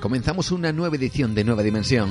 Comenzamos 0.00 0.52
una 0.52 0.70
nueva 0.70 0.96
edición 0.96 1.34
de 1.34 1.42
Nueva 1.42 1.62
Dimensión. 1.62 2.10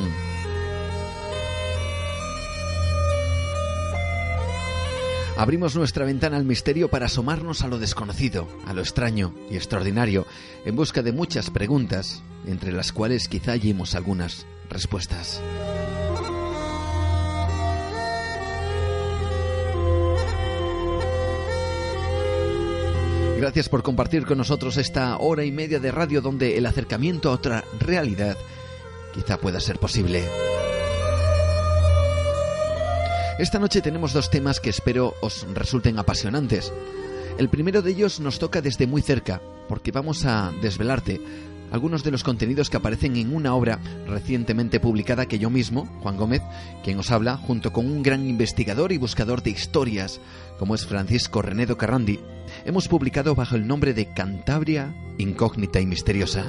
Abrimos 5.38 5.76
nuestra 5.76 6.06
ventana 6.06 6.38
al 6.38 6.46
misterio 6.46 6.90
para 6.90 7.06
asomarnos 7.06 7.62
a 7.62 7.68
lo 7.68 7.78
desconocido, 7.78 8.48
a 8.66 8.74
lo 8.74 8.82
extraño 8.82 9.36
y 9.52 9.58
extraordinario, 9.58 10.26
en 10.66 10.76
busca 10.76 11.04
de 11.04 11.12
muchas 11.12 11.52
preguntas, 11.52 12.24
entre 12.48 12.72
las 12.72 12.92
cuales 12.92 13.28
quizá 13.28 13.52
hallemos 13.52 13.94
algunas 13.94 14.48
respuestas. 14.68 15.40
Gracias 23.48 23.70
por 23.70 23.82
compartir 23.82 24.26
con 24.26 24.38
nosotros 24.38 24.76
esta 24.76 25.16
hora 25.20 25.46
y 25.46 25.54
media 25.54 25.80
de 25.80 25.90
radio 25.90 26.20
donde 26.20 26.58
el 26.58 26.66
acercamiento 26.66 27.30
a 27.30 27.36
otra 27.36 27.64
realidad 27.80 28.36
quizá 29.14 29.38
pueda 29.38 29.62
ser 29.62 29.80
posible. 29.80 30.22
Esta 33.40 33.58
noche 33.58 33.82
tenemos 33.82 34.12
dos 34.12 34.30
temas 34.30 34.60
que 34.60 34.70
espero 34.70 35.16
os 35.22 35.48
resulten 35.54 35.98
apasionantes. 35.98 36.74
El 37.38 37.48
primero 37.48 37.82
de 37.82 37.92
ellos 37.92 38.20
nos 38.20 38.38
toca 38.38 38.60
desde 38.62 38.86
muy 38.86 39.02
cerca, 39.02 39.42
porque 39.70 39.94
vamos 39.94 40.26
a 40.26 40.52
desvelarte 40.62 41.22
algunos 41.72 42.04
de 42.04 42.12
los 42.12 42.24
contenidos 42.24 42.70
que 42.70 42.78
aparecen 42.78 43.16
en 43.18 43.36
una 43.36 43.56
obra 43.56 43.80
recientemente 44.08 44.80
publicada 44.80 45.26
que 45.26 45.40
yo 45.40 45.50
mismo, 45.50 45.86
Juan 46.02 46.18
Gómez, 46.18 46.42
quien 46.84 47.00
os 47.00 47.12
habla, 47.12 47.38
junto 47.38 47.74
con 47.74 47.86
un 47.86 48.04
gran 48.04 48.28
investigador 48.28 48.92
y 48.92 48.98
buscador 48.98 49.44
de 49.44 49.52
historias, 49.52 50.20
como 50.60 50.76
es 50.76 50.86
Francisco 50.86 51.42
Renedo 51.42 51.78
Carrandi, 51.78 52.20
hemos 52.66 52.88
publicado 52.88 53.36
bajo 53.36 53.56
el 53.56 53.68
nombre 53.68 53.94
de 53.94 54.14
Cantabria 54.14 54.96
Incógnita 55.18 55.80
y 55.80 55.86
Misteriosa. 55.86 56.46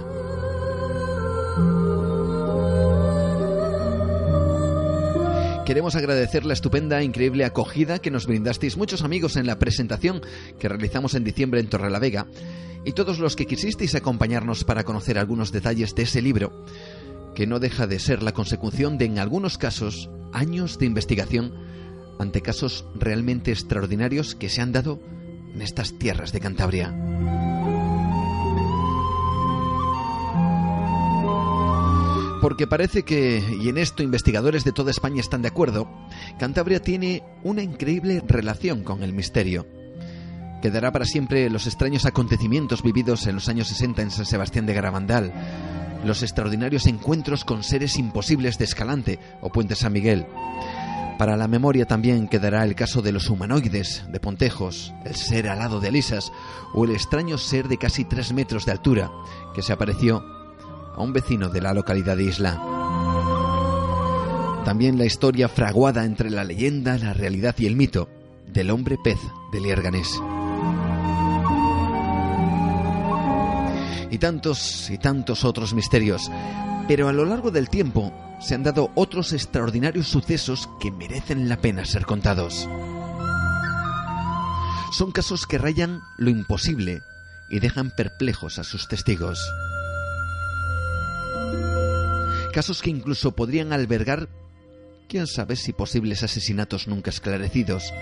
Queremos 5.69 5.97
agradecer 5.97 6.47
la 6.47 6.55
estupenda 6.55 6.99
e 6.99 7.05
increíble 7.05 7.45
acogida 7.45 7.99
que 7.99 8.11
nos 8.11 8.25
brindasteis 8.25 8.79
muchos 8.79 9.05
amigos 9.05 9.37
en 9.37 9.47
la 9.47 9.59
presentación 9.59 10.23
que 10.59 10.67
realizamos 10.67 11.12
en 11.12 11.25
diciembre 11.25 11.61
en 11.61 11.69
Torrelavega 11.69 12.27
y 12.87 12.93
todos 12.93 13.19
los 13.19 13.37
que 13.37 13.45
quisisteis 13.45 13.95
acompañarnos 13.95 14.65
para 14.65 14.84
conocer 14.84 15.19
algunos 15.19 15.53
detalles 15.53 15.95
de 15.95 16.05
ese 16.05 16.23
libro, 16.23 16.65
que 17.34 17.47
no 17.47 17.59
deja 17.61 17.87
de 17.87 17.99
ser 17.99 18.23
la 18.23 18.33
consecución 18.33 18.97
de, 18.97 19.05
en 19.05 19.19
algunos 19.19 19.59
casos, 19.59 20.09
años 20.33 20.79
de 20.79 20.87
investigación 20.87 21.53
ante 22.19 22.41
casos 22.41 22.87
realmente 22.95 23.53
extraordinarios 23.53 24.35
que 24.37 24.49
se 24.49 24.62
han 24.62 24.73
dado 24.73 25.03
en 25.53 25.61
estas 25.61 25.99
tierras 25.99 26.33
de 26.33 26.41
Cantabria. 26.41 27.57
Porque 32.41 32.69
parece 32.69 33.03
que, 33.03 33.43
y 33.60 33.69
en 33.69 33.78
esto 33.78 34.03
investigadores 34.03 34.62
de 34.62 34.72
toda 34.72 34.93
España 34.93 35.21
están 35.21 35.43
de 35.43 35.49
acuerdo, 35.49 35.88
Cantabria 36.38 36.81
tiene 36.81 37.25
una 37.43 37.62
increíble 37.62 38.22
relación 38.26 38.84
con 38.84 39.03
el 39.03 39.12
misterio. 39.12 39.66
Quedará 40.62 40.93
para 40.93 41.04
siempre 41.04 41.50
los 41.50 41.67
extraños 41.67 42.06
acontecimientos 42.06 42.82
vividos 42.82 43.26
en 43.26 43.35
los 43.35 43.49
años 43.49 43.69
60 43.69 44.02
en 44.02 44.11
San 44.12 44.25
Sebastián 44.25 44.67
de 44.67 44.75
Garabandal, 44.75 45.32
los 46.05 46.23
extraordinarios 46.23 46.87
encuentros 46.87 47.44
con 47.44 47.64
seres 47.64 47.99
imposibles 47.99 48.56
de 48.56 48.67
Escalante 48.67 49.19
o 49.40 49.50
Puente 49.50 49.75
San 49.75 49.93
Miguel. 49.93 50.26
Para 51.19 51.37
la 51.37 51.49
memoria 51.49 51.87
también 51.87 52.29
quedará 52.29 52.62
el 52.62 52.76
caso 52.76 53.02
de 53.02 53.11
los 53.11 53.29
humanoides 53.29 54.05
de 54.08 54.20
Pontejos, 54.20 54.94
el 55.05 55.17
ser 55.17 55.49
alado 55.49 55.81
de 55.81 55.88
Alisas 55.88 56.31
o 56.73 56.85
el 56.85 56.93
extraño 56.93 57.37
ser 57.37 57.67
de 57.67 57.79
casi 57.79 58.05
tres 58.05 58.32
metros 58.32 58.64
de 58.64 58.73
altura 58.73 59.11
que 59.55 59.62
se 59.62 59.73
apareció 59.73 60.38
a 60.99 61.03
un 61.03 61.12
vecino 61.12 61.49
de 61.49 61.61
la 61.61 61.73
localidad 61.73 62.17
de 62.17 62.25
Isla. 62.25 62.61
También 64.65 64.99
la 64.99 65.06
historia 65.06 65.49
fraguada 65.49 66.05
entre 66.05 66.29
la 66.29 66.45
leyenda, 66.45 66.99
la 66.99 67.15
realidad 67.15 67.55
y 67.59 67.67
el 67.67 67.77
mito 67.77 68.09
del 68.53 68.71
hombre 68.71 68.99
pez 69.03 69.19
de 69.53 69.61
Lierganés. 69.61 70.21
Y 74.11 74.19
tantos 74.19 74.91
y 74.91 74.99
tantos 74.99 75.45
otros 75.45 75.73
misterios. 75.73 76.31
Pero 76.89 77.09
a 77.09 77.12
lo 77.12 77.25
largo 77.25 77.50
del 77.50 77.69
tiempo 77.69 78.12
se 78.41 78.55
han 78.55 78.65
dado 78.65 78.91
otros 78.95 79.33
extraordinarios 79.33 80.09
sucesos 80.09 80.69
que 80.81 80.91
merecen 80.91 81.49
la 81.49 81.59
pena 81.59 81.85
ser 81.85 82.06
contados. 82.06 82.69
Son 84.93 85.12
casos 85.12 85.47
que 85.47 85.59
rayan 85.59 86.00
lo 86.17 86.31
imposible 86.31 87.03
y 87.49 87.61
dejan 87.61 87.91
perplejos 87.91 88.59
a 88.59 88.65
sus 88.65 88.89
testigos. 88.89 89.49
Casos 92.53 92.83
que 92.83 92.91
incluso 92.91 93.33
podrían 93.33 93.73
albergar, 93.73 94.29
quién 95.09 95.27
sabe 95.27 95.56
si 95.56 95.73
posibles 95.73 96.23
asesinatos 96.23 96.89
nunca 96.89 97.11
esclarecidos. 97.11 97.93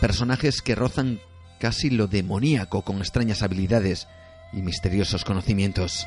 Personajes 0.00 0.62
que 0.62 0.74
rozan 0.74 1.20
casi 1.60 1.90
lo 1.90 2.08
demoníaco 2.08 2.82
con 2.82 2.98
extrañas 2.98 3.42
habilidades 3.42 4.08
y 4.52 4.62
misteriosos 4.62 5.24
conocimientos. 5.24 6.06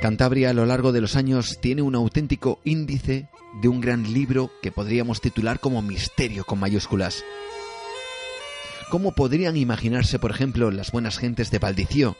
Cantabria 0.00 0.50
a 0.50 0.52
lo 0.52 0.66
largo 0.66 0.90
de 0.90 1.00
los 1.00 1.14
años 1.14 1.58
tiene 1.60 1.82
un 1.82 1.94
auténtico 1.94 2.60
índice 2.64 3.28
de 3.60 3.68
un 3.68 3.80
gran 3.80 4.12
libro 4.12 4.50
que 4.60 4.72
podríamos 4.72 5.20
titular 5.20 5.60
como 5.60 5.80
Misterio 5.80 6.44
con 6.44 6.58
mayúsculas. 6.58 7.24
¿Cómo 8.90 9.12
podrían 9.12 9.56
imaginarse, 9.56 10.18
por 10.18 10.32
ejemplo, 10.32 10.70
las 10.70 10.90
buenas 10.90 11.18
gentes 11.18 11.50
de 11.50 11.60
Valdicio, 11.60 12.16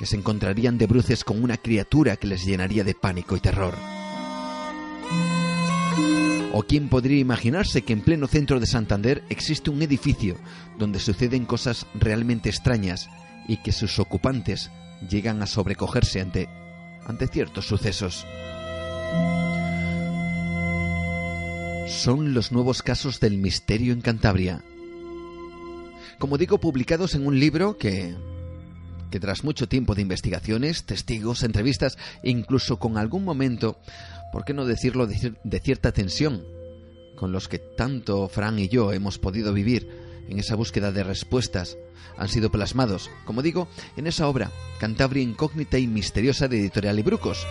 que 0.00 0.06
se 0.06 0.16
encontrarían 0.16 0.78
de 0.78 0.86
bruces 0.86 1.24
con 1.24 1.44
una 1.44 1.58
criatura 1.58 2.16
que 2.16 2.26
les 2.26 2.46
llenaría 2.46 2.84
de 2.84 2.94
pánico 2.94 3.36
y 3.36 3.40
terror? 3.40 3.74
¿O 6.54 6.62
quién 6.62 6.88
podría 6.88 7.18
imaginarse 7.18 7.82
que 7.82 7.92
en 7.92 8.00
pleno 8.00 8.26
centro 8.26 8.60
de 8.60 8.66
Santander 8.66 9.22
existe 9.28 9.68
un 9.68 9.82
edificio 9.82 10.38
donde 10.78 11.00
suceden 11.00 11.44
cosas 11.44 11.86
realmente 11.92 12.48
extrañas 12.48 13.10
y 13.46 13.58
que 13.58 13.72
sus 13.72 13.98
ocupantes 13.98 14.70
llegan 15.06 15.42
a 15.42 15.46
sobrecogerse 15.46 16.22
ante 16.22 16.48
ante 17.04 17.26
ciertos 17.26 17.66
sucesos. 17.66 18.26
Son 21.88 22.32
los 22.32 22.52
nuevos 22.52 22.82
casos 22.82 23.20
del 23.20 23.36
misterio 23.36 23.92
en 23.92 24.00
Cantabria. 24.00 24.64
Como 26.18 26.38
digo, 26.38 26.58
publicados 26.58 27.14
en 27.14 27.26
un 27.26 27.38
libro 27.38 27.76
que 27.76 28.16
que 29.10 29.20
tras 29.20 29.44
mucho 29.44 29.68
tiempo 29.68 29.94
de 29.94 30.02
investigaciones, 30.02 30.84
testigos, 30.84 31.42
entrevistas, 31.42 31.98
incluso 32.22 32.78
con 32.78 32.96
algún 32.96 33.24
momento, 33.24 33.78
¿por 34.32 34.44
qué 34.44 34.54
no 34.54 34.64
decirlo 34.64 35.06
de, 35.06 35.34
de, 35.42 35.60
cierta 35.60 35.92
tensión, 35.92 36.44
con 37.16 37.32
los 37.32 37.48
que 37.48 37.58
tanto 37.58 38.28
Fran 38.28 38.58
y 38.58 38.68
yo 38.68 38.92
hemos 38.92 39.18
podido 39.18 39.52
vivir 39.52 39.88
en 40.28 40.38
esa 40.38 40.54
búsqueda 40.54 40.92
de 40.92 41.04
respuestas, 41.04 41.76
han 42.16 42.28
sido 42.28 42.50
plasmados, 42.50 43.10
como 43.24 43.42
digo, 43.42 43.68
en 43.96 44.06
esa 44.06 44.28
obra, 44.28 44.50
Cantabria 44.78 45.22
incógnita 45.22 45.78
y 45.78 45.86
misteriosa 45.86 46.48
de 46.48 46.60
Editorial 46.60 46.96
Librucos. 46.96 47.46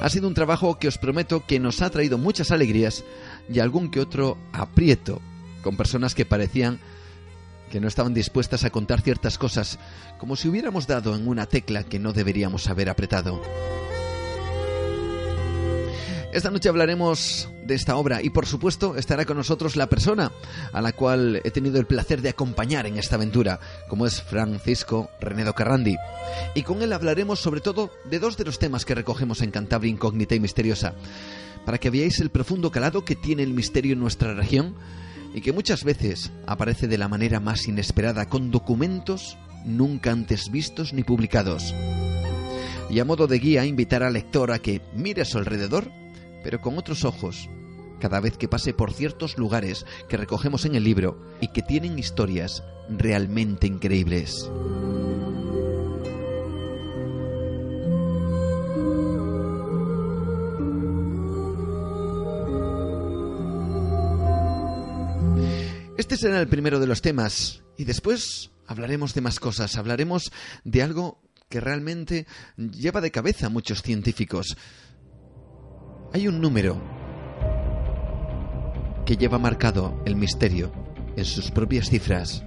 Ha 0.00 0.08
sido 0.08 0.26
un 0.26 0.34
trabajo 0.34 0.78
que 0.78 0.88
os 0.88 0.98
prometo 0.98 1.46
que 1.46 1.60
nos 1.60 1.80
ha 1.80 1.90
traído 1.90 2.18
muchas 2.18 2.50
alegrías 2.50 3.04
y 3.48 3.60
algún 3.60 3.90
que 3.90 4.00
otro 4.00 4.36
aprieto, 4.52 5.20
con 5.62 5.76
personas 5.76 6.14
que 6.14 6.26
parecían 6.26 6.80
que 7.72 7.80
no 7.80 7.88
estaban 7.88 8.12
dispuestas 8.12 8.64
a 8.64 8.70
contar 8.70 9.00
ciertas 9.00 9.38
cosas, 9.38 9.78
como 10.18 10.36
si 10.36 10.46
hubiéramos 10.46 10.86
dado 10.86 11.16
en 11.16 11.26
una 11.26 11.46
tecla 11.46 11.84
que 11.84 11.98
no 11.98 12.12
deberíamos 12.12 12.68
haber 12.68 12.90
apretado. 12.90 13.40
Esta 16.34 16.50
noche 16.50 16.68
hablaremos 16.68 17.48
de 17.64 17.74
esta 17.74 17.96
obra 17.96 18.20
y 18.22 18.28
por 18.28 18.44
supuesto 18.44 18.96
estará 18.96 19.24
con 19.24 19.38
nosotros 19.38 19.76
la 19.76 19.86
persona 19.86 20.32
a 20.74 20.82
la 20.82 20.92
cual 20.92 21.40
he 21.44 21.50
tenido 21.50 21.80
el 21.80 21.86
placer 21.86 22.20
de 22.20 22.28
acompañar 22.28 22.86
en 22.86 22.98
esta 22.98 23.16
aventura, 23.16 23.58
como 23.88 24.04
es 24.04 24.20
Francisco 24.20 25.08
Renedo 25.18 25.54
Carrandi. 25.54 25.96
Y 26.54 26.64
con 26.64 26.82
él 26.82 26.92
hablaremos 26.92 27.40
sobre 27.40 27.62
todo 27.62 27.90
de 28.04 28.18
dos 28.18 28.36
de 28.36 28.44
los 28.44 28.58
temas 28.58 28.84
que 28.84 28.94
recogemos 28.94 29.40
en 29.40 29.50
Cantabria 29.50 29.90
Incógnita 29.90 30.34
y 30.34 30.40
Misteriosa, 30.40 30.92
para 31.64 31.78
que 31.78 31.88
veáis 31.88 32.20
el 32.20 32.28
profundo 32.28 32.70
calado 32.70 33.02
que 33.02 33.16
tiene 33.16 33.42
el 33.42 33.54
misterio 33.54 33.94
en 33.94 34.00
nuestra 34.00 34.34
región 34.34 34.74
y 35.34 35.40
que 35.40 35.52
muchas 35.52 35.84
veces 35.84 36.32
aparece 36.46 36.88
de 36.88 36.98
la 36.98 37.08
manera 37.08 37.40
más 37.40 37.66
inesperada 37.68 38.26
con 38.26 38.50
documentos 38.50 39.38
nunca 39.64 40.12
antes 40.12 40.50
vistos 40.50 40.92
ni 40.92 41.02
publicados. 41.02 41.74
Y 42.90 42.98
a 43.00 43.04
modo 43.04 43.26
de 43.26 43.38
guía 43.38 43.64
invitar 43.64 44.02
al 44.02 44.12
lector 44.12 44.50
a 44.52 44.58
que 44.58 44.82
mire 44.94 45.22
a 45.22 45.24
su 45.24 45.38
alrededor 45.38 45.90
pero 46.42 46.60
con 46.60 46.78
otros 46.78 47.04
ojos, 47.04 47.48
cada 48.00 48.20
vez 48.20 48.36
que 48.36 48.48
pase 48.48 48.74
por 48.74 48.92
ciertos 48.92 49.38
lugares 49.38 49.86
que 50.08 50.16
recogemos 50.16 50.64
en 50.64 50.74
el 50.74 50.84
libro 50.84 51.20
y 51.40 51.48
que 51.48 51.62
tienen 51.62 51.98
historias 51.98 52.64
realmente 52.88 53.66
increíbles. 53.66 54.50
Este 65.98 66.16
será 66.16 66.40
el 66.40 66.48
primero 66.48 66.80
de 66.80 66.86
los 66.86 67.02
temas 67.02 67.62
y 67.76 67.84
después 67.84 68.50
hablaremos 68.66 69.14
de 69.14 69.20
más 69.20 69.38
cosas, 69.38 69.76
hablaremos 69.76 70.32
de 70.64 70.82
algo 70.82 71.20
que 71.48 71.60
realmente 71.60 72.26
lleva 72.56 73.02
de 73.02 73.10
cabeza 73.10 73.46
a 73.46 73.50
muchos 73.50 73.82
científicos. 73.82 74.56
Hay 76.14 76.28
un 76.28 76.40
número 76.40 76.82
que 79.04 79.16
lleva 79.16 79.38
marcado 79.38 80.02
el 80.06 80.16
misterio 80.16 80.72
en 81.16 81.24
sus 81.26 81.50
propias 81.50 81.90
cifras. 81.90 82.42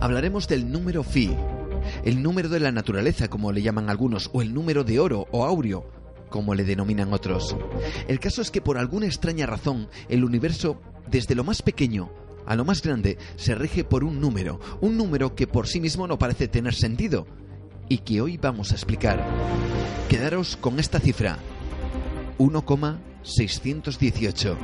Hablaremos 0.00 0.48
del 0.48 0.70
número 0.70 1.02
phi, 1.02 1.36
el 2.04 2.22
número 2.22 2.48
de 2.48 2.60
la 2.60 2.72
naturaleza, 2.72 3.28
como 3.28 3.52
le 3.52 3.62
llaman 3.62 3.90
algunos, 3.90 4.30
o 4.32 4.42
el 4.42 4.54
número 4.54 4.84
de 4.84 5.00
oro 5.00 5.26
o 5.30 5.44
aureo, 5.44 5.90
como 6.28 6.54
le 6.54 6.64
denominan 6.64 7.12
otros. 7.12 7.56
El 8.06 8.20
caso 8.20 8.42
es 8.42 8.50
que 8.50 8.60
por 8.60 8.78
alguna 8.78 9.06
extraña 9.06 9.46
razón, 9.46 9.88
el 10.08 10.24
universo, 10.24 10.80
desde 11.10 11.34
lo 11.34 11.44
más 11.44 11.62
pequeño 11.62 12.10
a 12.48 12.56
lo 12.56 12.64
más 12.64 12.82
grande 12.82 13.18
se 13.36 13.54
rige 13.54 13.84
por 13.84 14.02
un 14.04 14.20
número, 14.20 14.58
un 14.80 14.96
número 14.96 15.34
que 15.34 15.46
por 15.46 15.66
sí 15.66 15.80
mismo 15.80 16.06
no 16.06 16.18
parece 16.18 16.48
tener 16.48 16.74
sentido 16.74 17.26
y 17.90 17.98
que 17.98 18.22
hoy 18.22 18.38
vamos 18.38 18.72
a 18.72 18.74
explicar. 18.74 19.22
Quedaros 20.08 20.56
con 20.56 20.80
esta 20.80 20.98
cifra, 20.98 21.38
1,618. 22.38 24.56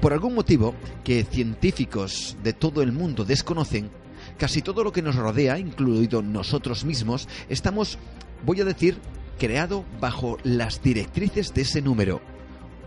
Por 0.00 0.14
algún 0.14 0.34
motivo 0.34 0.74
que 1.04 1.22
científicos 1.24 2.38
de 2.42 2.54
todo 2.54 2.80
el 2.80 2.92
mundo 2.92 3.26
desconocen, 3.26 3.90
casi 4.38 4.62
todo 4.62 4.84
lo 4.84 4.92
que 4.92 5.02
nos 5.02 5.16
rodea, 5.16 5.58
incluido 5.58 6.22
nosotros 6.22 6.84
mismos, 6.84 7.28
estamos, 7.48 7.98
voy 8.46 8.60
a 8.60 8.64
decir, 8.64 8.98
creado 9.38 9.84
bajo 10.00 10.38
las 10.44 10.82
directrices 10.82 11.52
de 11.52 11.62
ese 11.62 11.82
número, 11.82 12.20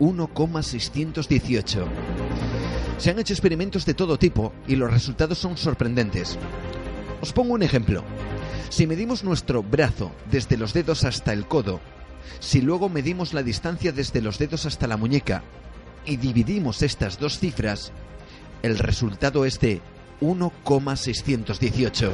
1,618. 0.00 1.86
Se 2.98 3.10
han 3.10 3.18
hecho 3.18 3.32
experimentos 3.32 3.84
de 3.84 3.94
todo 3.94 4.18
tipo 4.18 4.52
y 4.66 4.76
los 4.76 4.90
resultados 4.90 5.38
son 5.38 5.56
sorprendentes. 5.56 6.38
Os 7.20 7.32
pongo 7.32 7.54
un 7.54 7.62
ejemplo. 7.62 8.02
Si 8.68 8.86
medimos 8.86 9.22
nuestro 9.22 9.62
brazo 9.62 10.12
desde 10.30 10.56
los 10.56 10.72
dedos 10.72 11.04
hasta 11.04 11.32
el 11.32 11.46
codo, 11.46 11.80
si 12.40 12.60
luego 12.60 12.88
medimos 12.88 13.34
la 13.34 13.42
distancia 13.42 13.92
desde 13.92 14.22
los 14.22 14.38
dedos 14.38 14.66
hasta 14.66 14.86
la 14.86 14.96
muñeca 14.96 15.42
y 16.06 16.16
dividimos 16.16 16.82
estas 16.82 17.18
dos 17.18 17.38
cifras, 17.38 17.92
el 18.62 18.78
resultado 18.78 19.44
es 19.44 19.60
de 19.60 19.82
1,618. 20.22 22.12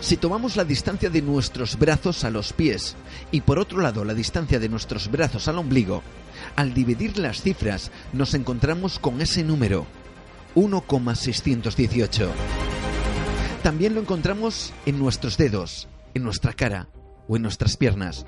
Si 0.00 0.16
tomamos 0.18 0.56
la 0.56 0.64
distancia 0.64 1.08
de 1.08 1.22
nuestros 1.22 1.78
brazos 1.78 2.24
a 2.24 2.30
los 2.30 2.52
pies 2.52 2.94
y 3.30 3.40
por 3.40 3.58
otro 3.58 3.80
lado 3.80 4.04
la 4.04 4.14
distancia 4.14 4.58
de 4.58 4.68
nuestros 4.68 5.10
brazos 5.10 5.48
al 5.48 5.58
ombligo, 5.58 6.02
al 6.56 6.74
dividir 6.74 7.18
las 7.18 7.40
cifras 7.40 7.90
nos 8.12 8.34
encontramos 8.34 8.98
con 8.98 9.22
ese 9.22 9.42
número, 9.42 9.86
1,618. 10.54 12.30
También 13.62 13.94
lo 13.94 14.00
encontramos 14.00 14.74
en 14.84 14.98
nuestros 14.98 15.38
dedos, 15.38 15.88
en 16.14 16.24
nuestra 16.24 16.52
cara 16.52 16.88
o 17.28 17.36
en 17.36 17.42
nuestras 17.42 17.76
piernas. 17.78 18.26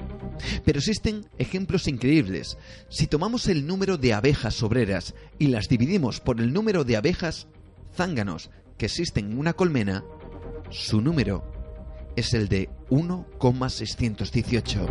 Pero 0.64 0.78
existen 0.78 1.26
ejemplos 1.38 1.88
increíbles. 1.88 2.56
Si 2.88 3.06
tomamos 3.06 3.48
el 3.48 3.66
número 3.66 3.98
de 3.98 4.14
abejas 4.14 4.62
obreras 4.62 5.14
y 5.38 5.48
las 5.48 5.68
dividimos 5.68 6.20
por 6.20 6.40
el 6.40 6.52
número 6.52 6.84
de 6.84 6.96
abejas 6.96 7.48
zánganos 7.94 8.50
que 8.78 8.86
existen 8.86 9.32
en 9.32 9.38
una 9.38 9.52
colmena, 9.52 10.04
su 10.70 11.00
número 11.00 11.44
es 12.16 12.34
el 12.34 12.48
de 12.48 12.70
1,618 12.90 14.86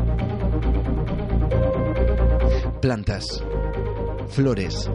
plantas, 2.83 3.41
flores, 4.27 4.89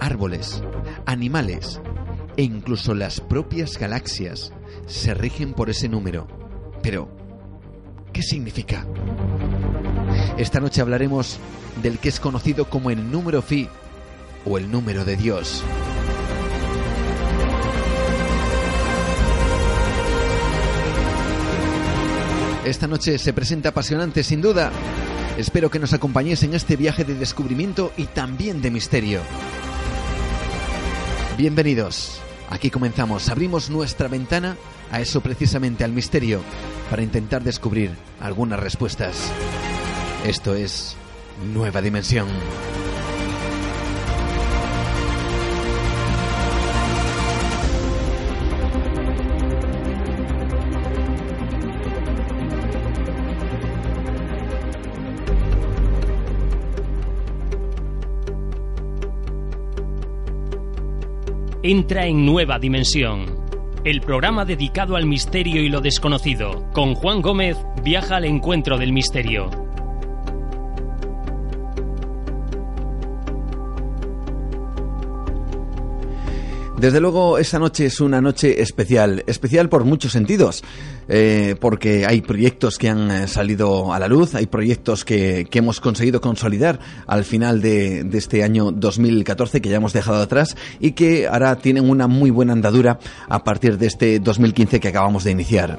árboles, 0.00 0.60
animales 1.06 1.80
e 2.36 2.42
incluso 2.42 2.94
las 2.94 3.20
propias 3.20 3.78
galaxias 3.78 4.52
se 4.86 5.14
rigen 5.14 5.54
por 5.54 5.70
ese 5.70 5.88
número. 5.88 6.26
Pero, 6.82 7.08
¿qué 8.12 8.22
significa? 8.22 8.84
Esta 10.36 10.58
noche 10.58 10.80
hablaremos 10.80 11.38
del 11.80 12.00
que 12.00 12.08
es 12.08 12.18
conocido 12.18 12.68
como 12.68 12.90
el 12.90 13.08
número 13.08 13.40
phi 13.40 13.68
o 14.44 14.58
el 14.58 14.68
número 14.68 15.04
de 15.04 15.16
Dios. 15.16 15.62
Esta 22.68 22.86
noche 22.86 23.16
se 23.16 23.32
presenta 23.32 23.70
apasionante 23.70 24.22
sin 24.22 24.42
duda. 24.42 24.70
Espero 25.38 25.70
que 25.70 25.78
nos 25.78 25.94
acompañéis 25.94 26.42
en 26.42 26.52
este 26.52 26.76
viaje 26.76 27.02
de 27.02 27.14
descubrimiento 27.14 27.92
y 27.96 28.04
también 28.04 28.60
de 28.60 28.70
misterio. 28.70 29.22
Bienvenidos. 31.38 32.20
Aquí 32.50 32.68
comenzamos, 32.68 33.30
abrimos 33.30 33.70
nuestra 33.70 34.08
ventana 34.08 34.58
a 34.92 35.00
eso 35.00 35.22
precisamente, 35.22 35.82
al 35.82 35.92
misterio, 35.92 36.42
para 36.90 37.02
intentar 37.02 37.42
descubrir 37.42 37.92
algunas 38.20 38.60
respuestas. 38.60 39.32
Esto 40.26 40.54
es 40.54 40.94
Nueva 41.54 41.80
Dimensión. 41.80 42.28
Entra 61.70 62.06
en 62.06 62.24
Nueva 62.24 62.58
Dimensión. 62.58 63.26
El 63.84 64.00
programa 64.00 64.46
dedicado 64.46 64.96
al 64.96 65.04
misterio 65.04 65.60
y 65.60 65.68
lo 65.68 65.82
desconocido. 65.82 66.64
Con 66.72 66.94
Juan 66.94 67.20
Gómez 67.20 67.58
viaja 67.84 68.16
al 68.16 68.24
encuentro 68.24 68.78
del 68.78 68.94
misterio. 68.94 69.67
Desde 76.80 77.00
luego, 77.00 77.38
esta 77.38 77.58
noche 77.58 77.86
es 77.86 78.00
una 78.00 78.20
noche 78.20 78.62
especial, 78.62 79.24
especial 79.26 79.68
por 79.68 79.84
muchos 79.84 80.12
sentidos, 80.12 80.62
eh, 81.08 81.56
porque 81.60 82.06
hay 82.06 82.20
proyectos 82.20 82.78
que 82.78 82.88
han 82.88 83.10
eh, 83.10 83.26
salido 83.26 83.92
a 83.92 83.98
la 83.98 84.06
luz, 84.06 84.36
hay 84.36 84.46
proyectos 84.46 85.04
que, 85.04 85.48
que 85.50 85.58
hemos 85.58 85.80
conseguido 85.80 86.20
consolidar 86.20 86.78
al 87.08 87.24
final 87.24 87.60
de, 87.60 88.04
de, 88.04 88.16
este 88.16 88.44
año 88.44 88.70
2014 88.70 89.60
que 89.60 89.68
ya 89.68 89.78
hemos 89.78 89.92
dejado 89.92 90.22
atrás 90.22 90.56
y 90.78 90.92
que 90.92 91.26
ahora 91.26 91.56
tienen 91.56 91.90
una 91.90 92.06
muy 92.06 92.30
buena 92.30 92.52
andadura 92.52 93.00
a 93.28 93.42
partir 93.42 93.76
de 93.76 93.86
este 93.86 94.20
2015 94.20 94.78
que 94.78 94.88
acabamos 94.88 95.24
de 95.24 95.32
iniciar. 95.32 95.78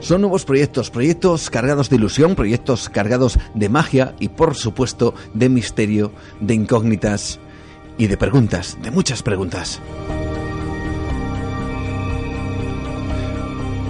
Son 0.00 0.20
nuevos 0.20 0.44
proyectos, 0.44 0.90
proyectos 0.90 1.48
cargados 1.48 1.88
de 1.88 1.96
ilusión, 1.96 2.34
proyectos 2.34 2.90
cargados 2.90 3.38
de 3.54 3.70
magia 3.70 4.14
y 4.20 4.28
por 4.28 4.54
supuesto 4.54 5.14
de 5.32 5.48
misterio, 5.48 6.12
de 6.40 6.54
incógnitas 6.54 7.40
y 8.00 8.06
de 8.06 8.16
preguntas, 8.16 8.78
de 8.82 8.90
muchas 8.90 9.22
preguntas. 9.22 9.78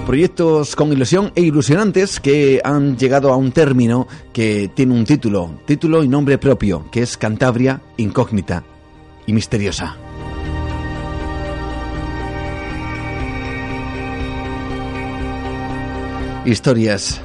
Proyectos 0.05 0.75
con 0.75 0.93
ilusión 0.93 1.31
e 1.37 1.43
ilusionantes 1.43 2.19
que 2.19 2.61
han 2.65 2.99
llegado 2.99 3.33
a 3.33 3.37
un 3.37 3.53
término 3.53 4.09
que 4.33 4.69
tiene 4.75 4.95
un 4.95 5.05
título, 5.05 5.61
título 5.65 6.03
y 6.03 6.09
nombre 6.09 6.39
propio, 6.39 6.91
que 6.91 7.03
es 7.03 7.17
Cantabria 7.17 7.83
incógnita 7.99 8.65
y 9.29 9.33
misteriosa. 9.33 9.97
Historias 16.45 17.23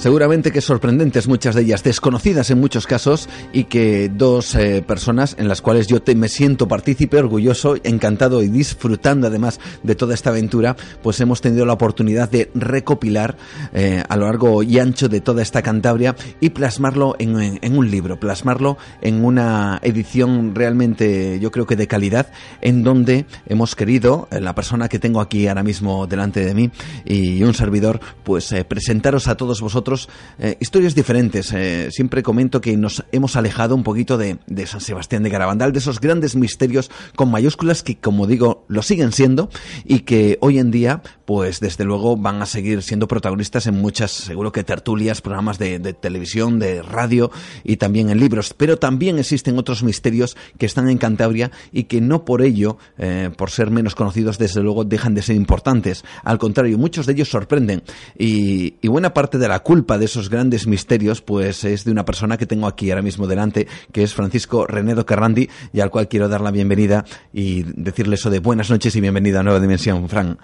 seguramente 0.00 0.50
que 0.50 0.62
sorprendentes, 0.62 1.28
muchas 1.28 1.54
de 1.54 1.60
ellas 1.60 1.84
desconocidas 1.84 2.50
en 2.50 2.58
muchos 2.58 2.86
casos 2.86 3.28
y 3.52 3.64
que 3.64 4.08
dos 4.08 4.54
eh, 4.54 4.82
personas 4.86 5.36
en 5.38 5.46
las 5.46 5.60
cuales 5.60 5.88
yo 5.88 6.00
te, 6.00 6.14
me 6.14 6.28
siento 6.28 6.66
partícipe, 6.66 7.18
orgulloso, 7.18 7.76
encantado 7.84 8.42
y 8.42 8.48
disfrutando 8.48 9.26
además 9.26 9.60
de 9.82 9.94
toda 9.94 10.14
esta 10.14 10.30
aventura, 10.30 10.74
pues 11.02 11.20
hemos 11.20 11.42
tenido 11.42 11.66
la 11.66 11.74
oportunidad 11.74 12.30
de 12.30 12.50
recopilar 12.54 13.36
eh, 13.74 14.02
a 14.08 14.16
lo 14.16 14.24
largo 14.24 14.62
y 14.62 14.78
ancho 14.78 15.10
de 15.10 15.20
toda 15.20 15.42
esta 15.42 15.60
Cantabria 15.60 16.16
y 16.40 16.50
plasmarlo 16.50 17.16
en, 17.18 17.58
en, 17.60 17.76
un 17.76 17.90
libro, 17.90 18.18
plasmarlo 18.18 18.78
en 19.02 19.22
una 19.22 19.80
edición 19.82 20.54
realmente 20.54 21.38
yo 21.40 21.50
creo 21.50 21.66
que 21.66 21.76
de 21.76 21.86
calidad 21.86 22.32
en 22.62 22.82
donde 22.82 23.26
hemos 23.46 23.76
querido, 23.76 24.28
eh, 24.30 24.40
la 24.40 24.54
persona 24.54 24.88
que 24.88 24.98
tengo 24.98 25.20
aquí 25.20 25.46
ahora 25.46 25.62
mismo 25.62 26.06
delante 26.06 26.42
de 26.42 26.54
mí 26.54 26.70
y 27.04 27.42
un 27.42 27.52
servidor, 27.52 28.00
pues 28.24 28.54
presentaros 28.66 29.28
a 29.28 29.36
todos 29.36 29.60
vosotros 29.60 29.89
eh, 30.38 30.56
historias 30.60 30.94
diferentes. 30.94 31.52
Eh, 31.52 31.88
siempre 31.90 32.22
comento 32.22 32.60
que 32.60 32.76
nos 32.76 33.04
hemos 33.12 33.36
alejado 33.36 33.74
un 33.74 33.82
poquito 33.82 34.18
de, 34.18 34.38
de, 34.46 34.66
San 34.66 34.80
Sebastián 34.80 35.22
de 35.22 35.30
Garabandal, 35.30 35.72
de 35.72 35.78
esos 35.78 36.00
grandes 36.00 36.36
misterios 36.36 36.90
con 37.16 37.30
mayúsculas 37.30 37.82
que, 37.82 37.96
como 37.96 38.26
digo, 38.26 38.64
lo 38.68 38.82
siguen 38.82 39.12
siendo 39.12 39.50
y 39.84 40.00
que 40.00 40.38
hoy 40.40 40.58
en 40.58 40.70
día, 40.70 41.02
pues 41.30 41.60
desde 41.60 41.84
luego 41.84 42.16
van 42.16 42.42
a 42.42 42.46
seguir 42.46 42.82
siendo 42.82 43.06
protagonistas 43.06 43.68
en 43.68 43.76
muchas, 43.76 44.10
seguro 44.10 44.50
que 44.50 44.64
tertulias, 44.64 45.20
programas 45.20 45.60
de, 45.60 45.78
televisión, 45.94 46.58
de 46.58 46.82
radio 46.82 47.30
y 47.62 47.76
también 47.76 48.10
en 48.10 48.18
libros. 48.18 48.52
Pero 48.52 48.78
también 48.78 49.16
existen 49.16 49.56
otros 49.56 49.84
misterios 49.84 50.36
que 50.58 50.66
están 50.66 50.90
en 50.90 50.98
Cantabria 50.98 51.52
y 51.70 51.84
que 51.84 52.00
no 52.00 52.24
por 52.24 52.42
ello, 52.42 52.78
eh, 52.98 53.30
por 53.36 53.52
ser 53.52 53.70
menos 53.70 53.94
conocidos, 53.94 54.38
desde 54.38 54.60
luego 54.60 54.82
dejan 54.82 55.14
de 55.14 55.22
ser 55.22 55.36
importantes. 55.36 56.04
Al 56.24 56.38
contrario, 56.38 56.76
muchos 56.78 57.06
de 57.06 57.12
ellos 57.12 57.28
sorprenden 57.28 57.84
y, 58.18 58.74
y 58.80 58.88
buena 58.88 59.14
parte 59.14 59.38
de 59.38 59.46
la 59.46 59.60
culpa 59.60 59.98
de 59.98 60.06
esos 60.06 60.30
grandes 60.30 60.66
misterios, 60.66 61.20
pues 61.20 61.62
es 61.62 61.84
de 61.84 61.92
una 61.92 62.04
persona 62.04 62.38
que 62.38 62.46
tengo 62.46 62.66
aquí 62.66 62.90
ahora 62.90 63.02
mismo 63.02 63.28
delante, 63.28 63.68
que 63.92 64.02
es 64.02 64.14
Francisco 64.14 64.66
Renedo 64.66 65.06
Carrandi, 65.06 65.48
y 65.72 65.78
al 65.78 65.92
cual 65.92 66.08
quiero 66.08 66.28
dar 66.28 66.40
la 66.40 66.50
bienvenida 66.50 67.04
y 67.32 67.62
decirle 67.62 68.16
eso 68.16 68.30
de 68.30 68.40
buenas 68.40 68.68
noches 68.68 68.96
y 68.96 69.00
bienvenida 69.00 69.38
a 69.38 69.42
Nueva 69.44 69.60
Dimensión, 69.60 70.08
Fran. 70.08 70.36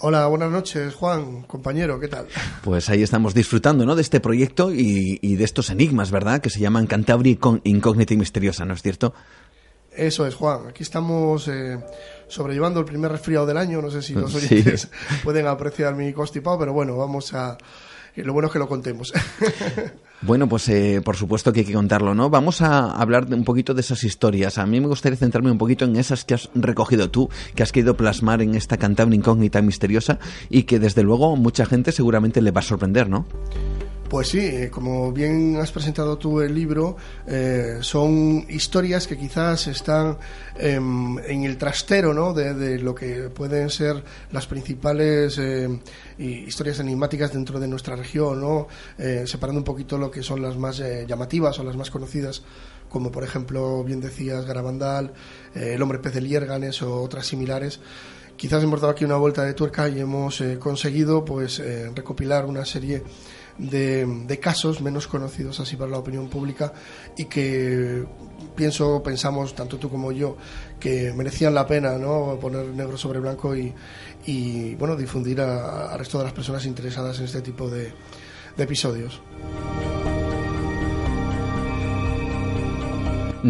Hola, 0.00 0.26
buenas 0.26 0.50
noches, 0.50 0.94
Juan, 0.94 1.42
compañero, 1.42 1.98
¿qué 1.98 2.08
tal? 2.08 2.26
Pues 2.62 2.90
ahí 2.90 3.02
estamos 3.02 3.32
disfrutando, 3.32 3.86
¿no? 3.86 3.94
De 3.94 4.02
este 4.02 4.20
proyecto 4.20 4.70
y, 4.70 5.18
y 5.22 5.36
de 5.36 5.44
estos 5.44 5.70
enigmas, 5.70 6.10
¿verdad? 6.10 6.42
Que 6.42 6.50
se 6.50 6.60
llaman 6.60 6.86
Cantabria 6.86 7.38
Incógnita 7.64 8.12
y 8.12 8.16
Misteriosa, 8.18 8.66
¿no 8.66 8.74
es 8.74 8.82
cierto? 8.82 9.14
Eso 9.96 10.26
es, 10.26 10.34
Juan. 10.34 10.68
Aquí 10.68 10.82
estamos 10.82 11.48
eh, 11.48 11.78
sobrellevando 12.28 12.80
el 12.80 12.86
primer 12.86 13.10
resfriado 13.10 13.46
del 13.46 13.56
año. 13.56 13.80
No 13.80 13.90
sé 13.90 14.02
si 14.02 14.12
los 14.12 14.34
oyentes 14.34 14.82
sí. 14.82 15.16
pueden 15.24 15.46
apreciar 15.46 15.94
mi 15.94 16.12
constipado, 16.12 16.58
pero 16.58 16.74
bueno, 16.74 16.98
vamos 16.98 17.32
a, 17.32 17.56
lo 18.24 18.32
bueno 18.32 18.48
es 18.48 18.52
que 18.52 18.58
lo 18.58 18.68
contemos. 18.68 19.12
Bueno, 20.22 20.48
pues 20.48 20.66
eh, 20.70 21.02
por 21.04 21.14
supuesto 21.14 21.52
que 21.52 21.60
hay 21.60 21.66
que 21.66 21.74
contarlo, 21.74 22.14
¿no? 22.14 22.30
Vamos 22.30 22.62
a 22.62 22.90
hablar 22.90 23.26
un 23.32 23.44
poquito 23.44 23.74
de 23.74 23.82
esas 23.82 24.02
historias. 24.02 24.56
A 24.56 24.64
mí 24.64 24.80
me 24.80 24.86
gustaría 24.86 25.18
centrarme 25.18 25.50
un 25.50 25.58
poquito 25.58 25.84
en 25.84 25.96
esas 25.96 26.24
que 26.24 26.32
has 26.32 26.48
recogido 26.54 27.10
tú, 27.10 27.28
que 27.54 27.62
has 27.62 27.70
querido 27.70 27.98
plasmar 27.98 28.40
en 28.40 28.54
esta 28.54 28.78
Cantabria 28.78 29.16
incógnita 29.16 29.60
misteriosa 29.60 30.18
y 30.48 30.62
que 30.62 30.78
desde 30.78 31.02
luego 31.02 31.36
mucha 31.36 31.66
gente 31.66 31.92
seguramente 31.92 32.40
le 32.40 32.50
va 32.50 32.60
a 32.60 32.64
sorprender, 32.64 33.10
¿no? 33.10 33.26
Pues 34.08 34.28
sí, 34.28 34.38
eh, 34.38 34.70
como 34.70 35.10
bien 35.10 35.56
has 35.56 35.72
presentado 35.72 36.16
tú 36.16 36.40
el 36.40 36.54
libro, 36.54 36.96
eh, 37.26 37.78
son 37.80 38.46
historias 38.48 39.06
que 39.08 39.18
quizás 39.18 39.66
están 39.66 40.16
eh, 40.58 40.74
en 40.74 41.44
el 41.44 41.58
trastero 41.58 42.14
¿no? 42.14 42.32
de, 42.32 42.78
lo 42.78 42.94
que 42.94 43.30
pueden 43.30 43.68
ser 43.68 44.04
las 44.30 44.46
principales 44.46 45.36
eh, 45.38 45.68
historias 46.18 46.78
enigmáticas 46.78 47.32
dentro 47.32 47.58
de 47.58 47.66
nuestra 47.66 47.96
región, 47.96 48.40
¿no? 48.40 48.68
Eh, 48.96 49.24
separando 49.26 49.60
un 49.60 49.64
poquito 49.64 49.98
lo 49.98 50.10
que 50.10 50.22
son 50.22 50.40
las 50.40 50.56
más 50.56 50.80
llamativas 51.06 51.58
o 51.58 51.64
las 51.64 51.76
más 51.76 51.90
conocidas 51.90 52.42
como 52.88 53.10
por 53.10 53.24
ejemplo, 53.24 53.82
bien 53.82 54.00
decías, 54.00 54.46
Garabandal, 54.46 55.12
El 55.54 55.82
hombre 55.82 55.98
pez 55.98 56.14
de 56.14 56.20
Lierganes 56.20 56.80
o 56.82 57.02
otras 57.02 57.26
similares 57.26 57.80
quizás 58.36 58.62
hemos 58.62 58.80
dado 58.80 58.92
aquí 58.92 59.04
una 59.04 59.16
vuelta 59.16 59.42
de 59.42 59.54
tuerca 59.54 59.88
y 59.88 59.98
hemos 59.98 60.42
conseguido 60.60 61.24
pues 61.24 61.60
recopilar 61.94 62.44
una 62.44 62.64
serie 62.64 63.02
de, 63.58 64.38
casos 64.40 64.80
menos 64.80 65.06
conocidos 65.06 65.60
así 65.60 65.76
para 65.76 65.90
la 65.90 65.98
opinión 65.98 66.28
pública 66.28 66.72
y 67.16 67.24
que 67.24 68.04
pienso, 68.54 69.02
pensamos, 69.02 69.54
tanto 69.54 69.78
tú 69.78 69.88
como 69.88 70.12
yo, 70.12 70.36
que 70.78 71.12
merecían 71.14 71.54
la 71.54 71.66
pena 71.66 71.98
¿no? 71.98 72.38
poner 72.40 72.66
negro 72.66 72.96
sobre 72.96 73.20
blanco 73.20 73.56
y, 73.56 73.72
y 74.26 74.74
bueno, 74.74 74.96
difundir 74.96 75.40
al 75.40 75.98
resto 75.98 76.18
de 76.18 76.24
las 76.24 76.32
personas 76.32 76.64
interesadas 76.66 77.18
en 77.18 77.24
este 77.24 77.42
tipo 77.42 77.68
de 77.68 77.92
episodios. 78.58 79.20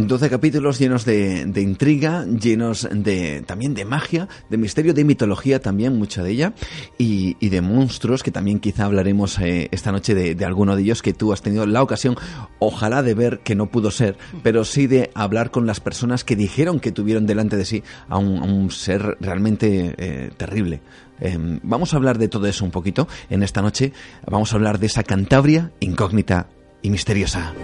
12 0.04 0.28
capítulos 0.28 0.78
llenos 0.78 1.04
de, 1.04 1.46
de, 1.46 1.62
intriga, 1.62 2.26
llenos 2.26 2.86
de 2.92 3.42
también 3.46 3.72
de 3.72 3.84
magia, 3.84 4.28
de 4.50 4.58
misterio, 4.58 4.92
de 4.92 5.04
mitología 5.04 5.60
también, 5.60 5.96
mucha 5.96 6.22
de 6.22 6.30
ella, 6.30 6.52
y, 6.98 7.36
y 7.40 7.48
de 7.48 7.62
monstruos, 7.62 8.22
que 8.22 8.30
también 8.30 8.60
quizá 8.60 8.84
hablaremos 8.84 9.38
eh, 9.38 9.68
esta 9.72 9.92
noche 9.92 10.14
de, 10.14 10.34
de, 10.34 10.44
alguno 10.44 10.76
de 10.76 10.82
ellos 10.82 11.02
que 11.02 11.14
tú 11.14 11.32
has 11.32 11.40
tenido 11.40 11.66
la 11.66 11.82
ocasión, 11.82 12.16
ojalá 12.58 13.02
de 13.02 13.14
ver 13.14 13.40
que 13.40 13.54
no 13.54 13.70
pudo 13.70 13.90
ser, 13.90 14.18
pero 14.42 14.64
sí 14.64 14.86
de 14.86 15.10
hablar 15.14 15.50
con 15.50 15.66
las 15.66 15.80
personas 15.80 16.24
que 16.24 16.36
dijeron 16.36 16.78
que 16.78 16.92
tuvieron 16.92 17.26
delante 17.26 17.56
de 17.56 17.64
sí 17.64 17.82
a 18.08 18.18
un, 18.18 18.38
a 18.38 18.44
un 18.44 18.70
ser 18.70 19.16
realmente 19.20 19.94
eh, 19.96 20.30
terrible. 20.36 20.82
Eh, 21.20 21.38
vamos 21.62 21.94
a 21.94 21.96
hablar 21.96 22.18
de 22.18 22.28
todo 22.28 22.46
eso 22.46 22.64
un 22.64 22.70
poquito 22.70 23.08
en 23.30 23.42
esta 23.42 23.62
noche, 23.62 23.92
vamos 24.30 24.52
a 24.52 24.56
hablar 24.56 24.78
de 24.78 24.86
esa 24.86 25.02
Cantabria 25.02 25.72
incógnita 25.80 26.48
y 26.82 26.90
misteriosa. 26.90 27.54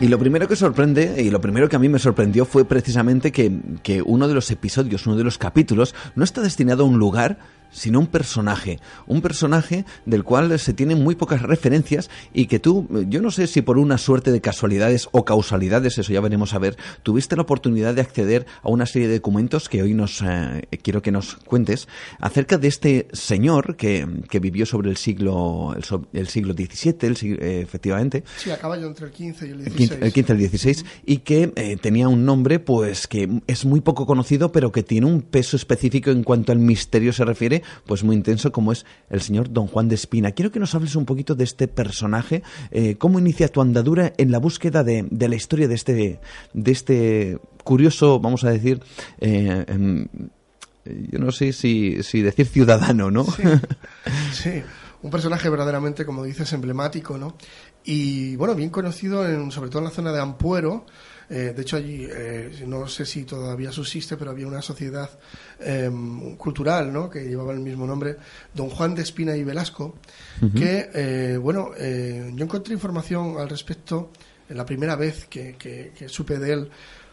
Y 0.00 0.06
lo 0.06 0.18
primero 0.18 0.46
que 0.46 0.54
sorprende, 0.54 1.20
y 1.20 1.28
lo 1.28 1.40
primero 1.40 1.68
que 1.68 1.74
a 1.74 1.80
mí 1.80 1.88
me 1.88 1.98
sorprendió 1.98 2.44
fue 2.44 2.64
precisamente 2.64 3.32
que, 3.32 3.58
que 3.82 4.00
uno 4.00 4.28
de 4.28 4.34
los 4.34 4.48
episodios, 4.52 5.08
uno 5.08 5.16
de 5.16 5.24
los 5.24 5.38
capítulos, 5.38 5.92
no 6.14 6.22
está 6.22 6.40
destinado 6.40 6.84
a 6.84 6.86
un 6.86 6.98
lugar, 6.98 7.38
sino 7.70 8.00
un 8.00 8.06
personaje. 8.06 8.80
Un 9.06 9.20
personaje 9.20 9.84
del 10.06 10.24
cual 10.24 10.58
se 10.58 10.72
tienen 10.72 11.02
muy 11.02 11.14
pocas 11.14 11.42
referencias 11.42 12.10
y 12.32 12.46
que 12.46 12.58
tú, 12.58 12.88
yo 13.08 13.20
no 13.20 13.30
sé 13.30 13.46
si 13.46 13.62
por 13.62 13.78
una 13.78 13.98
suerte 13.98 14.32
de 14.32 14.40
casualidades 14.40 15.08
o 15.12 15.24
causalidades, 15.24 15.98
eso 15.98 16.12
ya 16.12 16.20
veremos 16.20 16.54
a 16.54 16.58
ver, 16.58 16.76
tuviste 17.02 17.36
la 17.36 17.42
oportunidad 17.42 17.94
de 17.94 18.00
acceder 18.00 18.46
a 18.62 18.68
una 18.68 18.86
serie 18.86 19.08
de 19.08 19.14
documentos 19.14 19.68
que 19.68 19.82
hoy 19.82 19.94
nos 19.94 20.22
eh, 20.22 20.66
quiero 20.82 21.02
que 21.02 21.10
nos 21.10 21.36
cuentes 21.36 21.88
acerca 22.20 22.58
de 22.58 22.68
este 22.68 23.08
señor 23.12 23.76
que, 23.76 24.06
que 24.30 24.40
vivió 24.40 24.66
sobre 24.66 24.90
el 24.90 24.96
siglo 24.96 25.74
el, 26.12 26.28
siglo 26.28 26.54
XVII, 26.54 26.96
el 27.02 27.42
eh, 27.42 27.60
efectivamente. 27.60 28.24
Sí, 28.36 28.50
a 28.50 28.58
caballo 28.58 28.86
entre 28.86 29.06
el 29.06 29.12
XV 29.12 29.46
y 29.46 29.50
el 29.50 29.62
XVI. 29.64 29.98
El 30.00 30.12
XV 30.12 30.40
y 30.40 30.44
el 30.44 30.50
XVI, 30.50 30.84
y 31.06 31.16
que 31.18 31.52
eh, 31.56 31.76
tenía 31.80 32.08
un 32.08 32.24
nombre 32.24 32.58
pues 32.58 33.06
que 33.06 33.40
es 33.46 33.64
muy 33.64 33.80
poco 33.80 34.06
conocido, 34.06 34.52
pero 34.52 34.72
que 34.72 34.82
tiene 34.82 35.06
un 35.06 35.22
peso 35.22 35.56
específico 35.56 36.10
en 36.10 36.22
cuanto 36.22 36.52
al 36.52 36.58
misterio 36.58 37.12
se 37.12 37.24
refiere 37.24 37.57
pues 37.86 38.04
muy 38.04 38.16
intenso 38.16 38.52
como 38.52 38.72
es 38.72 38.84
el 39.10 39.20
señor 39.20 39.52
Don 39.52 39.66
Juan 39.66 39.88
de 39.88 39.94
Espina. 39.94 40.32
Quiero 40.32 40.50
que 40.50 40.60
nos 40.60 40.74
hables 40.74 40.96
un 40.96 41.04
poquito 41.04 41.34
de 41.34 41.44
este 41.44 41.68
personaje, 41.68 42.42
eh, 42.70 42.96
cómo 42.96 43.18
inicia 43.18 43.48
tu 43.48 43.60
andadura 43.60 44.12
en 44.16 44.30
la 44.30 44.38
búsqueda 44.38 44.84
de, 44.84 45.06
la 45.10 45.36
historia 45.36 45.68
de 45.68 45.74
este, 45.74 46.20
de 46.52 46.72
este 46.72 47.38
curioso, 47.64 48.20
vamos 48.20 48.44
a 48.44 48.50
decir, 48.50 48.80
eh, 49.20 49.64
em, 49.68 50.08
yo 50.84 51.18
no 51.18 51.30
sé 51.32 51.52
si, 51.52 51.96
decir 51.96 52.46
ciudadano, 52.46 53.10
¿no? 53.10 53.26
Sí, 54.32 54.62
un 55.02 55.10
personaje 55.10 55.48
verdaderamente, 55.48 56.04
como 56.04 56.24
dices, 56.24 56.52
emblemático, 56.52 57.18
¿no? 57.18 57.36
Y 57.84 58.36
bueno, 58.36 58.54
bien 58.54 58.70
conocido 58.70 59.28
en, 59.28 59.50
sobre 59.50 59.70
todo 59.70 59.80
en 59.80 59.84
la 59.84 59.90
zona 59.90 60.12
de 60.12 60.20
Ampuero, 60.20 60.86
eh, 61.30 61.52
de 61.54 61.62
hecho, 61.62 61.76
allí, 61.76 62.06
eh, 62.10 62.64
no 62.66 62.88
sé 62.88 63.04
si 63.04 63.24
todavía 63.24 63.70
subsiste, 63.70 64.16
pero 64.16 64.30
había 64.30 64.46
una 64.46 64.62
sociedad 64.62 65.10
em, 65.60 66.36
cultural 66.36 66.90
¿no? 66.92 67.10
que 67.10 67.20
llevaba 67.28 67.52
el 67.52 67.60
mismo 67.60 67.86
nombre, 67.86 68.16
Don 68.54 68.70
Juan 68.70 68.94
de 68.94 69.02
Espina 69.02 69.36
y 69.36 69.44
Velasco, 69.44 69.96
que, 70.54 70.90
eh, 70.94 71.36
bueno, 71.36 71.72
yo 71.76 72.44
encontré 72.44 72.72
información 72.72 73.36
al 73.38 73.48
respecto 73.48 74.10
la 74.48 74.64
primera 74.64 74.96
vez 74.96 75.26
que, 75.26 75.92
supe 76.06 76.38
de 76.38 76.52
él 76.52 76.70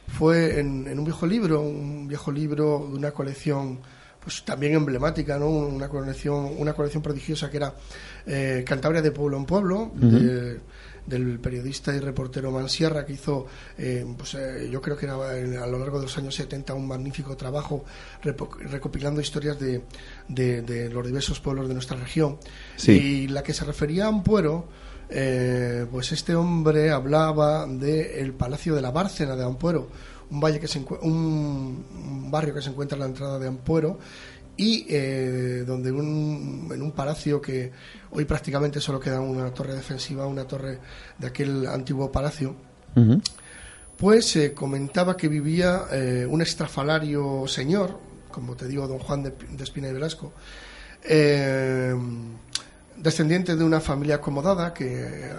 fue 0.08 0.60
en, 0.60 0.98
un 0.98 1.04
viejo 1.04 1.26
libro, 1.26 1.62
un 1.62 2.08
viejo 2.08 2.32
libro 2.32 2.88
de 2.90 2.98
una 2.98 3.12
colección 3.12 3.80
pues 4.24 4.44
también 4.44 4.74
emblemática, 4.74 5.38
¿no? 5.38 5.50
Una 5.50 5.88
colección, 5.88 6.52
una 6.58 6.74
colección 6.74 7.04
prodigiosa 7.04 7.50
que 7.52 7.58
era 7.58 7.76
Cantabria 8.66 9.02
de 9.02 9.12
pueblo 9.12 9.38
en 9.38 9.46
pueblo, 9.46 9.92
de, 9.94 10.60
del 11.06 11.40
periodista 11.40 11.96
y 11.96 12.00
reportero 12.00 12.52
Mansierra, 12.52 13.06
que 13.06 13.14
hizo, 13.14 13.46
eh, 13.78 14.06
pues, 14.18 14.36
eh, 14.36 14.70
yo 14.72 14.82
creo 14.82 14.98
que 14.98 15.06
era 15.06 15.16
a 15.16 15.68
lo 15.68 15.80
largo 15.80 16.00
de 16.00 16.06
los 16.06 16.18
años 16.18 16.36
70 16.36 16.74
un 16.74 16.88
magnífico 16.88 17.38
trabajo 17.38 17.86
recopilando 18.22 19.22
historias 19.22 19.60
de, 19.60 19.84
de, 20.28 20.90
los 20.90 21.06
diversos 21.06 21.40
pueblos 21.40 21.68
de 21.68 21.74
nuestra 21.74 21.98
región. 21.98 22.38
Y 22.88 23.28
la 23.28 23.44
que 23.44 23.54
se 23.54 23.66
refería 23.66 24.06
a 24.06 24.08
Ampuero, 24.08 24.68
eh, 25.10 25.86
pues 25.92 26.12
este 26.12 26.36
hombre 26.36 26.92
hablaba 26.92 27.68
del 27.68 28.34
Palacio 28.34 28.76
de 28.76 28.82
la 28.82 28.92
Bárcena 28.92 29.36
de 29.36 29.44
Ampuero, 29.44 29.90
un, 30.32 30.40
valle 30.40 30.60
que 30.60 30.68
se 30.68 30.84
un 31.02 32.30
barrio 32.32 32.56
que 32.56 32.62
se 32.62 32.70
encuentra 32.72 32.96
en 32.96 33.02
la 33.02 33.06
entrada 33.06 33.38
de 33.38 33.48
Ampuero 33.48 34.00
y 34.58 34.86
eh, 34.90 35.64
donde 35.68 35.92
un, 35.92 36.70
en 36.74 36.82
un 36.82 36.92
palacio 36.92 37.42
que 37.42 37.72
hoy 38.16 38.26
prácticamente 38.26 38.80
solo 38.80 39.00
queda 39.00 39.20
una 39.20 39.54
torre 39.54 39.76
defensiva, 39.76 40.26
una 40.26 40.46
torre 40.46 40.80
de 41.18 41.28
aquel 41.28 41.68
antiguo 41.68 42.12
palacio, 42.12 42.56
pues 43.98 44.26
se 44.26 44.54
comentaba 44.54 45.18
que 45.18 45.28
vivía 45.28 45.84
eh, 45.92 46.26
un 46.30 46.42
estrafalario 46.42 47.46
señor, 47.48 48.00
como 48.32 48.56
te 48.56 48.68
digo, 48.68 48.88
don 48.88 49.00
Juan 49.00 49.24
de, 49.24 49.34
Espina 49.62 49.90
y 49.90 49.94
Velasco, 49.94 50.32
eh, 51.04 51.94
descendiente 52.96 53.56
de 53.56 53.64
una 53.64 53.82
familia 53.82 54.16
acomodada 54.16 54.74
que 54.74 55.30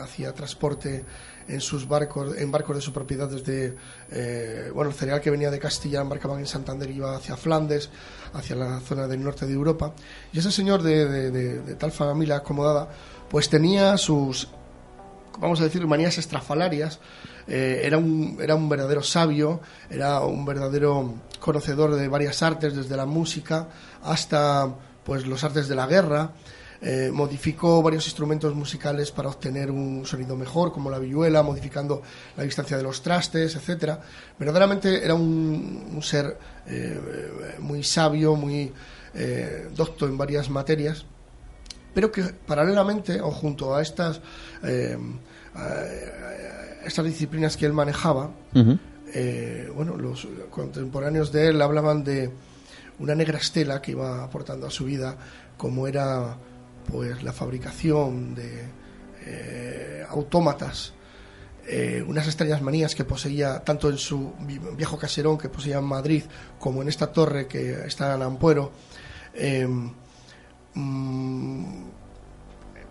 hacía 0.00 0.32
transporte 0.32 1.04
en 1.52 1.60
sus 1.60 1.86
barcos, 1.86 2.36
en 2.36 2.50
barcos 2.50 2.76
de 2.76 2.82
su 2.82 2.92
propiedad 2.92 3.28
desde, 3.28 3.76
eh, 4.10 4.70
bueno, 4.74 4.90
el 4.90 4.96
cereal 4.96 5.20
que 5.20 5.30
venía 5.30 5.50
de 5.50 5.58
Castilla 5.58 6.00
embarcaban 6.00 6.38
en 6.38 6.46
Santander 6.46 6.90
y 6.90 6.94
iba 6.94 7.14
hacia 7.14 7.36
Flandes, 7.36 7.90
hacia 8.32 8.56
la 8.56 8.80
zona 8.80 9.06
del 9.06 9.22
norte 9.22 9.46
de 9.46 9.52
Europa. 9.52 9.92
Y 10.32 10.38
ese 10.38 10.50
señor 10.50 10.82
de, 10.82 11.76
tal 11.78 11.92
familia 11.92 12.36
acomodada, 12.36 12.88
pues 13.28 13.50
tenía 13.50 13.96
sus, 13.98 14.48
vamos 15.38 15.60
a 15.60 15.64
decir, 15.64 15.86
manías 15.86 16.16
estrafalarias. 16.18 16.98
Eh, 17.46 17.82
era, 17.84 17.98
un, 17.98 18.38
era 18.40 18.54
un 18.54 18.68
verdadero 18.68 19.02
sabio, 19.02 19.60
era 19.90 20.20
un 20.20 20.44
verdadero 20.44 21.14
conocedor 21.38 21.96
de 21.96 22.08
varias 22.08 22.42
artes, 22.42 22.74
desde 22.74 22.96
la 22.96 23.04
música 23.04 23.68
hasta 24.02 24.72
pues 25.04 25.26
los 25.26 25.44
artes 25.44 25.68
de 25.68 25.74
la 25.74 25.86
guerra. 25.86 26.30
Eh, 26.84 27.12
modificó 27.12 27.80
varios 27.80 28.06
instrumentos 28.06 28.56
musicales 28.56 29.12
para 29.12 29.28
obtener 29.28 29.70
un 29.70 30.04
sonido 30.04 30.36
mejor, 30.36 30.72
como 30.72 30.90
la 30.90 30.98
vihuela, 30.98 31.44
modificando 31.44 32.02
la 32.36 32.42
distancia 32.42 32.76
de 32.76 32.82
los 32.82 33.02
trastes, 33.02 33.54
etcétera. 33.54 34.00
Verdaderamente 34.36 35.04
era 35.04 35.14
un, 35.14 36.00
ser 36.02 36.36
eh, 36.66 37.54
muy 37.60 37.84
sabio, 37.84 38.34
muy 38.34 38.72
eh, 39.14 39.68
docto 39.76 40.06
en 40.06 40.18
varias 40.18 40.50
materias, 40.50 41.04
pero 41.94 42.10
que 42.10 42.24
paralelamente 42.24 43.20
o 43.20 43.30
junto 43.30 43.76
a 43.76 43.80
estas 43.80 44.20
estas 46.84 47.04
disciplinas 47.04 47.56
que 47.56 47.66
él 47.66 47.72
manejaba, 47.74 48.30
bueno, 49.72 49.96
los 49.96 50.26
contemporáneos 50.50 51.30
de 51.30 51.48
él 51.48 51.62
hablaban 51.62 52.02
de 52.02 52.30
una 52.98 53.14
negra 53.14 53.38
estela 53.38 53.80
que 53.80 53.92
iba 53.92 54.24
aportando 54.24 54.66
a 54.66 54.70
su 54.70 54.84
vida, 54.84 55.16
como 55.56 55.86
era 55.86 56.38
pues 56.90 57.22
la 57.22 57.32
fabricación 57.32 58.34
de 58.34 58.64
eh, 59.24 60.04
autómatas, 60.08 60.92
eh, 61.66 62.04
unas 62.06 62.26
extrañas 62.26 62.60
manías 62.60 62.94
que 62.94 63.04
poseía 63.04 63.60
tanto 63.60 63.88
en 63.88 63.98
su 63.98 64.32
viejo 64.76 64.98
caserón 64.98 65.38
que 65.38 65.48
poseía 65.48 65.78
en 65.78 65.84
Madrid 65.84 66.24
como 66.58 66.82
en 66.82 66.88
esta 66.88 67.12
torre 67.12 67.46
que 67.46 67.86
está 67.86 68.14
en 68.14 68.22
Ampuero. 68.22 68.72
Eh, 69.34 69.66
mm, 70.74 71.84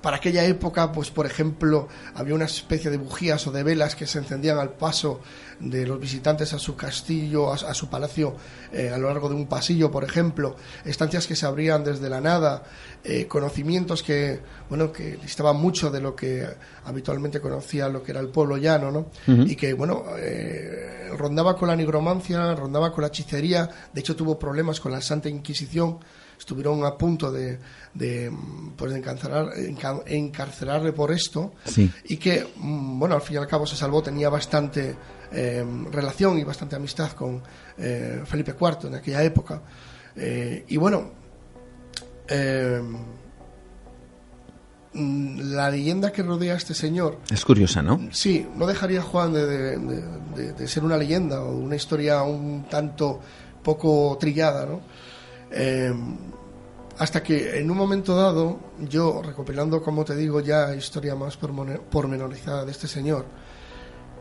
para 0.02 0.18
aquella 0.18 0.44
época, 0.46 0.92
pues 0.92 1.12
por 1.12 1.26
ejemplo, 1.26 1.88
había 2.16 2.36
una 2.36 2.46
especie 2.46 2.90
de 2.90 2.98
bujías 2.98 3.46
o 3.48 3.52
de 3.52 3.64
velas 3.64 3.96
que 3.96 4.08
se 4.08 4.20
encendían 4.20 4.58
al 4.58 4.74
paso 4.74 5.22
de 5.60 5.86
los 5.86 6.00
visitantes 6.00 6.54
a 6.54 6.60
su 6.60 6.76
castillo, 6.76 7.54
a, 7.54 7.74
su 7.74 7.88
palacio, 7.88 8.36
eh, 8.74 8.90
a 8.90 8.98
lo 8.98 9.08
largo 9.08 9.30
de 9.30 9.36
un 9.36 9.48
pasillo, 9.48 9.92
por 9.92 10.04
ejemplo, 10.04 10.56
estancias 10.86 11.28
que 11.28 11.36
se 11.36 11.46
abrían 11.46 11.84
desde 11.84 12.10
la 12.10 12.20
nada, 12.20 12.64
eh, 13.04 13.28
conocimientos 13.28 14.02
que, 14.02 14.40
bueno, 14.70 14.92
que 14.92 15.18
listaban 15.22 15.58
mucho 15.58 15.92
de 15.92 16.02
lo 16.02 16.16
que 16.16 16.48
habitualmente 16.86 17.40
conocía 17.40 17.90
lo 17.90 18.02
que 18.02 18.12
era 18.12 18.22
el 18.22 18.30
pueblo 18.30 18.58
llano, 18.58 18.92
¿no? 18.92 19.06
Y 19.28 19.56
que, 19.56 19.74
bueno, 19.74 20.04
eh, 20.18 21.10
rondaba 21.16 21.56
con 21.56 21.68
la 21.68 21.76
nigromancia, 21.76 22.56
rondaba 22.56 22.92
con 22.92 23.04
la 23.04 23.10
hechicería, 23.10 23.70
de 23.94 24.00
hecho 24.00 24.16
tuvo 24.16 24.40
problemas 24.40 24.80
con 24.80 24.92
la 24.92 25.02
Santa 25.02 25.30
Inquisición, 25.30 26.00
estuvieron 26.42 26.84
a 26.86 26.98
punto 26.98 27.32
de, 27.32 27.60
de 27.94 28.32
pues 28.76 28.92
de 28.92 28.98
encarcelar, 28.98 29.52
encarcelarle 30.08 30.92
por 30.92 31.12
esto 31.12 31.54
y 32.06 32.18
que 32.18 32.48
mm, 32.56 33.00
bueno 33.00 33.14
al 33.16 33.22
fin 33.22 33.36
y 33.36 33.38
al 33.38 33.48
cabo 33.48 33.68
se 33.68 33.76
salvó 33.76 34.02
tenía 34.02 34.28
bastante 34.28 34.96
eh, 35.32 35.64
relación 35.92 36.40
y 36.40 36.44
bastante 36.44 36.76
amistad 36.76 37.12
con 37.12 37.44
eh, 37.78 38.24
Felipe 38.26 38.56
IV 38.60 38.88
en 38.88 38.96
aquella 38.96 39.24
época. 39.24 39.62
Eh, 40.16 40.66
y 40.68 40.78
bueno 40.78 41.12
mm, 44.94 45.40
la 45.54 45.70
leyenda 45.70 46.12
que 46.12 46.24
rodea 46.24 46.56
a 46.56 46.58
este 46.58 46.74
señor 46.74 47.20
es 47.32 47.46
curiosa 47.46 47.82
no 47.82 48.10
sí 48.12 48.46
no 48.58 48.66
dejaría 48.66 49.02
Juan 49.02 49.32
de, 49.32 49.78
de 49.78 50.68
ser 50.68 50.84
una 50.84 50.98
leyenda 50.98 51.42
o 51.42 51.56
una 51.56 51.78
historia 51.78 52.24
un 52.24 52.66
tanto 52.70 53.22
poco 53.64 54.18
trillada 54.20 54.66
no 54.66 54.82
hasta 56.98 57.24
que 57.24 57.60
en 57.60 57.72
un 57.72 57.78
momento 57.78 58.16
dado, 58.16 58.60
yo 58.80 59.22
recopilando, 59.24 59.82
como 59.82 60.06
te 60.06 60.16
digo, 60.16 60.40
ya 60.40 60.76
historia 60.76 61.16
más 61.16 61.38
pormenorizada 61.38 62.64
de 62.64 62.72
este 62.72 62.88
señor, 62.88 63.26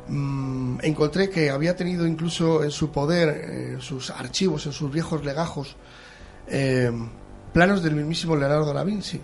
mm, 0.09 0.79
encontré 0.83 1.29
que 1.29 1.51
había 1.51 1.77
tenido 1.77 2.07
incluso 2.07 2.65
en 2.65 2.71
su 2.71 2.91
poder, 2.91 3.75
en 3.75 3.81
sus 3.81 4.11
archivos, 4.11 4.67
en 4.67 4.73
sus 4.73 4.91
viejos 4.91 5.25
legajos, 5.25 5.77
eh, 6.47 6.91
planos 7.53 7.83
del 7.83 7.95
mismísimo 7.95 8.35
Leonardo 8.35 8.73
da 8.73 8.85
Vinci. 8.85 9.21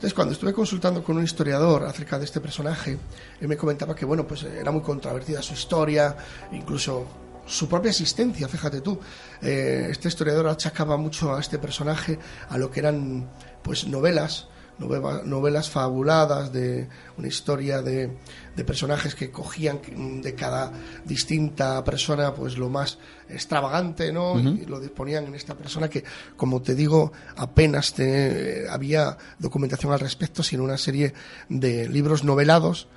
Entonces, 0.00 0.14
cuando 0.14 0.32
estuve 0.32 0.52
consultando 0.52 1.04
con 1.04 1.18
un 1.18 1.24
historiador 1.24 1.84
acerca 1.84 2.18
de 2.18 2.24
este 2.24 2.40
personaje, 2.40 2.96
él 3.40 3.48
me 3.48 3.56
comentaba 3.56 3.94
que, 3.94 4.06
bueno, 4.06 4.26
pues 4.26 4.44
era 4.44 4.70
muy 4.70 4.80
controvertida 4.80 5.42
su 5.42 5.52
historia, 5.52 6.16
incluso 6.52 7.06
su 7.50 7.68
propia 7.68 7.90
existencia, 7.90 8.48
fíjate 8.48 8.80
tú. 8.80 8.98
Eh, 9.42 9.88
este 9.90 10.08
historiador 10.08 10.48
achacaba 10.48 10.96
mucho 10.96 11.34
a 11.34 11.40
este 11.40 11.58
personaje 11.58 12.18
a 12.48 12.56
lo 12.56 12.70
que 12.70 12.80
eran 12.80 13.28
pues 13.62 13.86
novelas 13.86 14.48
novelas 14.80 15.68
fabuladas 15.68 16.52
de 16.54 16.88
una 17.18 17.28
historia 17.28 17.82
de, 17.82 18.16
de, 18.56 18.64
personajes 18.64 19.14
que 19.14 19.30
cogían 19.30 19.80
de 20.22 20.34
cada 20.34 20.72
distinta 21.04 21.84
persona 21.84 22.32
pues 22.32 22.56
lo 22.56 22.70
más 22.70 22.96
extravagante 23.28 24.10
no 24.10 24.40
y 24.40 24.64
lo 24.64 24.80
disponían 24.80 25.26
en 25.26 25.34
esta 25.34 25.54
persona 25.54 25.90
que 25.90 26.02
como 26.34 26.62
te 26.62 26.74
digo 26.74 27.12
apenas 27.36 27.92
te, 27.92 28.70
había 28.70 29.18
documentación 29.38 29.92
al 29.92 30.00
respecto 30.00 30.42
sino 30.42 30.64
una 30.64 30.78
serie 30.78 31.12
de 31.50 31.86
libros 31.86 32.24
novelados 32.24 32.88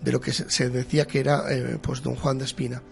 de 0.00 0.12
lo 0.12 0.20
que 0.20 0.32
se, 0.32 0.70
decía 0.70 1.06
que 1.06 1.20
era 1.20 1.44
eh, 1.50 1.78
pues 1.80 2.02
don 2.02 2.16
Juan 2.16 2.38
de 2.38 2.46
Espina 2.46 2.82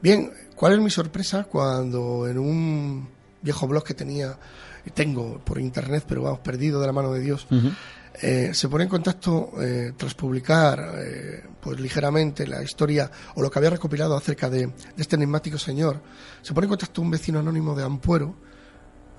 bien 0.00 0.32
cuál 0.54 0.74
es 0.74 0.80
mi 0.80 0.90
sorpresa 0.90 1.44
cuando 1.44 2.28
en 2.28 2.38
un 2.38 3.08
viejo 3.42 3.66
blog 3.66 3.84
que 3.84 3.94
tenía 3.94 4.36
tengo 4.94 5.38
por 5.38 5.60
internet, 5.60 6.04
pero 6.06 6.22
vamos, 6.22 6.40
perdido 6.40 6.80
de 6.80 6.86
la 6.86 6.92
mano 6.92 7.12
de 7.12 7.20
Dios, 7.20 7.46
eh, 8.22 8.50
se 8.54 8.68
pone 8.68 8.84
en 8.84 8.90
contacto 8.90 9.52
eh, 9.60 9.92
tras 9.96 10.14
publicar 10.14 10.94
eh, 10.98 11.44
pues 11.60 11.78
ligeramente 11.80 12.46
la 12.46 12.62
historia 12.62 13.10
o 13.34 13.42
lo 13.42 13.50
que 13.50 13.58
había 13.58 13.70
recopilado 13.70 14.16
acerca 14.16 14.48
de, 14.48 14.70
este 14.96 15.16
enigmático 15.16 15.58
señor, 15.58 16.00
se 16.40 16.54
pone 16.54 16.66
en 16.66 16.70
contacto 16.70 17.02
un 17.02 17.10
vecino 17.10 17.40
anónimo 17.40 17.74
de 17.74 17.84
Ampuero, 17.84 18.34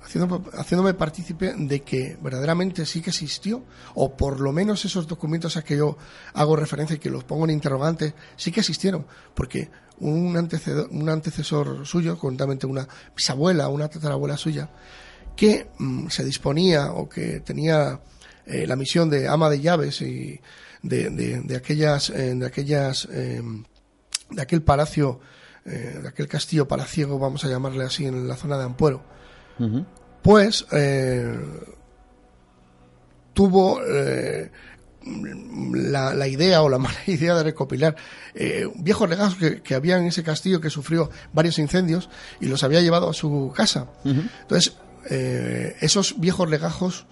haciéndome, 0.02 0.94
partícipe 0.94 1.54
de 1.56 1.82
que 1.82 2.16
verdaderamente 2.20 2.86
sí 2.86 3.00
que 3.00 3.10
existió, 3.10 3.64
o 3.94 4.16
por 4.16 4.40
lo 4.40 4.52
menos 4.52 4.84
esos 4.84 5.06
documentos 5.06 5.56
a 5.56 5.62
que 5.62 5.76
yo 5.76 5.96
hago 6.34 6.56
referencia 6.56 6.96
y 6.96 6.98
que 6.98 7.10
los 7.10 7.24
pongo 7.24 7.44
en 7.44 7.50
interrogante, 7.50 8.14
sí 8.36 8.50
que 8.52 8.60
existieron, 8.60 9.06
porque 9.34 9.70
un 10.00 10.36
antecesor, 10.36 10.88
un 10.90 11.08
antecesor 11.08 11.86
suyo, 11.86 12.18
concretamente 12.18 12.66
una 12.66 12.86
bisabuela, 13.14 13.68
una 13.68 13.88
tatarabuela 13.88 14.36
suya, 14.36 14.70
que 15.36 15.70
mm, 15.78 16.08
se 16.08 16.24
disponía 16.24 16.92
o 16.92 17.08
que 17.08 17.40
tenía 17.40 18.00
eh, 18.46 18.66
la 18.66 18.76
misión 18.76 19.10
de 19.10 19.28
ama 19.28 19.50
de 19.50 19.60
llaves 19.60 20.00
y 20.02 20.40
de, 20.82 21.10
de, 21.10 21.56
aquellas, 21.56 22.10
eh, 22.10 22.34
de 22.34 22.46
aquellas, 22.46 23.08
em, 23.12 23.64
aquel 24.38 24.62
palacio, 24.62 25.20
eh, 25.64 26.00
de 26.02 26.08
aquel 26.08 26.28
castillo 26.28 26.66
palaciego, 26.66 27.18
vamos 27.18 27.44
a 27.44 27.48
llamarle 27.48 27.84
así, 27.84 28.06
en 28.06 28.26
la 28.26 28.36
zona 28.36 28.56
de 28.56 28.64
Ampuero, 28.64 29.04
pues 30.22 30.66
tuvo 33.34 33.80
la, 35.72 36.14
la, 36.14 36.28
idea 36.28 36.62
o 36.62 36.68
la 36.68 36.78
mala 36.78 36.98
idea 37.06 37.34
de 37.34 37.42
recopilar 37.42 37.96
viejos 38.76 39.08
legajos 39.08 39.36
que, 39.36 39.62
que, 39.62 39.74
había 39.74 39.96
en 39.96 40.06
ese 40.06 40.22
castillo 40.22 40.60
que 40.60 40.70
sufrió 40.70 41.10
varios 41.32 41.58
incendios 41.58 42.08
y 42.40 42.46
los 42.46 42.62
había 42.64 42.80
llevado 42.80 43.08
a 43.10 43.14
su 43.14 43.52
casa. 43.54 43.86
Entonces, 44.04 44.74
eh, 45.10 45.76
esos 45.80 46.20
viejos 46.20 46.50
legajos 46.50 47.06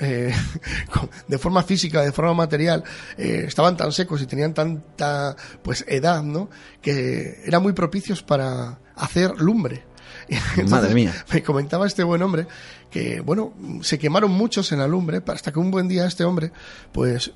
eh, 0.00 0.32
de 1.28 1.38
forma 1.38 1.62
física, 1.62 2.02
de 2.02 2.12
forma 2.12 2.34
material, 2.34 2.84
eh, 3.16 3.44
estaban 3.46 3.76
tan 3.76 3.92
secos 3.92 4.22
y 4.22 4.26
tenían 4.26 4.54
tanta 4.54 5.36
pues 5.62 5.84
edad, 5.88 6.22
¿no? 6.22 6.48
Que 6.80 7.42
eran 7.44 7.62
muy 7.62 7.72
propicios 7.72 8.22
para 8.22 8.78
hacer 8.94 9.40
lumbre. 9.40 9.84
Madre 10.68 10.94
mía. 10.94 11.14
Me 11.32 11.42
comentaba 11.42 11.86
este 11.86 12.02
buen 12.02 12.22
hombre 12.22 12.46
que, 12.90 13.20
bueno, 13.20 13.52
se 13.82 13.98
quemaron 13.98 14.30
muchos 14.30 14.72
en 14.72 14.78
la 14.78 14.86
lumbre 14.86 15.22
hasta 15.26 15.52
que 15.52 15.58
un 15.58 15.70
buen 15.70 15.88
día 15.88 16.06
este 16.06 16.24
hombre, 16.24 16.52
pues, 16.92 17.32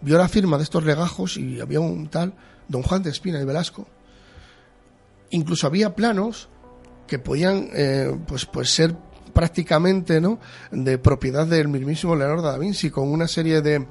vio 0.00 0.18
la 0.18 0.28
firma 0.28 0.56
de 0.56 0.64
estos 0.64 0.84
legajos 0.84 1.36
y 1.36 1.60
había 1.60 1.80
un 1.80 2.08
tal 2.08 2.34
don 2.68 2.82
Juan 2.82 3.02
de 3.02 3.10
Espina 3.10 3.40
y 3.40 3.44
Velasco. 3.44 3.86
Incluso 5.30 5.66
había 5.66 5.94
planos 5.94 6.48
que 7.06 7.18
podían, 7.18 7.70
pues, 8.26 8.46
pues 8.46 8.70
ser 8.70 8.94
prácticamente 9.38 10.20
¿no? 10.20 10.40
de 10.72 10.98
propiedad 10.98 11.46
del 11.46 11.68
mismísimo 11.68 12.16
Leonardo 12.16 12.42
da 12.42 12.58
Vinci, 12.58 12.90
con 12.90 13.08
una 13.08 13.28
serie 13.28 13.62
de, 13.62 13.86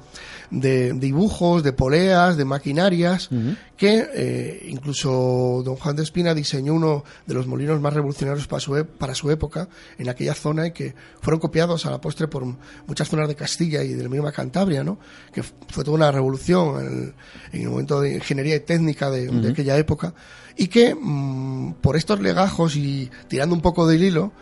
de 0.50 0.92
dibujos, 0.92 1.62
de 1.62 1.72
poleas, 1.72 2.36
de 2.36 2.44
maquinarias, 2.44 3.30
que 3.74 4.10
eh, 4.12 4.66
incluso 4.68 5.62
don 5.64 5.76
Juan 5.76 5.96
de 5.96 6.02
Espina 6.02 6.34
diseñó 6.34 6.74
uno 6.74 7.02
de 7.24 7.32
los 7.32 7.46
molinos 7.46 7.80
más 7.80 7.94
revolucionarios 7.94 8.46
para 8.46 8.60
su, 8.60 8.76
e, 8.76 8.84
para 8.84 9.14
su 9.14 9.30
época 9.30 9.70
en 9.96 10.10
aquella 10.10 10.34
zona 10.34 10.66
y 10.66 10.72
que 10.72 10.94
fueron 11.22 11.40
copiados 11.40 11.86
a 11.86 11.92
la 11.92 11.98
postre 11.98 12.28
por 12.28 12.44
muchas 12.86 13.08
zonas 13.08 13.26
de 13.26 13.34
Castilla 13.34 13.82
y 13.82 13.94
de 13.94 14.02
la 14.02 14.10
misma 14.10 14.32
Cantabria, 14.32 14.84
¿no? 14.84 14.98
que 15.32 15.42
fue 15.42 15.82
toda 15.82 15.96
una 15.96 16.12
revolución 16.12 17.14
en 17.52 17.62
el, 17.62 17.70
momento 17.70 18.02
de 18.02 18.16
ingeniería 18.16 18.56
y 18.56 18.60
técnica 18.60 19.08
de, 19.08 19.48
aquella 19.48 19.78
época 19.78 20.12
y 20.58 20.68
que 20.68 20.94
mm, 20.94 21.76
por 21.80 21.96
estos 21.96 22.20
legajos 22.20 22.76
y 22.76 23.10
tirando 23.28 23.54
un 23.54 23.62
poco 23.62 23.86
del 23.86 24.04
hilo, 24.04 24.32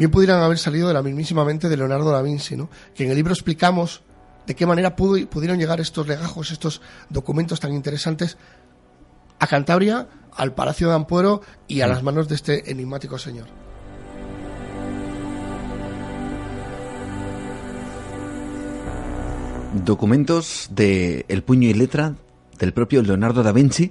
bien 0.00 0.10
pudieran 0.10 0.42
haber 0.42 0.56
salido 0.56 0.88
de 0.88 0.94
la 0.94 1.02
mismísima 1.02 1.44
mente 1.44 1.68
de 1.68 1.76
Leonardo 1.76 2.10
da 2.10 2.22
Vinci, 2.22 2.56
¿no? 2.56 2.70
que 2.94 3.04
en 3.04 3.10
el 3.10 3.16
libro 3.16 3.34
explicamos 3.34 4.00
de 4.46 4.54
qué 4.54 4.64
manera 4.64 4.96
pudo, 4.96 5.28
pudieron 5.28 5.58
llegar 5.58 5.78
estos 5.78 6.08
legajos, 6.08 6.52
estos 6.52 6.80
documentos 7.10 7.60
tan 7.60 7.74
interesantes 7.74 8.38
a 9.38 9.46
Cantabria, 9.46 10.08
al 10.34 10.54
Palacio 10.54 10.88
de 10.88 10.94
Ampuero 10.94 11.42
y 11.68 11.82
a 11.82 11.86
las 11.86 12.02
manos 12.02 12.28
de 12.28 12.36
este 12.36 12.70
enigmático 12.70 13.18
señor. 13.18 13.48
Documentos 19.84 20.70
de 20.70 21.26
El 21.28 21.42
puño 21.42 21.68
y 21.68 21.74
letra 21.74 22.14
del 22.60 22.72
propio 22.72 23.02
Leonardo 23.02 23.42
da 23.42 23.52
Vinci 23.52 23.90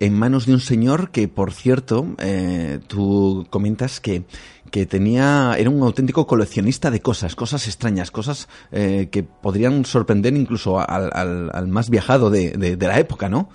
en 0.00 0.12
manos 0.12 0.44
de 0.44 0.52
un 0.52 0.60
señor 0.60 1.10
que, 1.10 1.28
por 1.28 1.52
cierto, 1.52 2.06
eh, 2.18 2.80
tú 2.86 3.46
comentas 3.48 4.00
que, 4.00 4.24
que 4.70 4.86
tenía, 4.86 5.54
era 5.58 5.70
un 5.70 5.82
auténtico 5.82 6.26
coleccionista 6.26 6.90
de 6.90 7.00
cosas, 7.00 7.34
cosas 7.34 7.66
extrañas, 7.66 8.10
cosas 8.10 8.48
eh, 8.72 9.08
que 9.10 9.22
podrían 9.22 9.84
sorprender 9.84 10.34
incluso 10.36 10.78
al, 10.78 11.10
al, 11.52 11.68
más 11.68 11.90
viajado 11.90 12.30
de, 12.30 12.50
de, 12.52 12.86
la 12.86 12.98
época, 12.98 13.28
¿no? 13.28 13.48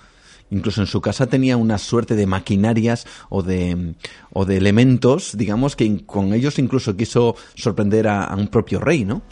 Incluso 0.50 0.80
en 0.80 0.86
su 0.86 1.00
casa 1.00 1.26
tenía 1.26 1.56
una 1.56 1.78
suerte 1.78 2.16
de 2.16 2.26
maquinarias 2.26 3.06
o 3.28 3.42
de, 3.42 3.94
o 4.32 4.44
de 4.44 4.56
elementos, 4.56 5.36
digamos, 5.36 5.74
que 5.74 6.04
con 6.04 6.32
ellos 6.34 6.58
incluso 6.58 6.96
quiso 6.96 7.36
sorprender 7.54 8.08
a, 8.08 8.24
a 8.24 8.36
un 8.36 8.48
propio 8.48 8.78
rey, 8.78 9.04
¿no? 9.04 9.22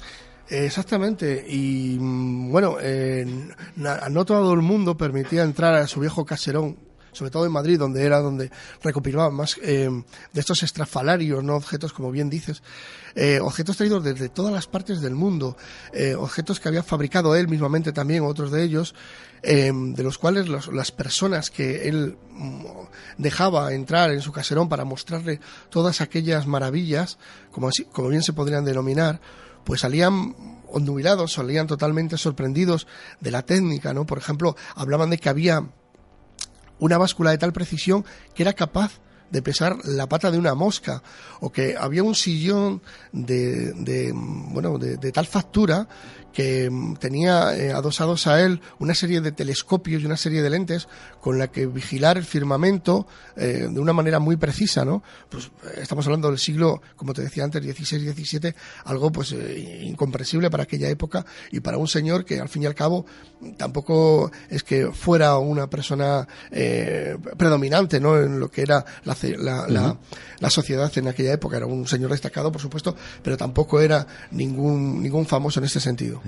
Exactamente, 0.48 1.46
y 1.48 1.96
mm, 1.98 2.50
bueno, 2.50 2.76
eh, 2.80 3.24
no 3.76 4.24
todo 4.24 4.52
el 4.52 4.60
mundo 4.60 4.96
permitía 4.96 5.44
entrar 5.44 5.74
a 5.74 5.86
su 5.86 6.00
viejo 6.00 6.26
caserón, 6.26 6.76
sobre 7.12 7.30
todo 7.30 7.46
en 7.46 7.52
Madrid, 7.52 7.78
donde 7.78 8.04
era 8.04 8.20
donde 8.20 8.50
recopilaban 8.82 9.34
más 9.34 9.56
eh, 9.62 9.88
de 10.32 10.40
estos 10.40 10.62
estrafalarios, 10.62 11.44
no 11.44 11.56
objetos, 11.56 11.92
como 11.92 12.10
bien 12.10 12.30
dices, 12.30 12.62
eh, 13.14 13.38
objetos 13.40 13.76
traídos 13.76 14.02
desde 14.02 14.28
todas 14.28 14.52
las 14.52 14.66
partes 14.66 15.00
del 15.00 15.14
mundo, 15.14 15.56
eh, 15.92 16.14
objetos 16.14 16.58
que 16.58 16.68
había 16.68 16.82
fabricado 16.82 17.36
él 17.36 17.48
mismamente 17.48 17.92
también, 17.92 18.24
otros 18.24 18.50
de 18.50 18.62
ellos, 18.62 18.94
de 19.42 20.02
los 20.04 20.18
cuales 20.18 20.46
las 20.48 20.92
personas 20.92 21.50
que 21.50 21.88
él 21.88 22.16
mm, 22.30 22.64
dejaba 23.18 23.72
entrar 23.72 24.12
en 24.12 24.20
su 24.20 24.30
caserón 24.30 24.68
para 24.68 24.84
mostrarle 24.84 25.40
todas 25.68 26.00
aquellas 26.00 26.46
maravillas, 26.46 27.18
como, 27.50 27.66
así, 27.66 27.84
como 27.86 28.08
bien 28.08 28.22
se 28.22 28.32
podrían 28.32 28.64
denominar, 28.64 29.20
pues 29.64 29.80
salían 29.80 30.36
ondubilados, 30.68 31.32
salían 31.32 31.66
totalmente 31.66 32.16
sorprendidos 32.18 32.86
de 33.20 33.32
la 33.32 33.42
técnica, 33.42 33.92
¿no? 33.92 34.06
Por 34.06 34.18
ejemplo, 34.18 34.56
hablaban 34.76 35.10
de 35.10 35.18
que 35.18 35.28
había 35.28 35.66
una 36.82 36.98
báscula 36.98 37.30
de 37.30 37.38
tal 37.38 37.52
precisión 37.52 38.04
que 38.34 38.42
era 38.42 38.54
capaz 38.54 39.00
de 39.32 39.42
pesar 39.42 39.78
la 39.84 40.08
pata 40.08 40.30
de 40.30 40.38
una 40.38 40.54
mosca 40.54 41.02
o 41.40 41.50
que 41.50 41.74
había 41.76 42.02
un 42.02 42.14
sillón 42.14 42.82
de, 43.12 43.72
de 43.72 44.12
bueno 44.14 44.78
de, 44.78 44.98
de, 44.98 45.10
tal 45.10 45.26
factura 45.26 45.88
que 46.32 46.70
mm, 46.70 46.94
tenía 46.96 47.56
eh, 47.56 47.72
adosados 47.72 48.26
a 48.26 48.40
él 48.40 48.60
una 48.78 48.94
serie 48.94 49.20
de 49.20 49.32
telescopios 49.32 50.02
y 50.02 50.06
una 50.06 50.16
serie 50.16 50.42
de 50.42 50.50
lentes 50.50 50.88
con 51.20 51.38
la 51.38 51.48
que 51.48 51.66
vigilar 51.66 52.16
el 52.18 52.24
firmamento 52.24 53.06
eh, 53.36 53.68
de 53.70 53.80
una 53.80 53.92
manera 53.92 54.18
muy 54.18 54.36
precisa, 54.36 54.84
¿no? 54.84 55.02
Pues 55.28 55.46
eh, 55.46 55.80
estamos 55.82 56.06
hablando 56.06 56.28
del 56.28 56.38
siglo, 56.38 56.82
como 56.96 57.12
te 57.12 57.22
decía 57.22 57.44
antes, 57.44 57.62
16, 57.62 58.02
17, 58.02 58.54
algo 58.84 59.12
pues 59.12 59.32
incomprensible 59.82 60.50
para 60.50 60.64
aquella 60.64 60.88
época 60.88 61.24
y 61.50 61.60
para 61.60 61.76
un 61.76 61.88
señor 61.88 62.24
que 62.24 62.40
al 62.40 62.48
fin 62.48 62.62
y 62.62 62.66
al 62.66 62.74
cabo 62.74 63.06
tampoco 63.56 64.30
es 64.48 64.62
que 64.62 64.90
fuera 64.92 65.38
una 65.38 65.68
persona 65.68 66.26
predominante, 67.36 68.00
¿no? 68.00 68.18
En 68.18 68.40
lo 68.40 68.50
que 68.50 68.62
era 68.62 68.84
la, 69.04 69.14
la, 69.38 69.66
la, 70.40 70.50
sociedad 70.50 70.90
en 70.96 71.08
aquella 71.08 71.32
época. 71.32 71.56
Era 71.56 71.66
un 71.66 71.86
señor 71.86 72.10
destacado, 72.10 72.52
por 72.52 72.60
supuesto, 72.60 72.96
pero 73.22 73.36
tampoco 73.36 73.80
era 73.80 74.06
ningún, 74.30 75.02
ningún 75.02 75.26
famoso 75.26 75.60
en 75.60 75.66
este 75.66 75.80
sentido. 75.80 76.20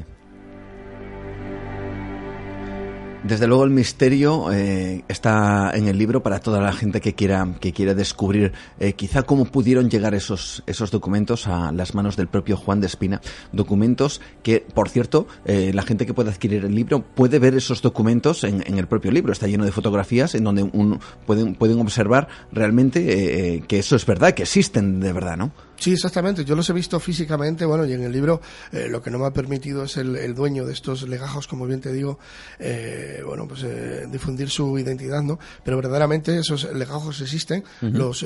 Desde 3.24 3.46
luego 3.46 3.64
el 3.64 3.70
misterio 3.70 4.52
eh, 4.52 5.02
está 5.08 5.70
en 5.72 5.88
el 5.88 5.96
libro 5.96 6.22
para 6.22 6.40
toda 6.40 6.60
la 6.60 6.74
gente 6.74 7.00
que 7.00 7.14
quiera 7.14 7.48
que 7.58 7.72
quiera 7.72 7.94
descubrir 7.94 8.52
eh, 8.78 8.92
quizá 8.92 9.22
cómo 9.22 9.46
pudieron 9.46 9.88
llegar 9.88 10.14
esos 10.14 10.62
esos 10.66 10.90
documentos 10.90 11.46
a 11.46 11.72
las 11.72 11.94
manos 11.94 12.16
del 12.16 12.28
propio 12.28 12.58
Juan 12.58 12.82
de 12.82 12.87
Espina, 12.87 13.22
documentos 13.50 14.20
que 14.42 14.60
por 14.60 14.90
cierto 14.90 15.26
eh, 15.46 15.72
la 15.72 15.80
gente 15.84 16.04
que 16.04 16.12
puede 16.12 16.32
adquirir 16.32 16.66
el 16.66 16.74
libro 16.74 17.02
puede 17.02 17.38
ver 17.38 17.54
esos 17.54 17.80
documentos 17.80 18.44
en, 18.44 18.62
el 18.76 18.87
propio 18.87 19.10
libro, 19.10 19.32
está 19.32 19.46
lleno 19.46 19.64
de 19.64 19.72
fotografías 19.72 20.34
en 20.34 20.44
donde 20.44 20.62
un, 20.62 21.00
pueden 21.24 21.54
pueden 21.54 21.80
observar 21.80 22.28
realmente 22.52 23.64
que 23.66 23.78
eso 23.78 23.96
es 23.96 24.04
verdad, 24.04 24.34
que 24.34 24.42
existen 24.42 25.00
de 25.00 25.14
verdad, 25.14 25.38
¿no? 25.38 25.50
Sí, 25.76 25.92
exactamente. 25.92 26.44
Yo 26.44 26.54
los 26.54 26.68
he 26.70 26.72
visto 26.72 26.98
físicamente, 27.00 27.64
bueno, 27.64 27.84
y 27.84 27.92
en 27.92 28.02
el 28.02 28.12
libro 28.12 28.40
eh, 28.72 28.88
lo 28.88 29.02
que 29.02 29.10
no 29.10 29.18
me 29.18 29.26
ha 29.26 29.32
permitido 29.32 29.84
es 29.84 29.96
el, 29.96 30.34
dueño 30.34 30.64
de 30.64 30.72
estos 30.72 31.06
legajos, 31.08 31.46
como 31.46 31.66
bien 31.66 31.80
te 31.80 31.92
digo, 31.92 32.18
eh, 32.58 33.22
bueno, 33.26 33.46
pues 33.46 33.62
eh, 33.64 34.06
difundir 34.10 34.50
su 34.50 34.78
identidad, 34.78 35.22
¿no? 35.22 35.38
Pero 35.64 35.76
verdaderamente 35.76 36.38
esos 36.38 36.72
legajos 36.72 37.20
existen. 37.20 37.64
Los 37.80 38.24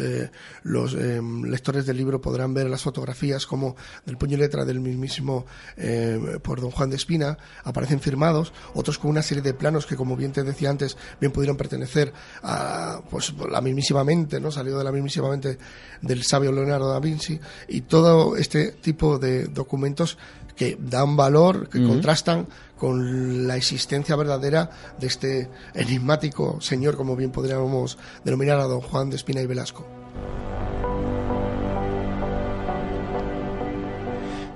los 0.63 0.95
lectores 0.95 1.87
del 1.87 1.97
libro 1.97 2.21
podrán 2.21 2.55
ver 2.55 2.69
las 2.69 2.83
fotografías 2.83 3.47
como 3.47 3.77
del 4.05 4.17
puño 4.17 4.37
y 4.37 4.41
letra 4.41 4.65
del 4.65 4.81
mismísimo 4.81 5.47
por 6.43 6.61
don 6.61 6.71
Juan 6.71 6.91
de 6.91 6.97
Espina 6.97 7.37
aparecen 7.65 8.01
firmados, 8.01 8.53
otros 8.75 8.99
con 8.99 9.11
una 9.11 9.23
serie 9.23 9.43
de 9.43 9.55
planos 9.55 9.87
que, 9.87 9.97
como 9.97 10.17
bien 10.17 10.33
te 10.33 10.43
decía 10.43 10.71
antes, 10.71 10.97
bien 11.21 11.33
pudieron 11.33 11.57
pertenecer 11.57 12.13
a 12.43 13.01
pues 13.11 13.35
la 13.51 13.61
mismísima 13.61 14.05
mente, 14.05 14.41
¿no? 14.41 14.51
Salió 14.51 14.79
de 14.79 14.85
la 14.85 14.93
mismísima 14.93 15.29
mente 15.29 15.59
del 16.03 16.23
sabio 16.23 16.53
Leonardo 16.53 16.91
da 16.91 17.01
Vinci 17.01 17.38
y 17.69 17.83
todo 17.83 18.37
este 18.37 18.73
tipo 18.73 19.19
de 19.19 19.45
documentos 19.45 20.19
que 20.57 20.77
dan 20.81 21.17
valor, 21.17 21.69
que 21.69 21.83
contrastan 21.87 22.49
con 22.77 23.47
la 23.47 23.57
existencia 23.57 24.17
verdadera 24.17 24.71
de 24.99 25.07
este 25.07 25.49
enigmático 25.75 26.61
señor, 26.61 26.97
como 26.97 27.15
bien 27.15 27.31
podríamos 27.31 27.97
denominar 28.25 28.59
a 28.59 28.65
don 28.65 28.81
Juan 28.81 29.11
de 29.11 29.17
Espina 29.17 29.41
y 29.41 29.47
Velasco. 29.47 29.87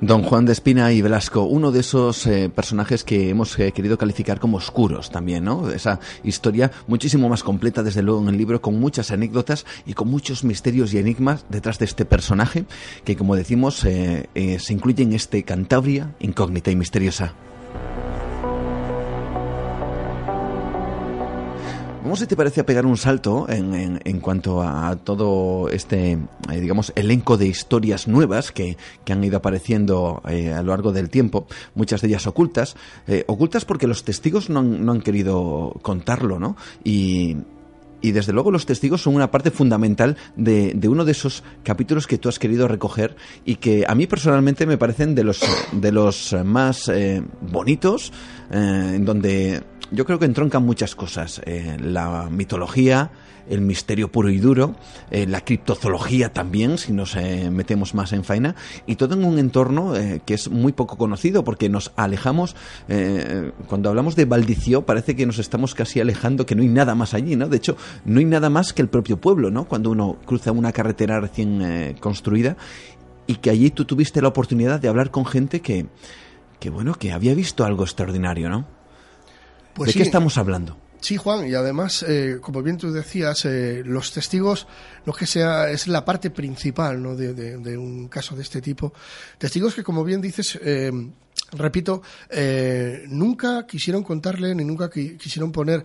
Don 0.03 0.25
Juan 0.25 0.47
de 0.47 0.53
Espina 0.53 0.93
y 0.93 1.01
Velasco, 1.01 1.45
uno 1.45 1.71
de 1.71 1.79
esos 1.79 2.27
eh, 2.27 2.51
personajes 2.53 3.05
que 3.05 3.31
hemos 3.31 3.57
eh, 3.61 3.71
querido 3.71 3.97
calificar 3.97 4.41
como 4.41 4.57
oscuros 4.57 5.13
también, 5.13 5.45
¿no? 5.45 5.71
Esa 5.71 6.01
historia 6.25 6.73
muchísimo 6.89 7.29
más 7.29 7.45
completa, 7.45 7.85
desde 7.85 8.03
luego, 8.03 8.21
en 8.21 8.31
el 8.31 8.37
libro, 8.37 8.61
con 8.61 8.81
muchas 8.81 9.13
anécdotas 9.13 9.65
y 9.87 9.95
con 9.95 10.09
muchos 10.09 10.43
misterios 10.43 10.93
y 10.93 10.99
enigmas 10.99 11.45
detrás 11.51 11.79
de 11.79 11.85
este 11.85 12.05
personaje, 12.05 12.65
que, 13.05 13.15
como 13.15 13.37
decimos, 13.37 13.85
eh, 13.85 14.27
se 14.59 14.73
incluye 14.73 15.05
en 15.05 15.13
este 15.13 15.45
Cantabria 15.45 16.17
incógnita 16.19 16.73
y 16.73 16.75
misteriosa. 16.75 17.37
Vamos, 22.03 22.19
si 22.19 22.27
te 22.27 22.35
parece, 22.35 22.61
a 22.61 22.67
pegar 22.67 22.85
un 22.85 22.97
salto 22.97 23.47
en, 23.49 24.01
en, 24.05 24.21
cuanto 24.21 24.61
a 24.61 24.97
todo 24.97 25.69
este, 25.69 26.19
eh, 26.51 26.61
digamos, 26.61 26.93
elenco 26.97 27.37
de 27.37 27.47
historias 27.47 28.09
nuevas 28.09 28.51
que, 28.51 28.77
que 29.05 29.13
han 29.13 29.23
ido 29.23 29.37
apareciendo 29.37 30.21
eh, 30.29 30.53
a 30.53 30.63
lo 30.63 30.71
largo 30.71 30.91
del 30.91 31.11
tiempo, 31.11 31.47
muchas 31.77 32.01
de 32.01 32.09
ellas 32.09 32.27
ocultas, 32.27 32.75
eh, 33.07 33.23
ocultas 33.29 33.65
porque 33.65 33.87
los 33.87 34.03
testigos 34.03 34.51
no 34.51 34.63
no 34.63 34.91
han 34.91 35.01
querido 35.01 35.77
contarlo, 35.83 36.41
¿no? 36.41 36.57
Y, 36.83 37.37
y 38.03 38.13
desde 38.13 38.33
luego 38.33 38.51
los 38.51 38.67
testigos 38.67 39.03
son 39.03 39.15
una 39.15 39.31
parte 39.31 39.51
fundamental 39.51 40.17
de, 40.37 40.73
de, 40.75 40.89
uno 40.89 41.05
de 41.05 41.13
esos 41.13 41.43
capítulos 41.63 42.07
que 42.07 42.19
tú 42.19 42.29
has 42.29 42.39
querido 42.39 42.69
recoger 42.69 43.17
y 43.45 43.57
que 43.57 43.85
a 43.89 43.95
mí 43.95 44.07
personalmente 44.07 44.67
me 44.67 44.77
parecen 44.77 45.15
de 45.15 45.25
los, 45.25 45.41
de 45.73 45.93
los 45.93 46.37
más 46.45 46.91
bonitos, 47.41 48.13
en 48.51 49.05
donde 49.05 49.63
yo 49.93 50.07
creo 50.07 50.19
que 50.19 50.25
entroncan 50.25 50.65
muchas 50.65 50.95
cosas. 50.95 51.41
Eh, 51.45 51.77
la 51.79 52.29
mitología, 52.31 53.11
el 53.49 53.61
misterio 53.61 54.11
puro 54.11 54.31
y 54.31 54.39
duro, 54.39 54.75
eh, 55.11 55.27
la 55.27 55.43
criptozoología 55.43 56.33
también, 56.33 56.79
si 56.79 56.93
nos 56.93 57.15
eh, 57.17 57.51
metemos 57.51 57.95
más 57.95 58.13
en 58.13 58.25
faena, 58.25 58.57
y 58.87 58.97
todo 58.97 59.15
en 59.15 59.25
un 59.25 59.39
entorno 59.39 59.93
que 60.25 60.35
es 60.35 60.49
muy 60.51 60.73
poco 60.73 60.97
conocido 60.97 61.45
porque 61.45 61.69
nos 61.69 61.93
alejamos, 61.97 62.57
cuando 63.67 63.91
hablamos 63.91 64.17
de 64.17 64.25
Valdicio 64.25 64.87
parece 64.87 65.15
que 65.15 65.27
nos 65.27 65.39
estamos 65.39 65.75
casi 65.75 66.01
alejando, 66.01 66.47
que 66.47 66.55
no 66.55 66.63
hay 66.63 66.69
nada 66.69 66.95
más 66.95 67.15
allí, 67.15 67.37
¿no? 67.37 67.49
De 67.49 67.57
hecho, 67.59 67.77
no 68.05 68.19
hay 68.19 68.25
nada 68.25 68.51
más 68.51 68.73
que 68.73 68.83
el 68.83 68.89
propio 68.89 69.21
pueblo, 69.21 69.51
¿no? 69.51 69.65
Cuando 69.65 69.91
uno 69.91 70.19
cruza 70.25 70.53
una 70.53 70.73
carretera 70.73 71.21
recién 71.21 71.97
construida 72.01 72.57
y 73.27 73.37
que 73.37 73.51
allí 73.51 73.71
tú 73.71 73.85
tuviste 73.85 74.21
la 74.21 74.29
oportunidad 74.29 74.81
de 74.81 74.89
hablar 74.89 75.11
con 75.11 75.27
gente 75.27 75.61
que, 75.61 75.87
que 76.61 76.71
bueno, 76.71 76.95
que 76.95 77.13
había 77.13 77.35
visto 77.35 77.65
algo 77.65 77.85
extraordinario, 77.85 78.49
¿no? 78.49 78.67
Pues 79.75 79.89
¿De 79.89 79.95
qué 79.95 80.03
estamos 80.03 80.39
hablando? 80.39 80.77
Sí, 81.03 81.17
Juan, 81.17 81.49
y 81.49 81.55
además, 81.55 82.05
eh, 82.09 82.39
como 82.41 82.63
bien 82.63 82.79
tú 82.79 82.93
decías, 82.93 83.45
eh, 83.45 83.83
los 83.85 84.13
testigos, 84.13 84.69
lo 85.05 85.13
que 85.13 85.27
sea, 85.27 85.69
es 85.69 85.89
la 85.89 86.05
parte 86.05 86.31
principal 86.31 87.03
¿no? 87.03 87.17
de, 87.17 87.77
un 87.77 88.07
caso 88.07 88.37
de 88.37 88.43
este 88.43 88.61
tipo. 88.61 88.93
Testigos 89.37 89.75
que, 89.75 89.83
como 89.83 90.05
bien 90.05 90.21
dices, 90.21 90.57
eh, 90.63 90.93
repito, 91.53 92.03
nunca 93.09 93.67
quisieron 93.67 94.03
contarle 94.03 94.55
ni 94.55 94.65
nunca 94.65 94.91
quisieron 94.91 95.53
poner 95.53 95.85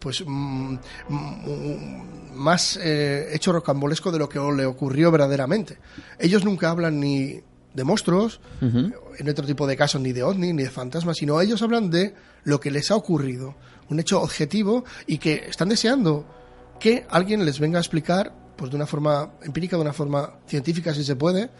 pues 0.00 0.24
mm, 0.26 0.74
mm, 1.08 2.34
más 2.34 2.78
hecho 2.82 3.52
rocambolesco 3.52 4.10
de 4.10 4.18
lo 4.18 4.28
que 4.28 4.38
le 4.38 4.66
ocurrió 4.66 5.10
verdaderamente. 5.10 5.78
Ellos 6.18 6.44
nunca 6.44 6.70
hablan 6.70 7.00
ni 7.00 7.40
de 7.74 7.84
monstruos, 7.84 8.40
en 8.60 9.28
otro 9.28 9.46
tipo 9.46 9.66
de 9.66 9.76
casos 9.76 10.00
ni 10.00 10.12
de 10.12 10.22
ovni 10.22 10.52
ni 10.52 10.64
de 10.64 10.70
fantasmas, 10.70 11.18
sino 11.18 11.40
ellos 11.40 11.62
hablan 11.62 11.90
de 11.90 12.14
lo 12.44 12.60
que 12.60 12.70
les 12.70 12.90
ha 12.90 12.96
ocurrido, 12.96 13.54
un 13.88 14.00
hecho 14.00 14.20
objetivo 14.20 14.84
y 15.06 15.18
que 15.18 15.44
están 15.48 15.68
deseando 15.68 16.26
que 16.80 17.06
alguien 17.08 17.44
les 17.44 17.60
venga 17.60 17.78
a 17.78 17.80
explicar, 17.80 18.32
pues 18.56 18.70
de 18.70 18.76
una 18.76 18.86
forma 18.86 19.32
empírica, 19.42 19.76
de 19.76 19.82
una 19.82 19.92
forma 19.92 20.34
científica 20.46 20.94
si 20.94 21.04
se 21.04 21.16
puede, 21.16 21.50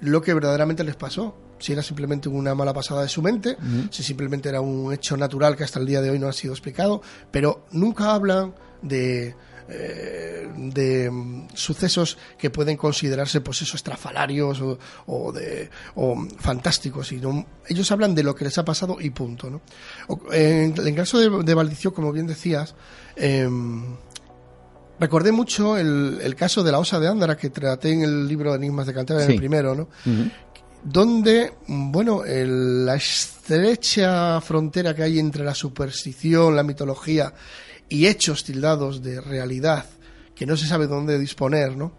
lo 0.00 0.20
que 0.20 0.34
verdaderamente 0.34 0.84
les 0.84 0.96
pasó. 0.96 1.36
Si 1.58 1.72
era 1.72 1.82
simplemente 1.82 2.28
una 2.28 2.54
mala 2.54 2.72
pasada 2.72 3.02
de 3.02 3.08
su 3.08 3.22
mente, 3.22 3.56
si 3.90 4.02
simplemente 4.02 4.48
era 4.48 4.60
un 4.60 4.92
hecho 4.92 5.16
natural 5.16 5.56
que 5.56 5.64
hasta 5.64 5.78
el 5.80 5.86
día 5.86 6.00
de 6.00 6.10
hoy 6.10 6.18
no 6.18 6.28
ha 6.28 6.32
sido 6.32 6.52
explicado, 6.52 7.02
pero 7.30 7.66
nunca 7.72 8.12
hablan 8.14 8.54
de 8.82 9.34
eh, 9.70 10.48
de 10.56 11.10
mm, 11.10 11.48
sucesos 11.52 12.16
que 12.38 12.48
pueden 12.48 12.78
considerarse 12.78 13.42
pues 13.42 13.60
esos 13.60 13.74
estrafalarios 13.74 14.62
o, 15.06 15.32
de, 15.32 15.68
o 15.94 16.26
fantásticos. 16.38 17.12
Y 17.12 17.20
ellos 17.68 17.92
hablan 17.92 18.14
de 18.14 18.22
lo 18.22 18.34
que 18.34 18.46
les 18.46 18.56
ha 18.56 18.64
pasado 18.64 18.96
y 18.98 19.10
punto. 19.10 19.50
¿no? 19.50 19.60
En, 20.32 20.74
el 20.74 20.94
caso 20.94 21.18
de, 21.18 21.44
de 21.44 21.90
como 21.92 22.12
bien 22.12 22.26
decías, 22.26 22.74
em, 23.14 23.96
recordé 24.98 25.32
mucho 25.32 25.76
el, 25.76 26.34
caso 26.34 26.62
de 26.62 26.72
la 26.72 26.78
osa 26.78 26.98
de 26.98 27.08
Ándara 27.08 27.36
que 27.36 27.50
traté 27.50 27.92
en 27.92 28.02
el 28.02 28.26
libro 28.26 28.54
Enigmas 28.54 28.86
de 28.86 28.94
Cantabria, 28.94 29.26
en 29.26 29.32
el 29.32 29.36
primero, 29.36 29.74
¿no? 29.74 29.88
Donde, 30.82 31.52
bueno, 31.66 32.22
la 32.24 32.94
estrecha 32.94 34.40
frontera 34.40 34.94
que 34.94 35.02
hay 35.02 35.18
entre 35.18 35.44
la 35.44 35.54
superstición, 35.54 36.56
la 36.56 36.62
mitología 36.62 37.32
y 37.88 38.06
hechos 38.06 38.44
tildados 38.44 39.02
de 39.02 39.20
realidad 39.20 39.86
que 40.38 40.46
no 40.46 40.56
se 40.56 40.66
sabe 40.66 40.86
dónde 40.86 41.18
disponer, 41.18 41.76
¿no? 41.76 41.92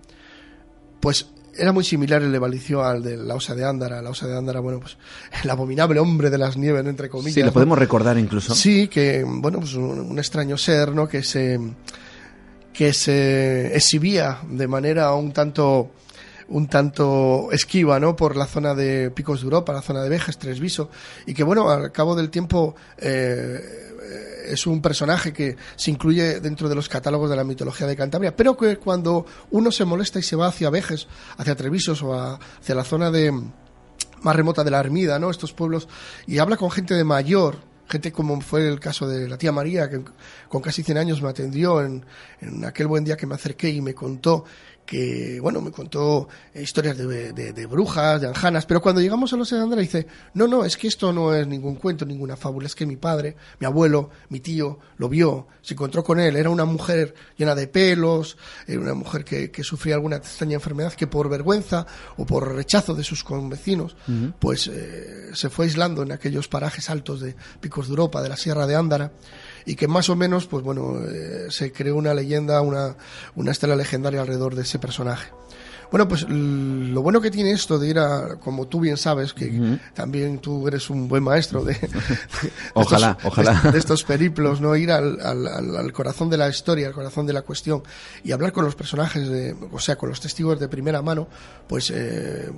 Pues 1.01 1.27
era 1.57 1.73
muy 1.73 1.83
similar 1.83 2.21
el 2.21 2.31
de 2.31 2.77
al 2.81 3.03
de 3.03 3.17
la 3.17 3.35
osa 3.35 3.53
de 3.53 3.65
Ándara. 3.65 4.01
La 4.01 4.11
osa 4.11 4.27
de 4.27 4.37
Ándara, 4.37 4.61
bueno, 4.61 4.79
pues 4.79 4.97
el 5.43 5.49
abominable 5.49 5.99
hombre 5.99 6.29
de 6.29 6.37
las 6.37 6.55
nieves, 6.55 6.85
entre 6.85 7.09
comillas. 7.09 7.33
Sí, 7.33 7.43
lo 7.43 7.51
podemos 7.51 7.77
recordar 7.77 8.17
incluso. 8.17 8.55
Sí, 8.55 8.87
que, 8.87 9.25
bueno, 9.27 9.59
pues 9.59 9.73
un, 9.73 10.17
extraño 10.17 10.57
ser, 10.57 10.95
¿no? 10.95 11.07
Que 11.07 11.21
se, 11.21 11.59
que 12.71 12.93
se 12.93 13.75
exhibía 13.75 14.39
de 14.49 14.67
manera 14.67 15.13
un 15.13 15.33
tanto 15.33 15.91
un 16.49 16.67
tanto 16.67 17.49
esquiva 17.51 17.99
¿no? 17.99 18.15
por 18.15 18.35
la 18.35 18.45
zona 18.45 18.73
de 18.73 19.11
Picos 19.11 19.41
de 19.41 19.45
Europa, 19.45 19.73
la 19.73 19.81
zona 19.81 20.01
de 20.01 20.09
Vejes, 20.09 20.37
Tresviso, 20.37 20.89
y 21.25 21.33
que 21.33 21.43
bueno, 21.43 21.69
al 21.69 21.91
cabo 21.91 22.15
del 22.15 22.29
tiempo 22.29 22.75
eh, 22.97 23.89
es 24.47 24.65
un 24.67 24.81
personaje 24.81 25.31
que 25.31 25.55
se 25.75 25.91
incluye 25.91 26.39
dentro 26.39 26.67
de 26.67 26.75
los 26.75 26.89
catálogos 26.89 27.29
de 27.29 27.35
la 27.35 27.43
mitología 27.43 27.87
de 27.87 27.95
Cantabria, 27.95 28.35
pero 28.35 28.57
que 28.57 28.77
cuando 28.77 29.25
uno 29.51 29.71
se 29.71 29.85
molesta 29.85 30.19
y 30.19 30.23
se 30.23 30.35
va 30.35 30.47
hacia 30.47 30.69
Vejes, 30.69 31.07
hacia 31.37 31.55
Trevisos 31.55 32.01
o 32.01 32.13
hacia 32.13 32.75
la 32.75 32.83
zona 32.83 33.11
de 33.11 33.31
más 34.21 34.35
remota 34.35 34.63
de 34.63 34.71
la 34.71 34.79
Armida, 34.79 35.19
¿no? 35.19 35.29
Estos 35.29 35.53
pueblos 35.53 35.87
y 36.27 36.39
habla 36.39 36.57
con 36.57 36.71
gente 36.71 36.93
de 36.93 37.03
mayor, 37.03 37.57
gente 37.87 38.11
como 38.11 38.39
fue 38.41 38.67
el 38.67 38.79
caso 38.79 39.07
de 39.07 39.29
la 39.29 39.37
tía 39.37 39.51
María, 39.51 39.89
que 39.89 40.01
con 40.47 40.61
casi 40.61 40.83
100 40.83 40.97
años 40.97 41.21
me 41.21 41.29
atendió 41.29 41.81
en, 41.81 42.05
en, 42.41 42.65
aquel 42.65 42.87
buen 42.87 43.03
día 43.03 43.17
que 43.17 43.27
me 43.27 43.35
acerqué 43.35 43.69
y 43.69 43.81
me 43.81 43.93
contó 43.93 44.45
que, 44.89 45.39
bueno, 45.39 45.61
me 45.61 45.69
contó 45.69 46.27
historias 46.55 46.97
de, 46.97 47.31
de, 47.31 47.65
brujas, 47.67 48.19
de 48.19 48.27
anjanas, 48.27 48.65
pero 48.65 48.81
cuando 48.81 48.99
llegamos 48.99 49.31
a 49.31 49.37
los 49.37 49.47
de 49.47 49.59
Andra 49.59 49.79
dice, 49.79 50.07
no, 50.33 50.47
no, 50.47 50.65
es 50.65 50.77
que 50.77 50.87
esto 50.87 51.13
no 51.13 51.35
es 51.35 51.45
ningún 51.45 51.75
cuento, 51.75 52.07
ninguna 52.07 52.35
fábula, 52.35 52.65
es 52.65 52.73
que 52.73 52.87
mi 52.87 52.95
padre, 52.95 53.35
mi 53.59 53.67
abuelo, 53.67 54.09
mi 54.29 54.39
tío, 54.39 54.79
lo 54.97 55.07
vio, 55.07 55.45
se 55.61 55.75
encontró 55.75 56.03
con 56.03 56.19
él, 56.19 56.35
era 56.35 56.49
una 56.49 56.65
mujer 56.65 57.13
llena 57.37 57.53
de 57.53 57.67
pelos, 57.67 58.35
era 58.65 58.79
una 58.79 58.95
mujer 58.95 59.23
que, 59.23 59.51
que 59.51 59.63
sufría 59.63 59.93
alguna 59.93 60.15
extraña 60.15 60.55
enfermedad 60.55 60.93
que 60.93 61.05
por 61.05 61.29
vergüenza 61.29 61.85
o 62.17 62.25
por 62.25 62.55
rechazo 62.55 62.95
de 62.95 63.03
sus 63.03 63.23
convecinos, 63.23 63.95
pues 64.39 64.71
eh, 64.73 65.29
se 65.33 65.51
fue 65.51 65.65
aislando 65.65 66.01
en 66.01 66.13
aquellos 66.13 66.47
parajes 66.47 66.89
altos 66.89 67.21
de 67.21 67.35
Picos 67.61 67.85
de 67.85 67.91
Europa, 67.91 68.23
de 68.23 68.29
la 68.29 68.37
Sierra 68.37 68.65
de 68.65 68.75
Ándara, 68.75 69.11
y 69.69 69.75
que 69.75 69.87
más 69.87 70.09
o 70.09 70.15
menos, 70.15 70.47
pues 70.47 70.63
bueno, 70.63 70.97
eh, 71.07 71.45
se 71.49 71.71
creó 71.71 71.95
una 71.95 72.15
leyenda, 72.15 72.59
una, 72.61 72.95
una 73.35 73.51
estela 73.51 73.75
legendaria 73.75 74.19
alrededor 74.19 74.55
de 74.55 74.63
ese 74.63 74.79
personaje. 74.79 75.29
Bueno, 75.91 76.07
pues 76.07 76.25
lo 76.27 77.03
bueno 77.03 77.21
que 77.21 77.29
tiene 77.29 77.51
esto 77.51 77.77
de 77.77 77.87
ir 77.87 77.99
a, 77.99 78.37
como 78.39 78.67
tú 78.67 78.79
bien 78.79 78.97
sabes, 78.97 79.31
que 79.31 79.79
también 79.93 80.39
tú 80.39 80.67
eres 80.67 80.89
un 80.89 81.07
buen 81.07 81.23
maestro 81.23 81.63
de, 81.63 81.77
ojalá, 82.73 83.11
estos, 83.11 83.25
ojalá. 83.25 83.71
De, 83.71 83.77
estos 83.77 84.03
periplos, 84.03 84.59
¿no? 84.59 84.75
Ir 84.75 84.91
al, 84.91 85.19
al, 85.21 85.93
corazón 85.93 86.31
de 86.31 86.37
la 86.37 86.49
historia, 86.49 86.87
al 86.87 86.93
corazón 86.93 87.27
de 87.27 87.33
la 87.33 87.43
cuestión 87.43 87.83
y 88.23 88.31
hablar 88.31 88.51
con 88.51 88.65
los 88.65 88.73
personajes, 88.73 89.29
de, 89.29 89.55
o 89.71 89.79
sea, 89.79 89.97
con 89.97 90.09
los 90.09 90.19
testigos 90.19 90.59
de 90.59 90.67
primera 90.67 91.03
mano, 91.03 91.27
pues 91.67 91.91
eh, 91.93 92.49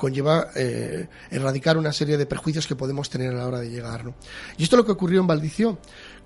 conlleva 0.00 0.48
eh, 0.56 1.08
erradicar 1.30 1.76
una 1.76 1.92
serie 1.92 2.16
de 2.16 2.24
perjuicios 2.24 2.66
que 2.66 2.74
podemos 2.74 3.10
tener 3.10 3.34
a 3.34 3.36
la 3.36 3.46
hora 3.46 3.60
de 3.60 3.68
llegar. 3.68 4.06
¿no? 4.06 4.14
Y 4.56 4.62
esto 4.62 4.76
es 4.76 4.78
lo 4.78 4.86
que 4.86 4.92
ocurrió 4.92 5.20
en 5.20 5.26
Valdicio, 5.26 5.78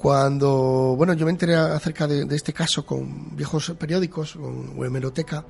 cuando 0.04 0.94
bueno 0.98 1.14
yo 1.14 1.24
me 1.24 1.30
enteré 1.30 1.54
acerca 1.54 2.06
de, 2.06 2.26
este 2.36 2.52
caso 2.52 2.84
con 2.84 3.34
viejos 3.34 3.74
periódicos, 3.78 4.34
con 4.34 4.76
hemeroteca, 4.84 5.46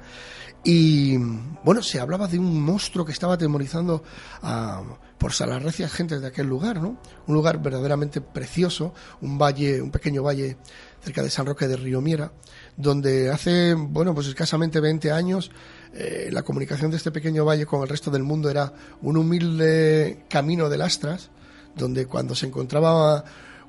y 0.62 1.16
bueno, 1.64 1.82
se 1.82 1.98
hablaba 1.98 2.28
de 2.28 2.38
un 2.38 2.62
monstruo 2.62 3.04
que 3.04 3.10
estaba 3.10 3.34
atemorizando 3.34 4.04
a, 4.42 4.80
por 5.18 5.32
las 5.40 5.60
recias 5.60 5.92
gentes 5.92 6.20
de 6.20 6.28
aquel 6.28 6.46
lugar, 6.46 6.80
¿no? 6.80 7.00
Un 7.26 7.34
lugar 7.34 7.60
verdaderamente 7.60 8.20
precioso, 8.20 8.94
un 9.22 9.36
valle, 9.36 9.82
un 9.82 9.90
pequeño 9.90 10.22
valle 10.22 10.56
cerca 11.02 11.24
de 11.24 11.30
San 11.30 11.46
Roque 11.46 11.66
de 11.66 11.76
Río 11.76 12.00
Miera, 12.00 12.30
donde 12.76 13.32
hace, 13.32 13.74
bueno, 13.74 14.14
pues 14.14 14.28
escasamente 14.28 14.78
20 14.78 15.10
años 15.10 15.50
eh, 15.92 16.28
la 16.30 16.44
comunicación 16.44 16.92
de 16.92 16.98
este 16.98 17.10
pequeño 17.10 17.44
valle 17.44 17.66
con 17.66 17.82
el 17.82 17.88
resto 17.88 18.12
del 18.12 18.22
mundo 18.22 18.48
era 18.48 18.72
un 19.02 19.16
humilde 19.16 20.26
camino 20.28 20.68
de 20.68 20.78
lastras, 20.78 21.30
donde 21.74 22.06
cuando 22.06 22.36
se 22.36 22.46
encontraba 22.46 23.24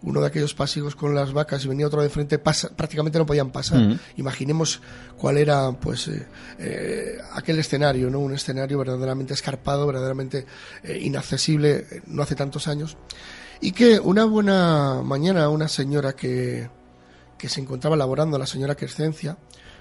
uno 0.05 0.21
de 0.21 0.27
aquellos 0.27 0.53
pasivos 0.53 0.95
con 0.95 1.15
las 1.15 1.33
vacas 1.33 1.65
y 1.65 1.67
venía 1.67 1.87
otro 1.87 2.01
de 2.01 2.09
frente, 2.09 2.37
prácticamente 2.37 3.17
no 3.17 3.25
podían 3.25 3.51
pasar. 3.51 3.79
Mm. 3.79 3.99
Imaginemos 4.17 4.79
cuál 5.17 5.37
era 5.37 5.71
pues 5.71 6.07
eh, 6.07 6.27
eh, 6.59 7.17
aquel 7.33 7.57
escenario, 7.57 8.11
¿no? 8.11 8.19
Un 8.19 8.35
escenario 8.35 8.77
verdaderamente 8.77 9.33
escarpado, 9.33 9.87
verdaderamente 9.87 10.45
eh, 10.83 10.99
inaccesible 11.01 12.03
no 12.05 12.21
hace 12.21 12.35
tantos 12.35 12.67
años. 12.67 12.97
Y 13.61 13.71
que 13.71 13.99
una 13.99 14.25
buena 14.25 15.01
mañana 15.03 15.49
una 15.49 15.67
señora 15.67 16.13
que, 16.13 16.69
que 17.37 17.49
se 17.49 17.61
encontraba 17.61 17.95
laborando, 17.95 18.37
la 18.37 18.45
señora 18.45 18.75
Crescencia, 18.75 19.37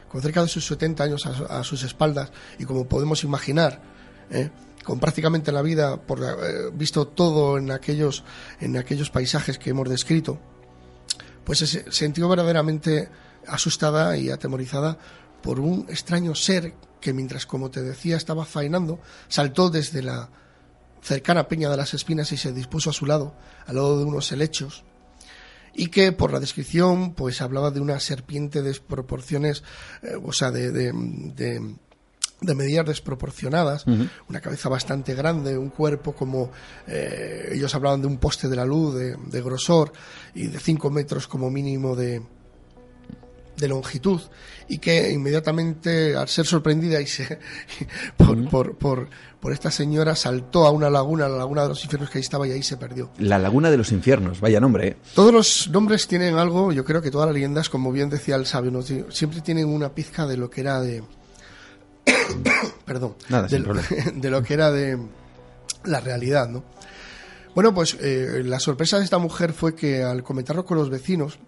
con 0.09 0.23
cerca 0.23 0.41
de 0.41 0.49
sus 0.49 0.65
70 0.67 1.05
años 1.05 1.27
a, 1.27 1.59
a 1.59 1.65
sus 1.65 1.83
espaldas, 1.83 2.33
y 2.59 2.65
como 2.65 2.89
podemos 2.89 3.25
imaginar, 3.25 3.83
¿eh? 4.31 4.51
Con 4.85 5.01
prácticamente 5.01 5.51
la 5.51 5.63
vida, 5.63 6.01
por 6.01 6.23
eh, 6.23 6.71
visto 6.73 7.09
todo 7.09 7.59
en 7.59 7.71
aquellos, 7.71 8.25
en 8.61 8.77
aquellos 8.77 9.11
paisajes 9.11 9.59
que 9.59 9.71
hemos 9.71 9.89
descrito, 9.89 10.39
pues 11.45 11.59
se 11.59 11.91
sintió 11.91 12.29
verdaderamente 12.29 13.09
asustada 13.47 14.17
y 14.17 14.31
atemorizada 14.31 14.99
por 15.43 15.61
un 15.61 15.87
extraño 15.89 16.35
ser 16.35 16.75
que 17.01 17.13
mientras, 17.13 17.45
como 17.45 17.71
te 17.71 17.83
decía, 17.83 18.17
estaba 18.17 18.47
faenando, 18.47 18.99
saltó 19.29 19.69
desde 19.69 20.03
la 20.03 20.31
cercana 21.03 21.49
peña 21.49 21.69
de 21.69 21.77
las 21.77 21.93
espinas 21.93 22.33
y 22.33 22.39
se 22.39 22.53
dispuso 22.53 22.89
a 22.89 22.95
su 22.95 23.05
lado, 23.05 23.35
al 23.67 23.77
lado 23.77 23.99
de 23.99 24.05
unos 24.05 24.33
helechos, 24.33 24.85
y 25.75 25.89
que 25.89 26.13
por 26.13 26.33
la 26.33 26.41
descripción 26.41 27.15
pues 27.15 27.43
hablaba 27.43 27.71
de 27.71 27.81
una 27.81 28.01
serpiente 28.01 28.63
de 28.63 28.73
proporciones, 28.81 29.63
eh, 30.03 30.17
o 30.23 30.33
sea, 30.33 30.51
de, 30.51 31.77
medidas 32.55 32.85
desproporcionadas, 32.87 33.87
una 34.29 34.41
cabeza 34.41 34.69
bastante 34.69 35.15
grande, 35.15 35.57
un 35.57 35.71
cuerpo 35.71 36.15
como 36.15 36.51
eh, 36.87 37.51
ellos 37.53 37.75
hablaban 37.75 38.03
de 38.03 38.07
un 38.09 38.19
poste 38.19 38.49
de 38.49 38.57
la 38.57 38.65
luz 38.65 38.95
de, 38.95 39.43
grosor 39.43 39.93
y 40.35 40.49
de 40.49 40.59
5 40.59 40.91
metros 40.91 41.27
como 41.27 41.51
mínimo 41.51 41.97
de, 41.97 42.23
de 43.57 43.69
longitud 43.69 44.21
y 44.69 44.79
que 44.79 45.11
inmediatamente 45.11 46.17
al 46.17 46.29
ser 46.29 46.47
sorprendida 46.47 47.01
y 47.01 47.07
se, 47.07 47.39
por, 48.17 48.49
por, 48.49 48.77
por, 48.77 49.09
por, 49.41 49.53
esta 49.53 49.71
señora 49.71 50.17
saltó 50.17 50.67
a 50.67 50.71
una 50.71 50.91
laguna, 50.91 51.29
la 51.29 51.39
laguna 51.39 51.63
de 51.63 51.69
los 51.69 51.83
infiernos 51.85 52.11
que 52.11 52.19
ahí 52.19 52.23
estaba 52.23 52.49
y 52.49 52.53
ahí 52.53 52.63
se 52.63 52.77
perdió. 52.77 53.11
La 53.19 53.39
laguna 53.39 53.71
de 53.71 53.77
los 53.77 53.93
infiernos, 53.93 54.41
vaya 54.41 54.61
nombre. 54.61 54.89
¿eh? 54.89 54.97
Todos 55.15 55.33
los 55.33 55.69
nombres 55.71 56.07
tienen 56.09 56.37
algo, 56.37 56.73
yo 56.73 56.85
creo 56.85 57.01
que 57.01 57.11
todas 57.11 57.27
las 57.27 57.35
leyendas, 57.35 57.69
como 57.69 57.93
bien 57.93 58.11
decía 58.11 58.37
el 58.37 58.47
sabio, 58.47 58.83
siempre 59.11 59.41
tienen 59.41 59.69
una 59.69 59.95
pizca 59.95 60.27
de 60.27 60.37
lo 60.37 60.51
que 60.51 60.63
era 60.63 60.81
de 60.81 61.03
perdón, 62.85 63.15
de, 64.15 64.31
lo 64.31 64.43
que 64.43 64.55
era 64.55 64.71
de 64.71 64.99
la 65.85 66.01
realidad, 66.01 66.49
¿no? 66.49 66.65
Bueno, 67.55 67.73
pues 67.73 67.97
eh, 68.01 68.43
la 68.45 68.59
sorpresa 68.59 68.99
de 68.99 69.05
esta 69.05 69.19
mujer 69.19 69.53
fue 69.53 69.75
que 69.75 70.03
al 70.03 70.23
comentarlo 70.23 70.65
con 70.65 70.77
los 70.77 70.91
vecinos, 70.91 71.39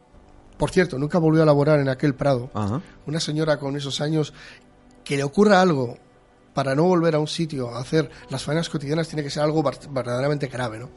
por 0.56 0.70
cierto, 0.70 0.98
nunca 0.98 1.18
volvió 1.18 1.42
a 1.42 1.46
laborar 1.46 1.80
en 1.80 1.88
aquel 1.88 2.14
prado, 2.14 2.50
una 3.06 3.20
señora 3.20 3.58
con 3.58 3.76
esos 3.76 4.00
años, 4.00 4.32
que 5.04 5.16
le 5.16 5.24
ocurra 5.24 5.60
algo 5.60 5.98
para 6.54 6.74
no 6.74 6.84
volver 6.84 7.14
a 7.14 7.18
un 7.18 7.26
sitio 7.26 7.74
a 7.74 7.80
hacer 7.80 8.10
las 8.30 8.42
faenas 8.42 8.70
cotidianas 8.70 9.08
tiene 9.08 9.22
que 9.22 9.30
ser 9.30 9.42
algo 9.42 9.62
verdaderamente 9.90 10.46
grave, 10.46 10.78
¿no? 10.78 10.88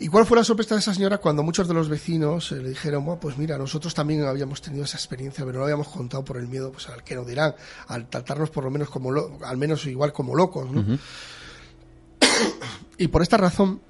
¿Y 0.00 0.08
cuál 0.08 0.26
fue 0.26 0.36
la 0.36 0.44
sorpresa 0.44 0.74
de 0.74 0.80
esa 0.80 0.92
señora 0.92 1.18
cuando 1.18 1.42
muchos 1.44 1.68
de 1.68 1.74
los 1.74 1.88
vecinos 1.88 2.50
eh, 2.50 2.56
le 2.56 2.70
dijeron, 2.70 3.04
bueno, 3.04 3.20
pues 3.20 3.38
mira, 3.38 3.56
nosotros 3.56 3.94
también 3.94 4.24
habíamos 4.24 4.60
tenido 4.60 4.84
esa 4.84 4.96
experiencia, 4.96 5.44
pero 5.44 5.54
no 5.54 5.58
lo 5.60 5.64
habíamos 5.66 5.88
contado 5.88 6.24
por 6.24 6.36
el 6.36 6.48
miedo 6.48 6.72
pues, 6.72 6.88
al 6.88 7.04
que 7.04 7.14
nos 7.14 7.26
dirán, 7.26 7.54
al 7.86 8.08
tratarnos 8.08 8.50
por 8.50 8.64
lo 8.64 8.70
menos 8.70 8.90
como, 8.90 9.12
al 9.44 9.56
menos 9.56 9.86
igual 9.86 10.12
como 10.12 10.34
locos, 10.34 10.70
¿no? 10.70 10.84
y 12.98 13.08
por 13.08 13.22
esta 13.22 13.36
razón 13.36 13.80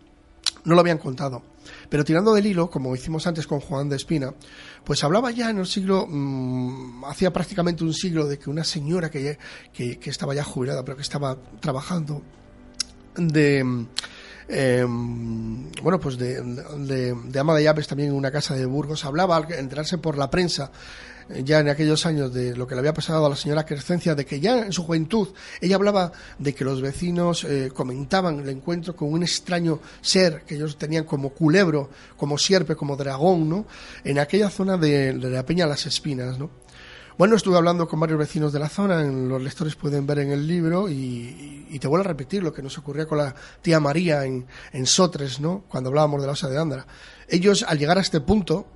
no 0.65 0.75
lo 0.75 0.81
habían 0.81 0.99
contado. 0.99 1.43
Pero 1.89 2.05
tirando 2.05 2.35
del 2.35 2.47
hilo, 2.47 2.69
como 2.69 2.95
hicimos 2.95 3.27
antes 3.27 3.47
con 3.47 3.61
Juan 3.61 3.89
de 3.89 3.97
Espina, 3.97 4.35
pues 4.85 5.03
hablaba 5.05 5.31
ya 5.31 5.49
en 5.49 5.59
el 5.59 5.67
siglo, 5.67 6.07
mm, 6.07 7.05
hacía 7.07 7.33
prácticamente 7.33 7.83
un 7.83 7.95
siglo 7.95 8.27
de 8.27 8.39
que 8.39 8.51
una 8.51 8.65
señora 8.65 9.11
que, 9.11 9.39
que, 9.73 9.99
que 9.99 10.11
estaba 10.11 10.35
ya 10.35 10.45
jubilada, 10.45 10.85
pero 10.85 10.97
que 10.97 11.03
estaba 11.03 11.39
trabajando 11.61 12.21
de 13.17 13.87
eh, 14.49 14.85
bueno, 14.87 16.01
pues 16.01 16.19
de, 16.19 16.43
de, 16.43 17.39
ama 17.39 17.55
de 17.55 17.63
llaves 17.63 17.87
también 17.87 18.11
en 18.11 18.17
una 18.17 18.31
casa 18.31 18.55
de 18.55 18.67
Burgos, 18.67 19.05
hablaba 19.05 19.37
al 19.37 19.53
enterarse 19.53 19.99
por 19.99 20.17
la 20.17 20.31
prensa 20.31 20.71
eh, 21.31 21.43
ya 21.45 21.61
en 21.61 21.69
aquellos 21.69 22.05
años 22.07 22.33
de 22.33 22.57
lo 22.57 22.67
que 22.67 22.75
le 22.75 22.81
había 22.81 22.93
pasado 22.93 23.25
a 23.25 23.29
la 23.29 23.37
señora 23.37 23.65
Crescencia, 23.65 24.15
de 24.15 24.27
que 24.27 24.41
ya 24.41 24.59
en 24.59 24.73
su 24.73 24.85
juventud 24.85 25.29
ella 25.61 25.77
hablaba 25.77 26.13
de 26.39 26.55
que 26.55 26.65
los 26.65 26.81
vecinos 26.81 27.45
eh, 27.45 27.71
comentaban 27.73 28.41
el 28.41 28.49
encuentro 28.49 28.95
con 28.95 29.13
un 29.13 29.23
extraño 29.23 29.81
ser 30.01 30.43
que 30.43 30.57
ellos 30.57 30.77
tenían 30.77 31.05
como 31.05 31.31
culebro, 31.31 31.91
como 32.17 32.37
sierpe, 32.39 32.77
como 32.77 32.97
dragón, 32.97 33.49
¿no? 33.49 33.67
En 34.05 34.19
aquella 34.19 34.51
zona 34.51 34.77
de, 34.77 35.13
la 35.15 35.45
Peña 35.47 35.67
Las 35.67 35.87
Espinas, 35.87 36.39
¿no? 36.39 36.51
Bueno, 37.17 37.37
estuve 37.37 37.57
hablando 37.57 37.87
con 37.87 38.01
varios 38.01 38.19
vecinos 38.19 38.53
de 38.53 38.59
la 38.59 38.69
zona, 38.69 39.01
los 39.05 39.41
lectores 39.41 39.77
pueden 39.77 40.05
ver 40.05 40.19
en 40.19 40.33
el 40.33 40.49
libro, 40.49 40.89
y, 40.89 41.79
te 41.81 41.87
vuelvo 41.87 42.05
a 42.05 42.09
repetir 42.09 42.43
lo 42.43 42.53
que 42.53 42.63
nos 42.63 42.77
ocurría 42.77 43.07
con 43.07 43.19
la 43.19 43.33
tía 43.63 43.79
María 43.79 44.25
en, 44.25 44.47
Sotres, 44.87 45.39
¿no? 45.39 45.63
Cuando 45.69 45.91
hablábamos 45.91 46.21
de 46.21 46.27
la 46.27 46.33
osa 46.33 46.49
de 46.49 46.59
Andra. 46.59 46.87
Ellos, 47.29 47.65
al 47.69 47.79
llegar 47.79 47.99
a 47.99 48.01
este 48.01 48.21
punto, 48.21 48.67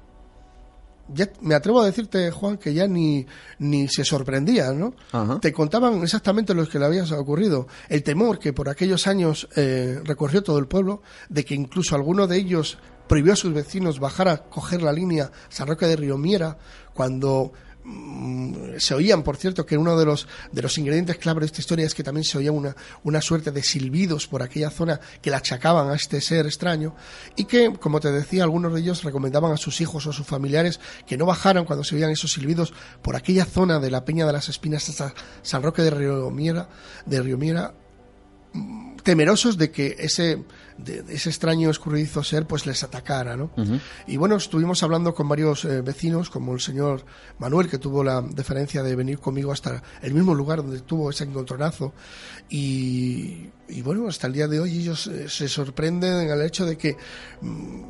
ya 1.12 1.28
me 1.40 1.56
atrevo 1.56 1.80
a 1.80 1.86
decirte, 1.86 2.30
Juan, 2.30 2.58
que 2.58 2.72
ya 2.72 2.86
ni, 2.86 3.26
ni 3.58 3.88
se 3.88 4.04
sorprendían, 4.04 4.78
¿no? 4.78 5.40
Te 5.40 5.52
contaban 5.52 6.00
exactamente 6.02 6.54
lo 6.54 6.68
que 6.68 6.78
le 6.78 6.84
había 6.84 7.02
ocurrido. 7.16 7.66
El 7.88 8.04
temor 8.04 8.38
que 8.38 8.52
por 8.52 8.68
aquellos 8.68 9.08
años 9.08 9.48
eh, 9.56 10.00
recorrió 10.04 10.44
todo 10.44 10.58
el 10.58 10.68
pueblo, 10.68 11.02
de 11.28 11.44
que 11.44 11.56
incluso 11.56 11.96
alguno 11.96 12.28
de 12.28 12.36
ellos 12.36 12.78
prohibió 13.08 13.32
a 13.32 13.36
sus 13.36 13.52
vecinos 13.52 13.98
bajar 13.98 14.28
a 14.28 14.44
coger 14.44 14.82
la 14.82 14.92
línea 14.92 15.32
San 15.48 15.66
Roque 15.66 15.86
de 15.86 15.96
Río 15.96 16.18
Miera, 16.18 16.58
cuando 16.94 17.52
se 18.78 18.94
oían, 18.94 19.22
por 19.22 19.36
cierto, 19.36 19.66
que 19.66 19.76
uno 19.76 19.98
de 19.98 20.04
los, 20.04 20.26
de 20.52 20.62
los 20.62 20.76
ingredientes 20.78 21.16
clave 21.16 21.40
de 21.40 21.46
esta 21.46 21.60
historia 21.60 21.86
es 21.86 21.94
que 21.94 22.02
también 22.02 22.24
se 22.24 22.38
oía 22.38 22.52
una, 22.52 22.76
una 23.04 23.20
suerte 23.20 23.50
de 23.50 23.62
silbidos 23.62 24.26
por 24.26 24.42
aquella 24.42 24.70
zona 24.70 25.00
que 25.20 25.30
la 25.30 25.38
achacaban 25.38 25.90
a 25.90 25.94
este 25.94 26.20
ser 26.20 26.46
extraño 26.46 26.94
y 27.36 27.44
que, 27.44 27.72
como 27.74 28.00
te 28.00 28.10
decía, 28.10 28.44
algunos 28.44 28.72
de 28.74 28.80
ellos 28.80 29.04
recomendaban 29.04 29.52
a 29.52 29.56
sus 29.56 29.80
hijos 29.80 30.06
o 30.06 30.10
a 30.10 30.12
sus 30.12 30.26
familiares 30.26 30.80
que 31.06 31.16
no 31.16 31.26
bajaran 31.26 31.64
cuando 31.64 31.84
se 31.84 31.96
oían 31.96 32.10
esos 32.10 32.32
silbidos 32.32 32.72
por 33.02 33.16
aquella 33.16 33.44
zona 33.44 33.78
de 33.78 33.90
la 33.90 34.04
Peña 34.04 34.26
de 34.26 34.32
las 34.32 34.48
Espinas 34.48 34.88
hasta 34.88 35.14
San 35.42 35.62
Roque 35.62 35.82
de 35.82 35.90
Río 35.90 36.30
Miera, 36.30 36.68
de 37.06 37.20
Río 37.22 37.38
Miera 37.38 37.74
mm, 38.52 38.87
temerosos 39.02 39.56
de 39.58 39.70
que 39.70 39.96
ese 39.98 40.44
de, 40.78 41.04
ese 41.08 41.28
extraño 41.28 41.70
escurridizo 41.70 42.22
ser 42.22 42.46
pues 42.46 42.66
les 42.66 42.82
atacara, 42.82 43.36
¿no? 43.36 43.50
Y 44.06 44.16
bueno, 44.16 44.36
estuvimos 44.36 44.82
hablando 44.82 45.14
con 45.14 45.28
varios 45.28 45.64
eh, 45.64 45.82
vecinos, 45.82 46.30
como 46.30 46.54
el 46.54 46.60
señor 46.60 47.04
Manuel, 47.38 47.68
que 47.68 47.78
tuvo 47.78 48.02
la 48.04 48.22
deferencia 48.22 48.82
de 48.82 48.94
venir 48.96 49.18
conmigo 49.18 49.52
hasta 49.52 49.82
el 50.02 50.14
mismo 50.14 50.34
lugar 50.34 50.58
donde 50.58 50.80
tuvo 50.80 51.10
ese 51.10 51.24
encontronazo. 51.24 51.92
Y, 52.48 53.50
bueno, 53.82 54.08
hasta 54.08 54.28
el 54.28 54.32
día 54.32 54.48
de 54.48 54.60
hoy 54.60 54.78
ellos 54.78 55.06
eh, 55.08 55.28
se 55.28 55.48
sorprenden 55.48 56.20
en 56.20 56.30
el 56.30 56.42
hecho 56.42 56.64
de 56.64 56.78
que 56.78 56.96
mm, 57.40 57.82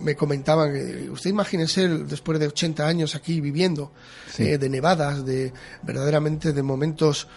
me 0.00 0.16
comentaban, 0.16 0.72
usted 1.10 1.30
imagínese 1.30 1.86
después 1.88 2.38
de 2.38 2.48
80 2.48 2.86
años 2.86 3.14
aquí 3.14 3.40
viviendo, 3.40 3.92
eh, 4.38 4.58
de 4.58 4.68
nevadas, 4.68 5.24
de 5.24 5.52
verdaderamente 5.82 6.52
de 6.52 6.62
momentos 6.62 7.28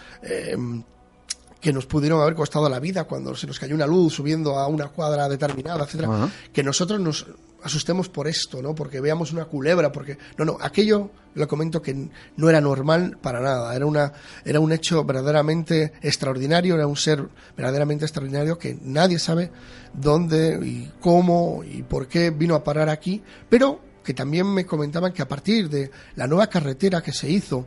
que 1.60 1.72
nos 1.72 1.86
pudieron 1.86 2.20
haber 2.20 2.34
costado 2.34 2.68
la 2.68 2.80
vida 2.80 3.04
cuando 3.04 3.34
se 3.34 3.46
nos 3.46 3.58
cayó 3.58 3.74
una 3.74 3.86
luz 3.86 4.14
subiendo 4.14 4.58
a 4.58 4.66
una 4.68 4.88
cuadra 4.88 5.28
determinada, 5.28 5.84
etcétera, 5.84 6.30
que 6.52 6.62
nosotros 6.62 7.00
nos 7.00 7.26
asustemos 7.62 8.08
por 8.08 8.28
esto, 8.28 8.62
¿no? 8.62 8.74
Porque 8.74 9.00
veamos 9.00 9.32
una 9.32 9.46
culebra, 9.46 9.90
porque 9.90 10.18
no, 10.38 10.44
no, 10.44 10.58
aquello 10.60 11.10
lo 11.34 11.48
comento 11.48 11.82
que 11.82 12.08
no 12.36 12.48
era 12.48 12.60
normal 12.60 13.18
para 13.20 13.40
nada, 13.40 13.74
era 13.74 13.86
una 13.86 14.12
era 14.44 14.60
un 14.60 14.72
hecho 14.72 15.04
verdaderamente 15.04 15.92
extraordinario, 16.00 16.74
era 16.76 16.86
un 16.86 16.96
ser 16.96 17.26
verdaderamente 17.56 18.04
extraordinario 18.04 18.58
que 18.58 18.78
nadie 18.82 19.18
sabe 19.18 19.50
dónde 19.92 20.60
y 20.62 20.92
cómo 21.00 21.62
y 21.64 21.82
por 21.82 22.06
qué 22.06 22.30
vino 22.30 22.54
a 22.54 22.62
parar 22.62 22.88
aquí, 22.88 23.22
pero 23.48 23.80
que 24.04 24.14
también 24.14 24.46
me 24.46 24.64
comentaban 24.64 25.12
que 25.12 25.22
a 25.22 25.28
partir 25.28 25.68
de 25.68 25.90
la 26.14 26.28
nueva 26.28 26.46
carretera 26.46 27.02
que 27.02 27.12
se 27.12 27.28
hizo 27.28 27.66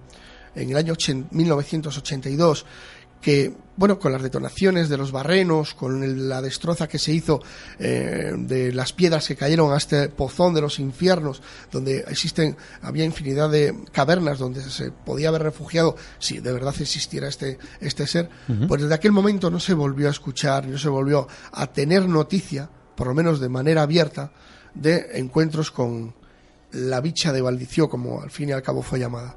en 0.55 0.69
el 0.69 0.77
año 0.77 0.95
1982 1.31 2.65
que, 3.22 3.53
bueno, 3.76 3.99
con 3.99 4.11
las 4.11 4.22
detonaciones 4.22 4.89
de 4.89 4.97
los 4.97 5.11
barrenos, 5.11 5.74
con 5.74 6.30
la 6.30 6.41
destroza 6.41 6.88
que 6.88 6.99
se 6.99 7.11
hizo 7.11 7.41
eh, 7.80 8.34
de 8.38 8.72
las 8.72 8.93
piedras 8.93 9.28
que 9.28 9.36
cayeron 9.36 9.74
a 9.74 9.78
este 9.78 10.09
pozón 10.09 10.53
de 10.53 10.61
los 10.61 10.80
infiernos, 10.80 11.41
donde 11.72 11.99
existen, 12.07 12.55
había 12.82 13.05
infinidad 13.05 13.49
de 13.49 13.76
cavernas 13.91 14.39
donde 14.39 14.61
se 14.61 14.91
podía 14.91 15.30
haber 15.30 15.43
refugiado 15.43 15.95
si 16.20 16.39
de 16.39 16.53
verdad 16.53 16.76
existiera 16.80 17.28
este, 17.28 17.57
este 17.82 18.07
ser, 18.07 18.30
pues 18.67 18.82
desde 18.82 18.95
aquel 18.95 19.11
momento 19.11 19.49
no 19.49 19.59
se 19.59 19.74
volvió 19.74 20.07
a 20.07 20.11
escuchar, 20.11 20.67
no 20.67 20.78
se 20.78 20.89
volvió 20.89 21.28
a 21.51 21.67
tener 21.67 22.07
noticia, 22.07 22.70
por 22.95 23.07
lo 23.07 23.13
menos 23.13 23.39
de 23.39 23.49
manera 23.49 23.84
abierta, 23.84 24.32
de 24.74 25.07
encuentros 25.15 25.72
con 25.72 26.15
la 26.72 27.01
bicha 27.01 27.34
de 27.34 27.41
Valdició, 27.41 27.89
como 27.89 28.22
al 28.22 28.32
fin 28.32 28.49
y 28.49 28.51
al 28.51 28.61
cabo 28.61 28.82
fue 28.82 28.99
llamada. 28.99 29.36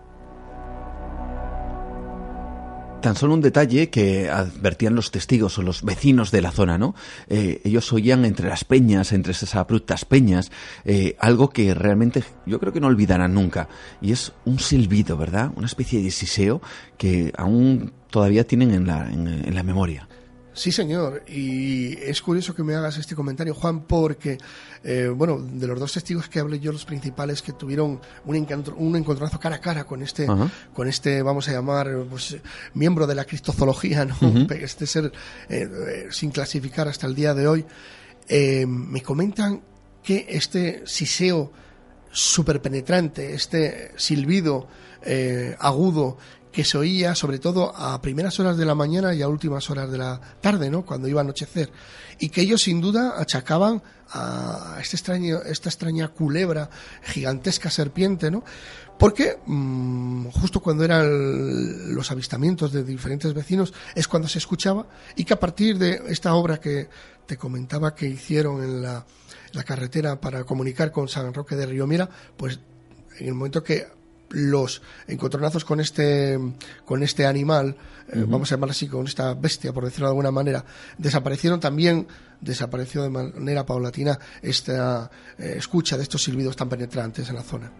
Tan 3.03 3.17
solo 3.17 3.35
un 3.35 3.41
detalle 3.41 3.91
que 3.91 4.31
advertían 4.31 4.95
los 4.95 5.11
testigos 5.11 5.59
o 5.59 5.63
los 5.63 5.83
vecinos 5.83 6.31
de 6.31 6.41
la 6.41 6.53
zona, 6.53 6.79
¿no? 6.79 6.95
Eh, 7.29 7.61
ellos 7.65 7.93
oían 7.93 8.25
entre 8.25 8.49
las 8.49 8.63
peñas, 8.63 9.11
entre 9.11 9.33
esas 9.33 9.57
abruptas 9.57 10.05
peñas, 10.05 10.53
eh, 10.85 11.17
algo 11.19 11.51
que 11.51 11.75
realmente 11.75 12.23
yo 12.47 12.61
creo 12.61 12.73
que 12.73 12.79
no 12.79 12.87
olvidarán 12.87 13.35
nunca. 13.35 13.69
Y 14.01 14.13
es 14.13 14.33
un 14.45 14.61
silbido, 14.61 15.17
¿verdad? 15.17 15.51
Una 15.57 15.67
especie 15.67 16.01
de 16.01 16.13
siseo 16.13 16.63
que 16.97 17.33
aún 17.37 17.93
todavía 18.09 18.47
tienen 18.47 18.71
en 18.71 18.87
la, 18.87 19.11
en 19.11 19.53
la 19.53 19.63
memoria. 19.65 20.07
Sí, 20.55 20.71
señor. 20.71 21.23
Y 21.27 21.95
es 21.95 22.21
curioso 22.21 22.55
que 22.55 22.63
me 22.63 22.75
hagas 22.75 22.99
este 22.99 23.15
comentario, 23.15 23.55
Juan, 23.55 23.85
porque, 23.85 24.37
eh, 24.85 25.09
bueno, 25.15 25.39
de 25.39 25.67
los 25.67 25.81
dos 25.81 25.93
testigos 25.93 26.29
que 26.29 26.41
hablé 26.41 26.61
yo, 26.61 26.73
los 26.73 26.85
principales 26.85 27.41
que 27.41 27.53
tuvieron 27.53 28.01
un, 28.27 28.67
un 28.77 28.97
encontronazo 28.97 29.41
cara 29.41 29.57
a 29.57 29.61
cara 29.61 29.85
con 29.85 30.03
este, 30.03 30.27
con 30.75 30.89
este, 30.89 31.23
vamos 31.23 31.49
a 31.49 31.53
llamar, 31.53 31.91
pues, 32.11 32.37
miembro 32.75 33.07
de 33.07 33.15
la 33.15 33.25
cristozoología, 33.25 34.05
¿no? 34.05 34.17
Este 34.63 34.87
ser 34.87 35.07
eh, 35.49 35.69
eh, 35.69 36.07
sin 36.11 36.31
clasificar 36.31 36.87
hasta 36.87 37.07
el 37.07 37.15
día 37.15 37.35
de 37.35 37.47
hoy, 37.47 37.65
me 38.67 39.03
comentan 39.03 39.63
que 40.03 40.27
este 40.29 40.83
siseo 40.87 41.53
súper 42.11 42.61
penetrante, 42.61 43.35
este 43.35 43.93
silbido 43.97 44.69
agudo 45.59 46.19
que 46.53 46.65
se 46.65 46.79
oía 46.79 47.15
sobre 47.15 47.39
todo 47.39 47.75
a 47.75 48.01
primeras 48.03 48.39
horas 48.39 48.57
de 48.57 48.67
la 48.67 48.75
mañana 48.75 49.15
y 49.15 49.23
a 49.23 49.29
últimas 49.29 49.69
horas 49.71 49.91
de 49.91 49.99
la 49.99 50.21
tarde, 50.41 50.71
¿no? 50.71 50.85
Cuando 50.85 51.09
iba 51.09 51.21
a 51.21 51.25
anochecer. 51.25 51.73
Y 52.19 52.29
que 52.29 52.43
ellos 52.43 52.63
sin 52.63 52.81
duda 52.81 53.15
achacaban 53.19 53.83
a 54.11 54.77
este 54.81 54.97
extraño, 54.97 55.41
esta 55.43 55.71
extraña 55.71 56.09
culebra, 56.09 56.69
gigantesca 57.03 57.71
serpiente, 57.71 58.31
¿no? 58.31 58.45
Porque 58.99 59.39
mm, 59.47 60.27
justo 60.29 60.61
cuando 60.61 60.85
eran 60.85 61.95
los 61.95 62.11
avistamientos 62.11 62.71
de 62.71 62.85
diferentes 62.85 63.33
vecinos 63.33 63.73
es 63.95 64.07
cuando 64.07 64.29
se 64.29 64.39
escuchaba 64.39 64.87
y 65.17 65.25
que 65.25 65.33
a 65.33 65.41
partir 65.41 65.79
de 65.79 66.03
esta 66.09 66.35
obra 66.35 66.61
que 66.61 66.89
te 67.27 67.37
comentaba 67.39 67.95
que 67.95 68.07
hicieron 68.07 68.63
en 68.63 68.83
la, 68.83 69.05
la 69.53 69.65
carretera 69.65 70.21
para 70.21 70.45
comunicar 70.45 70.93
con 70.93 71.09
San 71.09 71.33
Roque 71.33 71.57
de 71.57 71.67
Río 71.67 71.87
Mira, 71.87 72.09
pues 72.37 72.61
en 73.19 73.29
el 73.29 73.35
momento 73.35 73.63
que 73.65 73.87
los 74.33 74.83
encontronazos 75.07 75.65
con 75.65 75.81
este, 75.81 76.39
con 76.85 77.03
este 77.03 77.27
animal, 77.27 77.77
eh, 78.09 78.25
vamos 78.27 78.51
a 78.51 78.57
llamarlo 78.57 78.73
así, 78.73 78.89
con 78.89 79.07
esta 79.07 79.35
bestia, 79.35 79.73
por 79.73 79.85
decirlo 79.85 80.07
de 80.07 80.13
alguna 80.13 80.31
manera, 80.31 80.65
desaparecieron 80.99 81.61
también, 81.61 82.07
desapareció 82.41 83.03
de 83.03 83.11
manera 83.11 83.65
paulatina 83.65 84.19
esta 84.41 85.11
eh, 85.39 85.55
escucha 85.57 85.97
de 85.97 86.03
estos 86.03 86.23
silbidos 86.23 86.57
tan 86.57 86.69
penetrantes 86.69 87.29
en 87.29 87.37
la 87.37 87.43
zona. 87.43 87.71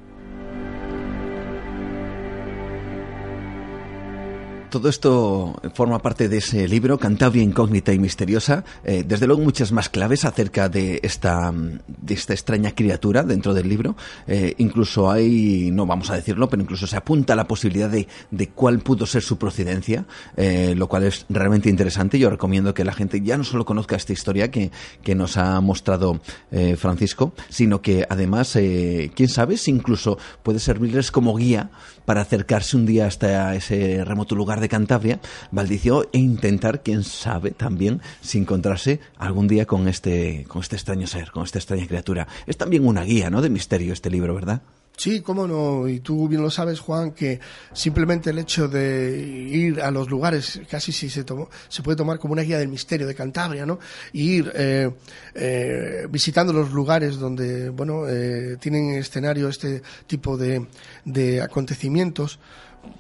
Todo 4.73 4.89
esto 4.89 5.61
forma 5.75 5.99
parte 5.99 6.31
de 6.31 6.39
ese 6.39 6.67
libro, 6.67 6.97
Cantabria 6.97 7.43
Incógnita 7.43 7.93
y 7.93 7.99
Misteriosa. 7.99 8.65
Eh, 8.85 9.05
desde 9.07 9.27
luego 9.27 9.43
muchas 9.43 9.71
más 9.71 9.91
claves 9.91 10.25
acerca 10.25 10.71
de 10.71 10.99
esta, 11.03 11.53
de 11.53 12.15
esta 12.15 12.33
extraña 12.33 12.75
criatura 12.75 13.23
dentro 13.23 13.53
del 13.53 13.69
libro. 13.69 13.97
Eh, 14.27 14.55
incluso 14.57 15.11
hay, 15.11 15.71
no 15.71 15.85
vamos 15.85 16.09
a 16.09 16.17
decirlo, 16.17 16.49
pero 16.49 16.63
incluso 16.63 16.87
se 16.87 16.97
apunta 16.97 17.35
a 17.35 17.37
la 17.37 17.47
posibilidad 17.47 17.91
de, 17.91 18.09
de 18.31 18.49
cuál 18.49 18.79
pudo 18.79 19.05
ser 19.05 19.21
su 19.21 19.37
procedencia, 19.37 20.07
eh, 20.39 20.73
lo 20.75 20.89
cual 20.89 21.03
es 21.03 21.27
realmente 21.29 21.69
interesante. 21.69 22.19
Yo 22.19 22.31
recomiendo 22.31 22.73
que 22.73 22.87
la 22.87 22.95
gente 22.95 23.21
ya 23.21 23.37
no 23.37 23.45
solo 23.45 23.67
conozca 23.67 23.97
esta 23.97 24.15
historia 24.15 24.51
que, 24.51 24.71
que 25.03 25.15
nos 25.15 25.37
ha 25.37 25.61
mostrado 25.61 26.19
Francisco, 26.79 27.35
sino 27.51 27.83
que 27.83 28.07
además, 28.09 28.53
quién 28.53 29.29
sabe, 29.29 29.59
si 29.59 29.71
incluso 29.71 30.17
puede 30.43 30.61
servirles 30.61 31.11
como 31.11 31.37
guía 31.37 31.71
para 32.05 32.21
acercarse 32.21 32.77
un 32.77 32.87
día 32.87 33.07
hasta 33.07 33.55
ese 33.55 34.05
remoto 34.05 34.35
lugar 34.35 34.61
de 34.61 34.69
Cantabria, 34.69 35.21
Valdicio, 35.51 36.09
e 36.13 36.19
intentar, 36.19 36.83
quién 36.83 37.05
sabe, 37.05 37.51
también 37.53 38.01
si 38.21 38.39
encontrarse 38.39 39.01
algún 39.19 39.49
día 39.49 39.67
con 39.67 39.89
este, 39.89 40.45
con 40.49 40.63
este 40.63 40.77
extraño 40.77 41.07
ser, 41.07 41.31
con 41.31 41.45
esta 41.45 41.59
extraña 41.59 41.87
criatura. 41.87 42.29
Es 42.47 42.57
también 42.57 42.87
una 42.87 43.03
guía, 43.03 43.31
¿no? 43.31 43.43
De 43.43 43.51
misterio 43.51 43.93
este 43.93 44.11
libro, 44.11 44.35
¿verdad? 44.35 44.63
Sí, 44.97 45.21
cómo 45.21 45.49
no, 45.49 45.89
y 45.89 46.01
tú 46.01 46.29
bien 46.29 46.43
lo 46.43 46.51
sabes, 46.51 46.79
Juan, 46.79 47.13
que 47.13 47.41
simplemente 47.73 48.31
el 48.31 48.39
hecho 48.39 48.69
de 48.69 49.19
ir 49.19 49.81
a 49.81 49.91
los 49.91 50.11
lugares, 50.11 50.61
casi 50.71 50.93
si 50.93 51.09
se, 51.09 51.25
tomó, 51.25 51.49
se 51.69 51.83
puede 51.83 51.97
tomar 51.97 52.19
como 52.19 52.35
una 52.35 52.43
guía 52.43 52.59
del 52.59 52.69
misterio 52.69 53.07
de 53.07 53.15
Cantabria, 53.15 53.65
¿no? 53.65 53.79
Y 54.13 54.33
ir 54.33 54.53
eh, 54.55 54.91
eh, 55.35 56.07
visitando 56.11 56.53
los 56.53 56.73
lugares 56.73 57.17
donde, 57.17 57.71
bueno, 57.71 58.07
eh, 58.07 58.59
tienen 58.61 58.91
escenario 58.95 59.49
este 59.49 59.83
tipo 60.07 60.37
de, 60.37 60.67
de 61.05 61.41
acontecimientos, 61.41 62.39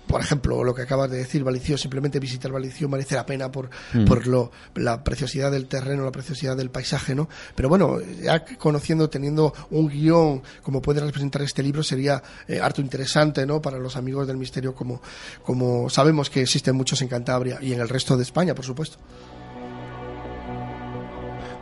por 0.06 0.20
ejemplo, 0.20 0.62
lo 0.62 0.74
que 0.74 0.82
acabas 0.82 1.10
de 1.10 1.16
decir, 1.16 1.42
Valicio, 1.42 1.78
simplemente 1.78 2.20
visitar 2.20 2.52
Valicio 2.52 2.86
merece 2.88 3.14
la 3.14 3.24
pena 3.24 3.50
por, 3.50 3.70
mm. 3.94 4.04
por 4.04 4.26
lo, 4.26 4.52
la 4.74 5.02
preciosidad 5.02 5.50
del 5.50 5.66
terreno, 5.66 6.04
la 6.04 6.12
preciosidad 6.12 6.54
del 6.54 6.70
paisaje, 6.70 7.14
¿no? 7.14 7.28
Pero 7.54 7.70
bueno, 7.70 7.98
ya 8.22 8.44
conociendo, 8.44 9.08
teniendo 9.08 9.54
un 9.70 9.88
guion 9.88 10.42
como 10.62 10.82
puede 10.82 11.00
representar 11.00 11.40
este 11.40 11.62
libro, 11.62 11.82
sería 11.82 12.22
eh, 12.46 12.60
harto 12.60 12.82
interesante, 12.82 13.46
¿no? 13.46 13.62
Para 13.62 13.78
los 13.78 13.96
amigos 13.96 14.26
del 14.26 14.36
misterio, 14.36 14.74
como, 14.74 15.00
como 15.42 15.88
sabemos 15.88 16.28
que 16.28 16.42
existen 16.42 16.76
muchos 16.76 17.00
en 17.00 17.08
Cantabria 17.08 17.58
y 17.62 17.72
en 17.72 17.80
el 17.80 17.88
resto 17.88 18.16
de 18.16 18.22
España, 18.22 18.54
por 18.54 18.66
supuesto 18.66 18.98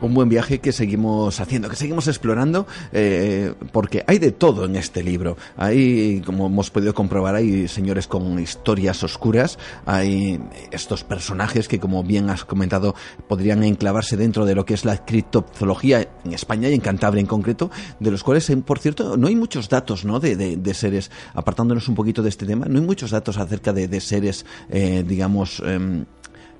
un 0.00 0.14
buen 0.14 0.28
viaje 0.28 0.58
que 0.58 0.72
seguimos 0.72 1.40
haciendo, 1.40 1.68
que 1.68 1.76
seguimos 1.76 2.08
explorando, 2.08 2.66
eh, 2.92 3.54
porque 3.72 4.04
hay 4.06 4.18
de 4.18 4.32
todo 4.32 4.64
en 4.64 4.76
este 4.76 5.02
libro. 5.02 5.36
Hay, 5.56 6.22
como 6.24 6.46
hemos 6.46 6.70
podido 6.70 6.94
comprobar, 6.94 7.34
hay 7.34 7.68
señores 7.68 8.06
con 8.06 8.38
historias 8.38 9.02
oscuras, 9.02 9.58
hay 9.86 10.40
estos 10.70 11.04
personajes 11.04 11.68
que, 11.68 11.78
como 11.78 12.02
bien 12.02 12.30
has 12.30 12.44
comentado, 12.44 12.94
podrían 13.28 13.62
enclavarse 13.62 14.16
dentro 14.16 14.44
de 14.44 14.54
lo 14.54 14.64
que 14.64 14.74
es 14.74 14.84
la 14.84 15.04
criptozoología 15.04 16.08
en 16.24 16.32
España 16.32 16.68
y 16.68 16.74
en 16.74 16.80
Cantabria 16.80 17.20
en 17.20 17.26
concreto, 17.26 17.70
de 17.98 18.10
los 18.10 18.24
cuales, 18.24 18.50
por 18.64 18.78
cierto, 18.78 19.16
no 19.16 19.28
hay 19.28 19.36
muchos 19.36 19.68
datos 19.68 20.04
¿no? 20.04 20.20
de, 20.20 20.36
de, 20.36 20.74
seres, 20.74 21.10
apartándonos 21.34 21.88
un 21.88 21.94
poquito 21.94 22.22
de 22.22 22.28
este 22.28 22.46
tema, 22.46 22.66
no 22.66 22.78
hay 22.78 22.84
muchos 22.84 23.10
datos 23.10 23.38
acerca 23.38 23.72
de, 23.72 23.88
de 23.88 24.00
seres, 24.00 24.46
eh, 24.70 25.04
digamos, 25.06 25.62
em, 25.64 26.04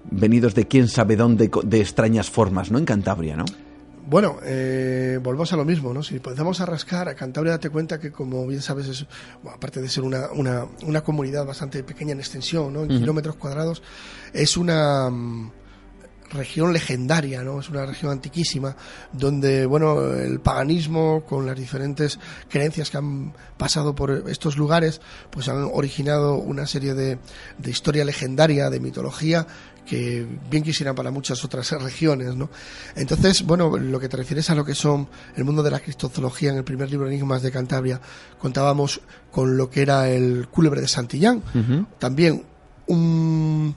venidos 0.05 0.55
de 0.55 0.67
quién 0.67 0.89
sabe 0.89 1.17
dónde, 1.17 1.51
de 1.65 1.81
extrañas 1.81 2.31
formas, 2.31 2.71
¿no? 2.71 2.79
En 2.79 2.85
Cantabria, 2.85 3.37
¿no? 3.37 3.45
Bueno, 4.07 4.39
eh, 4.43 5.21
volvemos 5.23 5.53
a 5.53 5.57
lo 5.57 5.65
mismo, 5.65 5.95
¿no? 5.95 6.03
Si 6.03 6.17
empezamos 6.17 6.61
a 6.61 6.67
rascar, 6.67 7.09
a 7.09 7.15
Cantabria 7.15 7.53
date 7.53 7.71
cuenta 7.71 8.01
que, 8.01 8.11
como 8.11 8.45
bien 8.47 8.61
sabes, 8.61 8.89
es, 8.89 9.07
aparte 9.49 9.81
de 9.81 9.89
ser 9.89 10.03
una, 10.03 10.33
una, 10.33 10.67
una, 10.85 11.03
comunidad 11.03 11.47
bastante 11.47 11.85
pequeña 11.85 12.13
en 12.13 12.19
extensión, 12.19 12.73
¿no? 12.73 12.83
En 12.83 12.89
kilómetros 12.89 13.37
cuadrados, 13.37 13.83
es 14.33 14.57
una... 14.57 15.09
Mm, 15.11 15.53
región 16.31 16.73
legendaria, 16.73 17.43
¿no? 17.43 17.61
Es 17.61 17.69
una 17.69 17.85
región 17.85 18.13
antiquísima 18.13 18.77
donde, 19.13 19.67
bueno, 19.67 20.15
el 20.15 20.41
paganismo 20.41 21.25
con 21.29 21.47
las 21.47 21.59
diferentes 21.59 22.19
creencias 22.49 22.91
que 22.91 22.99
han 22.99 23.33
pasado 23.57 23.95
por 23.95 24.25
estos 24.29 24.57
lugares, 24.57 25.01
pues 25.31 25.49
han 25.49 25.69
originado 25.73 26.37
una 26.37 26.67
serie 26.67 26.95
de, 26.95 27.19
de 27.59 27.71
historia 27.71 28.05
legendaria, 28.05 28.71
de 28.71 28.81
mitología 28.81 29.47
que 29.91 30.25
bien 30.49 30.63
quisieran 30.63 30.95
para 30.95 31.11
muchas 31.11 31.45
otras 31.45 31.69
regiones, 31.73 32.37
¿no? 32.37 32.49
Entonces, 32.95 33.43
bueno, 33.43 33.77
lo 33.77 33.99
que 33.99 34.09
te 34.09 34.17
refieres 34.17 34.49
a 34.49 34.55
lo 34.55 34.65
que 34.65 34.77
son 34.77 35.09
el 35.35 35.43
mundo 35.43 35.65
de 35.65 35.73
la 35.73 35.81
cristozoología 35.81 36.51
en 36.51 36.59
el 36.59 36.63
primer 36.63 36.89
libro 36.89 37.09
Enigmas 37.09 37.43
de 37.43 37.51
Cantabria, 37.51 38.01
contábamos 38.39 39.01
con 39.33 39.57
lo 39.57 39.69
que 39.69 39.83
era 39.83 40.09
el 40.09 40.47
cúlebre 40.47 40.81
de 40.81 40.87
Santillán, 40.87 41.43
también 41.99 42.45
un 42.87 43.75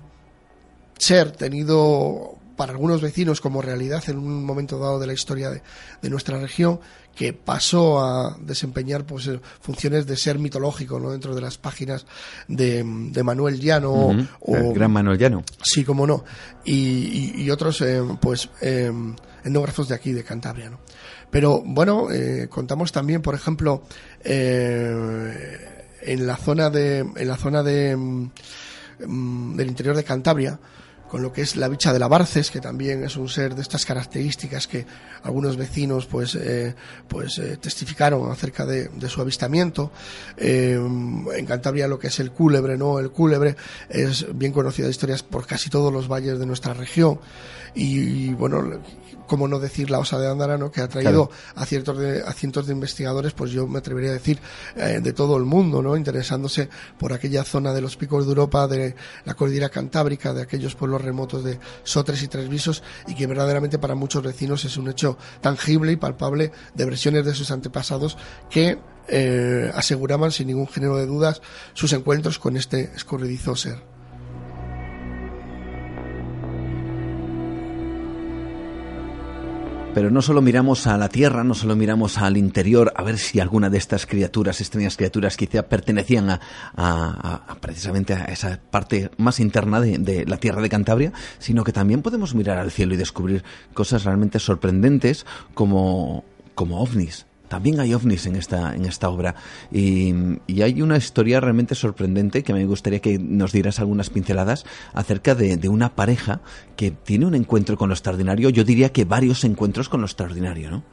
ser 1.00 1.32
tenido 1.32 2.38
para 2.56 2.74
algunos 2.74 3.02
vecinos 3.02 3.42
como 3.42 3.64
realidad 3.64 4.04
en 4.08 4.20
un 4.20 4.46
momento 4.46 4.78
dado 4.78 5.00
de 5.00 5.08
la 5.08 5.14
historia 5.14 5.50
de, 5.50 6.10
nuestra 6.12 6.40
región, 6.40 6.80
que 7.16 7.34
pasó 7.34 8.04
a 8.04 8.38
desempeñar 8.40 9.06
pues 9.06 9.28
eh, 9.28 9.40
funciones 9.62 10.08
de 10.08 10.18
ser 10.18 10.40
mitológico 10.40 11.00
¿no? 11.00 11.12
dentro 11.12 11.36
de 11.36 11.42
las 11.42 11.58
páginas 11.58 12.06
de, 12.48 12.84
Manuel 13.24 13.60
Llano 13.60 14.28
o 14.40 14.56
el 14.56 14.74
gran 14.74 14.92
Manuel 14.92 15.18
Llano 15.18 15.44
sí 15.62 15.84
como 15.84 16.08
no 16.08 16.24
y, 16.66 17.50
otros 17.50 17.82
eh, 17.82 18.02
pues 18.20 18.50
eh, 18.62 18.92
etnógrafos 19.44 19.90
de 19.90 19.96
aquí 19.96 20.12
de 20.12 20.24
Cantabria 20.24 20.70
¿no? 20.70 20.80
pero 21.30 21.62
bueno 21.64 22.08
contamos 22.50 22.92
también 22.92 23.22
por 23.22 23.36
ejemplo 23.36 23.84
en 24.24 26.28
la 26.28 26.38
zona 26.38 26.70
de 26.70 27.00
en 27.00 27.28
la 27.28 27.38
zona 27.38 27.64
de 27.64 27.96
mm, 27.96 29.56
del 29.56 29.68
interior 29.68 29.96
de 29.96 30.04
Cantabria 30.04 30.60
con 31.14 31.22
lo 31.22 31.32
que 31.32 31.44
es 31.44 31.58
la 31.58 31.68
bicha 31.68 31.94
de 31.94 32.00
la 32.00 32.08
Barces, 32.08 32.50
que 32.50 32.60
también 32.60 33.04
es 33.04 33.18
un 33.18 33.30
ser 33.30 33.54
de 33.54 33.62
estas 33.62 33.86
características 33.86 34.66
que 34.66 34.84
algunos 35.22 35.58
vecinos 35.58 36.08
pues, 36.08 36.34
eh, 36.34 36.74
pues 37.08 37.38
eh, 37.38 37.58
testificaron 37.58 38.32
acerca 38.32 38.66
de, 38.66 38.90
su 39.10 39.22
avistamiento. 39.22 39.92
Eh, 40.38 40.74
en 40.74 41.46
Cantabria 41.46 41.88
lo 41.88 42.00
que 42.00 42.08
es 42.08 42.20
el 42.20 42.32
cúlebre, 42.32 42.80
¿no? 42.80 42.98
El 42.98 43.12
cúlebre 43.12 43.56
es 43.90 44.26
bien 44.36 44.54
conocida 44.54 44.88
de 44.88 44.92
historias 44.92 45.22
por 45.22 45.46
casi 45.46 45.70
todos 45.70 45.94
los 45.94 46.08
valles 46.08 46.40
de 46.40 46.48
nuestra 46.48 46.74
región. 46.74 47.20
Y, 47.76 48.34
bueno, 48.34 48.82
cómo 49.34 49.48
no 49.48 49.58
decir 49.58 49.90
la 49.90 49.98
osa 49.98 50.20
de 50.20 50.30
Andarano 50.30 50.72
que 50.72 50.80
ha 50.80 50.88
traído 50.88 51.32
a, 51.56 51.66
ciertos 51.66 51.98
de, 51.98 52.22
a 52.22 52.34
cientos 52.34 52.68
de 52.68 52.74
investigadores, 52.74 53.34
pues 53.34 53.50
yo 53.50 53.66
me 53.66 53.80
atrevería 53.80 54.12
a 54.12 54.14
decir, 54.14 54.40
de 54.76 55.12
todo 55.12 55.38
el 55.38 55.44
mundo, 55.44 55.82
¿no? 55.82 55.98
Interesándose 55.98 56.70
por 57.00 57.14
aquella 57.14 57.44
zona 57.44 57.74
de 57.74 57.82
los 57.82 57.98
picos 57.98 58.26
de 58.26 58.30
Europa, 58.30 58.68
de 58.68 58.96
la 59.26 59.34
cordillera 59.34 59.70
cantábrica, 59.70 60.36
de 60.36 60.44
aquellos 60.44 60.76
pueblos 60.76 61.02
remotos 61.02 61.44
de 61.44 61.60
Sotres 61.82 62.22
y 62.22 62.28
Tres 62.28 62.48
Visos 62.48 62.84
y 63.08 63.16
que 63.16 63.26
verdaderamente 63.26 63.80
para 63.80 63.96
muchos 63.96 64.22
vecinos 64.22 64.66
es 64.66 64.78
un 64.78 64.88
hecho 64.88 65.18
tangible 65.42 65.92
y 65.92 65.96
palpable 65.96 66.52
de 66.76 66.86
versiones 66.86 67.26
de 67.26 67.34
sus 67.34 67.50
antepasados 67.50 68.16
que 68.52 68.78
eh, 69.08 69.72
aseguraban 69.74 70.32
sin 70.32 70.46
ningún 70.46 70.68
género 70.68 70.98
de 70.98 71.08
dudas 71.08 71.42
sus 71.74 71.92
encuentros 71.94 72.38
con 72.38 72.56
este 72.56 72.92
escurridizo 72.96 73.56
ser. 73.56 73.93
Pero 79.94 80.10
no 80.10 80.24
solo 80.24 80.42
miramos 80.42 80.88
a 80.88 80.98
la 80.98 81.08
Tierra, 81.08 81.44
no 81.44 81.54
solo 81.54 81.76
miramos 81.76 82.18
al 82.18 82.36
interior 82.36 82.92
a 82.96 83.04
ver 83.04 83.20
si 83.20 83.40
alguna 83.40 83.70
de 83.70 83.78
estas 83.78 84.08
criaturas, 84.08 84.60
extrañas 84.60 84.98
criaturas, 84.98 85.38
quizá 85.38 85.64
pertenecían 85.64 86.40
a, 86.76 87.58
precisamente 87.62 88.14
a 88.14 88.26
esa 88.26 88.60
parte 88.72 89.12
más 89.18 89.40
interna 89.40 89.80
de, 89.80 90.00
de, 90.00 90.26
la 90.26 90.38
Tierra 90.38 90.64
de 90.64 90.70
Cantabria, 90.70 91.14
sino 91.38 91.64
que 91.64 91.74
también 91.74 92.02
podemos 92.02 92.34
mirar 92.34 92.58
al 92.58 92.72
cielo 92.72 92.96
y 92.96 92.98
descubrir 92.98 93.44
cosas 93.76 94.04
realmente 94.04 94.40
sorprendentes 94.40 95.28
como, 95.54 96.26
como 96.56 96.82
ovnis 96.82 97.28
también 97.48 97.80
hay 97.80 97.94
ovnis 97.94 98.26
en 98.26 98.36
esta, 98.36 98.76
en 98.76 98.86
esta 98.86 99.10
obra. 99.10 99.36
Y, 99.72 100.14
hay 100.62 100.82
una 100.82 100.98
historia 100.98 101.40
realmente 101.40 101.76
sorprendente 101.76 102.42
que 102.44 102.54
me 102.54 102.66
gustaría 102.66 103.00
que 103.00 103.20
nos 103.20 103.52
dieras 103.52 103.80
algunas 103.80 104.10
pinceladas 104.10 104.66
acerca 104.94 105.36
de, 105.36 105.58
de, 105.58 105.70
una 105.70 105.94
pareja 105.96 106.42
que 106.76 106.92
tiene 106.92 107.26
un 107.26 107.36
encuentro 107.36 107.78
con 107.78 107.90
lo 107.90 107.96
extraordinario. 107.96 108.50
Yo 108.50 108.64
diría 108.64 108.92
que 108.92 109.06
varios 109.06 109.44
encuentros 109.44 109.90
con 109.90 110.02
lo 110.02 110.08
extraordinario, 110.08 110.72
¿no? 110.72 110.84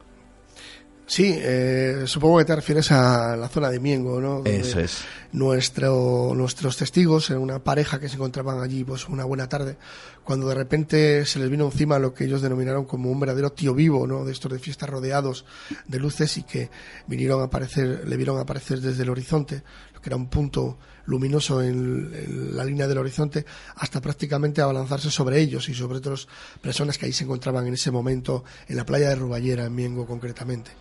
Sí, 1.11 1.35
eh, 1.37 2.03
supongo 2.05 2.37
que 2.37 2.45
te 2.45 2.55
refieres 2.55 2.89
a 2.89 3.35
la 3.35 3.49
zona 3.49 3.69
de 3.69 3.81
Miengo, 3.81 4.21
¿no? 4.21 4.43
Eso 4.45 4.79
es. 4.79 5.03
Nuestro, 5.33 6.31
nuestros 6.33 6.77
testigos, 6.77 7.31
en 7.31 7.39
una 7.39 7.59
pareja 7.59 7.99
que 7.99 8.07
se 8.07 8.15
encontraban 8.15 8.61
allí, 8.61 8.85
pues 8.85 9.09
una 9.09 9.25
buena 9.25 9.49
tarde, 9.49 9.75
cuando 10.23 10.47
de 10.47 10.55
repente 10.55 11.25
se 11.25 11.39
les 11.39 11.49
vino 11.49 11.65
encima 11.65 11.99
lo 11.99 12.13
que 12.13 12.23
ellos 12.23 12.41
denominaron 12.41 12.85
como 12.85 13.11
un 13.11 13.19
verdadero 13.19 13.51
tío 13.51 13.73
vivo, 13.73 14.07
¿no? 14.07 14.23
De 14.23 14.31
estos 14.31 14.53
de 14.53 14.59
fiestas 14.59 14.89
rodeados 14.89 15.43
de 15.85 15.99
luces 15.99 16.37
y 16.37 16.43
que 16.43 16.69
vinieron 17.07 17.41
a 17.41 17.45
aparecer, 17.45 18.07
le 18.07 18.15
vieron 18.15 18.39
aparecer 18.39 18.79
desde 18.79 19.03
el 19.03 19.09
horizonte, 19.09 19.63
lo 19.93 19.99
que 19.99 20.07
era 20.07 20.15
un 20.15 20.29
punto 20.29 20.77
luminoso 21.07 21.61
en, 21.61 22.55
la 22.55 22.63
línea 22.63 22.87
del 22.87 22.99
horizonte, 22.99 23.45
hasta 23.75 23.99
prácticamente 23.99 24.61
abalanzarse 24.61 25.11
sobre 25.11 25.41
ellos 25.41 25.67
y 25.67 25.73
sobre 25.73 25.97
otras 25.97 26.25
personas 26.61 26.97
que 26.97 27.07
ahí 27.07 27.11
se 27.11 27.25
encontraban 27.25 27.67
en 27.67 27.73
ese 27.73 27.91
momento 27.91 28.45
en 28.69 28.77
la 28.77 28.85
playa 28.85 29.09
de 29.09 29.15
Ruballera, 29.15 29.65
en 29.65 29.75
Miengo 29.75 30.05
concretamente. 30.05 30.71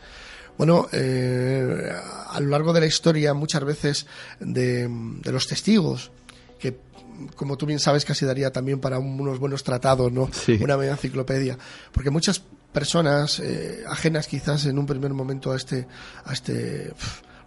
Bueno, 0.57 0.89
eh, 0.93 1.91
a 2.29 2.41
lo 2.41 2.49
largo 2.49 2.73
de 2.73 2.81
la 2.81 2.87
historia, 2.87 3.35
muchas 3.35 3.65
veces 3.65 4.07
de, 4.41 4.89
los 5.25 5.47
testigos, 5.47 6.11
que 6.59 6.79
como 7.37 7.57
tú 7.57 7.67
bien 7.67 7.79
sabes, 7.79 8.05
casi 8.05 8.25
daría 8.25 8.51
también 8.51 8.81
para 8.81 8.99
unos 8.99 9.39
buenos 9.39 9.63
tratados, 9.63 10.13
¿no? 10.13 10.31
Una 10.61 10.77
media 10.77 10.93
enciclopedia. 10.93 11.59
Porque 11.93 12.11
muchas 12.11 12.43
personas 12.73 13.41
eh, 13.41 13.85
ajenas 13.89 14.27
quizás 14.27 14.65
en 14.67 14.79
un 14.79 14.87
primer 14.87 15.13
momento 15.13 15.53
a 15.53 15.57
este, 15.57 15.87
a 16.25 16.33
este 16.33 16.93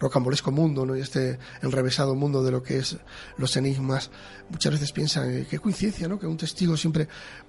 rocambolesco 0.03 0.51
mundo, 0.51 0.85
¿no? 0.85 0.95
Y 0.95 1.01
este 1.01 1.39
enrevesado 1.61 2.13
mundo 2.13 2.43
de 2.43 2.51
lo 2.51 2.61
que 2.61 2.77
es 2.77 2.97
los 3.37 3.55
enigmas, 3.57 4.11
muchas 4.49 4.73
veces 4.73 4.91
piensan, 4.91 5.31
eh, 5.31 5.47
qué 5.49 5.59
coincidencia, 5.59 6.07
¿no? 6.07 6.19
Que 6.19 6.27
un 6.27 6.37
testigo 6.37 6.77
siempre, 6.77 7.07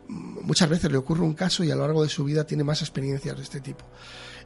mm, 0.09 0.47
muchas 0.47 0.69
veces 0.69 0.91
le 0.91 0.99
ocurre 0.99 1.23
un 1.23 1.35
caso 1.35 1.65
y 1.65 1.71
a 1.71 1.77
lo 1.77 1.83
largo 1.83 2.03
de 2.03 2.09
su 2.09 2.25
vida 2.25 2.45
tiene 2.45 2.65
más 2.65 2.81
experiencias 2.81 3.37
de 3.37 3.43
este 3.43 3.61
tipo. 3.61 3.85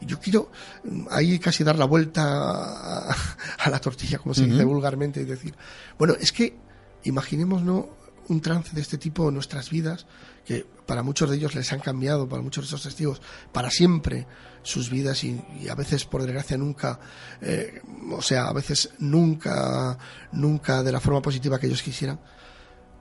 Yo 0.00 0.18
quiero 0.20 0.50
mm, 0.84 1.06
ahí 1.10 1.38
casi 1.38 1.64
dar 1.64 1.76
la 1.76 1.84
vuelta 1.84 3.10
a, 3.10 3.16
la 3.70 3.80
tortilla, 3.80 4.18
como 4.18 4.34
se 4.34 4.46
dice 4.46 4.64
vulgarmente, 4.64 5.20
y 5.20 5.24
decir, 5.24 5.54
bueno, 5.98 6.14
es 6.18 6.32
que 6.32 6.56
imaginemos, 7.04 7.62
¿no? 7.62 7.98
un 8.28 8.40
trance 8.40 8.74
de 8.74 8.80
este 8.80 8.98
tipo 8.98 9.28
en 9.28 9.34
nuestras 9.34 9.70
vidas, 9.70 10.06
que 10.44 10.66
para 10.86 11.02
muchos 11.02 11.30
de 11.30 11.36
ellos 11.36 11.54
les 11.54 11.72
han 11.72 11.80
cambiado, 11.80 12.28
para 12.28 12.42
muchos 12.42 12.64
de 12.64 12.68
esos 12.68 12.82
testigos, 12.82 13.20
para 13.52 13.70
siempre 13.70 14.26
sus 14.62 14.90
vidas 14.90 15.24
y, 15.24 15.40
a 15.70 15.74
veces, 15.74 16.04
por 16.04 16.22
desgracia, 16.22 16.56
nunca, 16.56 17.00
eh, 17.40 17.80
o 18.10 18.22
sea, 18.22 18.48
a 18.48 18.52
veces 18.52 18.90
nunca, 18.98 19.98
nunca 20.32 20.82
de 20.82 20.92
la 20.92 21.00
forma 21.00 21.22
positiva 21.22 21.58
que 21.58 21.66
ellos 21.66 21.82
quisieran. 21.82 22.20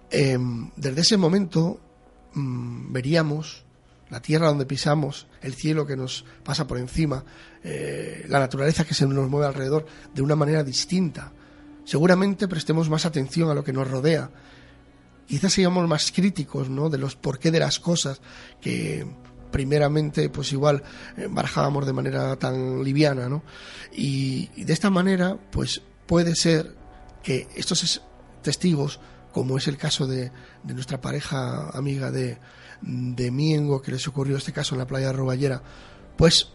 Em, 0.09 0.71
desde 0.77 1.01
ese 1.01 1.17
momento 1.17 1.81
mm, 2.33 2.93
veríamos 2.93 3.65
la 4.09 4.21
tierra 4.21 4.47
donde 4.47 4.65
pisamos, 4.65 5.27
el 5.41 5.53
cielo 5.53 5.85
que 5.85 5.97
nos 5.97 6.25
pasa 6.43 6.67
por 6.67 6.77
encima, 6.77 7.23
eh, 7.63 8.25
la 8.29 8.39
naturaleza 8.39 8.85
que 8.85 8.93
se 8.93 9.05
nos 9.05 9.29
mueve 9.29 9.47
alrededor 9.47 9.85
de 10.13 10.21
una 10.21 10.35
manera 10.35 10.63
distinta. 10.63 11.31
Seguramente 11.83 12.47
prestemos 12.47 12.89
más 12.89 13.05
atención 13.05 13.49
a 13.49 13.53
lo 13.53 13.63
que 13.63 13.73
nos 13.73 13.89
rodea 13.89 14.29
quizás 15.27 15.53
seamos 15.53 15.87
más 15.87 16.11
críticos, 16.11 16.69
¿no? 16.69 16.89
De 16.89 16.97
los 16.97 17.15
porqué 17.15 17.51
de 17.51 17.59
las 17.59 17.79
cosas 17.79 18.21
que 18.61 19.05
primeramente 19.51 20.29
pues 20.29 20.51
igual 20.53 20.83
eh, 21.17 21.27
barajábamos 21.29 21.85
de 21.85 21.93
manera 21.93 22.35
tan 22.37 22.83
liviana, 22.83 23.29
¿no? 23.29 23.43
Y, 23.91 24.63
de 24.63 24.73
esta 24.73 24.89
manera 24.89 25.37
pues 25.51 25.81
puede 26.05 26.35
ser 26.35 26.75
que 27.21 27.47
estos 27.55 28.01
testigos, 28.41 28.99
como 29.33 29.57
es 29.57 29.67
el 29.67 29.77
caso 29.77 30.07
de, 30.07 30.31
de 30.63 30.73
nuestra 30.73 31.01
pareja 31.01 31.69
amiga 31.69 32.11
de, 32.11 32.37
de 32.81 33.31
Miengo, 33.31 33.81
que 33.81 33.91
les 33.91 34.07
ocurrió 34.07 34.37
este 34.37 34.53
caso 34.53 34.75
en 34.75 34.79
la 34.79 34.87
playa 34.87 35.07
de 35.07 35.13
Roballera, 35.13 35.61
pues 36.15 36.49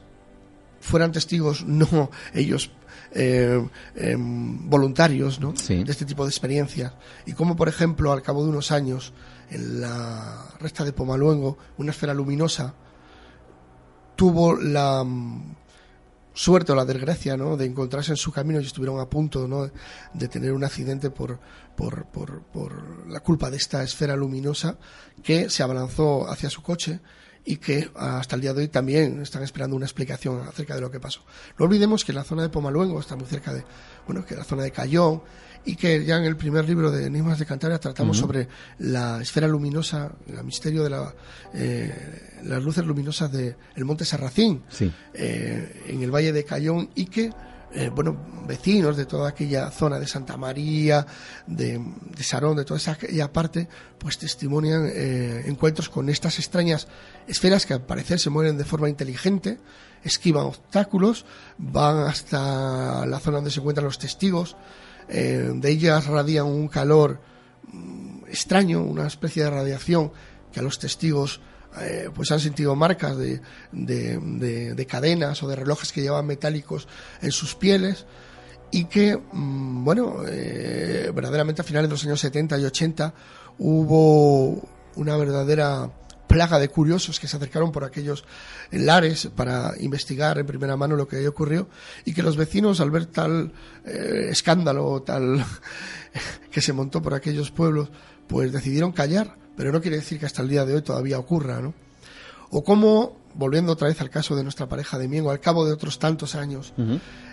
fueran 0.81 1.13
testigos 1.13 1.65
no 1.67 2.11
ellos 2.35 2.71
eh, 3.13 3.65
em, 3.95 4.69
voluntarios 4.69 5.41
¿no? 5.41 5.53
de 5.53 5.85
este 5.91 6.05
tipo 6.05 6.25
de 6.25 6.31
experiencias. 6.31 6.93
Y 7.27 7.33
como, 7.33 7.57
por 7.57 7.69
ejemplo, 7.69 8.13
al 8.13 8.23
cabo 8.23 8.43
de 8.43 8.51
unos 8.51 8.73
años, 8.73 9.13
en 9.51 9.81
la 9.81 10.47
resta 10.61 10.85
de 10.85 10.93
Pomaluengo, 10.93 11.59
una 11.77 11.91
esfera 11.91 12.15
luminosa 12.15 12.75
tuvo 14.17 14.57
la 14.57 15.05
suerte 16.35 16.73
o 16.73 16.75
la 16.75 16.85
desgracia 16.85 17.37
¿no? 17.37 17.57
de 17.57 17.67
encontrarse 17.67 18.13
en 18.13 18.17
su 18.17 18.33
camino 18.33 18.61
y 18.61 18.67
estuvieron 18.67 19.01
a 19.01 19.09
punto 19.09 19.47
¿no? 19.47 19.71
de 20.15 20.29
tener 20.29 20.53
un 20.53 20.65
accidente 20.65 21.11
por, 21.11 21.39
por, 21.77 22.07
por, 22.07 22.43
por 22.43 23.09
la 23.09 23.21
culpa 23.21 23.51
de 23.51 23.57
esta 23.57 23.83
esfera 23.83 24.17
luminosa 24.17 24.77
que 25.23 25.51
se 25.51 25.63
abalanzó 25.63 26.31
hacia 26.31 26.51
su 26.51 26.63
coche 26.63 27.01
y 27.45 27.57
que 27.57 27.91
hasta 27.97 28.37
el 28.37 28.43
día 28.43 28.55
de 28.55 28.63
hoy 28.63 28.69
también 28.69 29.21
están 29.21 29.43
esperando 29.43 29.77
una 29.77 29.87
explicación 29.87 30.41
acerca 30.47 30.75
de 30.75 30.81
lo 30.81 30.91
que 30.91 31.01
pasó. 31.01 31.21
No 31.59 31.65
olvidemos 31.65 32.05
que 32.05 32.13
la 32.13 32.25
zona 32.25 32.43
de 32.43 32.49
Pomaluengo 32.49 33.01
está 33.01 33.17
muy 33.17 33.27
cerca 33.27 33.53
de, 33.53 33.65
bueno, 34.07 34.25
que 34.25 34.37
la 34.37 34.45
zona 34.45 34.63
de 34.63 34.71
Cayón 34.71 35.23
y 35.65 35.77
que 35.77 36.05
ya 36.05 36.17
en 36.17 36.25
el 36.25 36.37
primer 36.37 36.69
libro 36.69 36.91
de 36.91 37.07
Enigmas 37.07 37.39
de 37.39 37.47
Cantabria 37.47 37.79
tratamos 37.79 38.19
sobre 38.19 38.49
la 38.79 39.21
esfera 39.21 39.47
luminosa, 39.47 40.13
el 40.27 40.43
misterio 40.45 40.83
de 40.83 40.91
la, 40.91 41.15
eh, 41.55 42.41
las 42.45 42.63
luces 42.63 42.85
luminosas 42.85 43.31
del 43.31 43.57
monte 43.85 44.05
Sarracín 44.05 44.63
eh, 45.15 45.85
en 45.87 46.03
el 46.03 46.11
valle 46.11 46.33
de 46.33 46.45
Cayón 46.45 46.91
y 46.95 47.07
que 47.07 47.31
eh, 47.75 47.91
bueno, 47.95 48.17
vecinos 48.47 48.97
de 48.97 49.07
toda 49.07 49.31
aquella 49.31 49.71
zona 49.71 49.99
de 49.99 50.07
Santa 50.07 50.37
María, 50.37 51.07
de, 51.47 51.79
de 51.79 52.23
Sarón, 52.23 52.57
de 52.57 52.65
toda 52.65 52.79
esa 52.79 52.93
aquella 52.93 53.33
parte, 53.33 53.69
pues 53.99 54.19
testimonian 54.19 54.91
eh, 54.93 55.45
encuentros 55.47 55.89
con 55.89 56.09
estas 56.09 56.39
extrañas 56.39 56.87
esferas 57.27 57.65
que 57.65 57.75
al 57.75 57.83
parecer 57.83 58.19
se 58.19 58.31
mueven 58.31 58.59
de 58.59 58.65
forma 58.65 58.89
inteligente, 58.89 59.59
esquivan 60.05 60.45
obstáculos, 60.45 61.25
van 61.57 62.01
hasta 62.01 63.07
la 63.07 63.21
zona 63.21 63.39
donde 63.39 63.51
se 63.51 63.61
encuentran 63.61 63.87
los 63.87 63.99
testigos, 63.99 64.57
eh, 65.09 65.51
de 65.55 65.71
ellas 65.71 66.07
radian 66.07 66.47
un 66.47 66.69
calor 66.69 67.21
mm, 67.73 68.25
extraño, 68.29 68.83
una 68.83 69.07
especie 69.07 69.45
de 69.45 69.51
radiación 69.51 70.13
que 70.53 70.61
a 70.61 70.63
los 70.63 70.79
testigos 70.79 71.41
eh, 71.81 72.11
pues 72.15 72.31
han 72.31 72.41
sentido 72.41 72.75
marcas 72.77 73.17
de, 73.17 73.41
de, 73.73 74.87
cadenas 74.87 75.43
o 75.43 75.49
de 75.49 75.57
relojes 75.57 75.93
que 75.93 76.03
llevaban 76.03 76.27
metálicos 76.27 76.87
en 77.23 77.33
sus 77.33 77.55
pieles 77.55 78.07
y 78.71 78.85
que, 78.85 79.17
mm, 79.17 79.85
bueno, 79.85 80.17
eh, 80.29 81.11
verdaderamente 81.15 81.63
a 81.63 81.65
finales 81.65 81.89
de 81.89 81.95
los 81.95 82.05
años 82.05 82.21
70 82.21 82.59
y 82.59 82.65
80 82.65 83.15
hubo 83.59 84.69
una 84.97 85.17
verdadera 85.17 85.91
plaga 86.27 86.59
de 86.59 86.69
curiosos 86.69 87.21
que 87.21 87.29
se 87.29 87.37
acercaron 87.37 87.73
por 87.73 87.85
aquellos 87.85 88.25
lares 88.71 89.29
para 89.35 89.75
investigar 89.81 90.39
en 90.39 90.47
primera 90.47 90.79
mano 90.79 90.97
lo 90.97 91.07
que 91.07 91.17
ahí 91.17 91.27
ocurrió 91.27 91.69
y 92.07 92.15
que 92.15 92.23
los 92.23 92.39
vecinos 92.39 92.81
al 92.81 92.91
ver 92.91 93.05
tal 93.07 93.53
eh, 93.85 94.29
escándalo 94.31 95.03
tal 95.03 95.45
que 96.51 96.63
se 96.63 96.73
montó 96.73 97.03
por 97.03 97.13
aquellos 97.13 97.51
pueblos 97.51 97.91
pues 98.29 98.51
decidieron 98.51 98.93
callar 98.93 99.42
pero 99.57 99.73
no 99.73 99.81
quiere 99.81 99.97
decir 99.97 100.19
que 100.19 100.27
hasta 100.27 100.43
el 100.43 100.49
día 100.49 100.65
de 100.65 100.75
hoy 100.75 100.83
todavía 100.83 101.19
ocurra 101.19 101.61
¿no? 101.61 101.75
o 102.51 102.63
como 102.63 103.17
volviendo 103.35 103.73
otra 103.73 103.89
vez 103.89 104.01
al 104.01 104.11
caso 104.11 104.37
de 104.37 104.43
nuestra 104.43 104.69
pareja 104.69 104.99
de 104.99 105.09
Miengo 105.09 105.31
al 105.31 105.41
cabo 105.41 105.65
de 105.65 105.73
otros 105.73 105.99
tantos 105.99 106.35
años 106.35 106.75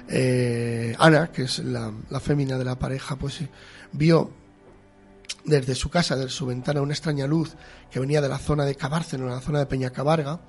eh, 0.07 0.95
Ana 0.97 1.32
que 1.32 1.43
es 1.43 1.59
la, 1.59 1.91
la 2.09 2.20
fémina 2.20 2.57
de 2.57 2.65
la 2.65 2.78
pareja 2.78 3.15
pues 3.17 3.39
vio 3.91 4.32
desde 5.45 5.76
su 5.76 5.89
casa, 5.89 6.15
desde 6.15 6.30
su 6.30 6.45
ventana, 6.45 6.82
una 6.82 6.93
extraña 6.93 7.28
luz 7.28 7.55
que 7.91 7.99
venía 7.99 8.22
de 8.22 8.30
la 8.30 8.38
zona 8.38 8.65
de 8.65 8.76
Cabárceno, 8.76 9.28
la 9.28 9.41
zona 9.41 9.59
de 9.59 9.65
Peñacabarga, 9.65 10.39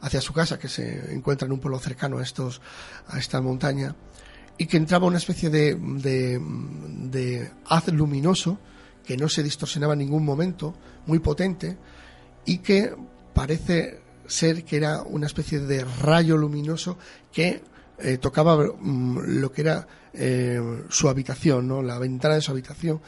hacia 0.00 0.20
su 0.20 0.32
casa, 0.32 0.58
que 0.58 0.68
se 0.68 1.14
encuentra 1.14 1.46
en 1.46 1.52
un 1.52 1.60
pueblo 1.60 1.78
cercano 1.78 2.18
a, 2.18 2.22
estos, 2.22 2.60
a 3.08 3.18
esta 3.18 3.40
montaña, 3.40 3.94
y 4.58 4.66
que 4.66 4.76
entraba 4.76 5.06
una 5.06 5.18
especie 5.18 5.48
de, 5.48 5.76
de, 5.76 7.50
haz 7.66 7.88
luminoso 7.88 8.58
que 9.04 9.16
no 9.16 9.28
se 9.28 9.42
distorsionaba 9.42 9.94
en 9.94 10.00
ningún 10.00 10.24
momento, 10.24 10.74
muy 11.06 11.18
potente, 11.18 11.76
y 12.44 12.58
que 12.58 12.94
parece 13.34 14.00
ser 14.26 14.64
que 14.64 14.76
era 14.76 15.02
una 15.02 15.26
especie 15.26 15.60
de 15.60 15.84
rayo 15.84 16.36
luminoso 16.36 16.98
que 17.32 17.62
eh, 17.98 18.18
tocaba 18.18 18.56
mm, 18.56 19.40
lo 19.40 19.52
que 19.52 19.60
era 19.62 19.86
eh, 20.12 20.60
su 20.88 21.08
habitación, 21.08 21.68
¿no? 21.68 21.82
la 21.82 21.98
ventana 21.98 22.34
de 22.34 22.40
su 22.40 22.50
habitación, 22.50 23.00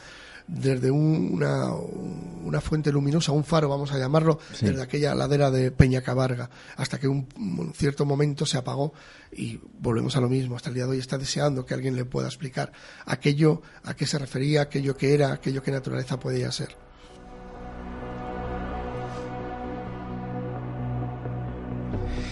desde 0.47 0.91
una, 0.91 1.73
una, 1.73 2.61
fuente 2.61 2.91
luminosa, 2.91 3.31
un 3.31 3.43
faro, 3.43 3.69
vamos 3.69 3.91
a 3.91 3.97
llamarlo, 3.97 4.39
desde 4.61 4.81
aquella 4.81 5.15
ladera 5.15 5.49
de 5.51 5.71
Peñacabarga, 5.71 6.49
hasta 6.77 6.99
que 6.99 7.07
un, 7.07 7.27
un, 7.37 7.73
cierto 7.73 8.05
momento 8.05 8.45
se 8.45 8.57
apagó 8.57 8.93
y 9.31 9.59
volvemos 9.79 10.15
a 10.15 10.21
lo 10.21 10.29
mismo. 10.29 10.55
Hasta 10.55 10.69
el 10.69 10.75
día 10.75 10.85
de 10.85 10.91
hoy 10.91 10.99
está 10.99 11.17
deseando 11.17 11.65
que 11.65 11.73
alguien 11.73 11.95
le 11.95 12.05
pueda 12.05 12.27
explicar 12.27 12.71
aquello 13.05 13.61
a 13.83 13.95
qué 13.95 14.05
se 14.05 14.19
refería, 14.19 14.61
aquello 14.61 14.95
que 14.95 15.13
era, 15.13 15.33
aquello 15.33 15.63
que 15.63 15.71
naturaleza 15.71 16.19
podía 16.19 16.51
ser. 16.51 16.84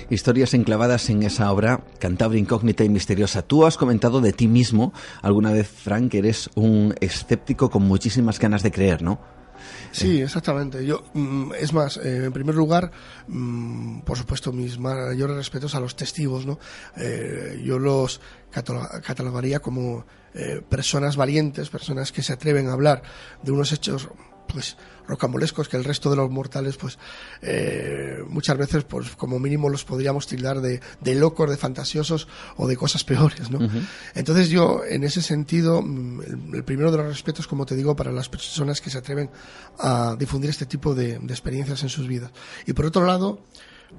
Historias 0.09 0.53
enclavadas 0.53 1.09
en 1.09 1.23
esa 1.23 1.51
obra, 1.51 1.83
Cantabria 1.99 2.39
incógnita 2.39 2.83
y 2.83 2.89
misteriosa. 2.89 3.41
Tú 3.41 3.65
has 3.65 3.77
comentado 3.77 4.21
de 4.21 4.33
ti 4.33 4.47
mismo 4.47 4.93
alguna 5.21 5.51
vez, 5.51 5.67
Frank, 5.67 6.11
que 6.11 6.19
eres 6.19 6.49
un 6.55 6.95
escéptico 6.99 7.69
con 7.69 7.83
muchísimas 7.83 8.39
ganas 8.39 8.63
de 8.63 8.71
creer, 8.71 9.01
¿no? 9.01 9.19
Sí, 9.91 10.21
exactamente. 10.21 10.85
Yo, 10.85 11.03
mm, 11.13 11.53
es 11.59 11.73
más, 11.73 11.97
eh, 11.97 12.25
en 12.25 12.33
primer 12.33 12.55
lugar, 12.55 12.91
mm, 13.27 13.99
por 14.01 14.17
supuesto, 14.17 14.51
mis 14.51 14.79
mayores 14.79 15.35
respetos 15.35 15.75
a 15.75 15.79
los 15.79 15.95
testigos, 15.95 16.45
¿no? 16.45 16.59
Eh, 16.97 17.61
yo 17.63 17.79
los 17.79 18.19
catalogaría 18.51 19.59
como 19.59 20.05
eh, 20.35 20.61
personas 20.67 21.15
valientes, 21.15 21.69
personas 21.69 22.11
que 22.11 22.23
se 22.23 22.33
atreven 22.33 22.67
a 22.67 22.73
hablar 22.73 23.03
de 23.43 23.51
unos 23.51 23.71
hechos 23.71 24.09
pues 24.47 24.77
rocambolescos 25.07 25.67
que 25.67 25.77
el 25.77 25.83
resto 25.83 26.09
de 26.09 26.15
los 26.15 26.29
mortales 26.29 26.77
pues 26.77 26.97
eh, 27.41 28.19
muchas 28.27 28.57
veces 28.57 28.83
pues 28.83 29.15
como 29.15 29.39
mínimo 29.39 29.69
los 29.69 29.83
podríamos 29.83 30.27
tildar 30.27 30.61
de, 30.61 30.79
de 31.01 31.15
locos, 31.15 31.49
de 31.49 31.57
fantasiosos 31.57 32.27
o 32.57 32.67
de 32.67 32.77
cosas 32.77 33.03
peores, 33.03 33.49
¿no? 33.51 33.59
Entonces 34.15 34.49
yo 34.49 34.81
en 34.87 35.03
ese 35.03 35.21
sentido 35.21 35.81
mm, 35.81 36.53
el, 36.53 36.63
primero 36.63 36.91
de 36.91 36.97
los 36.97 37.07
respetos 37.07 37.47
como 37.47 37.65
te 37.65 37.75
digo 37.75 37.95
para 37.95 38.11
las 38.11 38.29
personas 38.29 38.81
que 38.81 38.89
se 38.89 38.97
atreven 38.97 39.29
a 39.79 40.15
difundir 40.17 40.49
este 40.49 40.65
tipo 40.65 40.95
de, 40.95 41.19
de 41.19 41.33
experiencias 41.33 41.83
en 41.83 41.89
sus 41.89 42.07
vidas 42.07 42.31
y 42.65 42.73
por 42.73 42.85
otro 42.85 43.05
lado 43.05 43.41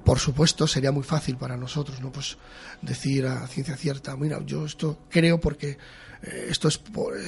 por 0.03 0.19
supuesto, 0.19 0.67
sería 0.67 0.91
muy 0.91 1.03
fácil 1.03 1.37
para 1.37 1.57
nosotros, 1.57 2.01
¿no? 2.01 2.11
Pues 2.11 2.37
decir 2.81 3.25
a 3.25 3.47
ciencia 3.47 3.75
cierta, 3.75 4.15
mira, 4.15 4.39
yo 4.45 4.65
esto 4.65 4.99
creo 5.09 5.39
porque 5.39 5.77
eh, 6.21 6.47
esto 6.49 6.67
es, 6.67 6.79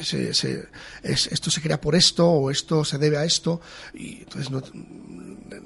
se, 0.04 0.34
se, 0.34 0.70
esto 1.04 1.52
se 1.52 1.62
crea 1.62 1.80
por 1.80 1.96
esto 1.96 2.28
o 2.28 2.52
esto 2.52 2.84
se 2.84 2.98
debe 2.98 3.18
a 3.18 3.26
esto 3.26 3.62
y 3.94 4.20
entonces 4.20 4.52
no, 4.52 4.62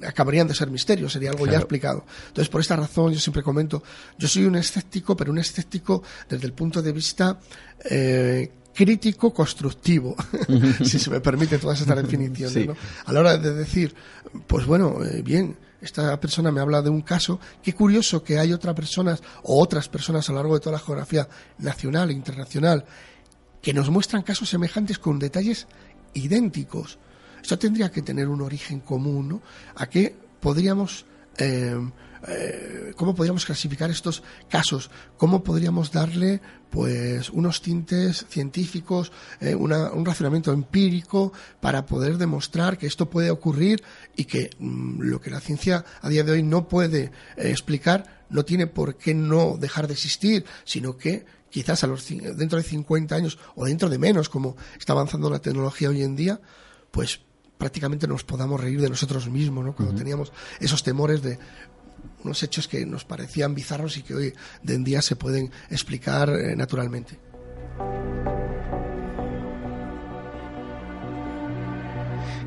acabarían 0.07 0.47
de 0.47 0.55
ser 0.55 0.69
misterios, 0.69 1.13
sería 1.13 1.31
algo 1.31 1.45
ya 1.47 1.57
explicado. 1.57 2.05
Entonces, 2.27 2.49
por 2.49 2.61
esta 2.61 2.75
razón, 2.75 3.13
yo 3.13 3.19
siempre 3.19 3.43
comento, 3.43 3.83
yo 4.17 4.27
soy 4.27 4.45
un 4.45 4.55
escéptico, 4.55 5.15
pero 5.15 5.31
un 5.31 5.39
escéptico 5.39 6.03
desde 6.29 6.45
el 6.45 6.53
punto 6.53 6.81
de 6.81 6.91
vista 6.91 7.39
eh, 7.89 8.51
crítico 8.73 9.33
constructivo, 9.33 10.15
si 10.83 10.99
se 10.99 11.09
me 11.09 11.19
permite 11.19 11.57
todas 11.57 11.81
estas 11.81 11.97
definiciones. 12.03 12.67
¿no? 12.67 12.75
A 13.05 13.13
la 13.13 13.19
hora 13.19 13.37
de 13.37 13.53
decir, 13.53 13.93
pues 14.47 14.65
bueno, 14.65 15.03
eh, 15.03 15.21
bien, 15.21 15.57
esta 15.81 16.19
persona 16.19 16.51
me 16.51 16.61
habla 16.61 16.81
de 16.81 16.89
un 16.89 17.01
caso, 17.01 17.39
qué 17.61 17.73
curioso 17.73 18.23
que 18.23 18.37
hay 18.37 18.53
otras 18.53 18.75
personas 18.75 19.21
o 19.43 19.59
otras 19.59 19.89
personas 19.89 20.29
a 20.29 20.31
lo 20.31 20.37
largo 20.37 20.53
de 20.53 20.59
toda 20.59 20.73
la 20.77 20.83
geografía 20.83 21.27
nacional 21.57 22.09
e 22.09 22.13
internacional 22.13 22.85
que 23.61 23.73
nos 23.73 23.89
muestran 23.89 24.23
casos 24.23 24.49
semejantes 24.49 24.99
con 24.99 25.19
detalles 25.19 25.67
idénticos. 26.13 26.99
Esto 27.41 27.57
tendría 27.57 27.91
que 27.91 28.01
tener 28.01 28.27
un 28.27 28.41
origen 28.41 28.79
común, 28.79 29.27
¿no? 29.27 29.41
¿A 29.75 29.87
qué 29.87 30.15
podríamos, 30.39 31.05
eh, 31.37 31.75
eh, 32.27 32.93
cómo 32.95 33.15
podríamos 33.15 33.45
clasificar 33.45 33.89
estos 33.89 34.23
casos? 34.49 34.89
¿Cómo 35.17 35.43
podríamos 35.43 35.91
darle, 35.91 36.41
pues, 36.69 37.29
unos 37.29 37.61
tintes 37.61 38.25
científicos, 38.29 39.11
eh, 39.39 39.55
un 39.55 40.05
razonamiento 40.05 40.51
empírico 40.51 41.33
para 41.59 41.85
poder 41.85 42.17
demostrar 42.17 42.77
que 42.77 42.87
esto 42.87 43.09
puede 43.09 43.31
ocurrir 43.31 43.83
y 44.15 44.25
que 44.25 44.49
mm, 44.59 45.01
lo 45.01 45.21
que 45.21 45.31
la 45.31 45.39
ciencia 45.39 45.83
a 46.01 46.09
día 46.09 46.23
de 46.23 46.33
hoy 46.33 46.43
no 46.43 46.67
puede 46.67 47.11
explicar 47.37 48.21
no 48.29 48.45
tiene 48.45 48.67
por 48.67 48.95
qué 48.95 49.13
no 49.13 49.57
dejar 49.59 49.87
de 49.87 49.93
existir, 49.93 50.45
sino 50.63 50.97
que 50.97 51.25
quizás 51.49 51.83
a 51.83 51.87
los, 51.87 52.07
dentro 52.07 52.57
de 52.57 52.63
50 52.63 53.13
años 53.13 53.37
o 53.55 53.65
dentro 53.65 53.89
de 53.89 53.99
menos, 53.99 54.29
como 54.29 54.55
está 54.79 54.93
avanzando 54.93 55.29
la 55.29 55.39
tecnología 55.39 55.89
hoy 55.89 56.01
en 56.01 56.15
día, 56.15 56.39
pues 56.91 57.19
prácticamente 57.61 58.07
nos 58.07 58.23
podamos 58.23 58.59
reír 58.59 58.81
de 58.81 58.89
nosotros 58.89 59.29
mismos, 59.29 59.63
¿no? 59.63 59.75
Cuando 59.75 59.93
teníamos 59.93 60.31
esos 60.59 60.81
temores 60.81 61.21
de 61.21 61.37
unos 62.23 62.43
hechos 62.43 62.67
que 62.67 62.85
nos 62.85 63.05
parecían 63.05 63.55
bizarros 63.55 63.97
y 63.97 64.03
que 64.03 64.15
hoy 64.15 64.33
en 64.67 64.83
día 64.83 65.01
se 65.01 65.15
pueden 65.15 65.51
explicar 65.69 66.29
eh, 66.29 66.55
naturalmente. 66.55 67.17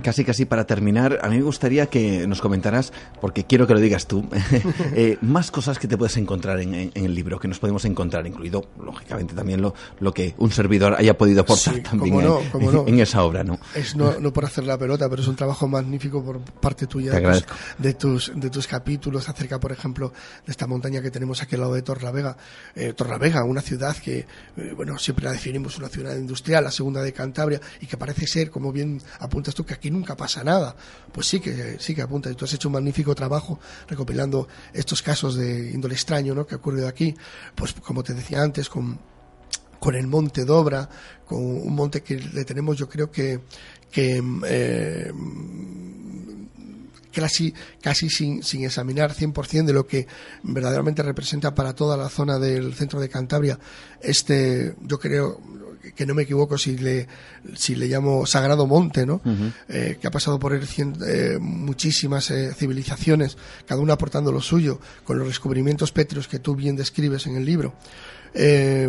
Casi, 0.05 0.23
casi 0.23 0.45
para 0.45 0.67
terminar, 0.67 1.19
a 1.23 1.31
mí 1.31 1.39
me 1.39 1.43
gustaría 1.43 1.87
que 1.87 2.27
nos 2.27 2.43
comentaras, 2.43 2.93
porque 3.23 3.45
quiero 3.45 3.67
que 3.67 3.73
lo 3.73 3.81
digas 3.81 4.07
tú, 4.07 4.29
eh, 4.95 5.17
más 5.23 5.51
cosas 5.51 5.79
que 5.79 5.89
te 5.89 5.97
puedes 5.97 6.19
encontrar 6.19 6.61
en, 6.61 6.93
el 6.95 7.15
libro, 7.15 7.41
que 7.41 7.49
nos 7.49 7.59
podemos 7.59 7.87
encontrar, 7.87 8.27
incluido, 8.27 8.67
lógicamente, 8.79 9.33
también 9.33 9.63
lo, 9.63 9.73
lo 10.01 10.13
que 10.13 10.35
un 10.37 10.51
servidor 10.51 10.95
haya 10.99 11.17
podido 11.17 11.41
aportar 11.41 11.79
también 11.79 12.21
en, 12.87 13.01
esa 13.01 13.25
obra, 13.25 13.45
¿no? 13.45 13.59
Es 13.75 13.97
no, 13.97 14.21
no 14.21 14.31
por 14.31 14.45
hacer 14.45 14.65
la 14.65 14.77
pelota, 14.77 15.09
pero 15.09 15.23
es 15.23 15.29
un 15.29 15.37
trabajo 15.37 15.67
magnífico 15.67 16.23
por 16.23 16.41
parte 16.41 16.87
tuya 16.87 17.13
de 17.79 17.95
tus, 17.95 18.31
de 18.35 18.51
tus 18.51 18.67
capítulos 18.67 19.27
acerca, 19.31 19.59
por 19.59 19.73
ejemplo, 19.73 20.13
de 20.45 20.53
esta 20.53 20.67
montaña 20.67 21.01
que 21.01 21.11
tenemos 21.11 21.43
aquí 21.43 21.55
al 21.55 21.63
lado 21.63 21.75
de 21.75 21.81
Torlavega. 21.81 22.37
Eh, 22.75 22.93
Torlavega, 22.93 23.43
una 23.45 23.63
ciudad 23.63 23.97
que, 23.97 24.19
eh, 24.19 24.73
bueno, 24.77 24.99
siempre 24.99 25.25
la 25.25 25.33
definimos 25.33 25.79
una 25.79 25.89
ciudad 25.89 26.15
industrial, 26.15 26.65
la 26.65 26.71
segunda 26.71 27.03
de 27.03 27.15
Cantabria, 27.15 27.59
y 27.81 27.87
que 27.87 27.97
parece 27.97 28.27
ser, 28.27 28.51
como 28.51 28.71
bien 28.71 29.01
apuntas 29.21 29.55
tú, 29.55 29.65
que 29.65 29.73
aquí 29.73 29.91
nunca 29.95 30.17
pasa 30.17 30.45
nada. 30.45 30.77
Pues 31.13 31.27
sí 31.27 31.41
que, 31.41 31.77
sí 31.79 31.95
que 31.95 32.03
apunta. 32.03 32.31
Y 32.31 32.35
tú 32.35 32.45
has 32.45 32.53
hecho 32.53 32.69
un 32.69 32.75
magnífico 32.75 33.15
trabajo 33.15 33.59
recopilando 33.89 34.49
estos 34.73 35.03
casos 35.03 35.37
de 35.37 35.71
índole 35.71 35.95
extraño, 35.95 36.35
¿no? 36.35 36.47
Que 36.47 36.55
ha 36.55 36.59
ocurrido 36.59 36.89
aquí. 36.89 37.15
Pues 37.55 37.73
como 37.73 38.03
te 38.03 38.15
decía 38.15 38.43
antes, 38.43 38.69
con, 38.69 38.99
con 39.79 39.95
el 39.95 40.07
monte 40.07 40.45
Dobra, 40.45 40.89
con 41.25 41.43
un 41.43 41.75
monte 41.75 42.03
que 42.03 42.17
le 42.17 42.45
tenemos, 42.45 42.77
yo 42.77 42.89
creo 42.89 43.11
que, 43.11 43.41
que 43.91 44.23
eh, 44.47 45.13
casi, 47.15 47.55
casi 47.81 48.11
sin, 48.11 48.43
sin 48.43 48.65
examinar 48.65 49.15
100% 49.15 49.65
de 49.65 49.73
lo 49.73 49.87
que 49.87 50.07
verdaderamente 50.43 51.03
representa 51.03 51.55
para 51.55 51.75
toda 51.75 51.97
la 51.97 52.09
zona 52.09 52.39
del 52.39 52.75
centro 52.75 53.01
de 53.01 53.09
Cantabria 53.09 53.59
este, 54.01 54.75
yo 54.83 54.99
creo, 54.99 55.41
que 55.95 56.07
no 56.07 56.15
me 56.15 56.23
equivoco 56.23 56.59
si 56.59 56.77
le, 56.79 57.07
si 57.55 57.75
le 57.75 57.87
llamo 57.87 58.27
Sagrado 58.27 58.67
Monte, 58.67 59.07
¿no? 59.07 59.21
Eh, 59.69 59.99
que 60.01 60.07
ha 60.07 60.11
pasado 60.11 60.39
por 60.39 60.53
él 60.53 60.67
eh, 61.07 61.39
muchísimas 61.41 62.33
civilizaciones, 62.57 63.37
cada 63.67 63.81
una 63.81 63.95
aportando 63.95 64.33
lo 64.33 64.41
suyo, 64.41 64.81
con 65.05 65.19
los 65.19 65.29
descubrimientos 65.29 65.93
pétreos 65.93 66.29
que 66.29 66.39
tú 66.39 66.55
bien 66.55 66.77
describes 66.77 67.27
en 67.27 67.37
el 67.37 67.45
libro. 67.45 67.75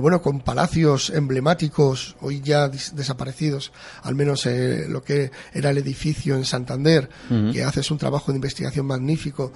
Bueno, 0.02 0.22
con 0.22 0.42
palacios 0.42 1.10
emblemáticos, 1.12 2.16
hoy 2.22 2.42
ya 2.42 2.68
desaparecidos, 2.68 3.72
al 4.04 4.16
menos 4.16 4.48
lo 4.88 5.04
que 5.04 5.32
era 5.54 5.70
el 5.70 5.78
edificio 5.78 6.36
en 6.36 6.46
Santander, 6.46 7.10
que 7.52 7.64
haces 7.64 7.92
un 7.92 7.98
trabajo 7.98 8.32
de 8.32 8.38
investigación 8.38 8.86
magnífico. 8.86 9.52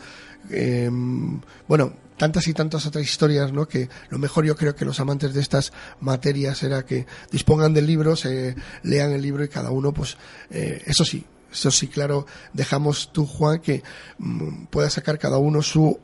bueno, 1.68 1.94
tantas 2.20 2.48
y 2.48 2.54
tantas 2.54 2.86
otras 2.86 3.04
historias, 3.04 3.52
¿no? 3.52 3.68
Que 3.68 3.90
lo 4.10 4.20
mejor 4.20 4.46
yo 4.46 4.56
creo 4.56 4.76
que 4.76 4.86
los 4.86 5.00
amantes 5.00 5.34
de 5.34 5.42
estas 5.42 5.72
materias 6.02 6.62
era 6.62 6.86
que 6.86 7.08
dispongan 7.32 7.74
del 7.74 7.88
libro, 7.88 8.16
se 8.16 8.56
lean 8.84 9.12
el 9.14 9.24
libro 9.24 9.44
y 9.44 9.48
cada 9.48 9.72
uno, 9.72 9.92
pues, 9.94 10.18
eh, 10.52 10.84
eso 10.86 11.06
sí, 11.06 11.26
eso 11.52 11.72
sí, 11.72 11.88
claro, 11.88 12.28
dejamos 12.54 13.12
tú, 13.12 13.26
Juan, 13.26 13.60
que 13.60 13.82
mm, 14.20 14.66
pueda 14.66 14.90
sacar 14.90 15.18
cada 15.18 15.38
uno 15.38 15.64
su 15.64 15.98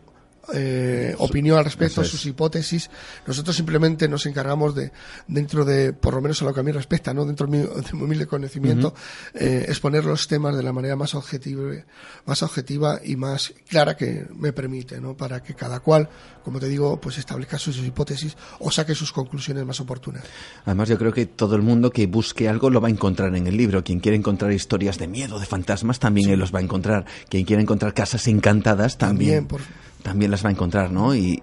eh, 0.53 1.15
opinión 1.17 1.57
al 1.57 1.65
respecto, 1.65 2.03
sus 2.03 2.25
hipótesis. 2.25 2.89
Nosotros 3.25 3.55
simplemente 3.55 4.07
nos 4.07 4.25
encargamos 4.25 4.75
de, 4.75 4.91
dentro 5.27 5.65
de, 5.65 5.93
por 5.93 6.13
lo 6.13 6.21
menos 6.21 6.41
a 6.41 6.45
lo 6.45 6.53
que 6.53 6.59
a 6.59 6.63
mí 6.63 6.71
respecta, 6.71 7.13
¿no? 7.13 7.25
dentro 7.25 7.47
de 7.47 7.57
mi, 7.57 8.01
humilde 8.01 8.27
conocimiento, 8.27 8.93
eh, 9.33 9.65
exponer 9.67 10.05
los 10.05 10.27
temas 10.27 10.55
de 10.55 10.63
la 10.63 10.73
manera 10.73 10.95
más 10.95 11.15
objetiva, 11.15 11.71
más 12.25 12.43
objetiva 12.43 12.99
y 13.03 13.15
más 13.15 13.53
clara 13.67 13.97
que 13.97 14.27
me 14.35 14.53
permite, 14.53 14.99
¿no? 15.01 15.15
para 15.15 15.41
que 15.41 15.55
cada 15.55 15.79
cual, 15.79 16.09
como 16.43 16.59
te 16.59 16.67
digo, 16.67 16.99
pues 16.99 17.17
establezca 17.17 17.57
sus, 17.57 17.77
hipótesis 17.77 18.35
o 18.59 18.71
saque 18.71 18.95
sus 18.95 19.11
conclusiones 19.11 19.65
más 19.65 19.79
oportunas. 19.79 20.23
Además, 20.65 20.89
yo 20.89 20.97
creo 20.97 21.13
que 21.13 21.25
todo 21.25 21.55
el 21.55 21.61
mundo 21.61 21.91
que 21.91 22.07
busque 22.07 22.47
algo 22.47 22.69
lo 22.69 22.81
va 22.81 22.87
a 22.87 22.91
encontrar 22.91 23.35
en 23.35 23.47
el 23.47 23.57
libro. 23.57 23.83
Quien 23.83 23.99
quiere 23.99 24.17
encontrar 24.17 24.51
historias 24.51 24.97
de 24.97 25.07
miedo, 25.07 25.39
de 25.39 25.45
fantasmas, 25.45 25.99
también 25.99 26.37
los 26.37 26.53
va 26.53 26.59
a 26.59 26.61
encontrar. 26.61 27.05
Quien 27.29 27.45
quiere 27.45 27.61
encontrar 27.61 27.93
casas 27.93 28.27
encantadas, 28.27 28.97
también. 28.97 29.47
también 29.47 29.84
también 30.05 30.29
las 30.29 30.45
va 30.45 30.49
a 30.49 30.51
encontrar, 30.51 30.91
¿no? 30.91 31.15
Y, 31.15 31.39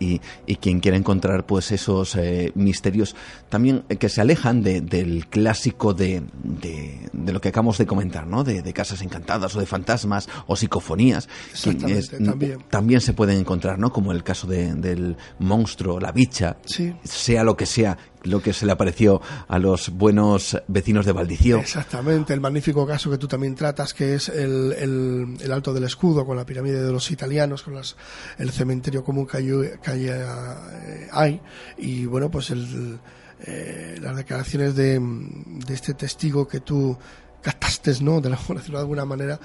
y, 0.47 0.57
quien 0.57 0.79
quiera 0.79 0.97
encontrar, 0.97 1.45
pues, 1.45 1.73
esos 1.73 2.15
eh, 2.15 2.53
misterios 2.55 3.17
también 3.49 3.83
que 3.99 4.09
se 4.09 4.21
alejan 4.21 4.63
del 4.63 5.27
clásico 5.29 5.95
de, 5.95 6.23
de, 6.45 7.33
lo 7.33 7.41
que 7.41 7.49
acabamos 7.49 7.77
de 7.79 7.87
comentar, 7.87 8.25
¿no? 8.29 8.45
De, 8.45 8.73
casas 8.73 9.03
encantadas 9.03 9.57
o 9.57 9.59
de 9.59 9.67
fantasmas 9.67 10.29
o 10.47 10.55
psicofonías. 10.55 11.29
también. 11.65 12.59
también. 12.71 13.01
se 13.01 13.15
pueden 13.15 13.41
encontrar, 13.41 13.81
¿no? 13.81 13.93
Como 13.93 14.13
el 14.13 14.23
caso 14.23 14.47
del 14.47 15.17
monstruo, 15.41 15.99
la 15.99 16.13
bicha, 16.13 16.59
sea 17.03 17.43
lo 17.43 17.57
que 17.57 17.67
sea, 17.67 17.99
lo 18.25 18.43
que 18.43 18.53
se 18.53 18.67
le 18.67 18.73
apareció 18.73 19.21
a 19.49 19.59
los 19.59 19.91
buenos 19.91 20.61
vecinos 20.69 21.07
de 21.07 21.13
Valdicio. 21.13 21.59
Exactamente, 21.59 22.33
el 22.33 22.41
magnífico 22.41 22.87
caso 22.87 23.11
que 23.11 23.19
tú 23.19 23.29
también 23.29 23.55
tratas, 23.55 23.95
que 23.95 24.15
es 24.15 24.29
el, 24.29 25.37
el, 25.41 25.53
Alto 25.53 25.75
del 25.75 25.85
Escudo, 25.85 26.25
con 26.25 26.37
la 26.37 26.47
pirámide 26.47 26.83
de 26.83 26.93
los 26.93 27.11
italianos, 27.11 27.63
con 27.63 27.75
las, 27.75 27.97
el 28.39 28.51
cementerio 28.51 29.05
común 29.05 29.27
que 29.27 29.37
hay, 29.37 30.09
eh, 30.09 31.09
hay 31.11 31.41
y 31.79 32.07
bueno, 32.07 32.31
pues 32.31 32.51
el, 32.51 32.99
eh, 33.45 33.99
las 34.01 34.17
declaraciones 34.17 34.75
de, 34.75 34.99
de 35.01 35.75
este 35.75 35.95
testigo 35.95 36.47
que 36.47 36.61
tú 36.61 36.97
captaste, 37.43 37.93
¿no? 38.01 38.21
De, 38.21 38.31
la, 38.31 38.39
de 38.69 38.79
alguna 38.79 39.05
manera 39.05 39.39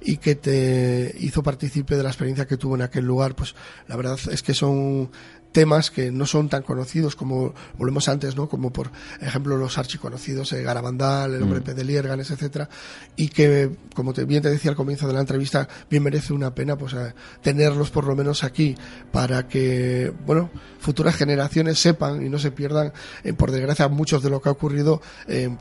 y 0.00 0.18
que 0.18 0.34
te 0.34 1.14
hizo 1.20 1.42
partícipe 1.42 1.96
de 1.96 2.02
la 2.02 2.10
experiencia 2.10 2.46
que 2.46 2.56
tuvo 2.56 2.74
en 2.74 2.82
aquel 2.82 3.04
lugar, 3.04 3.34
pues 3.34 3.54
la 3.86 3.96
verdad 3.96 4.18
es 4.30 4.42
que 4.42 4.52
son 4.52 5.10
temas 5.54 5.92
que 5.92 6.10
no 6.10 6.26
son 6.26 6.48
tan 6.48 6.62
conocidos 6.62 7.14
como 7.14 7.54
volvemos 7.78 8.08
antes, 8.08 8.34
¿no? 8.34 8.48
Como 8.48 8.72
por 8.72 8.90
ejemplo 9.20 9.56
los 9.56 9.78
archiconocidos 9.78 10.52
eh, 10.52 10.62
Garabandal, 10.62 11.32
el 11.32 11.42
hombre 11.44 11.60
mm. 11.60 11.76
de 11.76 11.84
Lierganes, 11.84 12.30
etcétera, 12.32 12.68
y 13.16 13.28
que 13.28 13.70
como 13.94 14.12
te, 14.12 14.24
bien 14.24 14.42
te 14.42 14.50
decía 14.50 14.72
al 14.72 14.76
comienzo 14.76 15.06
de 15.06 15.14
la 15.14 15.20
entrevista, 15.20 15.68
bien 15.88 16.02
merece 16.02 16.32
una 16.32 16.52
pena 16.54 16.76
pues 16.76 16.92
eh, 16.94 17.14
tenerlos 17.40 17.90
por 17.90 18.04
lo 18.04 18.16
menos 18.16 18.42
aquí 18.42 18.74
para 19.12 19.46
que 19.46 20.12
bueno 20.26 20.50
futuras 20.80 21.14
generaciones 21.14 21.78
sepan 21.78 22.26
y 22.26 22.28
no 22.28 22.40
se 22.40 22.50
pierdan 22.50 22.92
eh, 23.22 23.32
por 23.32 23.52
desgracia 23.52 23.86
muchos 23.86 24.24
de 24.24 24.30
lo 24.30 24.42
que 24.42 24.48
ha 24.48 24.52
ocurrido 24.52 25.00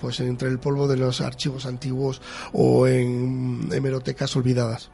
pues 0.02 0.20
entre 0.20 0.50
el 0.50 0.58
polvo 0.58 0.88
de 0.88 0.98
los 0.98 1.22
archivos 1.22 1.68
antiguos 1.68 2.20
o 2.52 2.88
en 2.88 3.70
hemerotecas 3.72 4.36
olvidadas. 4.36 4.90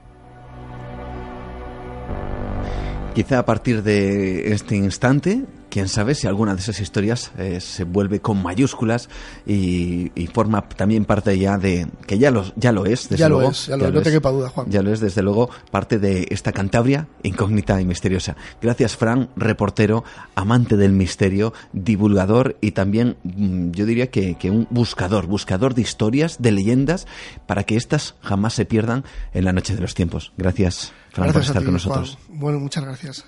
Quizá 3.14 3.39
a 3.39 3.45
partir 3.45 3.84
de 3.84 4.53
este 4.53 4.76
instante 4.76 5.43
quién 5.70 5.88
sabe 5.88 6.16
si 6.16 6.28
alguna 6.28 6.55
de 6.55 6.62
esas 6.62 6.80
historias 6.80 7.32
eh, 7.38 7.60
se 7.62 7.84
vuelve 7.84 8.20
con 8.20 8.41
mayúsculas 8.41 9.10
y, 9.45 10.12
forma 10.34 10.68
también 10.70 11.05
parte 11.05 11.38
ya 11.38 11.57
de 11.57 11.88
que 12.05 12.20
ya 12.20 12.30
lo 12.30 12.45
ya 12.55 12.72
lo 12.72 12.86
es 12.86 13.10
desde 13.10 13.18
ya 13.18 13.30
luego. 13.30 13.45
lo 13.45 13.49
es, 13.49 13.66
ya 13.68 13.78
lo, 13.78 13.91
no 13.91 14.01
te 14.01 14.12
quepa 14.12 14.30
duda 14.30 14.49
Juan. 14.49 14.70
Ya 14.70 14.82
lo 14.84 14.93
es 14.93 14.99
desde 14.99 15.22
luego 15.24 15.49
parte 15.72 15.97
de 15.97 16.28
esta 16.30 16.51
Cantabria 16.51 17.07
incógnita 17.24 17.82
y 17.82 17.86
misteriosa. 17.86 18.36
Gracias 18.62 18.95
Fran 18.95 19.30
reportero 19.36 20.03
amante 20.36 20.78
del 20.78 20.91
misterio 20.91 21.53
divulgador 21.74 22.57
y 22.62 22.72
también 22.72 23.18
mm, 23.24 23.72
yo 23.72 23.86
diría 23.86 24.07
que, 24.12 24.36
que 24.36 24.51
un 24.51 24.68
buscador 24.70 25.26
buscador 25.26 25.74
de 25.74 25.82
historias 25.82 26.41
de 26.41 26.51
leyendas 26.51 27.07
para 27.47 27.64
que 27.64 27.76
éstas 27.76 28.16
jamás 28.22 28.53
se 28.53 28.66
pierdan 28.66 29.03
en 29.34 29.45
la 29.45 29.51
noche 29.51 29.76
de 29.76 29.82
los 29.82 29.95
tiempos. 29.95 30.32
Gracias 30.38 30.93
Fran 31.12 31.32
por 31.32 31.41
estar 31.41 31.64
con 31.64 31.74
nosotros 31.74 32.18
bueno 32.30 32.60
muchas 32.60 32.84
gracias 32.84 33.26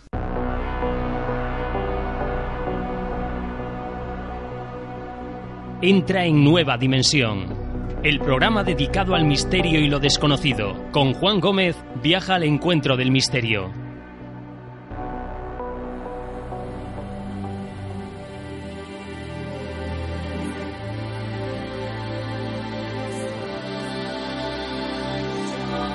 entra 5.81 6.25
en 6.25 6.43
Nueva 6.43 6.77
Dimensión. 6.77 7.71
El 8.03 8.19
programa 8.19 8.63
dedicado 8.63 9.15
al 9.15 9.25
misterio 9.25 9.79
y 9.79 9.89
lo 9.89 9.99
desconocido. 9.99 10.91
Con 10.91 11.13
Juan 11.13 11.39
Gómez 11.39 11.75
viaja 12.03 12.35
al 12.35 12.43
encuentro 12.43 12.97
del 12.97 13.11
misterio. 13.11 13.71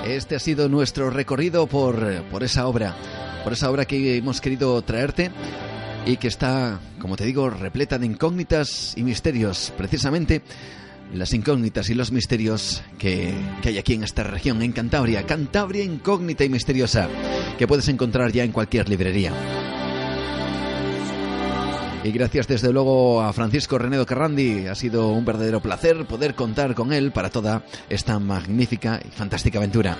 Este 0.06 0.36
ha 0.36 0.38
sido 0.38 0.68
nuestro 0.68 1.10
recorrido 1.10 1.66
por, 1.66 2.22
por 2.30 2.44
esa 2.44 2.68
obra, 2.68 2.94
por 3.42 3.52
esa 3.52 3.68
obra 3.68 3.86
que 3.86 4.16
hemos 4.16 4.40
querido 4.40 4.80
traerte 4.82 5.32
y 6.06 6.16
que 6.16 6.28
está, 6.28 6.78
como 7.00 7.16
te 7.16 7.24
digo, 7.24 7.50
repleta 7.50 7.98
de 7.98 8.06
incógnitas 8.06 8.94
y 8.96 9.02
misterios. 9.02 9.72
Precisamente 9.76 10.42
las 11.12 11.34
incógnitas 11.34 11.90
y 11.90 11.94
los 11.94 12.12
misterios 12.12 12.84
que, 12.98 13.34
que, 13.62 13.70
hay 13.70 13.78
aquí 13.78 13.94
en 13.94 14.04
esta 14.04 14.22
región, 14.22 14.62
en 14.62 14.70
Cantabria. 14.70 15.26
Cantabria 15.26 15.82
incógnita 15.82 16.44
y 16.44 16.50
misteriosa, 16.50 17.08
que 17.58 17.66
puedes 17.66 17.88
encontrar 17.88 18.30
ya 18.30 18.44
en 18.44 18.52
cualquier 18.52 18.88
librería. 18.88 19.32
Y 22.06 22.12
gracias 22.12 22.46
desde 22.46 22.72
luego 22.72 23.20
a 23.20 23.32
Francisco 23.32 23.78
Renedo 23.78 24.06
Carrandi. 24.06 24.68
Ha 24.68 24.76
sido 24.76 25.08
un 25.08 25.24
verdadero 25.24 25.58
placer 25.58 26.04
poder 26.06 26.36
contar 26.36 26.76
con 26.76 26.92
él 26.92 27.10
para 27.10 27.30
toda 27.30 27.64
esta 27.88 28.20
magnífica 28.20 29.00
y 29.04 29.08
fantástica 29.08 29.58
aventura. 29.58 29.96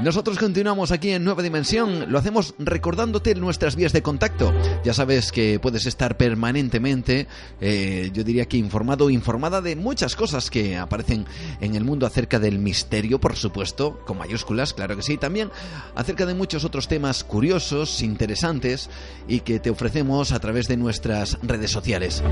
Nosotros 0.00 0.38
continuamos 0.38 0.90
aquí 0.90 1.10
en 1.10 1.22
Nueva 1.24 1.42
Dimensión, 1.42 2.10
lo 2.10 2.18
hacemos 2.18 2.54
recordándote 2.58 3.34
nuestras 3.36 3.76
vías 3.76 3.92
de 3.92 4.02
contacto. 4.02 4.52
Ya 4.84 4.92
sabes 4.92 5.30
que 5.30 5.60
puedes 5.60 5.86
estar 5.86 6.16
permanentemente, 6.16 7.28
eh, 7.60 8.10
yo 8.12 8.24
diría 8.24 8.46
que 8.46 8.56
informado, 8.56 9.08
informada 9.08 9.60
de 9.60 9.76
muchas 9.76 10.16
cosas 10.16 10.50
que 10.50 10.76
aparecen 10.76 11.26
en 11.60 11.76
el 11.76 11.84
mundo 11.84 12.06
acerca 12.06 12.40
del 12.40 12.58
misterio, 12.58 13.20
por 13.20 13.36
supuesto, 13.36 14.00
con 14.04 14.18
mayúsculas, 14.18 14.74
claro 14.74 14.96
que 14.96 15.02
sí, 15.02 15.16
también 15.16 15.50
acerca 15.94 16.26
de 16.26 16.34
muchos 16.34 16.64
otros 16.64 16.88
temas 16.88 17.22
curiosos, 17.22 18.02
interesantes 18.02 18.90
y 19.28 19.40
que 19.40 19.60
te 19.60 19.70
ofrecemos 19.70 20.32
a 20.32 20.40
través 20.40 20.66
de 20.66 20.76
nuestras 20.76 21.38
redes 21.42 21.70
sociales 21.70 22.22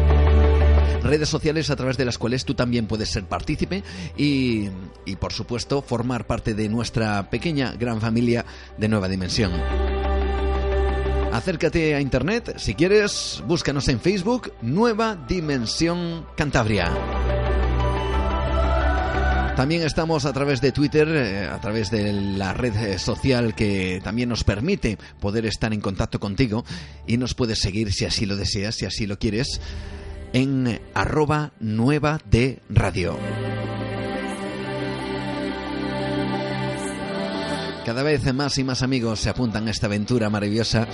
redes 1.03 1.29
sociales 1.29 1.71
a 1.71 1.77
través 1.77 1.97
de 1.97 2.05
las 2.05 2.19
cuales 2.19 2.45
tú 2.45 2.55
también 2.55 2.87
puedes 2.87 3.11
ser 3.11 3.25
partícipe 3.25 3.83
y, 4.17 4.69
y 5.05 5.17
por 5.17 5.33
supuesto 5.33 5.83
formar 5.83 6.27
parte 6.27 6.55
de 6.55 6.69
nuestra 6.69 7.31
pequeña 7.31 7.73
gran 7.73 8.01
familia 8.01 8.45
de 8.79 8.89
Nueva 8.89 9.09
Dimensión. 9.09 9.53
Acércate 11.33 11.95
a 11.95 12.01
internet, 12.01 12.57
si 12.59 12.75
quieres, 12.75 13.43
búscanos 13.47 13.89
en 13.89 14.01
Facebook, 14.01 14.53
Nueva 14.61 15.17
Dimensión 15.27 16.27
Cantabria. 16.37 16.93
También 19.57 19.83
estamos 19.83 20.25
a 20.25 20.33
través 20.33 20.61
de 20.61 20.73
Twitter, 20.73 21.09
eh, 21.09 21.47
a 21.47 21.59
través 21.61 21.91
de 21.91 22.13
la 22.13 22.53
red 22.53 22.99
social 22.99 23.55
que 23.55 24.01
también 24.03 24.29
nos 24.29 24.45
permite 24.45 24.99
poder 25.21 25.47
estar 25.47 25.73
en 25.73 25.81
contacto 25.81 26.21
contigo 26.21 26.65
y 27.07 27.17
nos 27.17 27.35
puedes 27.35 27.61
seguir 27.61 27.93
si 27.93 28.05
así 28.05 28.27
lo 28.27 28.37
deseas, 28.37 28.75
si 28.75 28.87
así 28.87 29.07
lo 29.07 29.19
quieres 29.19 29.61
en 30.33 30.81
arroba 30.95 31.53
nueva 31.61 32.19
de 32.31 32.61
radio. 32.69 33.17
Cada 37.85 38.03
vez 38.03 38.33
más 38.33 38.57
y 38.59 38.65
más 38.65 38.83
amigos 38.83 39.21
se 39.21 39.29
apuntan 39.29 39.67
a 39.67 39.71
esta 39.73 39.87
aventura 39.87 40.31
maravillosa 40.31 40.87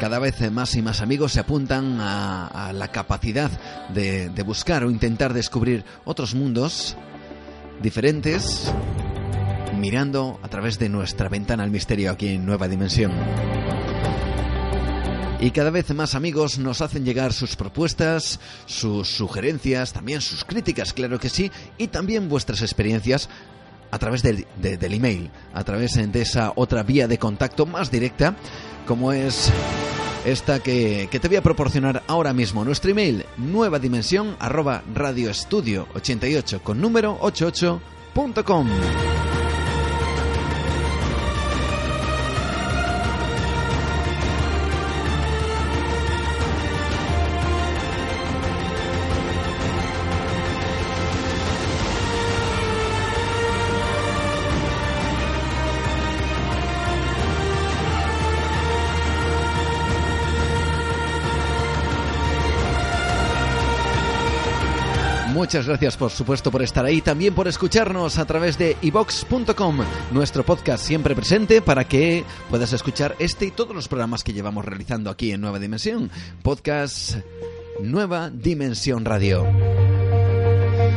Cada 0.00 0.20
vez 0.20 0.48
más 0.52 0.76
y 0.76 0.82
más 0.82 1.00
amigos 1.00 1.32
se 1.32 1.40
apuntan 1.40 1.98
a, 2.00 2.72
la 2.72 2.88
capacidad 2.88 3.50
de, 3.92 4.28
de 4.28 4.42
buscar 4.44 4.84
o 4.84 4.90
intentar 4.90 5.34
descubrir 5.34 5.84
otros 6.04 6.36
mundos 6.36 6.96
diferentes 7.82 8.72
mirando 9.76 10.38
a 10.42 10.48
través 10.48 10.78
de 10.78 10.88
nuestra 10.88 11.28
ventana 11.28 11.64
al 11.64 11.70
misterio 11.70 12.12
aquí 12.12 12.28
en 12.28 12.46
Nueva 12.46 12.68
Dimensión. 12.68 13.12
Y 15.40 15.52
cada 15.52 15.70
vez 15.70 15.94
más 15.94 16.14
amigos 16.14 16.58
nos 16.58 16.80
hacen 16.80 17.04
llegar 17.04 17.32
sus 17.32 17.54
propuestas, 17.54 18.40
sus 18.66 19.08
sugerencias, 19.08 19.92
también 19.92 20.20
sus 20.20 20.44
críticas, 20.44 20.92
claro 20.92 21.20
que 21.20 21.28
sí, 21.28 21.50
y 21.78 21.88
también 21.88 22.28
vuestras 22.28 22.60
experiencias 22.60 23.28
a 23.90 23.98
través 23.98 24.22
del, 24.22 24.46
del 24.60 24.94
email, 24.94 25.30
a 25.54 25.62
través 25.62 25.94
de 25.94 26.20
esa 26.20 26.52
otra 26.56 26.82
vía 26.82 27.06
de 27.06 27.18
contacto 27.18 27.66
más 27.66 27.90
directa, 27.90 28.36
como 28.86 29.12
es 29.12 29.52
esta 30.24 30.60
que, 30.60 31.08
te 31.10 31.28
voy 31.28 31.36
a 31.36 31.42
proporcionar 31.42 32.02
ahora 32.06 32.32
mismo. 32.32 32.64
Nuestro 32.64 32.90
email, 32.90 33.24
nueva 33.36 33.78
dimensión 33.78 34.36
arroba 34.38 34.82
radioestudio 34.94 35.86
88 35.94 36.62
con 36.62 36.80
número 36.80 37.18
88.com. 37.20 38.68
Muchas 65.48 65.66
gracias, 65.66 65.96
por 65.96 66.10
supuesto, 66.10 66.50
por 66.50 66.60
estar 66.60 66.84
ahí, 66.84 67.00
también 67.00 67.34
por 67.34 67.48
escucharnos 67.48 68.18
a 68.18 68.26
través 68.26 68.58
de 68.58 68.76
ibox.com, 68.82 69.78
nuestro 70.12 70.44
podcast 70.44 70.84
siempre 70.84 71.14
presente 71.14 71.62
para 71.62 71.84
que 71.88 72.22
puedas 72.50 72.74
escuchar 72.74 73.16
este 73.18 73.46
y 73.46 73.50
todos 73.50 73.74
los 73.74 73.88
programas 73.88 74.22
que 74.22 74.34
llevamos 74.34 74.66
realizando 74.66 75.08
aquí 75.08 75.32
en 75.32 75.40
Nueva 75.40 75.58
Dimensión. 75.58 76.10
Podcast 76.42 77.14
Nueva 77.80 78.28
Dimensión 78.28 79.06
Radio. 79.06 79.46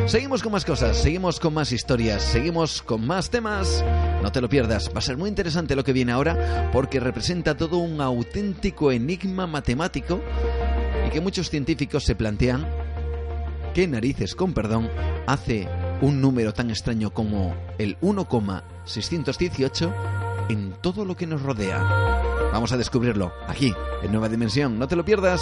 Seguimos 0.06 0.44
con 0.44 0.52
más 0.52 0.66
cosas, 0.66 0.98
seguimos 0.98 1.40
con 1.40 1.54
más 1.54 1.72
historias, 1.72 2.22
seguimos 2.22 2.82
con 2.82 3.08
más 3.08 3.30
temas. 3.30 3.86
No 4.22 4.34
te 4.34 4.42
lo 4.42 4.50
pierdas, 4.50 4.92
va 4.94 5.00
a 5.00 5.02
ser 5.02 5.16
muy 5.16 5.30
interesante 5.30 5.78
lo 5.78 5.86
que 5.86 5.94
viene 5.94 6.12
ahora 6.12 6.70
porque 6.74 7.00
representa 7.00 7.56
todo 7.56 7.78
un 7.78 8.02
auténtico 8.02 8.92
enigma 8.92 9.48
matemático 9.48 10.20
y 11.08 11.10
que 11.10 11.22
muchos 11.22 11.50
científicos 11.50 12.04
se 12.04 12.16
plantean 12.16 12.91
¿Qué 13.74 13.88
narices, 13.88 14.36
con 14.36 14.54
perdón, 14.54 14.90
hace 15.28 15.70
un 16.02 16.20
número 16.20 16.54
tan 16.54 16.70
extraño 16.70 17.14
como 17.14 17.56
el 17.78 17.98
1,618 18.02 19.94
en 20.50 20.74
todo 20.82 21.06
lo 21.06 21.16
que 21.16 21.26
nos 21.26 21.42
rodea? 21.42 21.80
Vamos 22.52 22.74
a 22.74 22.78
descubrirlo 22.78 23.32
aquí, 23.48 23.74
en 24.04 24.12
Nueva 24.12 24.28
Dimensión. 24.28 24.78
No 24.78 24.90
te 24.90 24.98
lo 24.98 25.06
pierdas. 25.06 25.42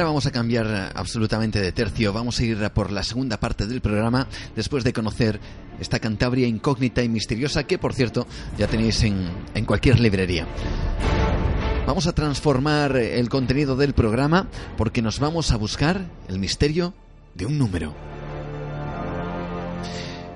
Ahora 0.00 0.12
vamos 0.12 0.24
a 0.24 0.30
cambiar 0.30 0.92
absolutamente 0.94 1.60
de 1.60 1.72
tercio. 1.72 2.14
Vamos 2.14 2.40
a 2.40 2.44
ir 2.44 2.70
por 2.70 2.90
la 2.90 3.02
segunda 3.02 3.38
parte 3.38 3.66
del 3.66 3.82
programa 3.82 4.26
después 4.56 4.82
de 4.82 4.94
conocer 4.94 5.38
esta 5.78 5.98
Cantabria 5.98 6.46
incógnita 6.46 7.02
y 7.02 7.10
misteriosa 7.10 7.64
que, 7.64 7.76
por 7.76 7.92
cierto, 7.92 8.26
ya 8.56 8.66
tenéis 8.66 9.02
en, 9.02 9.28
en 9.54 9.64
cualquier 9.66 10.00
librería. 10.00 10.46
Vamos 11.86 12.06
a 12.06 12.14
transformar 12.14 12.96
el 12.96 13.28
contenido 13.28 13.76
del 13.76 13.92
programa 13.92 14.48
porque 14.78 15.02
nos 15.02 15.18
vamos 15.18 15.52
a 15.52 15.56
buscar 15.56 16.06
el 16.28 16.38
misterio 16.38 16.94
de 17.34 17.44
un 17.44 17.58
número. 17.58 17.94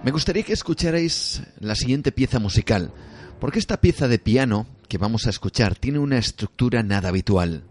Me 0.04 0.10
gustaría 0.10 0.42
que 0.42 0.52
escucharais 0.52 1.42
la 1.58 1.74
siguiente 1.74 2.12
pieza 2.12 2.38
musical, 2.38 2.92
porque 3.40 3.60
esta 3.60 3.80
pieza 3.80 4.08
de 4.08 4.18
piano 4.18 4.66
que 4.90 4.98
vamos 4.98 5.26
a 5.26 5.30
escuchar 5.30 5.74
tiene 5.74 6.00
una 6.00 6.18
estructura 6.18 6.82
nada 6.82 7.08
habitual. 7.08 7.64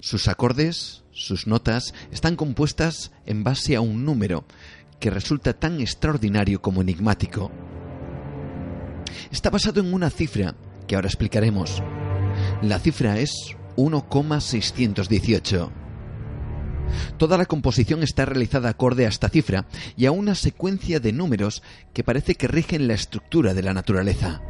Sus 0.00 0.28
acordes, 0.28 1.02
sus 1.12 1.46
notas, 1.46 1.94
están 2.12 2.36
compuestas 2.36 3.12
en 3.26 3.44
base 3.44 3.76
a 3.76 3.80
un 3.80 4.04
número 4.04 4.44
que 5.00 5.10
resulta 5.10 5.52
tan 5.52 5.80
extraordinario 5.80 6.60
como 6.60 6.82
enigmático. 6.82 7.50
Está 9.30 9.50
basado 9.50 9.80
en 9.80 9.92
una 9.92 10.10
cifra 10.10 10.54
que 10.86 10.94
ahora 10.94 11.08
explicaremos. 11.08 11.82
La 12.62 12.78
cifra 12.78 13.18
es 13.18 13.56
1,618. 13.76 15.72
Toda 17.18 17.36
la 17.36 17.46
composición 17.46 18.02
está 18.02 18.24
realizada 18.24 18.70
acorde 18.70 19.04
a 19.06 19.08
esta 19.08 19.28
cifra 19.28 19.66
y 19.96 20.06
a 20.06 20.12
una 20.12 20.34
secuencia 20.34 21.00
de 21.00 21.12
números 21.12 21.62
que 21.92 22.04
parece 22.04 22.34
que 22.34 22.48
rigen 22.48 22.88
la 22.88 22.94
estructura 22.94 23.54
de 23.54 23.62
la 23.62 23.74
naturaleza. 23.74 24.40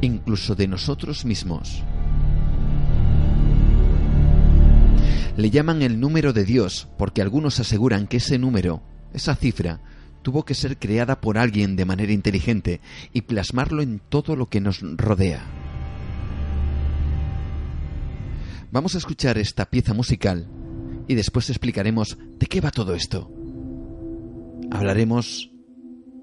Incluso 0.00 0.54
de 0.54 0.68
nosotros 0.68 1.24
mismos. 1.24 1.82
Le 5.38 5.50
llaman 5.50 5.82
el 5.82 6.00
número 6.00 6.32
de 6.32 6.44
Dios 6.44 6.88
porque 6.98 7.22
algunos 7.22 7.60
aseguran 7.60 8.08
que 8.08 8.16
ese 8.16 8.40
número, 8.40 8.82
esa 9.14 9.36
cifra, 9.36 9.80
tuvo 10.22 10.44
que 10.44 10.52
ser 10.52 10.78
creada 10.78 11.20
por 11.20 11.38
alguien 11.38 11.76
de 11.76 11.84
manera 11.84 12.10
inteligente 12.12 12.80
y 13.12 13.20
plasmarlo 13.20 13.80
en 13.80 14.00
todo 14.00 14.34
lo 14.34 14.48
que 14.48 14.60
nos 14.60 14.80
rodea. 14.80 15.46
Vamos 18.72 18.96
a 18.96 18.98
escuchar 18.98 19.38
esta 19.38 19.70
pieza 19.70 19.94
musical 19.94 20.48
y 21.06 21.14
después 21.14 21.48
explicaremos 21.50 22.18
de 22.36 22.46
qué 22.46 22.60
va 22.60 22.72
todo 22.72 22.96
esto. 22.96 23.30
Hablaremos 24.72 25.52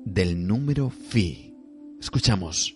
del 0.04 0.46
número 0.46 0.90
Phi. 0.90 1.56
Escuchamos. 2.02 2.75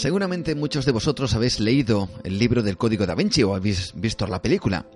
Seguramente 0.00 0.54
muchos 0.54 0.86
de 0.86 0.92
vosotros 0.92 1.34
habéis 1.34 1.60
leído 1.60 2.08
el 2.24 2.38
libro 2.38 2.62
del 2.62 2.78
Código 2.78 3.04
da 3.04 3.14
Vinci 3.14 3.42
o 3.42 3.54
habéis 3.54 3.92
visto 3.94 4.26
la 4.26 4.40
película. 4.40 4.86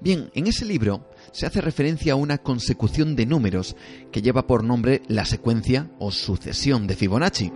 Bien, 0.00 0.32
en 0.34 0.48
ese 0.48 0.64
libro 0.64 1.08
se 1.30 1.46
hace 1.46 1.60
referencia 1.60 2.14
a 2.14 2.16
una 2.16 2.38
consecución 2.38 3.14
de 3.14 3.24
números 3.24 3.76
que 4.10 4.20
lleva 4.20 4.48
por 4.48 4.64
nombre 4.64 5.00
la 5.06 5.26
secuencia 5.26 5.92
o 6.00 6.10
sucesión 6.10 6.88
de 6.88 6.96
Fibonacci. 6.96 7.52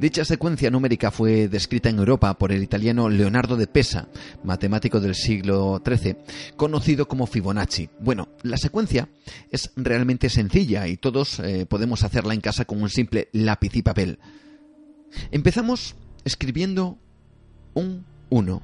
Dicha 0.00 0.24
secuencia 0.24 0.68
numérica 0.68 1.12
fue 1.12 1.46
descrita 1.46 1.90
en 1.90 2.00
Europa 2.00 2.36
por 2.36 2.50
el 2.50 2.64
italiano 2.64 3.08
Leonardo 3.08 3.56
de 3.56 3.68
Pesa, 3.68 4.08
matemático 4.42 4.98
del 4.98 5.14
siglo 5.14 5.80
XIII, 5.86 6.16
conocido 6.56 7.06
como 7.06 7.28
Fibonacci. 7.28 7.88
Bueno, 8.00 8.30
la 8.42 8.56
secuencia 8.56 9.08
es 9.52 9.70
realmente 9.76 10.28
sencilla 10.28 10.88
y 10.88 10.96
todos 10.96 11.38
eh, 11.38 11.66
podemos 11.66 12.02
hacerla 12.02 12.34
en 12.34 12.40
casa 12.40 12.64
con 12.64 12.82
un 12.82 12.90
simple 12.90 13.28
lápiz 13.30 13.76
y 13.76 13.82
papel. 13.82 14.18
Empezamos 15.30 15.96
escribiendo 16.24 16.98
un 17.74 18.04
1. 18.30 18.62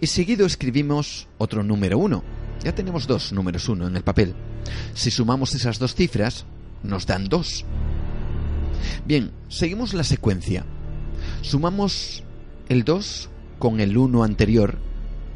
Y 0.00 0.06
seguido 0.06 0.46
escribimos 0.46 1.28
otro 1.38 1.62
número 1.62 1.98
1. 1.98 2.22
Ya 2.62 2.74
tenemos 2.74 3.06
dos 3.06 3.32
números 3.32 3.68
1 3.68 3.88
en 3.88 3.96
el 3.96 4.02
papel. 4.02 4.34
Si 4.94 5.10
sumamos 5.10 5.54
esas 5.54 5.78
dos 5.78 5.94
cifras, 5.94 6.46
nos 6.82 7.06
dan 7.06 7.28
2. 7.28 7.64
Bien, 9.06 9.32
seguimos 9.48 9.94
la 9.94 10.04
secuencia. 10.04 10.64
Sumamos 11.42 12.22
el 12.68 12.84
2 12.84 13.28
con 13.58 13.80
el 13.80 13.96
1 13.96 14.24
anterior 14.24 14.78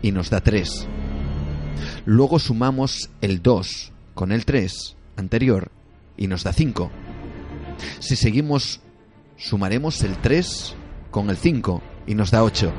y 0.03 0.13
nos 0.13 0.31
da 0.31 0.41
3. 0.41 0.87
Luego 2.07 2.39
sumamos 2.39 3.11
el 3.21 3.43
2 3.43 3.93
con 4.15 4.33
el 4.33 4.45
3 4.45 4.97
anterior 5.17 5.71
y 6.17 6.27
nos 6.27 6.45
da 6.45 6.53
5. 6.53 6.91
Si 8.01 8.17
seguimos, 8.17 8.81
sumaremos 9.39 10.03
el 10.03 10.19
3 10.19 10.77
con 11.11 11.31
el 11.31 11.37
5 11.37 11.83
y 12.07 12.15
nos 12.15 12.31
da 12.31 12.43
8. 12.43 12.73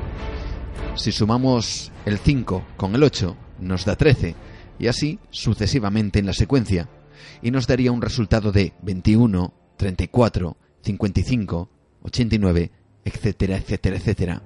Si 0.94 1.10
sumamos 1.10 1.90
el 2.04 2.18
5 2.18 2.64
con 2.76 2.94
el 2.94 3.02
8, 3.02 3.36
nos 3.60 3.84
da 3.84 3.96
13, 3.96 4.34
y 4.78 4.86
así 4.86 5.18
sucesivamente 5.30 6.18
en 6.18 6.26
la 6.26 6.32
secuencia, 6.32 6.88
y 7.42 7.50
nos 7.50 7.66
daría 7.66 7.92
un 7.92 8.02
resultado 8.02 8.52
de 8.52 8.74
21, 8.82 9.52
34, 9.76 10.56
55, 10.82 11.68
89, 12.02 12.70
etcétera, 13.04 13.56
etcétera, 13.56 13.96
etcétera. 13.96 14.42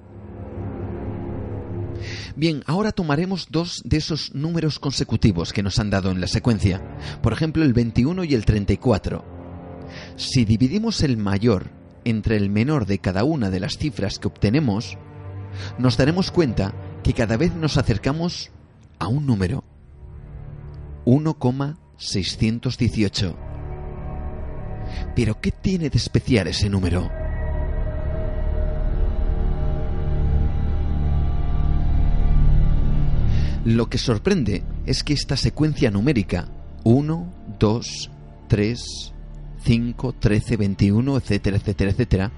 Bien, 2.35 2.63
ahora 2.67 2.91
tomaremos 2.91 3.47
dos 3.49 3.81
de 3.85 3.97
esos 3.97 4.35
números 4.35 4.79
consecutivos 4.79 5.53
que 5.53 5.63
nos 5.63 5.79
han 5.79 5.89
dado 5.89 6.11
en 6.11 6.21
la 6.21 6.27
secuencia, 6.27 6.81
por 7.21 7.33
ejemplo 7.33 7.63
el 7.63 7.73
21 7.73 8.23
y 8.25 8.33
el 8.33 8.45
34. 8.45 9.23
Si 10.15 10.45
dividimos 10.45 11.01
el 11.03 11.17
mayor 11.17 11.84
entre 12.05 12.37
el 12.37 12.49
menor 12.49 12.85
de 12.85 12.99
cada 12.99 13.25
una 13.25 13.49
de 13.49 13.59
las 13.59 13.77
cifras 13.77 14.19
que 14.19 14.27
obtenemos, 14.27 14.97
nos 15.77 15.97
daremos 15.97 16.31
cuenta 16.31 16.73
que 17.03 17.11
cada 17.13 17.35
vez 17.37 17.53
nos 17.53 17.77
acercamos 17.77 18.51
a 18.99 19.07
un 19.07 19.25
número. 19.25 19.63
1,618. 21.05 23.35
Pero 25.15 25.41
¿qué 25.41 25.51
tiene 25.51 25.89
de 25.89 25.97
especial 25.97 26.47
ese 26.47 26.69
número? 26.69 27.09
Lo 33.65 33.89
que 33.89 33.97
sorprende 33.97 34.63
es 34.85 35.03
que 35.03 35.13
esta 35.13 35.35
secuencia 35.35 35.89
numérica 35.89 36.47
1, 36.83 37.33
2, 37.57 38.11
3, 38.47 39.14
5, 39.65 40.13
13, 40.13 40.57
21, 40.57 41.17
etcétera, 41.17 41.57
etcétera, 41.57 41.91
etcétera, 41.91 42.31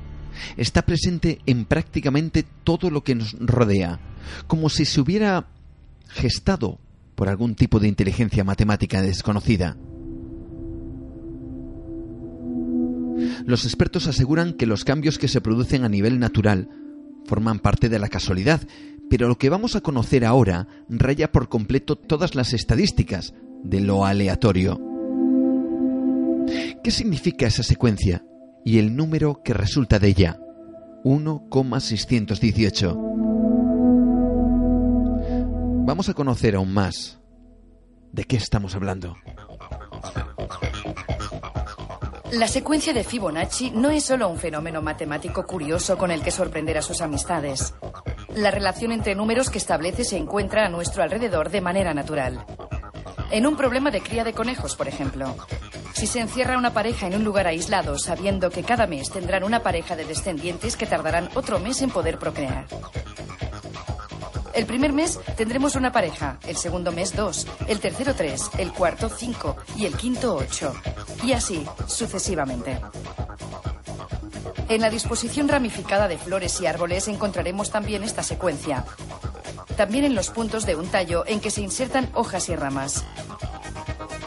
está 0.56 0.84
presente 0.84 1.40
en 1.46 1.66
prácticamente 1.66 2.46
todo 2.64 2.90
lo 2.90 3.04
que 3.04 3.16
nos 3.16 3.34
rodea, 3.40 4.00
como 4.48 4.70
si 4.70 4.86
se 4.86 5.02
hubiera 5.02 5.48
gestado 6.10 6.80
por 7.16 7.30
algún 7.30 7.56
tipo 7.56 7.80
de 7.80 7.88
inteligencia 7.88 8.44
matemática 8.44 9.02
desconocida. 9.02 9.76
Los 13.46 13.66
expertos 13.66 14.08
aseguran 14.08 14.54
que 14.54 14.68
los 14.68 14.86
cambios 14.86 15.18
que 15.18 15.28
se 15.28 15.42
producen 15.42 15.84
a 15.84 15.90
nivel 15.90 16.20
natural 16.20 16.70
forman 17.26 17.60
parte 17.60 17.90
de 17.90 18.00
la 18.00 18.10
casualidad, 18.10 18.62
pero 19.10 19.28
lo 19.28 19.38
que 19.38 19.50
vamos 19.50 19.76
a 19.76 19.82
conocer 19.82 20.24
ahora 20.24 20.68
raya 20.88 21.32
por 21.32 21.50
completo 21.50 21.96
todas 21.96 22.36
las 22.36 22.54
estadísticas 22.54 23.34
de 23.64 23.82
lo 23.82 24.06
aleatorio. 24.06 24.87
¿Qué 26.84 26.92
significa 26.92 27.48
esa 27.48 27.64
secuencia 27.64 28.24
y 28.64 28.80
el 28.80 28.96
número 28.96 29.42
que 29.44 29.54
resulta 29.54 30.00
de 30.00 30.08
ella? 30.10 30.40
1,618. 31.04 32.98
Vamos 35.86 36.10
a 36.10 36.14
conocer 36.14 36.56
aún 36.56 36.74
más 36.74 37.20
de 38.12 38.24
qué 38.24 38.38
estamos 38.38 38.76
hablando. 38.76 39.16
La 42.32 42.48
secuencia 42.48 42.94
de 42.94 43.06
Fibonacci 43.06 43.72
no 43.72 43.90
es 43.90 44.04
solo 44.04 44.28
un 44.28 44.38
fenómeno 44.38 44.82
matemático 44.82 45.46
curioso 45.46 45.98
con 45.98 46.12
el 46.12 46.22
que 46.22 46.32
sorprender 46.32 46.78
a 46.78 46.82
sus 46.82 47.02
amistades. 47.02 47.74
La 48.36 48.52
relación 48.52 48.92
entre 48.92 49.16
números 49.16 49.50
que 49.50 49.58
establece 49.58 50.04
se 50.04 50.18
encuentra 50.18 50.66
a 50.66 50.70
nuestro 50.70 51.04
alrededor 51.04 51.50
de 51.50 51.62
manera 51.62 51.94
natural. 51.94 52.46
En 53.32 53.48
un 53.48 53.56
problema 53.56 53.92
de 53.92 54.02
cría 54.02 54.24
de 54.24 54.34
conejos, 54.34 54.76
por 54.76 54.88
ejemplo. 54.88 55.36
Si 55.98 56.06
se 56.06 56.20
encierra 56.20 56.60
una 56.60 56.74
pareja 56.74 57.08
en 57.08 57.16
un 57.16 57.24
lugar 57.24 57.48
aislado 57.48 57.98
sabiendo 57.98 58.52
que 58.52 58.62
cada 58.62 58.86
mes 58.86 59.10
tendrán 59.10 59.44
una 59.44 59.64
pareja 59.64 59.96
de 59.96 60.06
descendientes 60.06 60.78
que 60.78 60.86
tardarán 60.86 61.28
otro 61.34 61.58
mes 61.58 61.82
en 61.82 61.90
poder 61.90 62.20
procrear. 62.20 62.68
El 64.54 64.68
primer 64.68 64.94
mes 64.94 65.20
tendremos 65.36 65.74
una 65.76 65.92
pareja, 65.92 66.38
el 66.46 66.56
segundo 66.56 66.92
mes 66.92 67.16
dos, 67.16 67.48
el 67.68 67.80
tercero 67.80 68.14
tres, 68.14 68.48
el 68.60 68.74
cuarto 68.74 69.10
cinco 69.10 69.58
y 69.76 69.88
el 69.88 69.98
quinto 69.98 70.36
ocho. 70.36 70.72
Y 71.24 71.32
así 71.32 71.66
sucesivamente. 71.88 72.80
En 74.70 74.82
la 74.82 74.92
disposición 74.92 75.48
ramificada 75.48 76.08
de 76.08 76.20
flores 76.20 76.62
y 76.62 76.68
árboles 76.68 77.08
encontraremos 77.08 77.72
también 77.72 78.04
esta 78.04 78.22
secuencia. 78.22 78.86
También 79.76 80.06
en 80.06 80.14
los 80.14 80.30
puntos 80.30 80.68
de 80.68 80.76
un 80.76 80.90
tallo 80.90 81.24
en 81.26 81.40
que 81.40 81.50
se 81.50 81.62
insertan 81.62 82.08
hojas 82.14 82.50
y 82.50 82.56
ramas. 82.56 83.04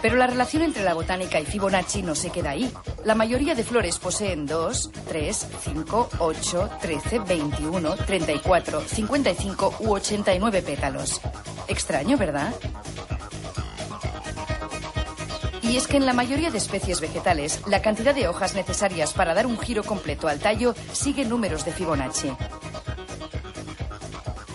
Pero 0.02 0.16
la 0.16 0.26
relación 0.26 0.62
entre 0.62 0.82
la 0.82 0.94
botánica 0.94 1.40
y 1.40 1.46
Fibonacci 1.46 2.02
no 2.02 2.14
se 2.14 2.30
queda 2.30 2.50
ahí. 2.50 2.72
La 3.04 3.14
mayoría 3.14 3.54
de 3.54 3.64
flores 3.64 3.98
poseen 3.98 4.46
2, 4.46 4.90
3, 5.08 5.46
5, 5.64 6.08
8, 6.18 6.70
13, 6.80 7.18
21, 7.20 7.96
34, 7.96 8.80
55 8.80 9.74
u 9.80 9.92
89 9.92 10.62
pétalos. 10.62 11.20
Extraño, 11.68 12.16
¿verdad? 12.16 12.54
Y 15.62 15.76
es 15.76 15.86
que 15.86 15.98
en 15.98 16.06
la 16.06 16.14
mayoría 16.14 16.50
de 16.50 16.58
especies 16.58 17.00
vegetales, 17.00 17.60
la 17.66 17.80
cantidad 17.82 18.14
de 18.14 18.26
hojas 18.26 18.54
necesarias 18.54 19.12
para 19.12 19.34
dar 19.34 19.46
un 19.46 19.58
giro 19.58 19.84
completo 19.84 20.26
al 20.26 20.40
tallo 20.40 20.74
sigue 20.92 21.24
números 21.24 21.64
de 21.64 21.72
Fibonacci. 21.72 22.32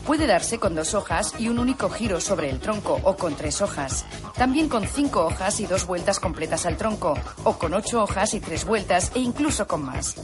Puede 0.05 0.27
darse 0.27 0.59
con 0.59 0.75
dos 0.75 0.93
hojas 0.93 1.33
y 1.39 1.47
un 1.47 1.57
único 1.57 1.89
giro 1.89 2.19
sobre 2.19 2.49
el 2.49 2.59
tronco 2.59 2.99
o 3.03 3.15
con 3.15 3.35
tres 3.35 3.61
hojas. 3.61 4.05
También 4.37 4.67
con 4.67 4.85
cinco 4.85 5.25
hojas 5.25 5.59
y 5.61 5.65
dos 5.65 5.87
vueltas 5.87 6.19
completas 6.19 6.65
al 6.65 6.75
tronco, 6.77 7.15
o 7.43 7.57
con 7.57 7.73
ocho 7.73 8.03
hojas 8.03 8.33
y 8.33 8.41
tres 8.41 8.65
vueltas 8.65 9.11
e 9.15 9.19
incluso 9.19 9.65
con 9.65 9.83
más. 9.83 10.15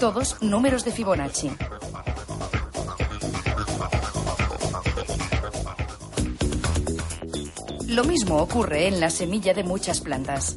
Todos 0.00 0.42
números 0.42 0.84
de 0.84 0.92
Fibonacci. 0.92 1.50
Lo 7.88 8.04
mismo 8.04 8.36
ocurre 8.36 8.86
en 8.86 9.00
la 9.00 9.10
semilla 9.10 9.52
de 9.54 9.64
muchas 9.64 10.00
plantas. 10.00 10.56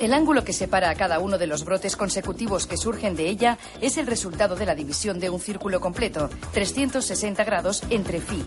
El 0.00 0.14
ángulo 0.14 0.44
que 0.44 0.54
separa 0.54 0.88
a 0.88 0.94
cada 0.94 1.18
uno 1.18 1.36
de 1.36 1.46
los 1.46 1.62
brotes 1.62 1.94
consecutivos 1.94 2.66
que 2.66 2.78
surgen 2.78 3.14
de 3.16 3.28
ella 3.28 3.58
es 3.82 3.98
el 3.98 4.06
resultado 4.06 4.56
de 4.56 4.64
la 4.64 4.74
división 4.74 5.20
de 5.20 5.28
un 5.28 5.38
círculo 5.38 5.78
completo, 5.78 6.30
360 6.54 7.44
grados 7.44 7.82
entre 7.90 8.22
phi. 8.22 8.42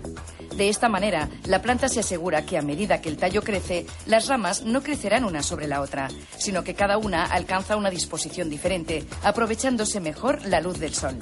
De 0.58 0.70
esta 0.70 0.90
manera, 0.90 1.30
la 1.46 1.62
planta 1.62 1.90
se 1.90 2.00
asegura 2.00 2.44
que 2.44 2.58
a 2.58 2.64
medida 2.64 3.02
que 3.02 3.10
el 3.10 3.18
tallo 3.18 3.44
crece, 3.44 3.86
las 4.08 4.28
ramas 4.28 4.64
no 4.64 4.82
crecerán 4.82 5.26
una 5.26 5.44
sobre 5.44 5.68
la 5.68 5.82
otra, 5.82 6.10
sino 6.38 6.64
que 6.64 6.74
cada 6.74 6.98
una 6.98 7.24
alcanza 7.24 7.78
una 7.78 7.92
disposición 7.92 8.50
diferente, 8.50 9.06
aprovechándose 9.22 10.00
mejor 10.00 10.44
la 10.48 10.60
luz 10.60 10.80
del 10.80 10.96
sol. 10.96 11.20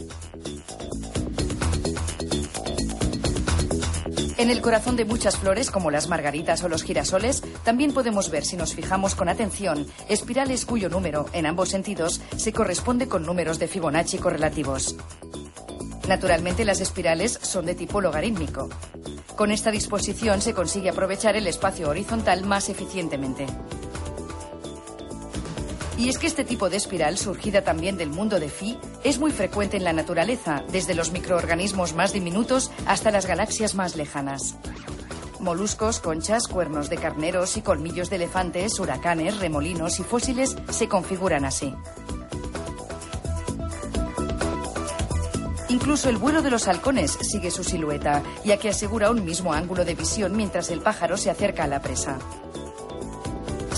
En 4.42 4.50
el 4.50 4.60
corazón 4.60 4.96
de 4.96 5.06
muchas 5.06 5.38
flores, 5.38 5.70
como 5.70 5.92
las 5.92 6.10
margaritas 6.10 6.64
o 6.64 6.68
los 6.68 6.82
girasoles, 6.82 7.44
también 7.64 7.94
podemos 7.94 8.32
ver, 8.32 8.44
si 8.44 8.58
nos 8.58 8.74
fijamos 8.74 9.14
con 9.14 9.30
atención, 9.30 9.86
espirales 10.10 10.66
cuyo 10.66 10.90
número, 10.90 11.28
en 11.34 11.46
ambos 11.46 11.70
sentidos, 11.70 12.20
se 12.38 12.52
corresponde 12.52 13.08
con 13.08 13.24
números 13.24 13.60
de 13.60 13.68
Fibonacci 13.68 14.18
correlativos. 14.18 14.96
Naturalmente, 16.08 16.66
las 16.66 16.82
espirales 16.82 17.38
son 17.44 17.68
de 17.68 17.76
tipo 17.76 18.02
logarítmico. 18.02 18.68
Con 19.36 19.52
esta 19.52 19.70
disposición 19.70 20.42
se 20.42 20.56
consigue 20.56 20.90
aprovechar 20.90 21.36
el 21.36 21.46
espacio 21.46 21.90
horizontal 21.90 22.44
más 22.44 22.68
eficientemente. 22.70 23.46
Y 26.02 26.10
es 26.10 26.18
que 26.18 26.26
este 26.26 26.44
tipo 26.44 26.68
de 26.68 26.78
espiral, 26.78 27.16
surgida 27.20 27.62
también 27.62 27.96
del 27.96 28.10
mundo 28.10 28.40
de 28.40 28.50
Phi, 28.50 28.76
es 29.04 29.20
muy 29.20 29.32
frecuente 29.32 29.78
en 29.78 29.84
la 29.84 29.94
naturaleza, 29.94 30.64
desde 30.72 30.96
los 30.96 31.12
microorganismos 31.12 31.94
más 31.94 32.12
diminutos 32.12 32.72
hasta 32.88 33.12
las 33.12 33.28
galaxias 33.28 33.76
más 33.76 33.96
lejanas. 33.96 34.56
Moluscos, 35.40 36.00
conchas, 36.00 36.48
cuernos 36.48 36.90
de 36.90 36.98
carneros 36.98 37.56
y 37.56 37.62
colmillos 37.62 38.10
de 38.10 38.16
elefantes, 38.16 38.80
huracanes, 38.80 39.38
remolinos 39.38 40.00
y 40.00 40.04
fósiles 40.04 40.58
se 40.72 40.88
configuran 40.88 41.46
así. 41.46 41.72
Incluso 45.70 46.10
el 46.10 46.18
vuelo 46.18 46.42
de 46.42 46.50
los 46.50 46.68
halcones 46.68 47.16
sigue 47.22 47.52
su 47.52 47.64
silueta, 47.64 48.24
ya 48.44 48.58
que 48.58 48.70
asegura 48.70 49.12
un 49.12 49.24
mismo 49.24 49.54
ángulo 49.54 49.86
de 49.86 49.94
visión 49.94 50.36
mientras 50.36 50.72
el 50.72 50.82
pájaro 50.82 51.16
se 51.16 51.30
acerca 51.30 51.66
a 51.66 51.68
la 51.68 51.80
presa. 51.80 52.18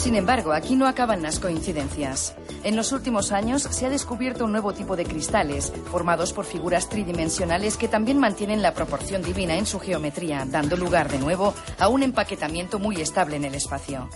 Sin 0.04 0.16
embargo, 0.16 0.51
aquí 0.51 0.76
no 0.76 0.86
acaban 0.86 1.22
las 1.22 1.39
coincidencias. 1.39 2.36
En 2.66 2.76
los 2.76 2.91
últimos 2.91 3.32
años 3.32 3.62
se 3.62 3.86
ha 3.86 3.89
descubierto 3.89 4.43
un 4.43 4.51
nuevo 4.51 4.74
tipo 4.74 4.97
de 4.97 5.06
cristales, 5.06 5.72
formados 5.89 6.34
por 6.34 6.43
figuras 6.43 6.89
tridimensionales 6.89 7.78
que 7.78 7.88
también 7.88 8.20
mantienen 8.20 8.62
la 8.62 8.74
proporción 8.74 9.22
divina 9.22 9.56
en 9.56 9.66
su 9.66 9.80
geometría, 9.80 10.45
dando 10.45 10.76
lugar 10.76 11.10
de 11.10 11.20
nuevo 11.20 11.54
a 11.80 11.88
un 11.88 12.04
empaquetamiento 12.04 12.80
muy 12.80 12.99
estable 12.99 13.38
en 13.38 13.45
el 13.45 13.56
espacio. 13.56 14.10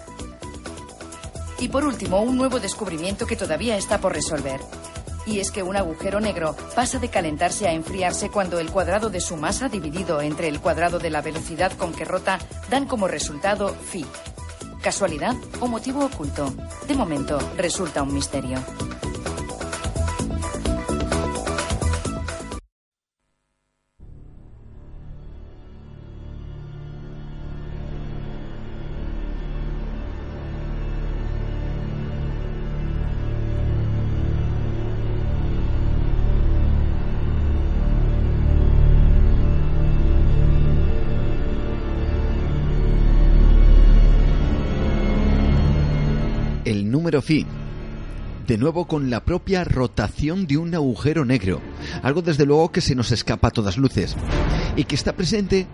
Y 1.57 1.69
por 1.69 1.85
último, 1.85 2.21
un 2.21 2.35
nuevo 2.35 2.59
descubrimiento 2.59 3.25
que 3.25 3.37
todavía 3.37 3.77
está 3.77 4.01
por 4.01 4.11
resolver. 4.11 4.59
Y 5.25 5.39
es 5.39 5.51
que 5.51 5.63
un 5.63 5.77
agujero 5.77 6.19
negro 6.19 6.53
pasa 6.75 6.99
de 6.99 7.07
calentarse 7.07 7.65
a 7.65 7.71
enfriarse 7.71 8.29
cuando 8.29 8.59
el 8.59 8.71
cuadrado 8.71 9.09
de 9.09 9.21
su 9.21 9.37
masa 9.37 9.69
dividido 9.69 10.19
entre 10.19 10.49
el 10.49 10.59
cuadrado 10.59 10.99
de 10.99 11.11
la 11.11 11.21
velocidad 11.21 11.71
con 11.77 11.93
que 11.93 12.03
rota 12.03 12.39
dan 12.69 12.87
como 12.87 13.07
resultado 13.07 13.69
phi, 13.73 14.05
¿Casualidad 14.87 15.35
o 15.59 15.67
motivo 15.67 16.05
oculto? 16.05 16.45
De 16.87 16.95
momento, 16.95 17.37
resulta 17.57 18.03
un 18.03 18.13
misterio. 18.13 18.63
Número. 47.15 47.45
De 48.47 48.57
nuevo 48.57 48.87
con 48.87 49.09
la 49.09 49.25
propia 49.25 49.63
rotación 49.63 50.47
de 50.47 50.57
un 50.57 50.73
agujero 50.73 51.25
negro, 51.25 51.61
algo 52.01 52.21
desde 52.21 52.45
luego 52.45 52.71
que 52.71 52.81
se 52.81 52.95
nos 52.95 53.11
escapa 53.11 53.49
a 53.49 53.51
todas 53.51 53.77
luces, 53.77 54.15
y 54.75 54.85
que 54.85 54.95
está 54.95 55.13
presente 55.15 55.67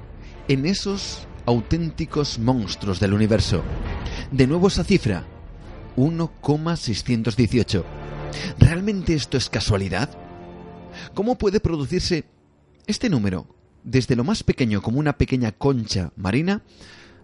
en 0.48 0.66
esos 0.66 1.28
auténticos 1.46 2.40
monstruos 2.40 3.00
del 3.00 3.14
universo. 3.14 3.64
De 4.32 4.48
nuevo 4.48 4.70
esa 4.70 4.84
cifra, 4.84 5.24
1,618. 5.96 7.86
¿Realmente 8.58 9.14
esto 9.14 9.38
es 9.38 9.50
casualidad? 9.50 10.10
¿Cómo 11.14 11.38
puede 11.38 11.60
producirse 11.60 12.26
este 12.88 13.10
número, 13.10 13.48
desde 13.84 14.16
lo 14.16 14.24
más 14.24 14.44
pequeño 14.44 14.82
como 14.82 15.00
una 15.00 15.18
pequeña 15.18 15.52
concha 15.52 16.12
marina, 16.16 16.64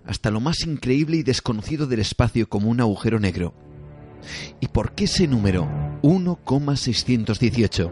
hasta 0.06 0.32
lo 0.32 0.40
más 0.40 0.62
increíble 0.62 1.18
y 1.18 1.24
desconocido 1.24 1.88
del 1.88 2.00
espacio 2.00 2.48
como 2.48 2.70
un 2.70 2.82
agujero 2.82 3.20
negro? 3.20 3.54
¿Y 4.60 4.68
por 4.68 4.92
qué 4.94 5.06
ese 5.06 5.28
número? 5.28 5.68
1,618. 6.02 7.92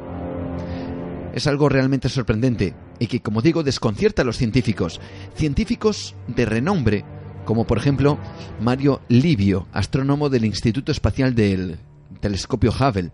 Es 1.33 1.47
algo 1.47 1.69
realmente 1.69 2.09
sorprendente 2.09 2.75
y 2.99 3.07
que, 3.07 3.21
como 3.21 3.41
digo, 3.41 3.63
desconcierta 3.63 4.21
a 4.23 4.25
los 4.25 4.37
científicos. 4.37 4.99
Científicos 5.35 6.15
de 6.27 6.45
renombre, 6.45 7.05
como 7.45 7.65
por 7.67 7.77
ejemplo 7.77 8.17
Mario 8.59 9.01
Livio, 9.07 9.67
astrónomo 9.71 10.29
del 10.29 10.45
Instituto 10.45 10.91
Espacial 10.91 11.35
del 11.35 11.77
Telescopio 12.19 12.71
Hubble, 12.71 13.11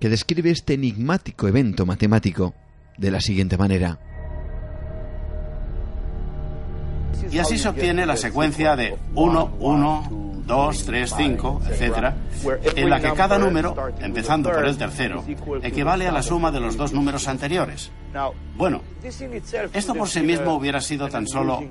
que 0.00 0.08
describe 0.08 0.50
este 0.50 0.74
enigmático 0.74 1.46
evento 1.46 1.86
matemático 1.86 2.54
de 2.98 3.10
la 3.10 3.20
siguiente 3.20 3.56
manera. 3.56 3.98
Y 7.30 7.38
así 7.38 7.56
se 7.56 7.68
obtiene 7.68 8.04
la 8.04 8.16
secuencia 8.16 8.74
de 8.76 8.96
1, 9.14 9.56
1, 9.60 10.31
2, 10.52 10.84
3, 10.84 11.14
5, 11.16 11.62
etcétera, 11.70 12.14
en 12.76 12.90
la 12.90 13.00
que 13.00 13.10
cada 13.14 13.38
número, 13.38 13.74
empezando 14.00 14.50
por 14.50 14.66
el 14.66 14.76
tercero, 14.76 15.24
equivale 15.62 16.06
a 16.06 16.12
la 16.12 16.22
suma 16.22 16.50
de 16.50 16.60
los 16.60 16.76
dos 16.76 16.92
números 16.92 17.26
anteriores. 17.26 17.90
Bueno, 18.54 18.82
esto 19.72 19.94
por 19.94 20.10
sí 20.10 20.20
mismo 20.20 20.52
hubiera 20.52 20.82
sido 20.82 21.08
tan 21.08 21.26
solo 21.26 21.64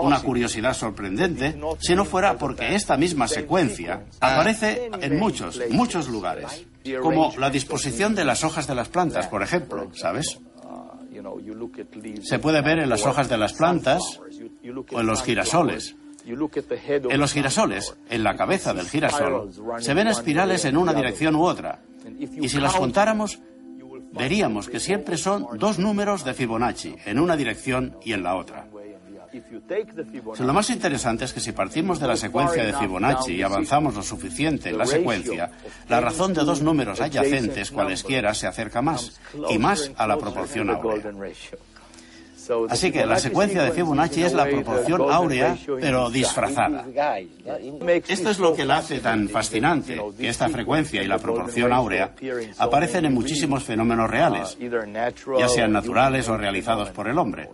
una 0.00 0.20
curiosidad 0.20 0.72
sorprendente 0.72 1.58
si 1.80 1.96
no 1.96 2.04
fuera 2.04 2.38
porque 2.38 2.76
esta 2.76 2.96
misma 2.96 3.26
secuencia 3.26 4.04
aparece 4.20 4.88
en 5.00 5.18
muchos, 5.18 5.60
muchos 5.70 6.08
lugares, 6.08 6.64
como 7.02 7.34
la 7.38 7.50
disposición 7.50 8.14
de 8.14 8.24
las 8.24 8.44
hojas 8.44 8.68
de 8.68 8.76
las 8.76 8.88
plantas, 8.88 9.26
por 9.26 9.42
ejemplo, 9.42 9.90
¿sabes? 9.94 10.38
Se 12.22 12.38
puede 12.38 12.60
ver 12.62 12.78
en 12.78 12.88
las 12.88 13.04
hojas 13.04 13.28
de 13.28 13.36
las 13.36 13.52
plantas 13.54 14.20
o 14.92 15.00
en 15.00 15.06
los 15.06 15.24
girasoles. 15.24 15.96
En 17.10 17.20
los 17.20 17.32
girasoles, 17.32 17.96
en 18.10 18.22
la 18.22 18.36
cabeza 18.36 18.74
del 18.74 18.88
girasol, 18.88 19.50
se 19.78 19.94
ven 19.94 20.08
espirales 20.08 20.64
en 20.64 20.76
una 20.76 20.92
dirección 20.92 21.36
u 21.36 21.44
otra. 21.44 21.80
Y 22.18 22.48
si 22.48 22.58
las 22.58 22.74
contáramos, 22.74 23.40
veríamos 24.12 24.68
que 24.68 24.80
siempre 24.80 25.16
son 25.16 25.46
dos 25.58 25.78
números 25.78 26.24
de 26.24 26.34
Fibonacci, 26.34 26.96
en 27.06 27.18
una 27.18 27.36
dirección 27.36 27.96
y 28.02 28.12
en 28.12 28.22
la 28.22 28.36
otra. 28.36 28.66
lo 30.38 30.54
más 30.54 30.70
interesante 30.70 31.24
es 31.24 31.32
que 31.32 31.40
si 31.40 31.52
partimos 31.52 32.00
de 32.00 32.08
la 32.08 32.16
secuencia 32.16 32.64
de 32.64 32.72
Fibonacci 32.72 33.34
y 33.34 33.42
avanzamos 33.42 33.94
lo 33.94 34.02
suficiente 34.02 34.70
en 34.70 34.78
la 34.78 34.86
secuencia, 34.86 35.50
la 35.88 36.00
razón 36.00 36.34
de 36.34 36.44
dos 36.44 36.62
números 36.62 37.00
adyacentes, 37.00 37.70
cualesquiera, 37.70 38.34
se 38.34 38.46
acerca 38.46 38.82
más, 38.82 39.20
y 39.48 39.58
más 39.58 39.90
a 39.96 40.06
la 40.06 40.18
proporción 40.18 40.70
áurea. 40.70 41.12
Así 42.68 42.90
que 42.90 43.04
la 43.04 43.18
secuencia 43.18 43.62
de 43.62 43.72
Fibonacci 43.72 44.22
es 44.22 44.32
la 44.32 44.46
proporción 44.46 45.02
áurea, 45.10 45.56
pero 45.80 46.10
disfrazada. 46.10 46.86
Esto 48.08 48.30
es 48.30 48.38
lo 48.38 48.54
que 48.54 48.64
la 48.64 48.78
hace 48.78 49.00
tan 49.00 49.28
fascinante, 49.28 50.00
que 50.18 50.28
esta 50.28 50.48
frecuencia 50.48 51.02
y 51.02 51.06
la 51.06 51.18
proporción 51.18 51.72
áurea 51.72 52.14
aparecen 52.58 53.04
en 53.04 53.14
muchísimos 53.14 53.64
fenómenos 53.64 54.10
reales, 54.10 54.56
ya 55.38 55.48
sean 55.48 55.72
naturales 55.72 56.28
o 56.28 56.36
realizados 56.36 56.90
por 56.90 57.08
el 57.08 57.18
hombre. 57.18 57.48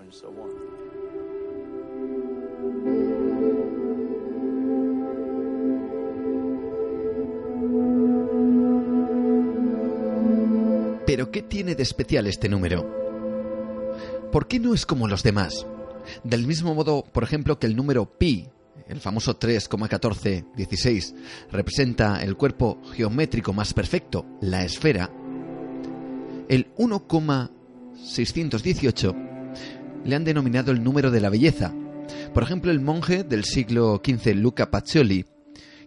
Pero 11.07 11.31
¿qué 11.31 11.43
tiene 11.43 11.75
de 11.75 11.83
especial 11.83 12.27
este 12.27 12.49
número? 12.49 13.04
¿Por 14.35 14.49
qué 14.49 14.59
no 14.59 14.75
es 14.75 14.85
como 14.85 15.07
los 15.07 15.23
demás? 15.23 15.65
Del 16.25 16.45
mismo 16.45 16.75
modo, 16.75 17.05
por 17.05 17.23
ejemplo, 17.23 17.61
que 17.61 17.69
el 17.69 17.77
número 17.77 18.19
pi, 18.19 18.49
el 18.89 18.99
famoso 18.99 19.39
3,1416, 19.39 21.15
representa 21.53 22.21
el 22.21 22.37
cuerpo 22.37 22.83
geométrico 22.95 23.53
más 23.53 23.73
perfecto, 23.73 24.27
la 24.41 24.65
esfera, 24.65 25.09
el 26.49 26.67
1,618 26.77 29.15
le 30.05 30.17
han 30.17 30.25
denominado 30.25 30.73
el 30.73 30.83
número 30.83 31.13
de 31.13 31.21
la 31.21 31.31
belleza. 31.31 31.73
Por 32.35 32.43
ejemplo, 32.43 32.73
el 32.73 32.81
monje 32.81 33.23
del 33.23 33.45
siglo 33.45 34.03
XV, 34.05 34.35
Luca 34.35 34.69
Pacioli, 34.69 35.27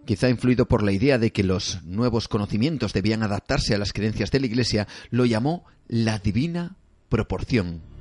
quizá 0.06 0.30
influido 0.30 0.70
por 0.70 0.84
la 0.84 0.93
idea 0.93 1.18
de 1.18 1.34
que 1.34 1.43
los 1.43 1.84
nuevos 1.84 2.30
conocimientos 2.30 2.93
debían 2.93 3.24
adaptarse 3.24 3.76
a 3.76 3.78
las 3.78 3.91
creencias 3.91 4.32
de 4.32 4.39
la 4.39 4.45
Iglesia, 4.45 4.88
lo 5.10 5.26
llamó 5.26 5.66
la 5.89 6.20
divina 6.20 6.78
proporción 7.10 7.97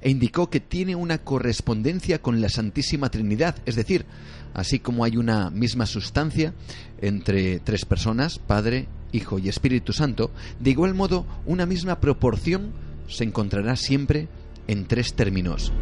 e 0.00 0.10
indicó 0.10 0.50
que 0.50 0.60
tiene 0.60 0.94
una 0.96 1.18
correspondencia 1.18 2.20
con 2.20 2.40
la 2.40 2.48
Santísima 2.48 3.10
Trinidad, 3.10 3.56
es 3.66 3.76
decir, 3.76 4.06
así 4.54 4.78
como 4.78 5.04
hay 5.04 5.16
una 5.16 5.50
misma 5.50 5.86
sustancia 5.86 6.54
entre 7.00 7.60
tres 7.60 7.84
personas, 7.84 8.38
Padre, 8.38 8.88
Hijo 9.12 9.38
y 9.38 9.48
Espíritu 9.48 9.92
Santo, 9.92 10.30
de 10.60 10.70
igual 10.70 10.94
modo 10.94 11.26
una 11.46 11.66
misma 11.66 12.00
proporción 12.00 12.72
se 13.08 13.24
encontrará 13.24 13.76
siempre 13.76 14.28
en 14.66 14.86
tres 14.86 15.14
términos, 15.14 15.72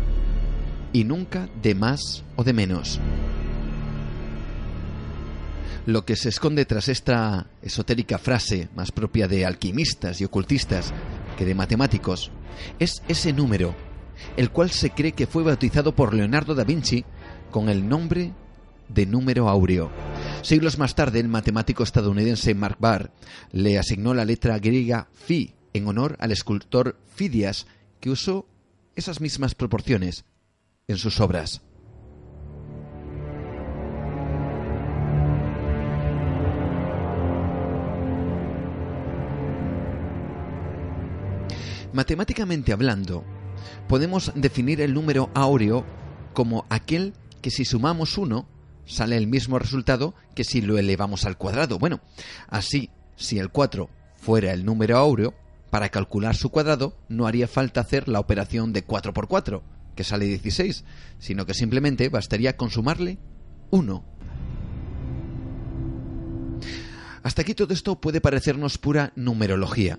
y 0.92 1.04
nunca 1.04 1.48
de 1.60 1.74
más 1.74 2.24
o 2.36 2.44
de 2.44 2.52
menos. 2.52 3.00
Lo 5.86 6.04
que 6.04 6.16
se 6.16 6.30
esconde 6.30 6.64
tras 6.64 6.88
esta 6.88 7.46
esotérica 7.62 8.18
frase, 8.18 8.68
más 8.74 8.90
propia 8.90 9.28
de 9.28 9.46
alquimistas 9.46 10.20
y 10.20 10.24
ocultistas 10.24 10.92
que 11.38 11.44
de 11.44 11.54
matemáticos, 11.54 12.32
es 12.80 13.02
ese 13.06 13.32
número 13.32 13.74
el 14.36 14.50
cual 14.50 14.70
se 14.70 14.90
cree 14.90 15.12
que 15.12 15.26
fue 15.26 15.42
bautizado 15.42 15.94
por 15.94 16.14
Leonardo 16.14 16.54
da 16.54 16.64
Vinci 16.64 17.04
con 17.50 17.68
el 17.68 17.88
nombre 17.88 18.32
de 18.88 19.06
número 19.06 19.48
áureo. 19.48 19.90
Siglos 20.42 20.78
más 20.78 20.94
tarde, 20.94 21.20
el 21.20 21.28
matemático 21.28 21.82
estadounidense 21.82 22.54
Mark 22.54 22.76
Barr 22.78 23.10
le 23.52 23.78
asignó 23.78 24.14
la 24.14 24.24
letra 24.24 24.58
griega 24.58 25.08
Phi 25.12 25.54
en 25.72 25.88
honor 25.88 26.16
al 26.20 26.32
escultor 26.32 26.98
Fidias, 27.14 27.66
que 28.00 28.10
usó 28.10 28.46
esas 28.94 29.20
mismas 29.20 29.54
proporciones 29.54 30.24
en 30.88 30.96
sus 30.96 31.20
obras. 31.20 31.62
Matemáticamente 41.92 42.72
hablando, 42.72 43.24
podemos 43.88 44.32
definir 44.34 44.80
el 44.80 44.94
número 44.94 45.30
áureo 45.34 45.84
como 46.32 46.66
aquel 46.68 47.14
que 47.42 47.50
si 47.50 47.64
sumamos 47.64 48.18
1 48.18 48.48
sale 48.86 49.16
el 49.16 49.26
mismo 49.26 49.58
resultado 49.58 50.14
que 50.34 50.44
si 50.44 50.62
lo 50.62 50.78
elevamos 50.78 51.24
al 51.24 51.36
cuadrado. 51.36 51.78
Bueno, 51.78 52.00
así, 52.48 52.90
si 53.16 53.38
el 53.38 53.50
4 53.50 53.90
fuera 54.16 54.52
el 54.52 54.64
número 54.64 54.96
áureo, 54.96 55.34
para 55.70 55.88
calcular 55.88 56.36
su 56.36 56.50
cuadrado 56.50 56.96
no 57.08 57.26
haría 57.26 57.48
falta 57.48 57.80
hacer 57.80 58.08
la 58.08 58.20
operación 58.20 58.72
de 58.72 58.84
4 58.84 59.12
por 59.12 59.28
4, 59.28 59.62
que 59.94 60.04
sale 60.04 60.26
16, 60.26 60.84
sino 61.18 61.46
que 61.46 61.54
simplemente 61.54 62.08
bastaría 62.08 62.56
consumarle 62.56 63.18
1. 63.70 64.04
Hasta 67.22 67.42
aquí 67.42 67.54
todo 67.54 67.74
esto 67.74 68.00
puede 68.00 68.20
parecernos 68.20 68.78
pura 68.78 69.12
numerología. 69.16 69.98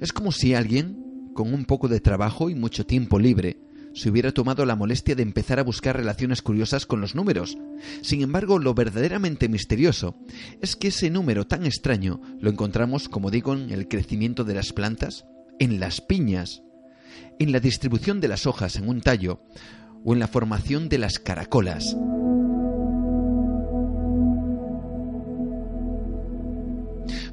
Es 0.00 0.12
como 0.12 0.32
si 0.32 0.54
alguien, 0.54 1.01
con 1.34 1.52
un 1.52 1.64
poco 1.64 1.88
de 1.88 2.00
trabajo 2.00 2.50
y 2.50 2.54
mucho 2.54 2.86
tiempo 2.86 3.18
libre, 3.18 3.58
se 3.94 4.08
hubiera 4.08 4.32
tomado 4.32 4.64
la 4.64 4.76
molestia 4.76 5.14
de 5.14 5.22
empezar 5.22 5.58
a 5.58 5.64
buscar 5.64 5.96
relaciones 5.96 6.40
curiosas 6.42 6.86
con 6.86 7.00
los 7.00 7.14
números. 7.14 7.58
Sin 8.00 8.22
embargo, 8.22 8.58
lo 8.58 8.74
verdaderamente 8.74 9.48
misterioso 9.48 10.16
es 10.60 10.76
que 10.76 10.88
ese 10.88 11.10
número 11.10 11.46
tan 11.46 11.66
extraño 11.66 12.20
lo 12.40 12.50
encontramos, 12.50 13.08
como 13.08 13.30
digo, 13.30 13.54
en 13.54 13.70
el 13.70 13.88
crecimiento 13.88 14.44
de 14.44 14.54
las 14.54 14.72
plantas, 14.72 15.26
en 15.58 15.78
las 15.78 16.00
piñas, 16.00 16.62
en 17.38 17.52
la 17.52 17.60
distribución 17.60 18.20
de 18.20 18.28
las 18.28 18.46
hojas 18.46 18.76
en 18.76 18.88
un 18.88 19.00
tallo 19.00 19.42
o 20.04 20.14
en 20.14 20.20
la 20.20 20.28
formación 20.28 20.88
de 20.88 20.98
las 20.98 21.18
caracolas. 21.18 21.96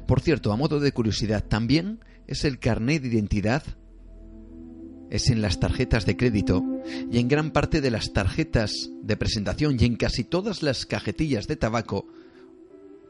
Por 0.06 0.20
cierto, 0.20 0.52
a 0.52 0.56
modo 0.56 0.80
de 0.80 0.92
curiosidad, 0.92 1.44
también 1.44 2.00
es 2.26 2.44
el 2.44 2.58
carnet 2.58 3.02
de 3.02 3.08
identidad 3.08 3.62
es 5.10 5.28
en 5.28 5.42
las 5.42 5.60
tarjetas 5.60 6.06
de 6.06 6.16
crédito 6.16 6.64
y 7.10 7.18
en 7.18 7.28
gran 7.28 7.50
parte 7.50 7.80
de 7.80 7.90
las 7.90 8.12
tarjetas 8.12 8.90
de 9.02 9.16
presentación 9.16 9.76
y 9.78 9.84
en 9.84 9.96
casi 9.96 10.24
todas 10.24 10.62
las 10.62 10.86
cajetillas 10.86 11.46
de 11.48 11.56
tabaco, 11.56 12.06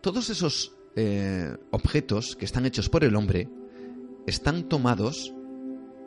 todos 0.01 0.31
esos 0.31 0.73
eh, 0.97 1.57
objetos 1.71 2.37
que 2.37 2.47
están 2.47 2.67
hechos 2.67 2.89
por 2.89 3.05
el 3.05 3.15
hombre 3.15 3.49
están 4.27 4.69
tomados 4.69 5.35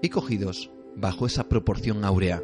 y 0.02 0.10
cogidos 0.10 0.72
bajo 0.95 1.26
esa 1.26 1.48
proporción 1.48 2.03
áurea. 2.03 2.41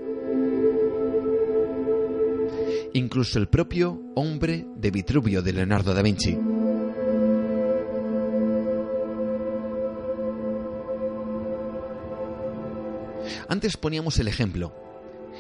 Incluso 2.94 3.40
el 3.40 3.48
propio 3.48 4.02
hombre 4.16 4.66
de 4.78 4.92
Vitruvio 4.92 5.42
de 5.42 5.54
Leonardo 5.54 5.94
da 5.94 6.02
Vinci. 6.02 6.59
Antes 13.50 13.78
poníamos 13.78 14.20
el 14.20 14.28
ejemplo. 14.28 14.76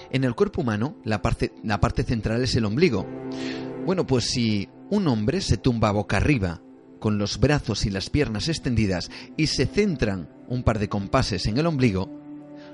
En 0.09 0.23
el 0.23 0.33
cuerpo 0.33 0.61
humano, 0.61 0.97
la 1.03 1.21
parte, 1.21 1.53
la 1.63 1.79
parte 1.79 2.03
central 2.03 2.43
es 2.43 2.55
el 2.55 2.65
ombligo. 2.65 3.05
Bueno, 3.85 4.07
pues 4.07 4.25
si 4.25 4.67
un 4.89 5.07
hombre 5.07 5.41
se 5.41 5.57
tumba 5.57 5.91
boca 5.91 6.17
arriba, 6.17 6.61
con 6.99 7.19
los 7.19 7.39
brazos 7.39 7.85
y 7.85 7.91
las 7.91 8.09
piernas 8.09 8.49
extendidas, 8.49 9.11
y 9.37 9.47
se 9.47 9.67
centran 9.67 10.27
un 10.47 10.63
par 10.63 10.79
de 10.79 10.89
compases 10.89 11.45
en 11.45 11.59
el 11.59 11.67
ombligo, 11.67 12.09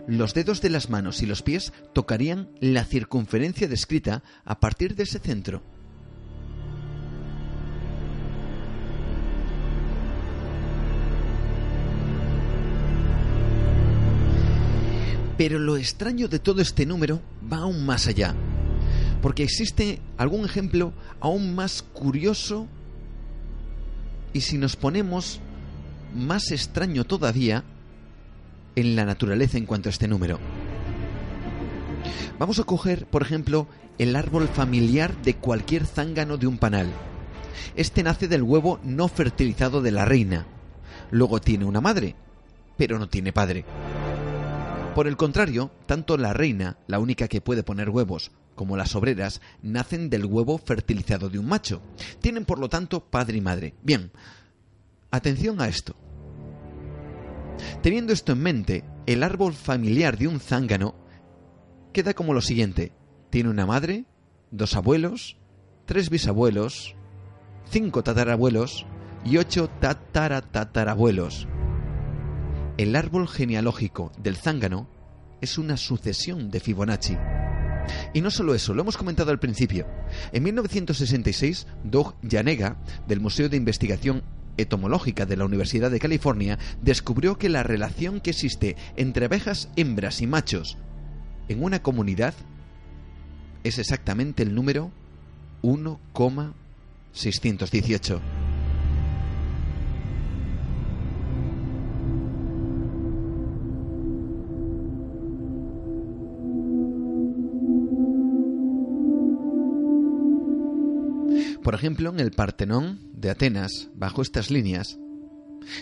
los 0.08 0.34
dedos 0.34 0.62
de 0.62 0.70
las 0.70 0.90
manos 0.90 1.22
y 1.22 1.26
los 1.26 1.42
pies 1.42 1.74
tocarían 1.94 2.50
la 2.62 2.86
circunferencia 2.86 3.68
descrita 3.68 4.24
a 4.46 4.62
partir 4.62 4.96
de 4.96 5.04
ese 5.04 5.20
centro. 5.20 5.64
Pero 15.38 15.60
lo 15.60 15.78
extraño 15.78 16.28
de 16.28 16.40
todo 16.40 16.62
este 16.62 16.86
número 16.86 17.22
va 17.52 17.58
aún 17.58 17.86
más 17.86 18.08
allá, 18.08 18.36
porque 19.22 19.44
existe 19.44 20.00
algún 20.18 20.46
ejemplo 20.46 20.94
aún 21.20 21.56
más 21.56 21.82
curioso 21.82 22.68
y 24.34 24.42
si 24.42 24.58
nos 24.58 24.76
ponemos 24.76 25.40
más 26.14 26.52
extraño 26.52 27.04
todavía 27.04 27.64
en 28.76 28.96
la 28.96 29.06
naturaleza 29.06 29.58
en 29.58 29.66
cuanto 29.66 29.90
a 29.90 29.92
este 29.92 30.08
número. 30.08 30.40
Vamos 32.38 32.60
a 32.60 32.64
coger, 32.64 33.06
por 33.06 33.22
ejemplo, 33.22 33.68
el 33.98 34.16
árbol 34.16 34.48
familiar 34.48 35.16
de 35.22 35.36
cualquier 35.36 35.86
zángano 35.86 36.38
de 36.38 36.48
un 36.48 36.58
panal. 36.58 36.88
Este 37.76 38.04
nace 38.04 38.28
del 38.28 38.44
huevo 38.44 38.80
no 38.84 39.08
fertilizado 39.08 39.82
de 39.82 39.92
la 39.92 40.06
reina. 40.06 40.46
Luego 41.12 41.40
tiene 41.40 41.66
una 41.66 41.82
madre, 41.82 42.16
pero 42.78 43.00
no 43.00 43.08
tiene 43.08 43.32
padre. 43.32 43.66
Por 44.96 45.08
el 45.08 45.18
contrario, 45.18 45.72
tanto 45.88 46.18
la 46.18 46.32
reina, 46.32 46.78
la 46.88 47.00
única 47.00 47.28
que 47.28 47.42
puede 47.42 47.64
poner 47.64 47.90
huevos, 47.90 48.32
como 48.56 48.78
las 48.78 48.96
obreras, 48.96 49.42
nacen 49.62 50.10
del 50.10 50.24
huevo 50.24 50.58
fertilizado 50.58 51.30
de 51.30 51.38
un 51.38 51.48
macho. 51.48 51.82
Tienen, 52.22 52.46
por 52.46 52.60
lo 52.60 52.70
tanto, 52.70 53.02
padre 53.04 53.40
y 53.40 53.42
madre. 53.42 53.74
Bien, 53.84 54.14
atención 55.12 55.60
a 55.60 55.68
esto. 55.68 55.98
Teniendo 57.84 58.14
esto 58.14 58.32
en 58.32 58.42
mente, 58.42 58.86
el 59.06 59.22
árbol 59.24 59.54
familiar 59.54 60.18
de 60.18 60.30
un 60.30 60.40
zángano 60.40 60.96
queda 61.92 62.14
como 62.14 62.34
lo 62.34 62.40
siguiente. 62.40 62.94
Tiene 63.30 63.50
una 63.50 63.66
madre, 63.66 64.06
dos 64.50 64.78
abuelos, 64.78 65.36
tres 65.86 66.10
bisabuelos, 66.10 66.96
cinco 67.70 68.02
tatarabuelos 68.02 68.86
y 69.26 69.40
ocho 69.40 69.70
tataratatarabuelos. 69.82 71.50
El 72.78 72.98
árbol 72.98 73.30
genealógico 73.30 74.12
del 74.22 74.36
zángano 74.36 74.90
es 75.40 75.58
una 75.58 75.78
sucesión 75.78 76.52
de 76.52 76.60
Fibonacci. 76.60 77.16
Y 78.14 78.20
no 78.20 78.30
solo 78.32 78.54
eso, 78.54 78.74
lo 78.74 78.82
hemos 78.82 78.98
comentado 78.98 79.32
al 79.32 79.40
principio. 79.40 79.88
En 80.34 80.44
1966, 80.44 81.68
Doug 81.86 82.16
Yanega, 82.22 82.76
del 83.08 83.22
Museo 83.22 83.48
de 83.48 83.56
Investigación 83.56 84.24
Etomológica 84.58 85.26
de 85.26 85.38
la 85.38 85.46
Universidad 85.46 85.90
de 85.90 86.02
California, 86.02 86.60
descubrió 86.82 87.38
que 87.38 87.48
la 87.48 87.64
relación 87.64 88.20
que 88.20 88.32
existe 88.32 88.76
entre 88.98 89.28
abejas 89.28 89.70
hembras 89.78 90.22
y 90.22 90.28
machos 90.28 90.78
en 91.48 91.64
una 91.64 91.82
comunidad 91.82 92.34
es 93.64 93.80
exactamente 93.80 94.44
el 94.44 94.54
número 94.54 94.92
1,618. 95.62 98.22
Por 111.66 111.74
ejemplo, 111.74 112.12
en 112.12 112.20
el 112.20 112.30
Partenón 112.30 113.00
de 113.12 113.32
Atenas, 113.32 113.90
bajo 113.96 114.22
estas 114.22 114.52
líneas, 114.52 115.00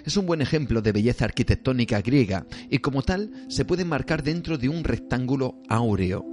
es 0.06 0.16
un 0.16 0.26
buen 0.26 0.42
ejemplo 0.42 0.82
de 0.82 0.94
belleza 0.94 1.26
arquitectónica 1.26 2.00
griega 2.00 2.46
y 2.70 2.78
como 2.78 3.02
tal 3.02 3.32
se 3.50 3.66
puede 3.66 3.84
marcar 3.84 4.24
dentro 4.24 4.58
de 4.58 4.70
un 4.70 4.86
rectángulo 4.86 5.62
áureo. 5.68 6.26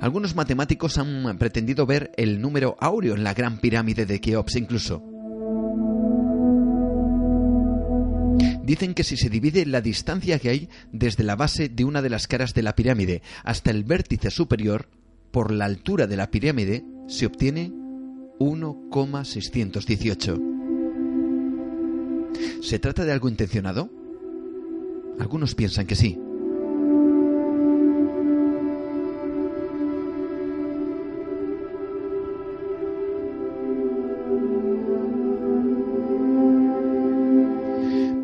Algunos 0.00 0.34
matemáticos 0.34 0.96
han 0.96 1.36
pretendido 1.36 1.84
ver 1.84 2.10
el 2.16 2.40
número 2.40 2.78
áureo 2.80 3.14
en 3.14 3.22
la 3.22 3.34
gran 3.34 3.58
pirámide 3.58 4.06
de 4.06 4.18
Keops 4.18 4.56
incluso. 4.56 5.04
Dicen 8.62 8.94
que 8.94 9.04
si 9.04 9.18
se 9.18 9.28
divide 9.28 9.66
la 9.66 9.82
distancia 9.82 10.38
que 10.38 10.48
hay 10.48 10.68
desde 10.90 11.22
la 11.22 11.36
base 11.36 11.68
de 11.68 11.84
una 11.84 12.00
de 12.00 12.08
las 12.08 12.26
caras 12.26 12.54
de 12.54 12.62
la 12.62 12.74
pirámide 12.74 13.20
hasta 13.44 13.72
el 13.72 13.84
vértice 13.84 14.30
superior, 14.30 14.88
por 15.32 15.52
la 15.52 15.66
altura 15.66 16.06
de 16.06 16.16
la 16.16 16.30
pirámide, 16.30 16.82
se 17.08 17.26
obtiene 17.26 17.72
1,618. 18.40 20.38
¿Se 22.62 22.78
trata 22.78 23.04
de 23.04 23.12
algo 23.12 23.28
intencionado? 23.28 23.90
Algunos 25.18 25.54
piensan 25.54 25.86
que 25.86 25.94
sí. 25.94 26.18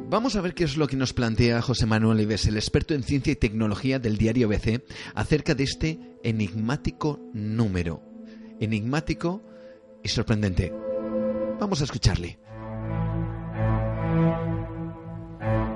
Vamos 0.09 0.35
a 0.35 0.41
ver 0.41 0.55
qué 0.55 0.65
es 0.65 0.79
lo 0.79 0.87
que 0.87 0.97
nos 0.97 1.13
plantea 1.13 1.61
José 1.61 1.85
Manuel 1.85 2.23
Ives, 2.23 2.47
el 2.47 2.57
experto 2.57 2.95
en 2.95 3.03
ciencia 3.03 3.35
y 3.35 3.37
tecnología 3.37 3.99
del 3.99 4.17
diario 4.17 4.49
BC, 4.49 4.83
acerca 5.15 5.55
de 5.55 5.65
este 5.65 6.01
enigmático 6.23 7.21
número. 7.35 8.03
Enigmático 8.61 9.43
sorprendente. 10.09 10.73
Vamos 11.59 11.81
a 11.81 11.85
escucharle. 11.85 12.39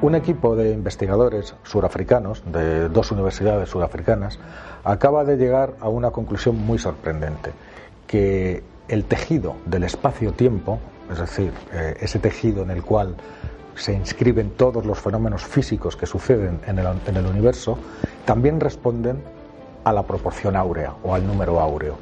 Un 0.02 0.14
equipo 0.14 0.56
de 0.56 0.72
investigadores 0.72 1.54
surafricanos 1.62 2.42
de 2.50 2.88
dos 2.88 3.12
universidades 3.12 3.68
surafricanas 3.68 4.38
acaba 4.82 5.24
de 5.24 5.36
llegar 5.36 5.74
a 5.80 5.90
una 5.90 6.10
conclusión 6.10 6.56
muy 6.56 6.78
sorprendente, 6.78 7.52
que 8.06 8.62
el 8.88 9.04
tejido 9.04 9.56
del 9.66 9.84
espacio-tiempo, 9.84 10.78
es 11.10 11.18
decir, 11.18 11.52
eh, 11.72 11.98
ese 12.00 12.18
tejido 12.18 12.62
en 12.62 12.70
el 12.70 12.82
cual 12.82 13.14
se 13.74 13.92
inscriben 13.92 14.50
todos 14.50 14.86
los 14.86 14.98
fenómenos 14.98 15.44
físicos 15.44 15.96
que 15.96 16.06
suceden 16.06 16.60
en 16.66 16.78
el, 16.78 16.86
en 17.06 17.16
el 17.16 17.26
universo, 17.26 17.78
también 18.24 18.58
responden 18.58 19.22
a 19.84 19.92
la 19.92 20.02
proporción 20.02 20.56
áurea 20.56 20.94
o 21.02 21.14
al 21.14 21.26
número 21.26 21.60
áureo. 21.60 21.98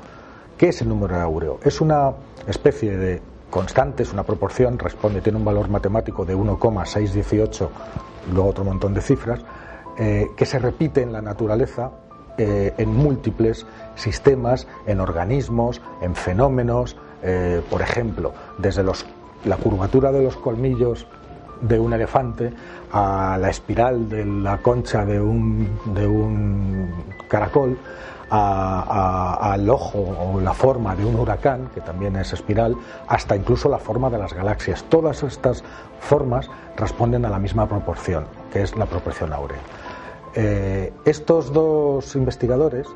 ¿Qué 0.58 0.70
es 0.70 0.82
el 0.82 0.88
número 0.88 1.14
áureo? 1.14 1.60
Es 1.62 1.80
una 1.80 2.12
especie 2.48 2.96
de 2.96 3.22
constante, 3.48 4.02
es 4.02 4.12
una 4.12 4.24
proporción, 4.24 4.76
responde, 4.76 5.20
tiene 5.20 5.38
un 5.38 5.44
valor 5.44 5.68
matemático 5.68 6.24
de 6.24 6.34
1,618, 6.34 7.70
luego 8.32 8.48
otro 8.48 8.64
montón 8.64 8.92
de 8.92 9.00
cifras, 9.00 9.38
eh, 9.96 10.26
que 10.36 10.44
se 10.44 10.58
repite 10.58 11.00
en 11.00 11.12
la 11.12 11.22
naturaleza 11.22 11.92
eh, 12.36 12.74
en 12.76 12.92
múltiples 12.92 13.66
sistemas, 13.94 14.66
en 14.84 14.98
organismos, 14.98 15.80
en 16.02 16.16
fenómenos, 16.16 16.96
eh, 17.22 17.62
por 17.70 17.80
ejemplo, 17.80 18.32
desde 18.58 18.82
los, 18.82 19.06
la 19.44 19.58
curvatura 19.58 20.10
de 20.10 20.24
los 20.24 20.36
colmillos 20.36 21.06
de 21.60 21.78
un 21.78 21.92
elefante 21.92 22.52
a 22.90 23.38
la 23.40 23.48
espiral 23.48 24.08
de 24.08 24.24
la 24.24 24.58
concha 24.58 25.04
de 25.04 25.20
un, 25.20 25.78
de 25.94 26.04
un 26.04 26.90
caracol, 27.28 27.78
al 28.30 29.68
ojo 29.70 29.98
o 29.98 30.40
la 30.40 30.52
forma 30.52 30.94
de 30.94 31.04
un 31.04 31.16
huracán, 31.16 31.70
que 31.74 31.80
también 31.80 32.16
es 32.16 32.32
espiral, 32.32 32.76
hasta 33.06 33.36
incluso 33.36 33.68
la 33.68 33.78
forma 33.78 34.10
de 34.10 34.18
las 34.18 34.32
galaxias. 34.32 34.84
Todas 34.84 35.22
estas 35.22 35.64
formas 36.00 36.50
responden 36.76 37.24
a 37.24 37.30
la 37.30 37.38
misma 37.38 37.68
proporción, 37.68 38.26
que 38.52 38.62
es 38.62 38.76
la 38.76 38.86
proporción 38.86 39.32
áurea. 39.32 39.60
Eh, 40.34 40.92
estos 41.04 41.52
dos 41.52 42.14
investigadores 42.14 42.86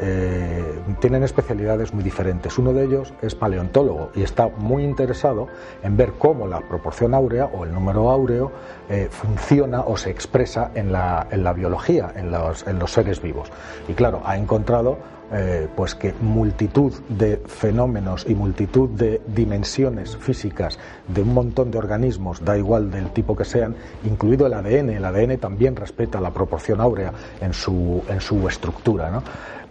eh, 0.00 0.80
tienen 1.00 1.22
especialidades 1.22 1.92
muy 1.92 2.02
diferentes. 2.02 2.56
Uno 2.58 2.72
de 2.72 2.84
ellos 2.84 3.12
es 3.20 3.34
paleontólogo 3.34 4.10
y 4.14 4.22
está 4.22 4.48
muy 4.48 4.82
interesado 4.82 5.48
en 5.82 5.96
ver 5.96 6.12
cómo 6.18 6.46
la 6.46 6.60
proporción 6.60 7.14
áurea 7.14 7.46
o 7.46 7.64
el 7.64 7.72
número 7.72 8.10
áureo 8.10 8.50
eh, 8.88 9.08
funciona 9.10 9.80
o 9.82 9.96
se 9.96 10.10
expresa 10.10 10.70
en 10.74 10.90
la, 10.90 11.26
biología, 11.54 12.12
en 12.16 12.30
los, 12.30 12.66
en 12.66 12.78
los 12.78 12.92
seres 12.92 13.20
vivos. 13.20 13.50
Y 13.88 13.92
claro, 13.92 14.22
ha 14.24 14.36
encontrado 14.36 14.98
eh, 15.32 15.68
pues 15.76 15.94
que 15.94 16.12
multitud 16.20 16.92
de 17.08 17.40
fenómenos 17.46 18.26
y 18.28 18.34
multitud 18.34 18.88
de 18.88 19.20
dimensiones 19.28 20.16
físicas 20.16 20.76
de 21.06 21.22
un 21.22 21.32
montón 21.32 21.70
de 21.70 21.78
organismos, 21.78 22.44
da 22.44 22.58
igual 22.58 22.90
del 22.90 23.12
tipo 23.12 23.36
que 23.36 23.44
sean, 23.44 23.76
incluido 24.02 24.46
el 24.46 24.54
ADN. 24.54 24.90
El 24.90 25.04
ADN 25.04 25.38
también 25.38 25.76
respeta 25.76 26.20
la 26.20 26.32
proporción 26.32 26.80
áurea 26.80 27.12
en 27.40 27.52
su, 27.52 28.02
en 28.08 28.20
su 28.20 28.48
estructura. 28.48 29.08
¿no? 29.10 29.22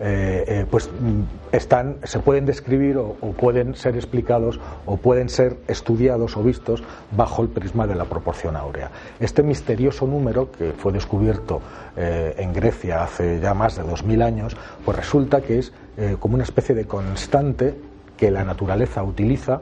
Eh, 0.02 0.46
eh, 0.48 0.66
pues 0.70 0.88
mm, 0.88 1.54
están, 1.54 1.98
se 2.06 2.20
pueden 2.20 2.46
describir 2.46 2.98
o, 2.98 3.16
pueden 3.34 3.76
ser 3.76 3.96
explicados 3.96 4.58
o 4.86 4.96
pueden 4.96 5.28
ser 5.28 5.58
estudiados 5.68 6.38
o 6.38 6.44
vistos 6.44 6.84
bajo 7.12 7.42
el 7.42 7.50
prisma 7.50 7.86
de 7.86 7.96
la 7.96 8.06
proporción 8.06 8.56
áurea. 8.56 8.92
Este 9.20 9.44
misterioso 9.44 10.08
número 10.08 10.54
que 10.54 10.72
fue 10.72 10.94
descubierto 10.94 11.62
eh, 11.98 12.34
en 12.38 12.54
Grecia 12.54 13.04
hace 13.04 13.42
ya 13.42 13.54
más 13.54 13.76
de 13.76 13.84
2000 13.84 14.22
años, 14.22 14.58
pues 14.86 14.96
resulta 14.96 15.42
que 15.42 15.60
es 15.60 15.74
como 16.22 16.36
una 16.36 16.46
especie 16.46 16.74
de 16.76 16.86
constante 16.86 17.76
que 18.16 18.32
la 18.32 18.46
naturaleza 18.46 19.04
utiliza 19.04 19.60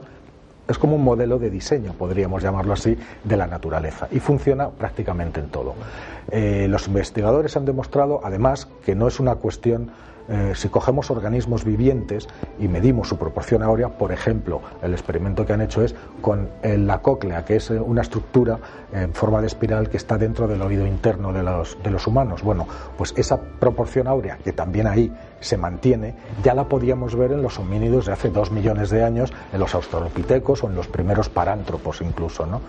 es 0.68 0.78
como 0.78 0.94
un 0.94 1.02
modelo 1.02 1.40
de 1.40 1.50
diseño, 1.50 1.94
podríamos 1.94 2.44
llamarlo 2.44 2.74
así, 2.74 2.96
de 3.24 3.36
la 3.36 3.48
naturaleza 3.48 4.06
y 4.12 4.20
funciona 4.20 4.68
prácticamente 4.68 5.40
en 5.40 5.48
todo. 5.48 5.74
los 6.30 6.86
investigadores 6.86 7.56
han 7.56 7.64
demostrado, 7.64 8.20
además, 8.22 8.68
que 8.84 8.94
no 8.94 9.08
es 9.08 9.18
una 9.18 9.34
cuestión 9.34 9.90
eh, 10.28 10.52
si 10.54 10.68
cogemos 10.68 11.10
organismos 11.10 11.64
vivientes 11.64 12.28
y 12.58 12.68
medimos 12.68 13.08
su 13.08 13.16
proporción 13.16 13.62
áurea, 13.62 13.88
por 13.88 14.12
ejemplo, 14.12 14.60
el 14.82 14.92
experimento 14.92 15.46
que 15.46 15.52
han 15.52 15.60
hecho 15.60 15.82
es 15.82 15.94
con 16.20 16.48
la 16.62 17.00
cóclea, 17.00 17.44
que 17.44 17.56
es 17.56 17.70
eh, 17.70 17.80
una 17.80 18.02
estructura 18.02 18.58
en 18.92 19.12
forma 19.14 19.40
de 19.40 19.46
espiral 19.46 19.88
que 19.88 19.96
está 19.96 20.18
dentro 20.18 20.46
del 20.46 20.62
oído 20.62 20.86
interno 20.86 21.32
de 21.32 21.42
los, 21.42 21.78
de 21.82 21.90
los 21.90 22.06
humanos. 22.06 22.42
Bueno, 22.42 22.66
pues 22.96 23.14
esa 23.16 23.40
proporción 23.40 24.06
áurea, 24.06 24.38
que 24.38 24.52
también 24.52 24.86
ahí 24.86 25.12
se 25.40 25.56
mantiene, 25.56 26.14
ya 26.42 26.54
la 26.54 26.64
podíamos 26.64 27.14
ver 27.14 27.32
en 27.32 27.42
los 27.42 27.58
homínidos 27.58 28.06
de 28.06 28.12
hace 28.12 28.30
dos 28.30 28.50
millones 28.50 28.90
de 28.90 29.04
años, 29.04 29.32
en 29.52 29.60
los 29.60 29.74
australopitecos 29.74 30.64
o 30.64 30.68
en 30.68 30.74
los 30.74 30.88
primeros 30.88 31.28
parántropos 31.28 32.00
incluso. 32.00 32.46
¿no? 32.46 32.60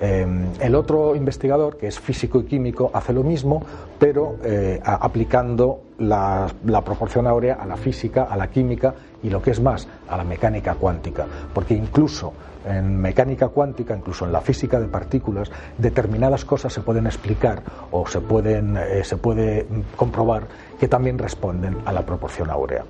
Em, 0.00 0.46
el 0.60 0.74
otro 0.74 1.14
investigador, 1.14 1.76
que 1.76 1.88
es 1.88 1.98
físico 1.98 2.40
y 2.40 2.44
químico, 2.44 2.90
hace 2.92 3.12
lo 3.12 3.22
mismo, 3.22 3.62
pero 3.98 4.36
eh, 4.44 4.80
aplicando 4.82 5.80
la, 5.98 6.48
proporción 6.84 7.26
áurea 7.26 7.54
a 7.54 7.66
la 7.66 7.76
física, 7.76 8.24
a 8.24 8.36
la 8.36 8.48
química 8.48 8.94
y 9.22 9.30
lo 9.30 9.42
que 9.42 9.50
es 9.50 9.60
más, 9.60 9.88
a 10.08 10.16
la 10.16 10.24
mecánica 10.24 10.74
cuántica. 10.74 11.26
Porque 11.52 11.74
incluso 11.74 12.32
en 12.64 12.96
mecánica 12.98 13.48
cuántica, 13.48 13.96
incluso 13.96 14.24
en 14.24 14.32
la 14.32 14.40
física 14.40 14.78
de 14.78 14.86
partículas, 14.86 15.50
determinadas 15.78 16.44
cosas 16.44 16.72
se 16.72 16.80
pueden 16.80 17.06
explicar 17.06 17.62
o 17.90 18.06
se, 18.06 18.20
pueden, 18.20 18.76
eh, 18.76 19.02
se 19.04 19.16
puede 19.16 19.66
comprobar 19.96 20.46
que 20.78 20.88
también 20.88 21.18
responden 21.18 21.76
a 21.84 21.92
la 21.92 22.04
proporción 22.06 22.50
áurea. 22.50 22.84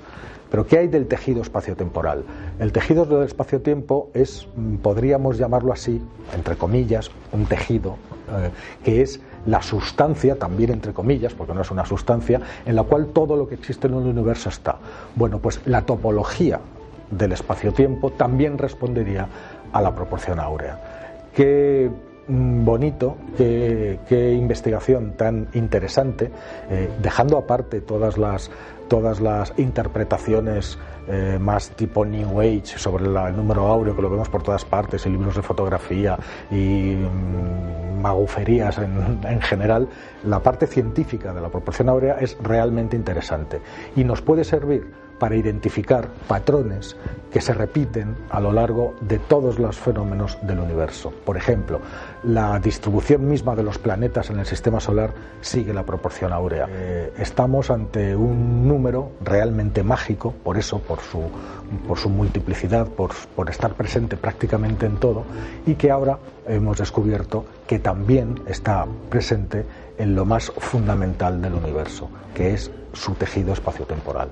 Pero 0.51 0.66
¿qué 0.66 0.78
hay 0.78 0.89
del 0.89 1.06
tejido 1.06 1.43
espaciotemporal? 1.43 2.24
El 2.59 2.73
tejido 2.73 3.05
del 3.05 3.24
espacio-tiempo 3.24 4.10
es, 4.15 4.48
mm, 4.56 4.77
podríamos 4.77 5.36
llamarlo 5.36 5.73
así, 5.73 6.01
entre 6.35 6.56
comillas, 6.56 7.10
un 7.32 7.44
tejido, 7.44 7.97
eh, 8.31 8.51
que 8.82 9.02
es 9.02 9.20
la 9.47 9.62
sustancia, 9.62 10.39
también 10.39 10.70
entre 10.70 10.93
comillas, 10.93 11.35
porque 11.35 11.55
no 11.55 11.60
es 11.60 11.70
una 11.70 11.85
sustancia, 11.85 12.40
en 12.65 12.77
la 12.77 12.82
cual 12.82 13.09
todo 13.09 13.36
lo 13.36 13.47
que 13.47 13.56
existe 13.56 13.86
en 13.89 13.94
el 13.94 14.06
universo 14.06 14.48
está. 14.48 14.77
Bueno, 15.15 15.39
pues 15.39 15.60
la 15.66 15.82
topología 15.82 16.60
del 17.10 17.32
espacio-tiempo 17.32 18.10
también 18.10 18.59
respondería 18.59 19.28
a 19.73 19.82
la 19.82 19.94
proporción 19.94 20.40
áurea. 20.40 20.81
Qué 21.35 21.90
bonito, 22.28 23.16
qué, 23.36 24.34
investigación 24.38 25.12
tan 25.12 25.48
interesante, 25.55 26.30
eh, 26.70 26.88
dejando 27.00 27.38
aparte 27.38 27.80
todas 27.80 28.18
las 28.18 28.50
todas 28.88 29.20
las 29.20 29.52
interpretaciones 29.59 30.78
eh, 31.09 31.38
más 31.38 31.70
tipo 31.70 32.05
New 32.05 32.40
Age 32.40 32.78
sobre 32.78 33.05
el 33.05 33.36
número 33.36 33.66
áureo 33.66 33.94
que 33.94 34.02
lo 34.02 34.10
vemos 34.10 34.28
por 34.28 34.42
todas 34.42 34.64
partes, 34.64 35.05
y 35.06 35.10
libros 35.10 35.36
de 35.36 35.42
fotografía 35.42 36.18
y 36.50 36.94
mm, 36.94 38.00
maguferías 38.00 38.78
en, 38.78 39.20
en, 39.22 39.40
general, 39.42 39.88
la 40.24 40.42
parte 40.42 40.66
científica 40.66 41.34
de 41.34 41.40
la 41.40 41.50
proporción 41.50 41.88
áurea 41.90 42.14
es 42.18 42.36
realmente 42.42 42.96
interesante. 42.96 43.60
Y 43.94 44.05
nos 44.05 44.22
puede 44.22 44.44
servir 44.44 44.90
para 45.19 45.36
identificar 45.36 46.09
patrones 46.27 46.97
que 47.31 47.40
se 47.40 47.53
repiten 47.53 48.16
a 48.31 48.40
lo 48.40 48.53
largo 48.53 48.95
de 49.01 49.19
todos 49.19 49.59
los 49.59 49.77
fenómenos 49.77 50.39
del 50.43 50.61
universo. 50.61 51.12
Por 51.24 51.36
ejemplo, 51.36 51.81
la 52.24 52.59
distribución 52.59 53.28
misma 53.28 53.55
de 53.55 53.62
los 53.62 53.78
planetas 53.78 54.31
en 54.31 54.39
el 54.39 54.47
sistema 54.47 54.81
solar 54.81 55.12
sigue 55.40 55.74
la 55.74 55.85
proporción 55.85 56.32
áurea. 56.32 56.66
Eh, 56.70 57.12
estamos 57.19 57.70
ante 57.70 58.16
un 58.16 58.66
número 58.66 59.12
realmente 59.20 59.82
mágico, 59.82 60.32
por 60.43 60.57
eso, 60.57 60.78
por 60.78 61.01
su, 61.01 61.23
por 61.86 61.99
su 61.99 62.09
multiplicidad, 62.09 62.86
por, 62.86 63.11
por 63.36 63.51
estar 63.51 63.74
presente 63.74 64.16
prácticamente 64.16 64.86
en 64.86 64.97
todo, 64.97 65.24
y 65.66 65.74
que 65.74 65.90
ahora 65.90 66.19
hemos 66.47 66.78
descubierto 66.78 67.45
que 67.66 67.78
también 67.78 68.40
está 68.47 68.86
presente 69.11 69.66
en 69.99 70.15
lo 70.15 70.24
más 70.24 70.51
fundamental 70.57 71.43
del 71.43 71.55
universo, 71.55 72.09
que 72.35 72.55
es 72.55 72.70
su 72.93 73.15
tejido 73.15 73.53
espaciotemporal. 73.53 74.28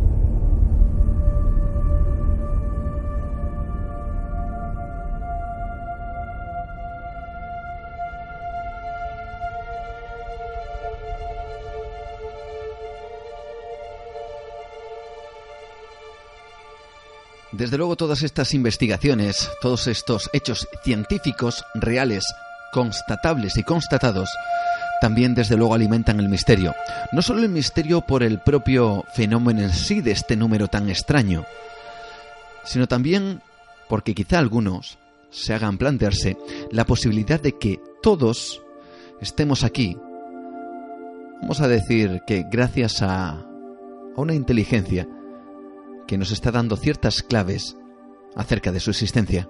Desde 17.56 17.78
luego 17.78 17.96
todas 17.96 18.22
estas 18.22 18.52
investigaciones, 18.52 19.50
todos 19.62 19.86
estos 19.86 20.28
hechos 20.34 20.68
científicos 20.84 21.64
reales, 21.74 22.22
constatables 22.70 23.56
y 23.56 23.62
constatados, 23.62 24.28
también 25.00 25.34
desde 25.34 25.56
luego 25.56 25.74
alimentan 25.74 26.20
el 26.20 26.28
misterio. 26.28 26.74
No 27.12 27.22
solo 27.22 27.42
el 27.42 27.48
misterio 27.48 28.02
por 28.02 28.22
el 28.22 28.40
propio 28.40 29.04
fenómeno 29.14 29.62
en 29.62 29.72
sí 29.72 30.02
de 30.02 30.10
este 30.10 30.36
número 30.36 30.68
tan 30.68 30.90
extraño, 30.90 31.46
sino 32.62 32.86
también 32.88 33.40
porque 33.88 34.14
quizá 34.14 34.38
algunos 34.38 34.98
se 35.30 35.54
hagan 35.54 35.78
plantearse 35.78 36.36
la 36.70 36.84
posibilidad 36.84 37.40
de 37.40 37.52
que 37.52 37.80
todos 38.02 38.60
estemos 39.22 39.64
aquí. 39.64 39.96
Vamos 41.40 41.62
a 41.62 41.68
decir 41.68 42.20
que 42.26 42.44
gracias 42.50 43.00
a, 43.00 43.30
a 43.30 43.46
una 44.16 44.34
inteligencia 44.34 45.08
que 46.06 46.18
nos 46.18 46.30
está 46.30 46.50
dando 46.50 46.76
ciertas 46.76 47.22
claves 47.22 47.76
acerca 48.34 48.72
de 48.72 48.80
su 48.80 48.90
existencia. 48.90 49.48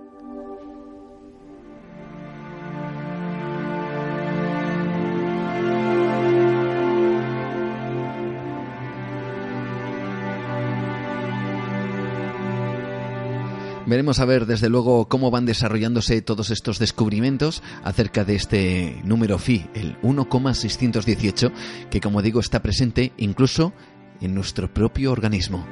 Veremos 13.87 14.19
a 14.19 14.25
ver, 14.25 14.47
desde 14.47 14.69
luego, 14.69 15.07
cómo 15.09 15.31
van 15.31 15.47
desarrollándose 15.47 16.21
todos 16.21 16.51
estos 16.51 16.81
descubrimientos 16.81 17.63
acerca 17.85 18.25
de 18.25 18.35
este 18.35 19.01
número 19.05 19.39
phi, 19.39 19.71
el 19.75 19.97
1,618, 20.03 21.53
que 21.89 22.01
como 22.01 22.21
digo 22.21 22.41
está 22.41 22.63
presente 22.63 23.13
incluso 23.17 23.73
en 24.21 24.35
nuestro 24.35 24.75
propio 24.75 25.13
organismo. 25.13 25.65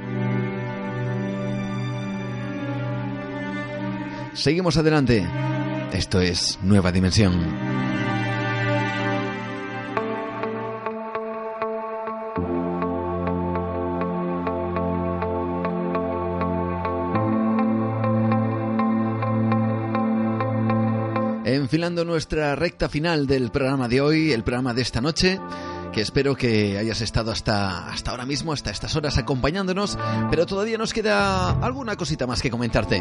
Seguimos 4.35 4.77
adelante. 4.77 5.25
Esto 5.93 6.21
es 6.21 6.59
Nueva 6.63 6.91
Dimensión. 6.91 7.35
Enfilando 21.45 22.05
nuestra 22.05 22.57
recta 22.57 22.89
final 22.89 23.29
del 23.29 23.53
programa 23.53 23.87
de 23.87 24.01
hoy, 24.01 24.33
el 24.33 24.43
programa 24.43 24.75
de 24.75 24.83
esta 24.83 25.01
noche, 25.01 25.39
que 25.93 26.01
espero 26.01 26.35
que 26.35 26.77
hayas 26.77 27.01
estado 27.01 27.31
hasta, 27.31 27.89
hasta 27.89 28.11
ahora 28.11 28.27
mismo, 28.27 28.53
hasta 28.53 28.73
estas 28.73 28.97
horas 28.97 29.17
acompañándonos, 29.17 29.97
pero 30.29 30.45
todavía 30.45 30.77
nos 30.77 30.93
queda 30.93 31.51
alguna 31.65 31.95
cosita 31.97 32.27
más 32.27 32.43
que 32.43 32.51
comentarte. 32.51 33.01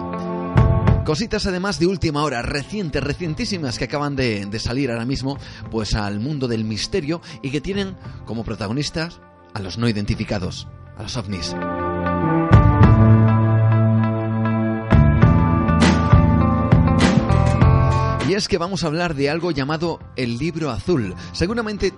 Cositas 1.06 1.46
además 1.46 1.80
de 1.80 1.88
última 1.88 2.24
hora, 2.24 2.42
recientes, 2.42 3.04
recientísimas, 3.04 3.78
que 3.78 3.86
acaban 3.86 4.16
de, 4.16 4.46
de 4.46 4.60
salir 4.60 4.90
ahora 4.90 5.06
mismo, 5.06 5.38
pues 5.70 5.96
al 5.96 6.22
mundo 6.22 6.48
del 6.48 6.64
misterio 6.64 7.22
y 7.42 7.52
que 7.52 7.60
tienen 7.60 7.98
como 8.26 8.46
protagonistas 8.46 9.20
a 9.54 9.60
los 9.60 9.78
no 9.78 9.90
identificados, 9.90 10.68
a 10.98 11.04
los 11.04 11.18
ovnis. 11.18 11.54
Y 18.30 18.36
es 18.36 18.48
que 18.48 18.58
vamos 18.58 18.86
a 18.86 18.88
hablar 18.88 19.14
de 19.14 19.30
algo 19.30 19.52
llamado 19.52 20.00
el 20.16 20.38
libro 20.38 20.72
azul. 20.72 21.14
Seguramente 21.34 21.92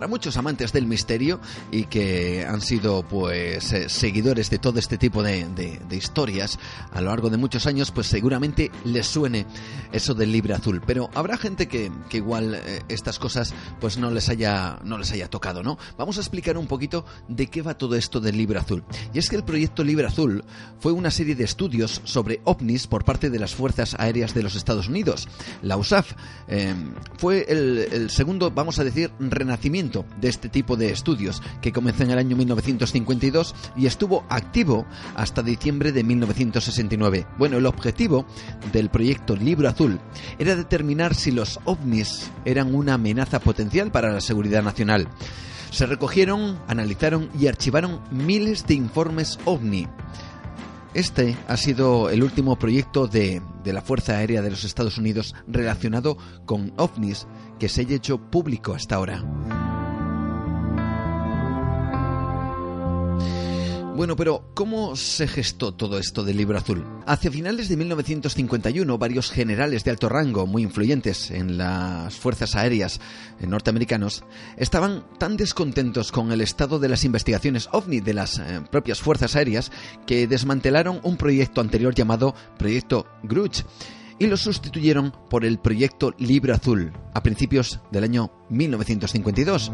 para 0.00 0.08
muchos 0.08 0.38
amantes 0.38 0.72
del 0.72 0.86
misterio 0.86 1.40
y 1.70 1.84
que 1.84 2.46
han 2.48 2.62
sido 2.62 3.02
pues 3.02 3.70
eh, 3.74 3.90
seguidores 3.90 4.48
de 4.48 4.58
todo 4.58 4.78
este 4.78 4.96
tipo 4.96 5.22
de, 5.22 5.46
historias 5.90 6.58
a 6.92 7.02
lo 7.02 7.10
largo 7.10 7.28
de 7.28 7.36
muchos 7.36 7.66
años, 7.66 7.90
pues 7.90 8.06
seguramente 8.06 8.70
les 8.84 9.06
suene 9.06 9.44
eso 9.92 10.14
del 10.14 10.32
libro 10.32 10.54
azul. 10.54 10.80
Pero 10.86 11.10
habrá 11.12 11.36
gente 11.36 11.68
que, 11.68 11.92
igual 12.12 12.54
eh, 12.54 12.80
estas 12.88 13.18
cosas 13.18 13.52
pues 13.78 13.98
no 13.98 14.10
les 14.10 14.30
haya 14.30 14.78
no 14.84 14.96
les 14.96 15.12
haya 15.12 15.28
tocado, 15.28 15.62
¿no? 15.62 15.76
Vamos 15.98 16.16
a 16.16 16.20
explicar 16.20 16.56
un 16.56 16.66
poquito 16.66 17.04
de 17.28 17.48
qué 17.48 17.60
va 17.60 17.76
todo 17.76 17.94
esto 17.94 18.20
del 18.20 18.38
libro 18.38 18.58
azul. 18.58 18.82
Y 19.12 19.18
es 19.18 19.28
que 19.28 19.36
el 19.36 19.44
proyecto 19.44 19.84
Libro 19.84 20.08
Azul 20.08 20.44
fue 20.78 20.92
una 20.92 21.10
serie 21.10 21.34
de 21.34 21.44
estudios 21.44 22.00
sobre 22.04 22.40
ovnis 22.44 22.86
por 22.86 23.04
parte 23.04 23.28
de 23.28 23.38
las 23.38 23.54
Fuerzas 23.54 23.94
Aéreas 23.98 24.32
de 24.32 24.44
los 24.44 24.54
Estados 24.54 24.88
Unidos. 24.88 25.28
La 25.60 25.76
USAF 25.76 26.12
eh, 26.48 26.74
fue 27.18 27.44
el 27.50 28.08
segundo, 28.08 28.50
vamos 28.50 28.78
a 28.78 28.84
decir, 28.84 29.10
renacimiento 29.18 29.89
de 30.20 30.28
este 30.28 30.48
tipo 30.48 30.76
de 30.76 30.90
estudios, 30.90 31.42
que 31.60 31.72
comenzó 31.72 32.04
en 32.04 32.10
el 32.10 32.18
año 32.18 32.36
1952 32.36 33.54
y 33.76 33.86
estuvo 33.86 34.24
activo 34.28 34.86
hasta 35.14 35.42
diciembre 35.42 35.92
de 35.92 36.04
1969. 36.04 37.26
Bueno, 37.38 37.58
el 37.58 37.66
objetivo 37.66 38.26
del 38.72 38.90
proyecto 38.90 39.36
Libro 39.36 39.68
Azul 39.68 40.00
era 40.38 40.56
determinar 40.56 41.14
si 41.14 41.30
los 41.30 41.58
ovnis 41.64 42.30
eran 42.44 42.74
una 42.74 42.94
amenaza 42.94 43.40
potencial 43.40 43.90
para 43.90 44.12
la 44.12 44.20
seguridad 44.20 44.62
nacional. 44.62 45.08
Se 45.70 45.86
recogieron, 45.86 46.58
analizaron 46.66 47.30
y 47.38 47.46
archivaron 47.46 48.00
miles 48.10 48.66
de 48.66 48.74
informes 48.74 49.38
ovni. 49.44 49.86
Este 50.92 51.36
ha 51.46 51.56
sido 51.56 52.10
el 52.10 52.24
último 52.24 52.58
proyecto 52.58 53.06
de, 53.06 53.40
de, 53.62 53.72
la 53.72 53.80
Fuerza 53.80 54.16
Aérea 54.16 54.42
de 54.42 54.50
los 54.50 54.64
Estados 54.64 54.98
Unidos 54.98 55.36
relacionado 55.46 56.18
con 56.46 56.72
ovnis 56.76 57.28
que 57.60 57.68
se 57.68 57.82
haya 57.82 57.94
hecho 57.94 58.18
público 58.18 58.74
hasta 58.74 58.96
ahora. 58.96 59.22
Bueno, 63.96 64.16
pero 64.16 64.50
¿cómo 64.54 64.96
se 64.96 65.26
gestó 65.26 65.74
todo 65.74 65.98
esto 65.98 66.24
del 66.24 66.36
libro 66.36 66.56
azul? 66.56 66.86
Hacia 67.06 67.30
finales 67.30 67.68
de 67.68 67.76
1951, 67.76 68.96
varios 68.98 69.30
generales 69.30 69.84
de 69.84 69.90
alto 69.90 70.08
rango, 70.08 70.46
muy 70.46 70.62
influyentes 70.62 71.30
en 71.30 71.58
las 71.58 72.14
fuerzas 72.14 72.54
aéreas 72.54 73.00
norteamericanos, 73.40 74.24
estaban 74.56 75.04
tan 75.18 75.36
descontentos 75.36 76.12
con 76.12 76.32
el 76.32 76.40
estado 76.40 76.78
de 76.78 76.88
las 76.88 77.04
investigaciones 77.04 77.68
ovni 77.72 78.00
de 78.00 78.14
las 78.14 78.38
eh, 78.38 78.62
propias 78.70 79.00
fuerzas 79.00 79.36
aéreas 79.36 79.70
que 80.06 80.26
desmantelaron 80.26 81.00
un 81.02 81.16
proyecto 81.16 81.60
anterior 81.60 81.94
llamado 81.94 82.34
Proyecto 82.58 83.06
Grudge 83.22 83.64
y 84.18 84.28
lo 84.28 84.36
sustituyeron 84.36 85.12
por 85.28 85.44
el 85.44 85.58
proyecto 85.58 86.14
Libro 86.16 86.54
Azul 86.54 86.92
a 87.12 87.22
principios 87.22 87.80
del 87.90 88.04
año 88.04 88.30
1952. 88.50 89.72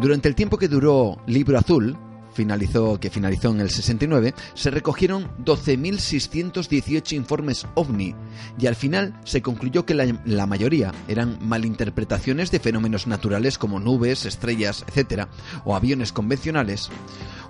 Durante 0.00 0.28
el 0.28 0.34
tiempo 0.34 0.58
que 0.58 0.68
duró 0.68 1.16
Libro 1.26 1.58
Azul, 1.58 1.98
finalizó, 2.34 2.98
que 2.98 3.10
finalizó 3.10 3.50
en 3.50 3.60
el 3.60 3.70
69, 3.70 4.34
se 4.54 4.70
recogieron 4.70 5.30
12.618 5.44 7.12
informes 7.12 7.66
ovni 7.74 8.14
y 8.58 8.66
al 8.66 8.74
final 8.74 9.18
se 9.24 9.40
concluyó 9.40 9.86
que 9.86 9.94
la, 9.94 10.46
mayoría 10.46 10.92
eran 11.08 11.38
malinterpretaciones 11.40 12.50
de 12.50 12.60
fenómenos 12.60 13.06
naturales 13.06 13.56
como 13.56 13.80
nubes, 13.80 14.26
estrellas, 14.26 14.84
etc., 14.94 15.26
o 15.64 15.74
aviones 15.74 16.12
convencionales. 16.12 16.90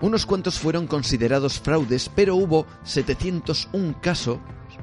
Unos 0.01 0.27
cuantos 0.27 0.59
fueron 0.59 0.87
considerados 0.87 1.59
fraudes, 1.59 2.11
pero 2.15 2.37
hubo 2.37 2.67
701 2.85 4.01
casos 4.01 4.39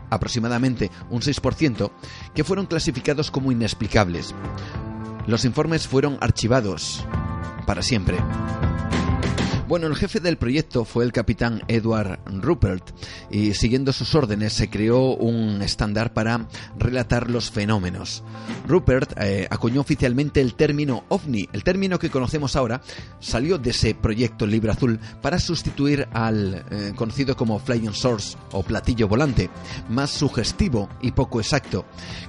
aproximadamente 0.10 0.92
un 1.10 1.22
6%, 1.22 1.92
que 2.34 2.44
fueron 2.44 2.66
clasificados 2.66 3.32
como 3.32 3.52
inexplicables. 3.52 4.36
Los 5.28 5.46
informes 5.46 5.88
fueron 5.88 6.18
archivados 6.20 7.06
para 7.66 7.82
siempre. 7.82 8.18
Bueno, 9.72 9.88
el 9.88 9.96
jefe 9.96 10.20
del 10.20 10.36
proyecto 10.36 10.84
fue 10.84 11.06
el 11.06 11.14
capitán 11.14 11.64
Edward 11.70 12.20
Rupert 12.26 12.92
y 13.30 13.54
siguiendo 13.54 13.94
sus 13.94 14.14
órdenes 14.16 14.52
se 14.52 14.70
creó 14.70 15.16
un 15.16 15.62
estándar 15.62 16.12
para 16.12 16.50
relatar 16.78 17.30
los 17.30 17.52
fenómenos. 17.52 18.22
Rupert 18.68 19.14
eh, 19.16 19.48
acuñó 19.50 19.80
oficialmente 19.80 20.42
el 20.42 20.56
término 20.56 21.06
ovni. 21.08 21.48
El 21.54 21.64
término 21.64 22.00
que 22.00 22.10
conocemos 22.10 22.58
ahora 22.58 22.82
salió 23.22 23.58
de 23.60 23.70
ese 23.70 23.96
proyecto 23.96 24.46
Libro 24.46 24.74
Azul 24.74 25.00
para 25.22 25.40
sustituir 25.40 26.06
al 26.12 26.66
eh, 26.70 26.92
conocido 26.94 27.38
como 27.38 27.58
Flying 27.58 27.94
Source 27.94 28.38
o 28.52 28.64
platillo 28.64 29.08
volante, 29.08 29.50
más 29.88 30.10
sugestivo 30.10 30.90
y 31.02 31.14
poco 31.14 31.40
exacto 31.40 31.86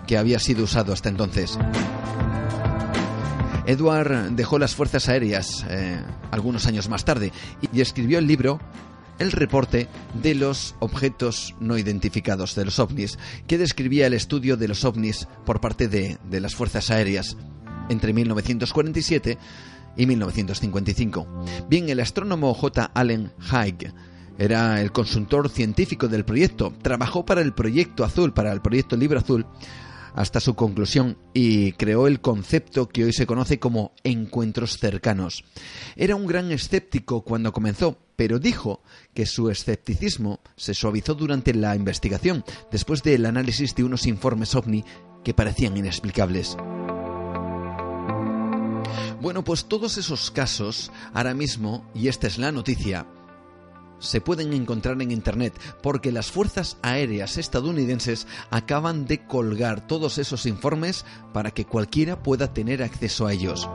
que 0.06 0.16
había 0.16 0.38
sido 0.38 0.62
usado 0.62 0.92
hasta 0.92 1.08
entonces. 1.08 1.58
Edward 3.72 4.30
dejó 4.32 4.58
las 4.58 4.74
Fuerzas 4.74 5.08
Aéreas 5.08 5.64
eh, 5.68 6.00
algunos 6.30 6.66
años 6.66 6.88
más 6.88 7.04
tarde 7.04 7.32
y 7.72 7.80
escribió 7.80 8.18
el 8.18 8.26
libro 8.26 8.60
el 9.18 9.32
reporte 9.32 9.88
de 10.20 10.34
los 10.34 10.74
objetos 10.80 11.54
no 11.60 11.78
identificados, 11.78 12.54
de 12.54 12.64
los 12.64 12.78
ovnis, 12.78 13.18
que 13.46 13.58
describía 13.58 14.06
el 14.06 14.14
estudio 14.14 14.56
de 14.56 14.68
los 14.68 14.84
ovnis 14.84 15.28
por 15.44 15.60
parte 15.60 15.88
de, 15.88 16.18
de 16.28 16.40
las 16.40 16.54
Fuerzas 16.54 16.90
Aéreas 16.90 17.36
entre 17.88 18.12
1947 18.12 19.38
y 19.96 20.06
1955. 20.06 21.26
Bien, 21.68 21.88
el 21.88 22.00
astrónomo 22.00 22.54
J. 22.54 22.90
Allen 22.94 23.32
Haig 23.50 23.92
era 24.38 24.80
el 24.80 24.92
consultor 24.92 25.48
científico 25.50 26.08
del 26.08 26.24
proyecto, 26.24 26.72
trabajó 26.82 27.24
para 27.24 27.42
el 27.42 27.52
proyecto 27.52 28.04
azul, 28.04 28.32
para 28.32 28.52
el 28.52 28.60
proyecto 28.60 28.96
Libro 28.96 29.18
Azul, 29.18 29.46
hasta 30.14 30.40
su 30.40 30.54
conclusión 30.54 31.18
y 31.34 31.72
creó 31.72 32.06
el 32.06 32.20
concepto 32.20 32.88
que 32.88 33.04
hoy 33.04 33.12
se 33.12 33.26
conoce 33.26 33.58
como 33.58 33.92
encuentros 34.04 34.78
cercanos. 34.78 35.44
Era 35.96 36.16
un 36.16 36.26
gran 36.26 36.50
escéptico 36.52 37.22
cuando 37.22 37.52
comenzó, 37.52 37.98
pero 38.16 38.38
dijo 38.38 38.82
que 39.14 39.26
su 39.26 39.50
escepticismo 39.50 40.40
se 40.56 40.74
suavizó 40.74 41.14
durante 41.14 41.54
la 41.54 41.74
investigación, 41.74 42.44
después 42.70 43.02
del 43.02 43.26
análisis 43.26 43.74
de 43.74 43.84
unos 43.84 44.06
informes 44.06 44.54
ovni 44.54 44.84
que 45.24 45.34
parecían 45.34 45.76
inexplicables. 45.76 46.56
Bueno, 49.20 49.44
pues 49.44 49.66
todos 49.66 49.98
esos 49.98 50.32
casos, 50.32 50.90
ahora 51.14 51.32
mismo, 51.32 51.88
y 51.94 52.08
esta 52.08 52.26
es 52.26 52.38
la 52.38 52.50
noticia, 52.50 53.06
se 54.02 54.20
pueden 54.20 54.52
encontrar 54.52 55.00
en 55.00 55.10
Internet 55.10 55.58
porque 55.82 56.12
las 56.12 56.30
fuerzas 56.30 56.76
aéreas 56.82 57.38
estadounidenses 57.38 58.26
acaban 58.50 59.06
de 59.06 59.24
colgar 59.24 59.86
todos 59.86 60.18
esos 60.18 60.44
informes 60.46 61.04
para 61.32 61.50
que 61.50 61.64
cualquiera 61.64 62.22
pueda 62.22 62.52
tener 62.52 62.82
acceso 62.82 63.26
a 63.26 63.32
ellos. 63.32 63.68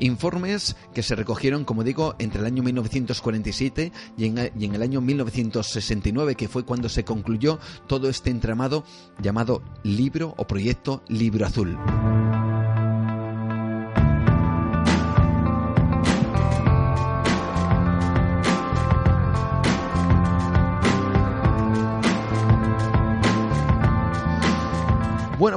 Informes 0.00 0.76
que 0.94 1.02
se 1.02 1.14
recogieron, 1.14 1.64
como 1.64 1.84
digo, 1.84 2.14
entre 2.18 2.40
el 2.40 2.46
año 2.46 2.62
1947 2.62 3.92
y 4.16 4.26
en, 4.26 4.74
el 4.74 4.82
año 4.82 5.00
1969, 5.00 6.34
que 6.34 6.48
fue 6.48 6.64
cuando 6.64 6.88
se 6.88 7.04
concluyó 7.04 7.58
todo 7.86 8.08
este 8.08 8.30
entramado 8.30 8.84
llamado 9.20 9.62
libro 9.82 10.34
o 10.36 10.46
proyecto 10.46 11.02
Libro 11.08 11.46
Azul. 11.46 11.78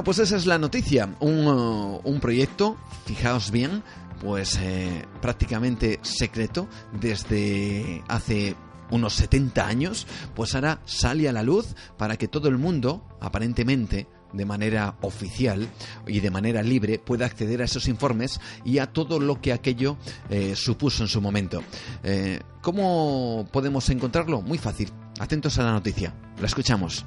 Pues 0.06 0.20
esa 0.20 0.36
es 0.36 0.46
la 0.46 0.56
noticia. 0.56 1.16
Un, 1.18 1.48
uh, 1.48 2.00
un 2.04 2.20
proyecto, 2.20 2.76
fijaos 3.06 3.50
bien, 3.50 3.82
pues 4.20 4.56
eh, 4.62 5.04
prácticamente 5.20 5.98
secreto 6.02 6.68
desde 6.92 8.04
hace 8.06 8.54
unos 8.92 9.14
70 9.14 9.66
años, 9.66 10.06
pues 10.36 10.54
ahora 10.54 10.78
sale 10.84 11.28
a 11.28 11.32
la 11.32 11.42
luz 11.42 11.74
para 11.98 12.16
que 12.16 12.28
todo 12.28 12.48
el 12.48 12.56
mundo, 12.56 13.02
aparentemente, 13.20 14.06
de 14.32 14.44
manera 14.44 14.96
oficial 15.00 15.68
y 16.06 16.20
de 16.20 16.30
manera 16.30 16.62
libre 16.62 17.00
pueda 17.00 17.26
acceder 17.26 17.60
a 17.60 17.64
esos 17.64 17.88
informes 17.88 18.40
y 18.64 18.78
a 18.78 18.86
todo 18.86 19.18
lo 19.18 19.40
que 19.40 19.52
aquello 19.52 19.96
eh, 20.30 20.54
supuso 20.54 21.02
en 21.02 21.08
su 21.08 21.20
momento. 21.20 21.64
Eh, 22.04 22.38
¿Cómo 22.62 23.48
podemos 23.52 23.90
encontrarlo? 23.90 24.40
Muy 24.40 24.58
fácil. 24.58 24.92
Atentos 25.18 25.58
a 25.58 25.64
la 25.64 25.72
noticia. 25.72 26.14
La 26.38 26.46
escuchamos. 26.46 27.04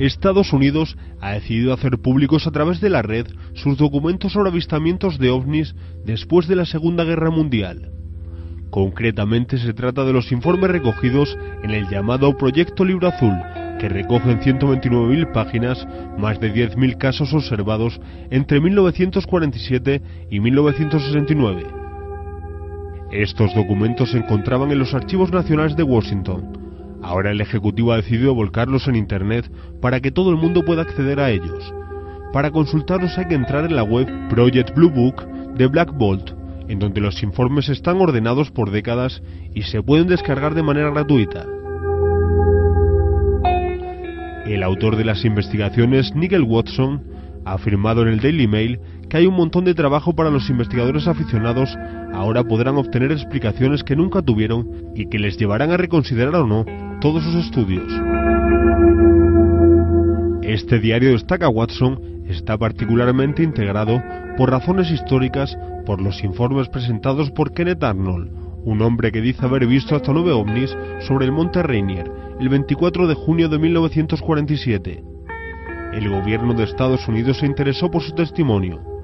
Estados 0.00 0.54
Unidos 0.54 0.96
ha 1.20 1.32
decidido 1.32 1.74
hacer 1.74 1.98
públicos 1.98 2.46
a 2.46 2.50
través 2.50 2.80
de 2.80 2.88
la 2.88 3.02
red 3.02 3.26
sus 3.52 3.76
documentos 3.76 4.32
sobre 4.32 4.48
avistamientos 4.48 5.18
de 5.18 5.28
ovnis 5.28 5.74
después 6.06 6.48
de 6.48 6.56
la 6.56 6.64
Segunda 6.64 7.04
Guerra 7.04 7.30
Mundial. 7.30 7.92
Concretamente 8.70 9.58
se 9.58 9.74
trata 9.74 10.04
de 10.04 10.14
los 10.14 10.32
informes 10.32 10.70
recogidos 10.70 11.36
en 11.62 11.72
el 11.72 11.86
llamado 11.90 12.34
Proyecto 12.38 12.82
Libro 12.82 13.08
Azul, 13.08 13.34
que 13.78 13.90
recoge 13.90 14.30
en 14.30 14.40
129.000 14.40 15.32
páginas 15.32 15.86
más 16.16 16.40
de 16.40 16.54
10.000 16.54 16.96
casos 16.96 17.34
observados 17.34 18.00
entre 18.30 18.58
1947 18.58 20.00
y 20.30 20.40
1969. 20.40 21.66
Estos 23.12 23.54
documentos 23.54 24.12
se 24.12 24.18
encontraban 24.18 24.70
en 24.70 24.78
los 24.78 24.94
archivos 24.94 25.30
nacionales 25.30 25.76
de 25.76 25.82
Washington. 25.82 26.69
Ahora 27.02 27.30
el 27.30 27.40
Ejecutivo 27.40 27.92
ha 27.92 27.96
decidido 27.96 28.34
volcarlos 28.34 28.86
en 28.88 28.96
Internet 28.96 29.50
para 29.80 30.00
que 30.00 30.10
todo 30.10 30.30
el 30.30 30.36
mundo 30.36 30.62
pueda 30.64 30.82
acceder 30.82 31.20
a 31.20 31.30
ellos. 31.30 31.74
Para 32.32 32.50
consultarlos 32.50 33.16
hay 33.18 33.26
que 33.26 33.34
entrar 33.34 33.64
en 33.64 33.74
la 33.74 33.82
web 33.82 34.06
Project 34.28 34.74
Blue 34.74 34.90
Book 34.90 35.26
de 35.54 35.66
Black 35.66 35.92
Bolt, 35.92 36.30
en 36.68 36.78
donde 36.78 37.00
los 37.00 37.22
informes 37.22 37.68
están 37.68 38.00
ordenados 38.00 38.50
por 38.50 38.70
décadas 38.70 39.22
y 39.54 39.62
se 39.62 39.82
pueden 39.82 40.06
descargar 40.06 40.54
de 40.54 40.62
manera 40.62 40.90
gratuita. 40.90 41.44
El 44.46 44.62
autor 44.62 44.96
de 44.96 45.04
las 45.04 45.24
investigaciones, 45.24 46.14
Nigel 46.14 46.42
Watson, 46.42 47.02
ha 47.44 47.54
afirmado 47.54 48.02
en 48.02 48.08
el 48.08 48.20
Daily 48.20 48.46
Mail 48.46 48.80
que 49.10 49.16
hay 49.16 49.26
un 49.26 49.34
montón 49.34 49.64
de 49.64 49.74
trabajo 49.74 50.14
para 50.14 50.30
los 50.30 50.48
investigadores 50.48 51.08
aficionados, 51.08 51.76
ahora 52.14 52.44
podrán 52.44 52.76
obtener 52.76 53.10
explicaciones 53.10 53.82
que 53.82 53.96
nunca 53.96 54.22
tuvieron 54.22 54.92
y 54.94 55.08
que 55.08 55.18
les 55.18 55.36
llevarán 55.36 55.72
a 55.72 55.76
reconsiderar 55.76 56.36
o 56.36 56.46
no 56.46 56.64
todos 57.00 57.24
sus 57.24 57.34
estudios. 57.34 57.92
Este 60.42 60.78
diario, 60.78 61.10
destaca 61.10 61.48
Watson, 61.48 62.24
está 62.26 62.56
particularmente 62.56 63.42
integrado 63.42 64.02
por 64.38 64.50
razones 64.50 64.90
históricas 64.90 65.58
por 65.84 66.00
los 66.00 66.22
informes 66.22 66.68
presentados 66.68 67.30
por 67.32 67.52
Kenneth 67.52 67.82
Arnold, 67.82 68.30
un 68.64 68.80
hombre 68.82 69.10
que 69.10 69.20
dice 69.20 69.44
haber 69.44 69.66
visto 69.66 69.96
hasta 69.96 70.12
nueve 70.12 70.32
ovnis 70.32 70.76
sobre 71.00 71.26
el 71.26 71.32
monte 71.32 71.62
Rainier 71.62 72.10
el 72.40 72.48
24 72.48 73.06
de 73.06 73.14
junio 73.14 73.48
de 73.50 73.58
1947. 73.58 75.04
El 75.92 76.08
gobierno 76.08 76.54
de 76.54 76.64
Estados 76.64 77.06
Unidos 77.06 77.38
se 77.38 77.46
interesó 77.46 77.90
por 77.90 78.02
su 78.02 78.14
testimonio. 78.14 78.99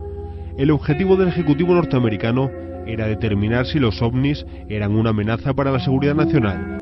El 0.58 0.70
objetivo 0.70 1.16
del 1.16 1.28
Ejecutivo 1.28 1.74
norteamericano 1.74 2.50
era 2.86 3.06
determinar 3.06 3.66
si 3.66 3.78
los 3.78 4.00
ovnis 4.00 4.46
eran 4.70 4.96
una 4.96 5.10
amenaza 5.10 5.52
para 5.52 5.70
la 5.70 5.80
seguridad 5.80 6.14
nacional. 6.14 6.78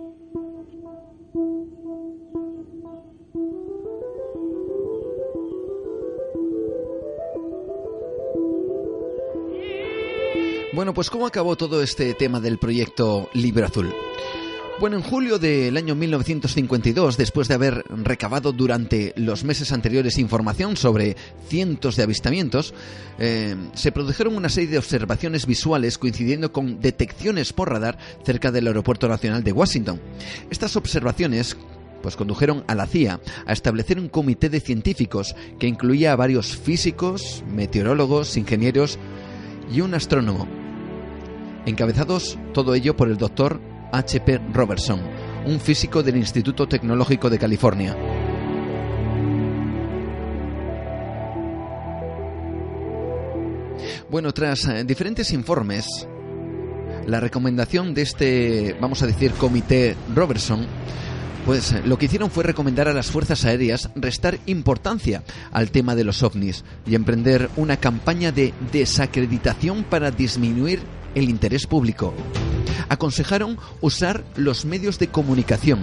Bueno, 10.72 10.94
pues 10.94 11.10
¿cómo 11.10 11.26
acabó 11.26 11.56
todo 11.56 11.82
este 11.82 12.14
tema 12.14 12.38
del 12.38 12.58
proyecto 12.58 13.28
Libro 13.32 13.66
Azul? 13.66 13.92
Bueno, 14.80 14.96
en 14.96 15.02
julio 15.02 15.38
del 15.38 15.76
año 15.76 15.94
1952, 15.94 17.16
después 17.16 17.46
de 17.46 17.54
haber 17.54 17.84
recabado 17.90 18.50
durante 18.50 19.12
los 19.16 19.44
meses 19.44 19.70
anteriores 19.70 20.18
información 20.18 20.76
sobre 20.76 21.16
cientos 21.48 21.94
de 21.94 22.02
avistamientos, 22.02 22.74
eh, 23.20 23.54
se 23.74 23.92
produjeron 23.92 24.34
una 24.34 24.48
serie 24.48 24.70
de 24.70 24.78
observaciones 24.78 25.46
visuales 25.46 25.96
coincidiendo 25.96 26.52
con 26.52 26.80
detecciones 26.80 27.52
por 27.52 27.70
radar 27.70 27.98
cerca 28.24 28.50
del 28.50 28.66
Aeropuerto 28.66 29.08
Nacional 29.08 29.44
de 29.44 29.52
Washington. 29.52 30.00
Estas 30.50 30.74
observaciones 30.74 31.56
pues 32.02 32.16
condujeron 32.16 32.64
a 32.66 32.74
la 32.74 32.86
CIA 32.86 33.20
a 33.46 33.52
establecer 33.52 34.00
un 34.00 34.08
comité 34.08 34.48
de 34.48 34.60
científicos 34.60 35.36
que 35.60 35.68
incluía 35.68 36.12
a 36.12 36.16
varios 36.16 36.56
físicos, 36.56 37.44
meteorólogos, 37.48 38.36
ingenieros 38.36 38.98
y 39.72 39.82
un 39.82 39.94
astrónomo 39.94 40.48
encabezados 41.64 42.38
todo 42.52 42.74
ello 42.74 42.94
por 42.94 43.08
el 43.08 43.16
doctor 43.16 43.58
H.P. 43.94 44.40
Robertson, 44.52 45.00
un 45.46 45.60
físico 45.60 46.02
del 46.02 46.16
Instituto 46.16 46.66
Tecnológico 46.66 47.30
de 47.30 47.38
California. 47.38 47.96
Bueno, 54.10 54.32
tras 54.32 54.66
eh, 54.66 54.84
diferentes 54.84 55.32
informes, 55.32 56.08
la 57.06 57.20
recomendación 57.20 57.94
de 57.94 58.02
este, 58.02 58.76
vamos 58.80 59.02
a 59.02 59.06
decir, 59.06 59.32
comité 59.32 59.96
Robertson 60.14 60.66
pues 61.44 61.72
eh, 61.72 61.82
lo 61.84 61.98
que 61.98 62.06
hicieron 62.06 62.30
fue 62.30 62.44
recomendar 62.44 62.88
a 62.88 62.94
las 62.94 63.10
fuerzas 63.10 63.44
aéreas 63.44 63.90
restar 63.94 64.38
importancia 64.46 65.22
al 65.52 65.70
tema 65.70 65.94
de 65.94 66.04
los 66.04 66.22
ovnis 66.22 66.64
y 66.86 66.94
emprender 66.94 67.50
una 67.56 67.76
campaña 67.76 68.32
de 68.32 68.54
desacreditación 68.72 69.84
para 69.84 70.10
disminuir 70.10 70.80
el 71.14 71.28
interés 71.28 71.66
público. 71.66 72.14
Aconsejaron 72.88 73.58
usar 73.80 74.24
los 74.36 74.64
medios 74.64 74.98
de 74.98 75.08
comunicación, 75.08 75.80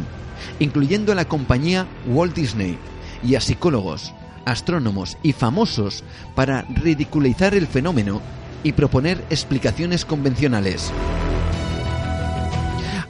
incluyendo 0.60 1.12
a 1.12 1.16
la 1.16 1.26
compañía 1.26 1.88
Walt 2.08 2.36
Disney 2.36 2.78
y 3.24 3.36
a 3.36 3.42
psicólogos, 3.42 4.14
astrónomos 4.46 5.18
y 5.24 5.34
famosos 5.34 6.04
para 6.36 6.64
ridiculizar 6.64 7.54
el 7.54 7.68
fenómeno 7.68 8.22
y 8.64 8.74
proponer 8.74 9.24
explicaciones 9.30 10.06
convencionales. 10.06 10.92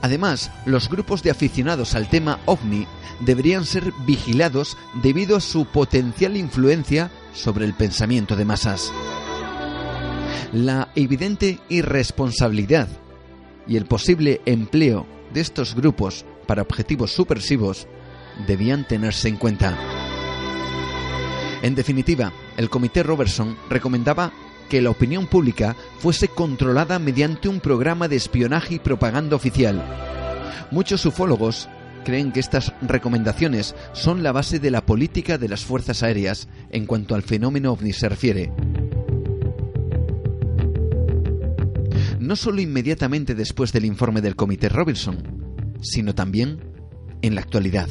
Además, 0.02 0.52
los 0.65 0.89
grupos 0.89 1.22
de 1.22 1.30
aficionados 1.30 1.93
al 1.93 2.10
tema 2.10 2.39
ovni 2.45 2.88
deberían 3.19 3.65
ser 3.65 3.93
vigilados 4.06 4.77
debido 5.03 5.38
a 5.38 5.41
su 5.41 5.65
potencial 5.65 6.35
influencia 6.38 7.11
sobre 7.34 7.65
el 7.65 7.73
pensamiento 7.73 8.35
de 8.35 8.45
masas. 8.45 8.91
La 10.52 10.89
evidente 10.95 11.60
irresponsabilidad 11.69 12.88
y 13.68 13.78
el 13.78 13.86
posible 13.86 14.42
empleo 14.46 15.06
de 15.34 15.42
estos 15.42 15.76
grupos 15.76 16.26
para 16.48 16.62
objetivos 16.62 17.12
subversivos 17.12 17.88
debían 18.48 18.88
tenerse 18.88 19.28
en 19.28 19.38
cuenta. 19.38 19.78
En 21.62 21.76
definitiva, 21.76 22.34
el 22.58 22.70
Comité 22.70 23.04
Robertson 23.04 23.58
recomendaba 23.70 24.32
que 24.70 24.82
la 24.82 24.90
opinión 24.90 25.28
pública 25.28 25.76
fuese 26.00 26.28
controlada 26.28 26.98
mediante 26.98 27.50
un 27.50 27.60
programa 27.60 28.08
de 28.08 28.16
espionaje 28.16 28.76
y 28.76 28.80
propaganda 28.80 29.36
oficial. 29.36 29.84
Muchos 30.72 31.06
ufólogos 31.06 31.70
creen 32.06 32.32
que 32.32 32.40
estas 32.40 32.74
recomendaciones 32.82 33.76
son 33.94 34.24
la 34.24 34.32
base 34.32 34.60
de 34.60 34.72
la 34.72 34.86
política 34.86 35.38
de 35.38 35.50
las 35.50 35.64
fuerzas 35.66 36.04
aéreas 36.04 36.48
en 36.72 36.86
cuanto 36.86 37.16
al 37.16 37.22
fenómeno 37.22 37.74
ovni 37.74 37.94
se 37.94 38.10
refiere. 38.10 38.52
No 42.22 42.35
solo 42.35 42.61
inmediatamente 42.61 43.34
después 43.34 43.73
del 43.73 43.84
informe 43.84 44.22
del 44.22 44.35
Comité 44.35 44.69
Robinson, 44.69 45.18
sino 45.81 46.14
también 46.14 46.60
en 47.23 47.34
la 47.34 47.41
actualidad. 47.41 47.89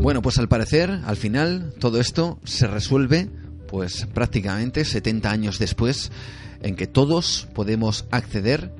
Bueno, 0.00 0.22
pues 0.22 0.38
al 0.38 0.48
parecer, 0.48 1.00
al 1.04 1.18
final, 1.18 1.74
todo 1.78 2.00
esto 2.00 2.38
se 2.44 2.66
resuelve, 2.66 3.28
pues 3.68 4.06
prácticamente 4.06 4.86
70 4.86 5.30
años 5.30 5.58
después, 5.58 6.10
en 6.62 6.76
que 6.76 6.86
todos 6.86 7.46
podemos 7.54 8.06
acceder 8.10 8.72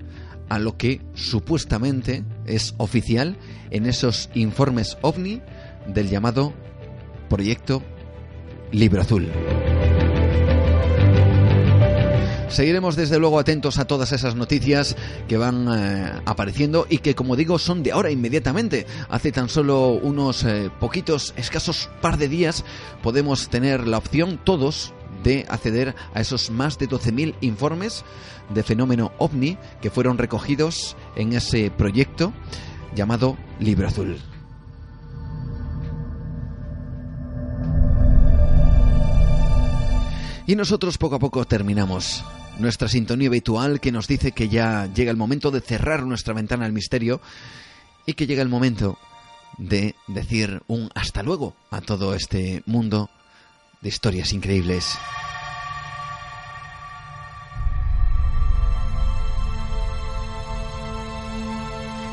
a 0.48 0.58
lo 0.58 0.78
que 0.78 1.02
supuestamente 1.12 2.24
es 2.46 2.74
oficial 2.78 3.36
en 3.70 3.84
esos 3.84 4.30
informes 4.32 4.96
ovni 5.02 5.42
del 5.86 6.08
llamado 6.08 6.54
proyecto 7.28 7.82
Libro 8.72 9.02
Azul. 9.02 9.28
Seguiremos 12.50 12.96
desde 12.96 13.20
luego 13.20 13.38
atentos 13.38 13.78
a 13.78 13.86
todas 13.86 14.10
esas 14.10 14.34
noticias 14.34 14.96
que 15.28 15.36
van 15.36 15.68
eh, 15.72 16.12
apareciendo 16.26 16.84
y 16.90 16.98
que 16.98 17.14
como 17.14 17.36
digo 17.36 17.60
son 17.60 17.84
de 17.84 17.92
ahora 17.92 18.10
inmediatamente. 18.10 18.86
Hace 19.08 19.30
tan 19.30 19.48
solo 19.48 19.90
unos 19.90 20.44
eh, 20.44 20.68
poquitos, 20.80 21.32
escasos 21.36 21.88
par 22.00 22.18
de 22.18 22.28
días 22.28 22.64
podemos 23.02 23.48
tener 23.48 23.86
la 23.86 23.98
opción 23.98 24.40
todos 24.42 24.92
de 25.22 25.46
acceder 25.48 25.94
a 26.12 26.20
esos 26.20 26.50
más 26.50 26.76
de 26.78 26.88
12.000 26.88 27.34
informes 27.40 28.04
de 28.52 28.62
fenómeno 28.64 29.12
ovni 29.18 29.56
que 29.80 29.90
fueron 29.90 30.18
recogidos 30.18 30.96
en 31.14 31.32
ese 31.34 31.70
proyecto 31.70 32.32
llamado 32.96 33.36
Libro 33.60 33.86
Azul. 33.86 34.18
Y 40.50 40.56
nosotros 40.56 40.98
poco 40.98 41.14
a 41.14 41.18
poco 41.20 41.44
terminamos 41.44 42.24
nuestra 42.58 42.88
sintonía 42.88 43.28
habitual 43.28 43.78
que 43.78 43.92
nos 43.92 44.08
dice 44.08 44.32
que 44.32 44.48
ya 44.48 44.92
llega 44.92 45.12
el 45.12 45.16
momento 45.16 45.52
de 45.52 45.60
cerrar 45.60 46.04
nuestra 46.04 46.34
ventana 46.34 46.66
al 46.66 46.72
misterio 46.72 47.20
y 48.04 48.14
que 48.14 48.26
llega 48.26 48.42
el 48.42 48.48
momento 48.48 48.98
de 49.58 49.94
decir 50.08 50.60
un 50.66 50.90
hasta 50.96 51.22
luego 51.22 51.54
a 51.70 51.80
todo 51.80 52.14
este 52.14 52.64
mundo 52.66 53.10
de 53.80 53.90
historias 53.90 54.32
increíbles. 54.32 54.98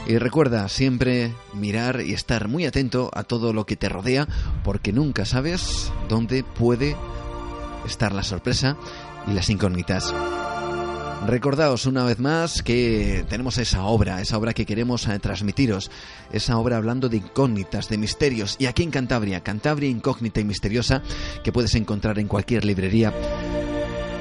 Y 0.06 0.20
recuerda 0.20 0.70
siempre 0.70 1.34
mirar 1.56 2.02
y 2.02 2.14
estar 2.14 2.48
muy 2.48 2.68
atento 2.68 3.10
a 3.16 3.24
todo 3.24 3.52
lo 3.52 3.66
que 3.66 3.78
te 3.78 3.90
rodea, 3.90 4.28
porque 4.64 4.94
nunca 4.94 5.26
sabes 5.26 5.92
dónde 6.08 6.44
puede 6.44 6.96
estar 7.88 8.14
la 8.14 8.24
sorpresa 8.24 8.78
y 9.28 9.34
las 9.34 9.50
incógnitas. 9.50 10.14
Recordaos 11.26 11.86
una 11.88 12.06
vez 12.06 12.20
más 12.20 12.62
que 12.62 13.26
tenemos 13.28 13.58
esa 13.58 13.84
obra, 13.84 14.22
esa 14.22 14.38
obra 14.38 14.54
que 14.54 14.66
queremos 14.66 15.08
eh, 15.08 15.20
transmitiros, 15.20 15.92
esa 16.32 16.58
obra 16.58 16.78
hablando 16.78 17.10
de 17.10 17.18
incógnitas, 17.18 17.90
de 17.90 17.98
misterios, 17.98 18.56
y 18.60 18.68
aquí 18.68 18.84
en 18.84 18.92
Cantabria, 18.92 19.42
Cantabria 19.42 19.90
incógnita 19.90 20.40
y 20.40 20.46
misteriosa, 20.46 21.02
que 21.44 21.52
puedes 21.52 21.76
encontrar 21.76 22.20
en 22.20 22.28
cualquier 22.28 22.64
librería 22.64 23.12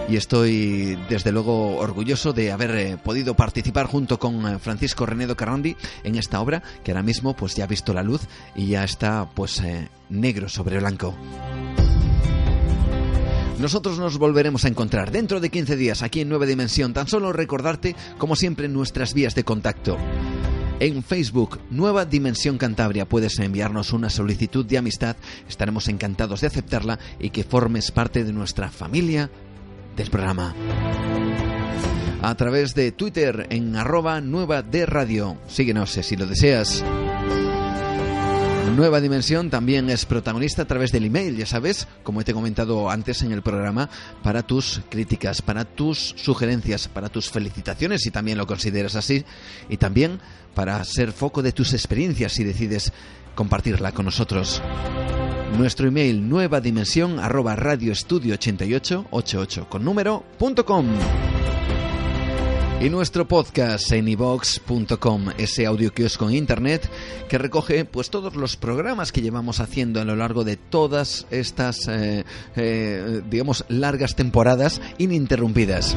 y 0.09 0.17
estoy 0.17 0.97
desde 1.09 1.33
luego 1.33 1.77
orgulloso 1.77 2.33
de 2.33 2.53
haber 2.53 2.71
eh, 2.77 2.97
podido 2.97 3.35
participar 3.35 3.87
junto 3.87 4.19
con 4.19 4.47
eh, 4.47 4.59
Francisco 4.59 5.05
Renedo 5.05 5.37
Carrandi 5.37 5.77
en 6.05 6.15
esta 6.15 6.41
obra 6.41 6.63
que 6.85 6.93
ahora 6.93 7.03
mismo 7.03 7.35
pues 7.35 7.57
ya 7.57 7.65
ha 7.65 7.69
visto 7.69 7.93
la 7.93 8.03
luz 8.03 8.23
y 8.55 8.67
ya 8.69 8.85
está 8.85 9.29
pues 9.35 9.63
negro 10.09 10.49
sobre 10.49 10.79
blanco. 10.79 11.15
Nosotros 13.59 13.99
nos 13.99 14.19
volveremos 14.19 14.65
a 14.65 14.69
encontrar 14.69 15.11
dentro 15.11 15.41
de 15.41 15.49
15 15.49 15.77
días 15.77 16.03
aquí 16.03 16.21
en 16.21 16.29
Nueva 16.29 16.45
Dimensión. 16.45 16.93
Tan 16.93 17.09
solo 17.09 17.33
recordarte, 17.33 17.97
como 18.19 18.37
siempre, 18.37 18.69
nuestras 18.69 19.15
vías 19.15 19.35
de 19.35 19.45
contacto. 19.45 19.97
En 20.79 21.03
Facebook, 21.03 21.59
Nueva 21.71 22.05
Dimensión 22.05 22.59
Cantabria, 22.59 23.09
puedes 23.09 23.39
enviarnos 23.39 23.95
una 23.95 24.11
solicitud 24.11 24.67
de 24.67 24.77
amistad. 24.77 25.17
Estaremos 25.49 25.89
encantados 25.89 26.43
de 26.43 26.49
aceptarla 26.49 26.99
y 27.19 27.31
que 27.31 27.45
formes 27.45 27.91
parte 27.91 28.25
de 28.25 28.33
nuestra 28.35 28.71
familia 28.71 29.31
del 29.97 30.11
programa. 30.11 30.55
A 32.21 32.35
través 32.35 32.75
de 32.75 32.93
Twitter 32.93 33.47
en 33.49 33.75
arroba 33.75 34.21
nueva 34.21 34.61
de 34.61 34.85
radio. 34.85 35.39
Síguenos 35.47 35.93
si 35.93 36.17
lo 36.17 36.27
deseas. 36.27 36.85
Nueva 38.75 39.01
Dimensión 39.01 39.49
también 39.49 39.89
es 39.91 40.05
protagonista 40.05 40.63
a 40.63 40.65
través 40.67 40.93
del 40.93 41.05
email, 41.05 41.37
ya 41.37 41.47
sabes, 41.47 41.87
como 42.03 42.23
te 42.25 42.33
he 42.33 42.35
comentado 42.35 42.91
antes 42.91 43.23
en 43.23 43.33
el 43.33 43.43
programa, 43.43 43.89
para 44.23 44.43
tus 44.43 44.83
críticas, 44.91 45.41
para 45.41 45.65
tus 45.65 46.15
sugerencias, 46.17 46.89
para 46.89 47.09
tus 47.09 47.31
felicitaciones, 47.31 48.03
si 48.03 48.11
también 48.11 48.39
lo 48.39 48.47
consideras 48.47 48.97
así, 48.97 49.25
y 49.69 49.77
también 49.77 50.21
para 50.55 50.83
ser 50.85 51.13
foco 51.13 51.43
de 51.43 51.53
tus 51.53 51.73
experiencias 51.73 52.33
si 52.33 52.45
decides 52.45 52.93
compartirla 53.35 53.93
con 53.93 54.05
nosotros. 54.05 54.61
Nuestro 55.57 55.89
email 55.89 56.29
nueva 56.29 56.61
dimensión 56.61 57.19
arroba 57.19 57.57
radioestudio 57.57 58.35
8888 58.35 59.69
con 59.69 59.85
número 59.85 60.25
punto 60.39 60.67
com. 60.67 60.87
Y 62.81 62.91
nuestro 62.91 63.27
podcast 63.27 63.91
en 63.93 64.07
ivox.com, 64.07 65.31
ese 65.39 65.65
audio 65.65 65.95
kiosco 65.95 66.29
en 66.29 66.37
internet 66.37 66.89
que 67.27 67.39
recoge 67.39 67.87
pues 67.87 68.11
todos 68.11 68.37
los 68.37 68.57
programas 68.57 69.13
que 69.13 69.23
llevamos 69.23 69.61
haciendo 69.61 70.01
a 70.01 70.05
lo 70.05 70.15
largo 70.15 70.45
de 70.45 70.57
todas 70.57 71.27
estas, 71.31 71.89
eh, 71.89 72.25
eh, 72.55 73.23
digamos, 73.31 73.65
largas 73.69 74.15
temporadas 74.15 74.83
ininterrumpidas. 74.99 75.97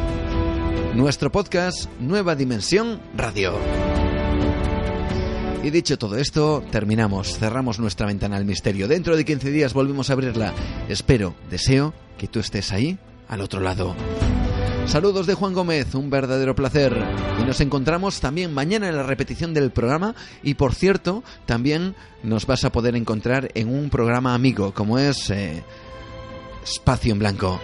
Nuestro 0.96 1.32
podcast 1.32 1.90
Nueva 2.00 2.36
Dimensión 2.36 3.02
Radio. 3.16 3.54
Y 5.62 5.72
dicho 5.72 5.98
todo 5.98 6.16
esto, 6.16 6.64
terminamos, 6.72 7.38
cerramos 7.38 7.80
nuestra 7.80 8.08
ventana 8.08 8.38
al 8.38 8.46
misterio. 8.46 8.88
Dentro 8.88 9.18
de 9.18 9.26
15 9.26 9.52
días 9.52 9.74
volvemos 9.74 10.10
a 10.10 10.14
abrirla. 10.14 10.54
Espero, 10.88 11.36
deseo 11.52 11.94
que 12.18 12.30
tú 12.30 12.40
estés 12.40 12.72
ahí, 12.72 12.98
al 13.28 13.42
otro 13.42 13.60
lado. 13.60 13.96
Saludos 14.90 15.28
de 15.28 15.36
Juan 15.36 15.54
Gómez, 15.54 15.94
un 15.94 16.10
verdadero 16.10 16.56
placer. 16.56 16.98
Y 17.40 17.44
nos 17.44 17.62
encontramos 17.62 18.20
también 18.20 18.52
mañana 18.52 18.90
en 18.90 18.96
la 18.96 19.04
repetición 19.04 19.54
del 19.54 19.70
programa. 19.70 20.16
Y 20.42 20.56
por 20.56 20.74
cierto, 20.74 21.24
también 21.46 21.94
nos 22.24 22.48
vas 22.48 22.66
a 22.66 22.72
poder 22.72 22.96
encontrar 22.96 23.52
en 23.54 23.70
un 23.70 23.92
programa 23.92 24.34
amigo, 24.34 24.74
como 24.74 24.98
es 24.98 25.30
eh, 25.30 25.64
Espacio 26.64 27.14
en 27.14 27.20
Blanco 27.20 27.62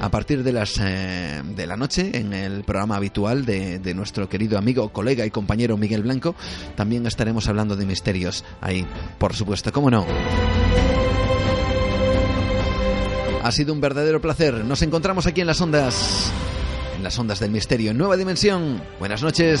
a 0.00 0.10
partir 0.10 0.42
de 0.42 0.52
las 0.52 0.80
eh, 0.80 1.42
de 1.44 1.66
la 1.66 1.76
noche 1.76 2.10
en 2.14 2.32
el 2.32 2.64
programa 2.64 2.96
habitual 2.96 3.44
de, 3.44 3.78
de, 3.78 3.94
nuestro 3.94 4.28
querido 4.28 4.58
amigo, 4.58 4.88
colega 4.92 5.26
y 5.26 5.30
compañero 5.30 5.76
Miguel 5.76 6.02
Blanco. 6.02 6.34
También 6.74 7.06
estaremos 7.06 7.48
hablando 7.48 7.76
de 7.76 7.84
misterios 7.84 8.44
ahí, 8.62 8.86
por 9.18 9.34
supuesto, 9.34 9.70
cómo 9.72 9.90
no. 9.90 10.06
Ha 13.42 13.50
sido 13.50 13.72
un 13.72 13.80
verdadero 13.80 14.20
placer. 14.20 14.64
Nos 14.64 14.82
encontramos 14.82 15.26
aquí 15.26 15.40
en 15.40 15.46
las 15.48 15.60
ondas, 15.60 16.30
en 16.96 17.02
las 17.02 17.18
ondas 17.18 17.40
del 17.40 17.50
misterio, 17.50 17.90
en 17.90 17.98
Nueva 17.98 18.16
Dimensión. 18.16 18.80
Buenas 18.98 19.22
noches. 19.22 19.60